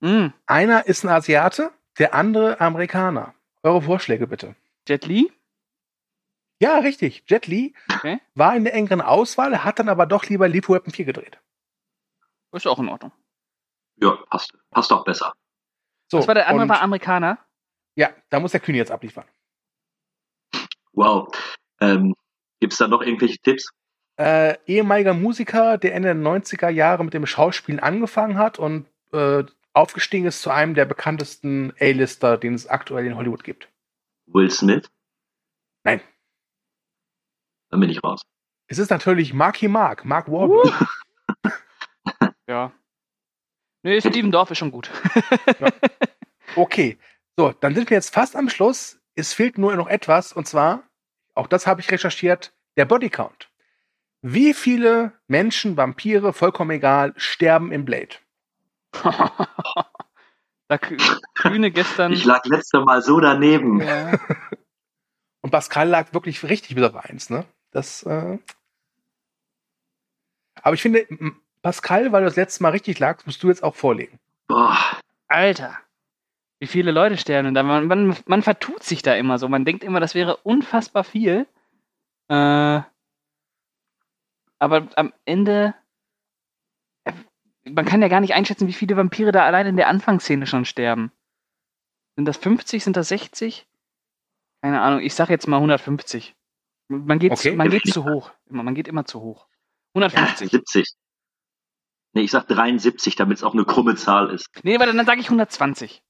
Mm. 0.00 0.28
Einer 0.46 0.86
ist 0.86 1.04
ein 1.04 1.08
Asiate, 1.08 1.72
der 1.98 2.14
andere 2.14 2.60
Amerikaner. 2.60 3.34
Eure 3.62 3.82
Vorschläge 3.82 4.26
bitte. 4.26 4.54
Jet 4.88 5.06
Li? 5.06 5.32
Ja, 6.60 6.78
richtig. 6.78 7.24
Jet 7.28 7.46
Li 7.46 7.74
Okay. 7.92 8.20
war 8.34 8.54
in 8.56 8.64
der 8.64 8.74
engeren 8.74 9.00
Auswahl, 9.00 9.64
hat 9.64 9.78
dann 9.78 9.88
aber 9.88 10.06
doch 10.06 10.24
lieber 10.24 10.48
Lethal 10.48 10.76
Weapon 10.76 10.92
4 10.92 11.04
gedreht. 11.04 11.38
Ist 12.52 12.66
auch 12.66 12.78
in 12.78 12.88
Ordnung. 12.88 13.12
Ja, 13.96 14.12
passt. 14.30 14.52
Passt 14.70 14.92
auch 14.92 15.04
besser. 15.04 15.34
So, 16.10 16.18
Was 16.18 16.28
war 16.28 16.34
der 16.34 16.46
andere 16.46 16.62
und, 16.62 16.68
war 16.68 16.80
Amerikaner? 16.80 17.38
Ja, 17.96 18.10
da 18.30 18.40
muss 18.40 18.52
der 18.52 18.60
Kühne 18.60 18.78
jetzt 18.78 18.92
abliefern. 18.92 19.26
Wow. 20.92 21.28
Ähm, 21.80 22.14
Gibt 22.60 22.72
es 22.72 22.78
da 22.78 22.88
noch 22.88 23.02
irgendwelche 23.02 23.38
Tipps? 23.38 23.68
Äh, 24.18 24.56
ehemaliger 24.66 25.14
Musiker, 25.14 25.78
der 25.78 25.94
Ende 25.94 26.14
der 26.14 26.16
90er 26.16 26.68
Jahre 26.68 27.04
mit 27.04 27.14
dem 27.14 27.26
Schauspielen 27.26 27.80
angefangen 27.80 28.38
hat 28.38 28.58
und 28.58 28.86
äh, 29.12 29.44
aufgestiegen 29.74 30.26
ist 30.26 30.40
zu 30.40 30.50
einem 30.50 30.74
der 30.74 30.86
bekanntesten 30.86 31.72
A-Lister, 31.78 32.38
den 32.38 32.54
es 32.54 32.66
aktuell 32.66 33.06
in 33.06 33.16
Hollywood 33.16 33.44
gibt. 33.44 33.68
Will 34.26 34.50
Smith? 34.50 34.90
Nein. 35.84 36.00
Dann 37.70 37.80
bin 37.80 37.90
ich 37.90 38.02
raus. 38.02 38.22
Es 38.68 38.78
ist 38.78 38.90
natürlich 38.90 39.34
Marky 39.34 39.68
Mark, 39.68 40.04
Mark 40.04 40.30
Wahlberg. 40.30 40.86
Ja. 42.48 42.72
Nee, 43.82 44.00
Steven 44.00 44.30
Dorf 44.30 44.52
ist 44.52 44.58
schon 44.58 44.70
gut. 44.70 44.90
Okay, 46.54 46.96
so, 47.36 47.52
dann 47.52 47.74
sind 47.74 47.90
wir 47.90 47.96
jetzt 47.96 48.14
fast 48.14 48.34
am 48.34 48.48
Schluss. 48.48 48.98
Es 49.14 49.34
fehlt 49.34 49.58
nur 49.58 49.76
noch 49.76 49.88
etwas, 49.88 50.32
und 50.32 50.46
zwar, 50.46 50.84
auch 51.34 51.48
das 51.48 51.66
habe 51.66 51.82
ich 51.82 51.90
recherchiert, 51.90 52.54
der 52.78 52.86
Bodycount. 52.86 53.50
Wie 54.28 54.54
viele 54.54 55.12
Menschen, 55.28 55.76
Vampire, 55.76 56.32
vollkommen 56.32 56.72
egal, 56.72 57.12
sterben 57.16 57.70
im 57.70 57.84
Blade? 57.84 58.16
da 60.68 60.74
Kü- 60.76 61.20
Kühne 61.34 61.70
gestern. 61.70 62.12
Ich 62.12 62.24
lag 62.24 62.44
letzte 62.46 62.80
Mal 62.80 63.02
so 63.02 63.20
daneben. 63.20 63.80
ja. 63.80 64.18
Und 65.42 65.50
Pascal 65.50 65.88
lag 65.88 66.12
wirklich 66.12 66.42
richtig 66.42 66.74
bis 66.74 66.82
auf 66.82 66.96
eins, 66.96 67.30
ne? 67.30 67.44
Das, 67.70 68.02
äh, 68.02 68.38
Aber 70.60 70.74
ich 70.74 70.82
finde, 70.82 71.06
Pascal, 71.62 72.10
weil 72.10 72.22
du 72.22 72.26
das 72.28 72.34
letzte 72.36 72.64
Mal 72.64 72.70
richtig 72.70 72.98
lagst, 72.98 73.26
musst 73.26 73.40
du 73.44 73.48
jetzt 73.48 73.62
auch 73.62 73.76
vorlegen. 73.76 74.18
Boah, 74.48 74.76
Alter. 75.28 75.78
Wie 76.58 76.66
viele 76.66 76.90
Leute 76.90 77.16
sterben 77.16 77.44
denn 77.44 77.54
da? 77.54 77.62
Man, 77.62 77.86
man, 77.86 78.16
man 78.26 78.42
vertut 78.42 78.82
sich 78.82 79.02
da 79.02 79.14
immer 79.14 79.38
so. 79.38 79.48
Man 79.48 79.64
denkt 79.64 79.84
immer, 79.84 80.00
das 80.00 80.16
wäre 80.16 80.38
unfassbar 80.38 81.04
viel. 81.04 81.46
Äh, 82.28 82.80
aber 84.58 84.88
am 84.96 85.12
Ende. 85.24 85.74
äh, 87.04 87.12
Man 87.64 87.84
kann 87.84 88.02
ja 88.02 88.08
gar 88.08 88.20
nicht 88.20 88.34
einschätzen, 88.34 88.68
wie 88.68 88.72
viele 88.72 88.96
Vampire 88.96 89.32
da 89.32 89.44
allein 89.44 89.66
in 89.66 89.76
der 89.76 89.88
Anfangsszene 89.88 90.46
schon 90.46 90.64
sterben. 90.64 91.12
Sind 92.16 92.24
das 92.26 92.36
50? 92.38 92.82
Sind 92.84 92.96
das 92.96 93.08
60? 93.08 93.66
Keine 94.62 94.80
Ahnung. 94.80 95.00
Ich 95.00 95.14
sag 95.14 95.28
jetzt 95.28 95.46
mal 95.48 95.56
150. 95.56 96.34
Man 96.88 97.18
geht, 97.18 97.32
Okay. 97.32 97.54
man 97.56 97.68
geht 97.70 97.86
zu 97.92 98.04
hoch. 98.04 98.30
Immer, 98.48 98.62
man 98.62 98.74
geht 98.74 98.88
immer 98.88 99.04
zu 99.04 99.20
hoch. 99.20 99.46
ja, 99.94 100.06
150. 100.06 100.50
70. 100.50 100.86
Nee, 102.14 102.22
ich 102.22 102.30
sag 102.30 102.46
73, 102.48 103.16
damit 103.16 103.38
es 103.38 103.44
auch 103.44 103.52
eine 103.52 103.64
krumme 103.66 103.94
Zahl 103.96 104.30
ist. 104.30 104.48
Nee, 104.62 104.78
warte, 104.78 104.94
dann 104.94 105.04
sage 105.04 105.20
ich 105.20 105.26
120. 105.26 106.02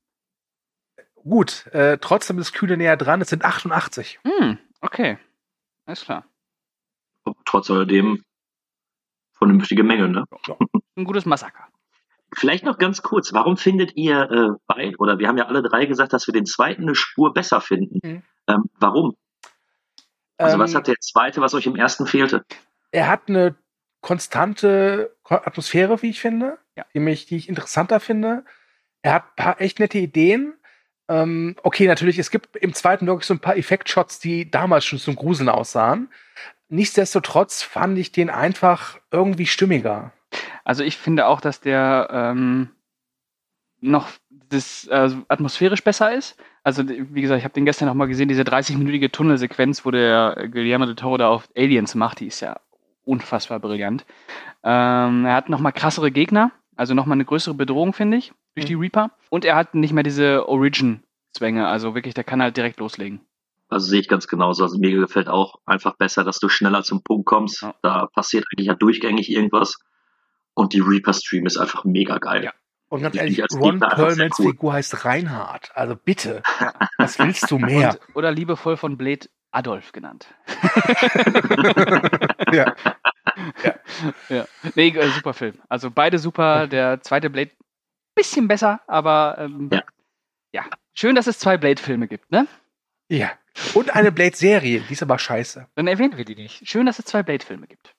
Gut, 1.14 1.66
äh, 1.72 1.98
trotzdem 1.98 2.38
ist 2.38 2.52
Kühne 2.52 2.76
näher 2.76 2.96
dran. 2.96 3.20
Es 3.20 3.30
sind 3.30 3.44
88. 3.44 4.20
Hm, 4.24 4.58
okay. 4.80 5.18
Alles 5.86 6.04
klar. 6.04 6.24
Trotz 7.44 7.68
alledem 7.70 8.22
vernünftige 9.38 9.82
Menge, 9.82 10.08
ne? 10.08 10.24
Ein 10.96 11.04
gutes 11.04 11.26
Massaker. 11.26 11.64
Vielleicht 12.34 12.64
noch 12.64 12.78
ganz 12.78 13.02
kurz, 13.02 13.32
warum 13.32 13.56
findet 13.56 13.96
ihr 13.96 14.30
äh, 14.30 14.48
beide, 14.66 14.96
oder 14.98 15.18
wir 15.18 15.28
haben 15.28 15.38
ja 15.38 15.46
alle 15.46 15.62
drei 15.62 15.86
gesagt, 15.86 16.12
dass 16.12 16.26
wir 16.26 16.34
den 16.34 16.46
zweiten 16.46 16.82
eine 16.82 16.94
Spur 16.94 17.32
besser 17.32 17.60
finden. 17.60 18.00
Mhm. 18.02 18.22
Ähm, 18.48 18.64
warum? 18.78 19.16
Also 20.38 20.54
Ähm, 20.54 20.60
was 20.60 20.74
hat 20.74 20.86
der 20.88 20.96
zweite, 21.00 21.40
was 21.40 21.54
euch 21.54 21.66
im 21.66 21.76
ersten 21.76 22.06
fehlte? 22.06 22.44
er 22.92 23.08
hat 23.08 23.28
eine 23.28 23.56
konstante 24.00 25.14
Ko- 25.22 25.34
Atmosphäre, 25.36 26.00
wie 26.02 26.10
ich 26.10 26.20
finde, 26.20 26.58
Ja. 26.76 26.84
die, 26.94 27.00
mich, 27.00 27.26
die 27.26 27.36
ich 27.36 27.48
interessanter 27.48 28.00
finde. 28.00 28.44
Er 29.02 29.14
hat 29.14 29.24
ein 29.24 29.36
paar 29.36 29.60
echt 29.60 29.78
nette 29.80 29.98
Ideen. 29.98 30.54
Ähm, 31.08 31.56
okay, 31.62 31.86
natürlich, 31.86 32.18
es 32.18 32.30
gibt 32.30 32.56
im 32.56 32.72
zweiten 32.74 33.06
wirklich 33.06 33.26
so 33.26 33.34
ein 33.34 33.40
paar 33.40 33.56
Effektshots, 33.56 34.18
die 34.18 34.50
damals 34.50 34.84
schon 34.84 34.98
zum 34.98 35.14
Gruseln 35.16 35.48
aussahen. 35.48 36.10
Nichtsdestotrotz 36.68 37.62
fand 37.62 37.98
ich 37.98 38.12
den 38.12 38.30
einfach 38.30 38.98
irgendwie 39.10 39.46
stimmiger. 39.46 40.12
Also 40.64 40.82
ich 40.82 40.96
finde 40.96 41.26
auch, 41.26 41.40
dass 41.40 41.60
der 41.60 42.08
ähm, 42.10 42.70
noch 43.80 44.08
das, 44.48 44.86
äh, 44.88 45.10
atmosphärisch 45.28 45.82
besser 45.84 46.12
ist. 46.12 46.36
Also 46.62 46.82
wie 46.88 47.20
gesagt, 47.20 47.38
ich 47.38 47.44
habe 47.44 47.54
den 47.54 47.64
gestern 47.64 47.86
noch 47.86 47.94
mal 47.94 48.06
gesehen, 48.06 48.28
diese 48.28 48.42
30-minütige 48.42 49.12
Tunnelsequenz, 49.12 49.84
wo 49.84 49.92
der 49.92 50.48
Guillermo 50.50 50.86
del 50.86 50.96
Toro 50.96 51.16
da 51.16 51.28
auf 51.28 51.48
Aliens 51.56 51.94
macht, 51.94 52.20
die 52.20 52.26
ist 52.26 52.40
ja 52.40 52.58
unfassbar 53.04 53.60
brillant. 53.60 54.04
Ähm, 54.64 55.24
er 55.24 55.34
hat 55.34 55.48
noch 55.48 55.60
mal 55.60 55.70
krassere 55.70 56.10
Gegner, 56.10 56.50
also 56.74 56.94
noch 56.94 57.06
mal 57.06 57.14
eine 57.14 57.24
größere 57.24 57.54
Bedrohung, 57.54 57.92
finde 57.92 58.16
ich, 58.16 58.32
durch 58.54 58.66
die 58.66 58.74
Reaper. 58.74 59.12
Und 59.30 59.44
er 59.44 59.54
hat 59.54 59.74
nicht 59.74 59.92
mehr 59.92 60.02
diese 60.02 60.48
Origin-Zwänge, 60.48 61.68
also 61.68 61.94
wirklich, 61.94 62.14
der 62.14 62.24
kann 62.24 62.42
halt 62.42 62.56
direkt 62.56 62.80
loslegen. 62.80 63.20
Also 63.68 63.88
sehe 63.88 64.00
ich 64.00 64.08
ganz 64.08 64.28
genauso. 64.28 64.62
Also 64.62 64.78
mir 64.78 64.92
gefällt 64.92 65.28
auch 65.28 65.56
einfach 65.66 65.96
besser, 65.96 66.24
dass 66.24 66.38
du 66.38 66.48
schneller 66.48 66.82
zum 66.82 67.02
Punkt 67.02 67.26
kommst. 67.26 67.62
Ja. 67.62 67.74
Da 67.82 68.06
passiert 68.06 68.44
eigentlich 68.52 68.68
ja 68.68 68.74
durchgängig 68.74 69.30
irgendwas. 69.30 69.78
Und 70.54 70.72
die 70.72 70.80
Reaper-Stream 70.80 71.46
ist 71.46 71.58
einfach 71.58 71.84
mega 71.84 72.18
geil. 72.18 72.44
Ja. 72.44 72.52
Und 72.88 73.02
ganz 73.02 73.16
ehrlich, 73.16 73.42
Ron 73.52 73.80
Perlmans 73.80 74.38
cool. 74.38 74.52
Figur 74.52 74.72
heißt 74.72 75.04
Reinhard. 75.04 75.70
Also 75.74 75.96
bitte, 75.96 76.42
was 76.98 77.18
willst 77.18 77.50
du 77.50 77.58
mehr? 77.58 77.98
Und, 78.08 78.16
oder 78.16 78.30
liebevoll 78.30 78.76
von 78.76 78.96
Blade 78.96 79.26
Adolf 79.50 79.92
genannt. 79.92 80.28
ja. 82.52 82.74
Ja. 84.28 84.46
Nee, 84.74 84.88
äh, 84.88 85.08
super 85.08 85.34
Film. 85.34 85.54
Also 85.68 85.90
beide 85.90 86.18
super. 86.18 86.66
Der 86.68 87.00
zweite 87.02 87.30
Blade 87.30 87.50
bisschen 88.14 88.48
besser, 88.48 88.80
aber 88.86 89.36
ähm, 89.38 89.68
Ja. 89.72 89.82
ja. 90.52 90.64
Schön, 90.94 91.14
dass 91.14 91.26
es 91.26 91.38
zwei 91.38 91.58
Blade-Filme 91.58 92.08
gibt, 92.08 92.30
ne? 92.30 92.46
Ja. 93.08 93.30
Und 93.74 93.94
eine 93.94 94.12
Blade-Serie, 94.12 94.80
die 94.80 94.92
ist 94.92 95.02
aber 95.02 95.18
scheiße. 95.18 95.66
Dann 95.74 95.86
erwähnen 95.86 96.16
wir 96.18 96.24
die 96.24 96.36
nicht. 96.36 96.68
Schön, 96.68 96.86
dass 96.86 96.98
es 96.98 97.06
zwei 97.06 97.22
Blade-Filme 97.22 97.66
gibt. 97.66 97.94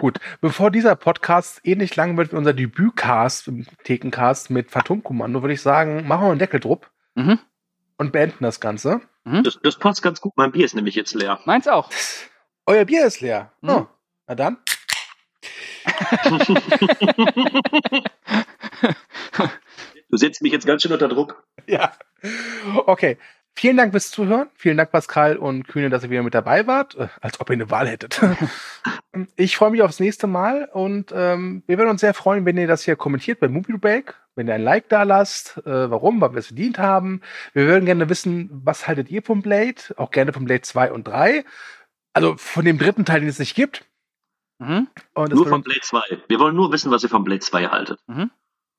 Gut, 0.00 0.18
bevor 0.40 0.70
dieser 0.70 0.96
Podcast 0.96 1.60
ähnlich 1.64 1.94
lang 1.96 2.16
wird 2.16 2.32
wie 2.32 2.36
unser 2.36 2.52
Debütcast, 2.52 3.48
im 3.48 3.66
Thekencast 3.84 4.50
mit 4.50 4.70
Phantomkommando, 4.70 5.42
würde 5.42 5.54
ich 5.54 5.62
sagen, 5.62 6.06
machen 6.06 6.26
wir 6.26 6.30
einen 6.30 6.38
Deckel 6.38 6.60
drupp 6.60 6.90
Mhm. 7.14 7.38
und 7.96 8.12
beenden 8.12 8.42
das 8.42 8.60
Ganze. 8.60 9.00
Das, 9.24 9.58
das 9.62 9.78
passt 9.78 10.02
ganz 10.02 10.20
gut. 10.20 10.32
Mein 10.36 10.52
Bier 10.52 10.64
ist 10.64 10.74
nämlich 10.74 10.94
jetzt 10.96 11.14
leer. 11.14 11.40
Meins 11.46 11.68
auch. 11.68 11.90
Euer 12.66 12.84
Bier 12.84 13.06
ist 13.06 13.20
leer. 13.20 13.52
Mhm. 13.62 13.70
Oh, 13.70 13.86
na 14.26 14.34
dann. 14.34 14.58
Du 20.14 20.18
setzt 20.18 20.42
mich 20.42 20.52
jetzt 20.52 20.64
ganz 20.64 20.80
schön 20.80 20.92
unter 20.92 21.08
Druck. 21.08 21.42
Ja. 21.66 21.92
Okay. 22.86 23.18
Vielen 23.52 23.76
Dank 23.76 23.90
fürs 23.90 24.12
Zuhören. 24.12 24.46
Vielen 24.54 24.76
Dank, 24.76 24.92
Pascal 24.92 25.36
und 25.36 25.66
Kühne, 25.66 25.90
dass 25.90 26.04
ihr 26.04 26.10
wieder 26.10 26.22
mit 26.22 26.34
dabei 26.34 26.68
wart. 26.68 26.94
Äh, 26.94 27.08
Als 27.20 27.40
ob 27.40 27.50
ihr 27.50 27.54
eine 27.54 27.68
Wahl 27.70 27.88
hättet. 27.88 28.20
Ich 29.36 29.56
freue 29.56 29.70
mich 29.70 29.82
aufs 29.82 30.00
nächste 30.00 30.26
Mal 30.26 30.68
und 30.72 31.12
ähm, 31.14 31.62
wir 31.66 31.78
würden 31.78 31.90
uns 31.90 32.00
sehr 32.00 32.14
freuen, 32.14 32.44
wenn 32.44 32.58
ihr 32.58 32.66
das 32.66 32.82
hier 32.82 32.96
kommentiert 32.96 33.38
bei 33.38 33.48
Movie 33.48 33.76
Break, 33.76 34.14
wenn 34.34 34.48
ihr 34.48 34.54
ein 34.54 34.62
Like 34.62 34.88
da 34.88 35.04
lasst. 35.04 35.58
Äh, 35.58 35.90
warum? 35.90 36.20
Weil 36.20 36.32
wir 36.32 36.38
es 36.38 36.48
verdient 36.48 36.78
haben. 36.78 37.20
Wir 37.52 37.66
würden 37.66 37.84
gerne 37.84 38.08
wissen, 38.08 38.50
was 38.52 38.88
haltet 38.88 39.10
ihr 39.10 39.22
vom 39.22 39.42
Blade? 39.42 39.82
Auch 39.96 40.10
gerne 40.10 40.32
vom 40.32 40.44
Blade 40.44 40.62
2 40.62 40.92
und 40.92 41.08
3. 41.08 41.44
Also 42.12 42.36
von 42.36 42.64
dem 42.64 42.78
dritten 42.78 43.04
Teil, 43.04 43.20
den 43.20 43.28
es 43.28 43.38
nicht 43.38 43.54
gibt. 43.54 43.84
Mhm. 44.58 44.88
Nur 45.16 45.48
von 45.48 45.62
Blade 45.62 45.80
2. 45.80 46.22
Wir 46.28 46.38
wollen 46.38 46.56
nur 46.56 46.72
wissen, 46.72 46.90
was 46.90 47.02
ihr 47.02 47.08
von 47.08 47.24
Blade 47.24 47.40
2 47.40 47.66
haltet. 47.66 48.00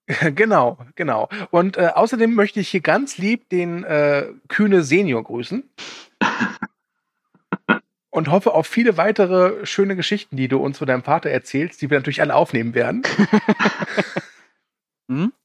genau, 0.35 0.77
genau. 0.95 1.29
Und 1.51 1.77
äh, 1.77 1.91
außerdem 1.93 2.33
möchte 2.33 2.59
ich 2.59 2.69
hier 2.69 2.81
ganz 2.81 3.17
lieb 3.17 3.49
den 3.49 3.83
äh, 3.83 4.27
Kühne 4.47 4.83
Senior 4.83 5.23
grüßen. 5.23 5.63
Und 8.11 8.29
hoffe 8.29 8.53
auf 8.53 8.65
viele 8.65 8.95
weitere 8.95 9.65
schöne 9.65 9.97
Geschichten, 9.97 10.37
die 10.37 10.47
du 10.47 10.57
uns 10.59 10.77
von 10.77 10.87
deinem 10.87 11.03
Vater 11.03 11.29
erzählst, 11.29 11.81
die 11.81 11.89
wir 11.89 11.97
natürlich 11.97 12.21
alle 12.21 12.33
aufnehmen 12.33 12.73
werden. 12.73 13.03
Mhm. 15.07 15.33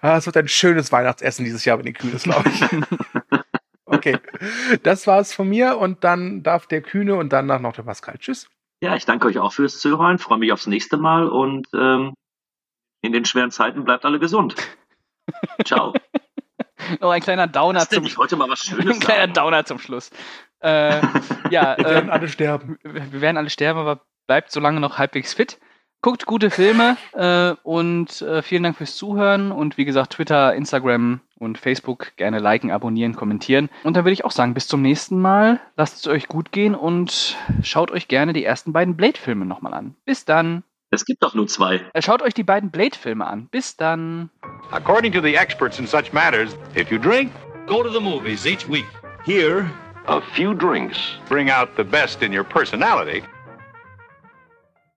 Ah, 0.00 0.16
Es 0.16 0.26
wird 0.26 0.36
ein 0.36 0.48
schönes 0.48 0.90
Weihnachtsessen 0.90 1.44
dieses 1.44 1.64
Jahr 1.64 1.76
mit 1.76 1.86
den 1.86 1.94
Kühnes, 1.94 2.24
glaube 2.24 2.48
ich. 2.48 2.60
Okay, 3.86 4.18
das 4.82 5.06
war's 5.06 5.32
von 5.32 5.48
mir 5.48 5.78
und 5.78 6.02
dann 6.02 6.42
darf 6.42 6.66
der 6.66 6.82
Kühne 6.82 7.14
und 7.14 7.32
danach 7.32 7.60
noch 7.60 7.72
der 7.72 7.84
Pascal. 7.84 8.18
Tschüss. 8.18 8.48
Ja, 8.82 8.96
ich 8.96 9.04
danke 9.06 9.28
euch 9.28 9.38
auch 9.38 9.52
fürs 9.52 9.78
Zuhören. 9.78 10.18
Freue 10.18 10.38
mich 10.38 10.50
aufs 10.50 10.66
nächste 10.66 10.96
Mal 10.96 11.28
und 11.28 11.68
ähm, 11.72 12.14
in 13.04 13.12
den 13.12 13.24
schweren 13.24 13.50
Zeiten 13.50 13.84
bleibt 13.84 14.04
alle 14.04 14.18
gesund. 14.18 14.56
Ciao. 15.64 15.92
Oh, 17.00 17.08
ein 17.08 17.22
kleiner 17.22 17.46
Downer 17.46 17.88
zum 17.88 18.02
nicht 18.02 18.18
heute 18.18 18.36
mal 18.36 18.50
was 18.50 18.58
Schönes 18.66 18.96
ein 18.96 19.00
kleiner 19.00 19.22
sagen. 19.22 19.32
Downer 19.32 19.64
zum 19.64 19.78
Schluss. 19.78 20.10
Äh, 20.60 21.00
ja, 21.48 21.78
Wir 21.78 21.84
werden 21.86 22.08
äh, 22.08 22.12
alle 22.12 22.28
sterben. 22.28 22.78
wir 22.82 23.20
werden 23.22 23.38
alle 23.38 23.48
sterben, 23.48 23.78
aber 23.78 24.00
bleibt 24.26 24.50
so 24.50 24.60
lange 24.60 24.80
noch 24.80 24.98
halbwegs 24.98 25.32
fit. 25.32 25.58
Guckt 26.02 26.26
gute 26.26 26.50
Filme 26.50 26.98
äh, 27.12 27.54
und 27.62 28.20
äh, 28.20 28.42
vielen 28.42 28.64
Dank 28.64 28.76
fürs 28.76 28.96
Zuhören 28.96 29.50
und 29.50 29.78
wie 29.78 29.86
gesagt 29.86 30.14
Twitter, 30.14 30.54
Instagram 30.54 31.20
und 31.38 31.56
Facebook 31.56 32.14
gerne 32.16 32.38
liken, 32.38 32.70
abonnieren, 32.70 33.16
kommentieren. 33.16 33.70
Und 33.84 33.96
dann 33.96 34.04
würde 34.04 34.12
ich 34.12 34.26
auch 34.26 34.30
sagen, 34.30 34.52
bis 34.52 34.68
zum 34.68 34.82
nächsten 34.82 35.18
Mal. 35.18 35.60
Lasst 35.76 35.96
es 35.98 36.06
euch 36.06 36.28
gut 36.28 36.52
gehen 36.52 36.74
und 36.74 37.36
schaut 37.62 37.92
euch 37.92 38.08
gerne 38.08 38.34
die 38.34 38.44
ersten 38.44 38.74
beiden 38.74 38.96
Blade-Filme 38.96 39.46
nochmal 39.46 39.72
an. 39.72 39.94
Bis 40.04 40.26
dann. 40.26 40.64
Es 40.94 41.04
gibt 41.04 41.24
doch 41.24 41.34
nur 41.34 41.48
zwei. 41.48 41.80
Äh, 41.92 42.02
schaut 42.02 42.22
euch 42.22 42.34
die 42.34 42.44
beiden 42.44 42.70
Blade-Filme 42.70 43.26
an. 43.26 43.48
Bis 43.50 43.76
dann. 43.76 44.30
According 44.70 45.12
to 45.12 45.20
the 45.20 45.34
experts 45.34 45.80
in 45.80 45.86
such 45.88 46.12
matters, 46.12 46.56
if 46.76 46.90
you 46.92 46.98
drink, 46.98 47.32
go 47.66 47.82
to 47.82 47.90
the 47.90 48.00
movies 48.00 48.46
each 48.46 48.68
week. 48.68 48.86
Here, 49.24 49.68
A 50.06 50.20
few 50.20 50.52
drinks 50.52 50.98
bring 51.30 51.48
out 51.48 51.76
the 51.76 51.84
best 51.84 52.22
in 52.22 52.30
your 52.30 52.44
personality. 52.44 53.22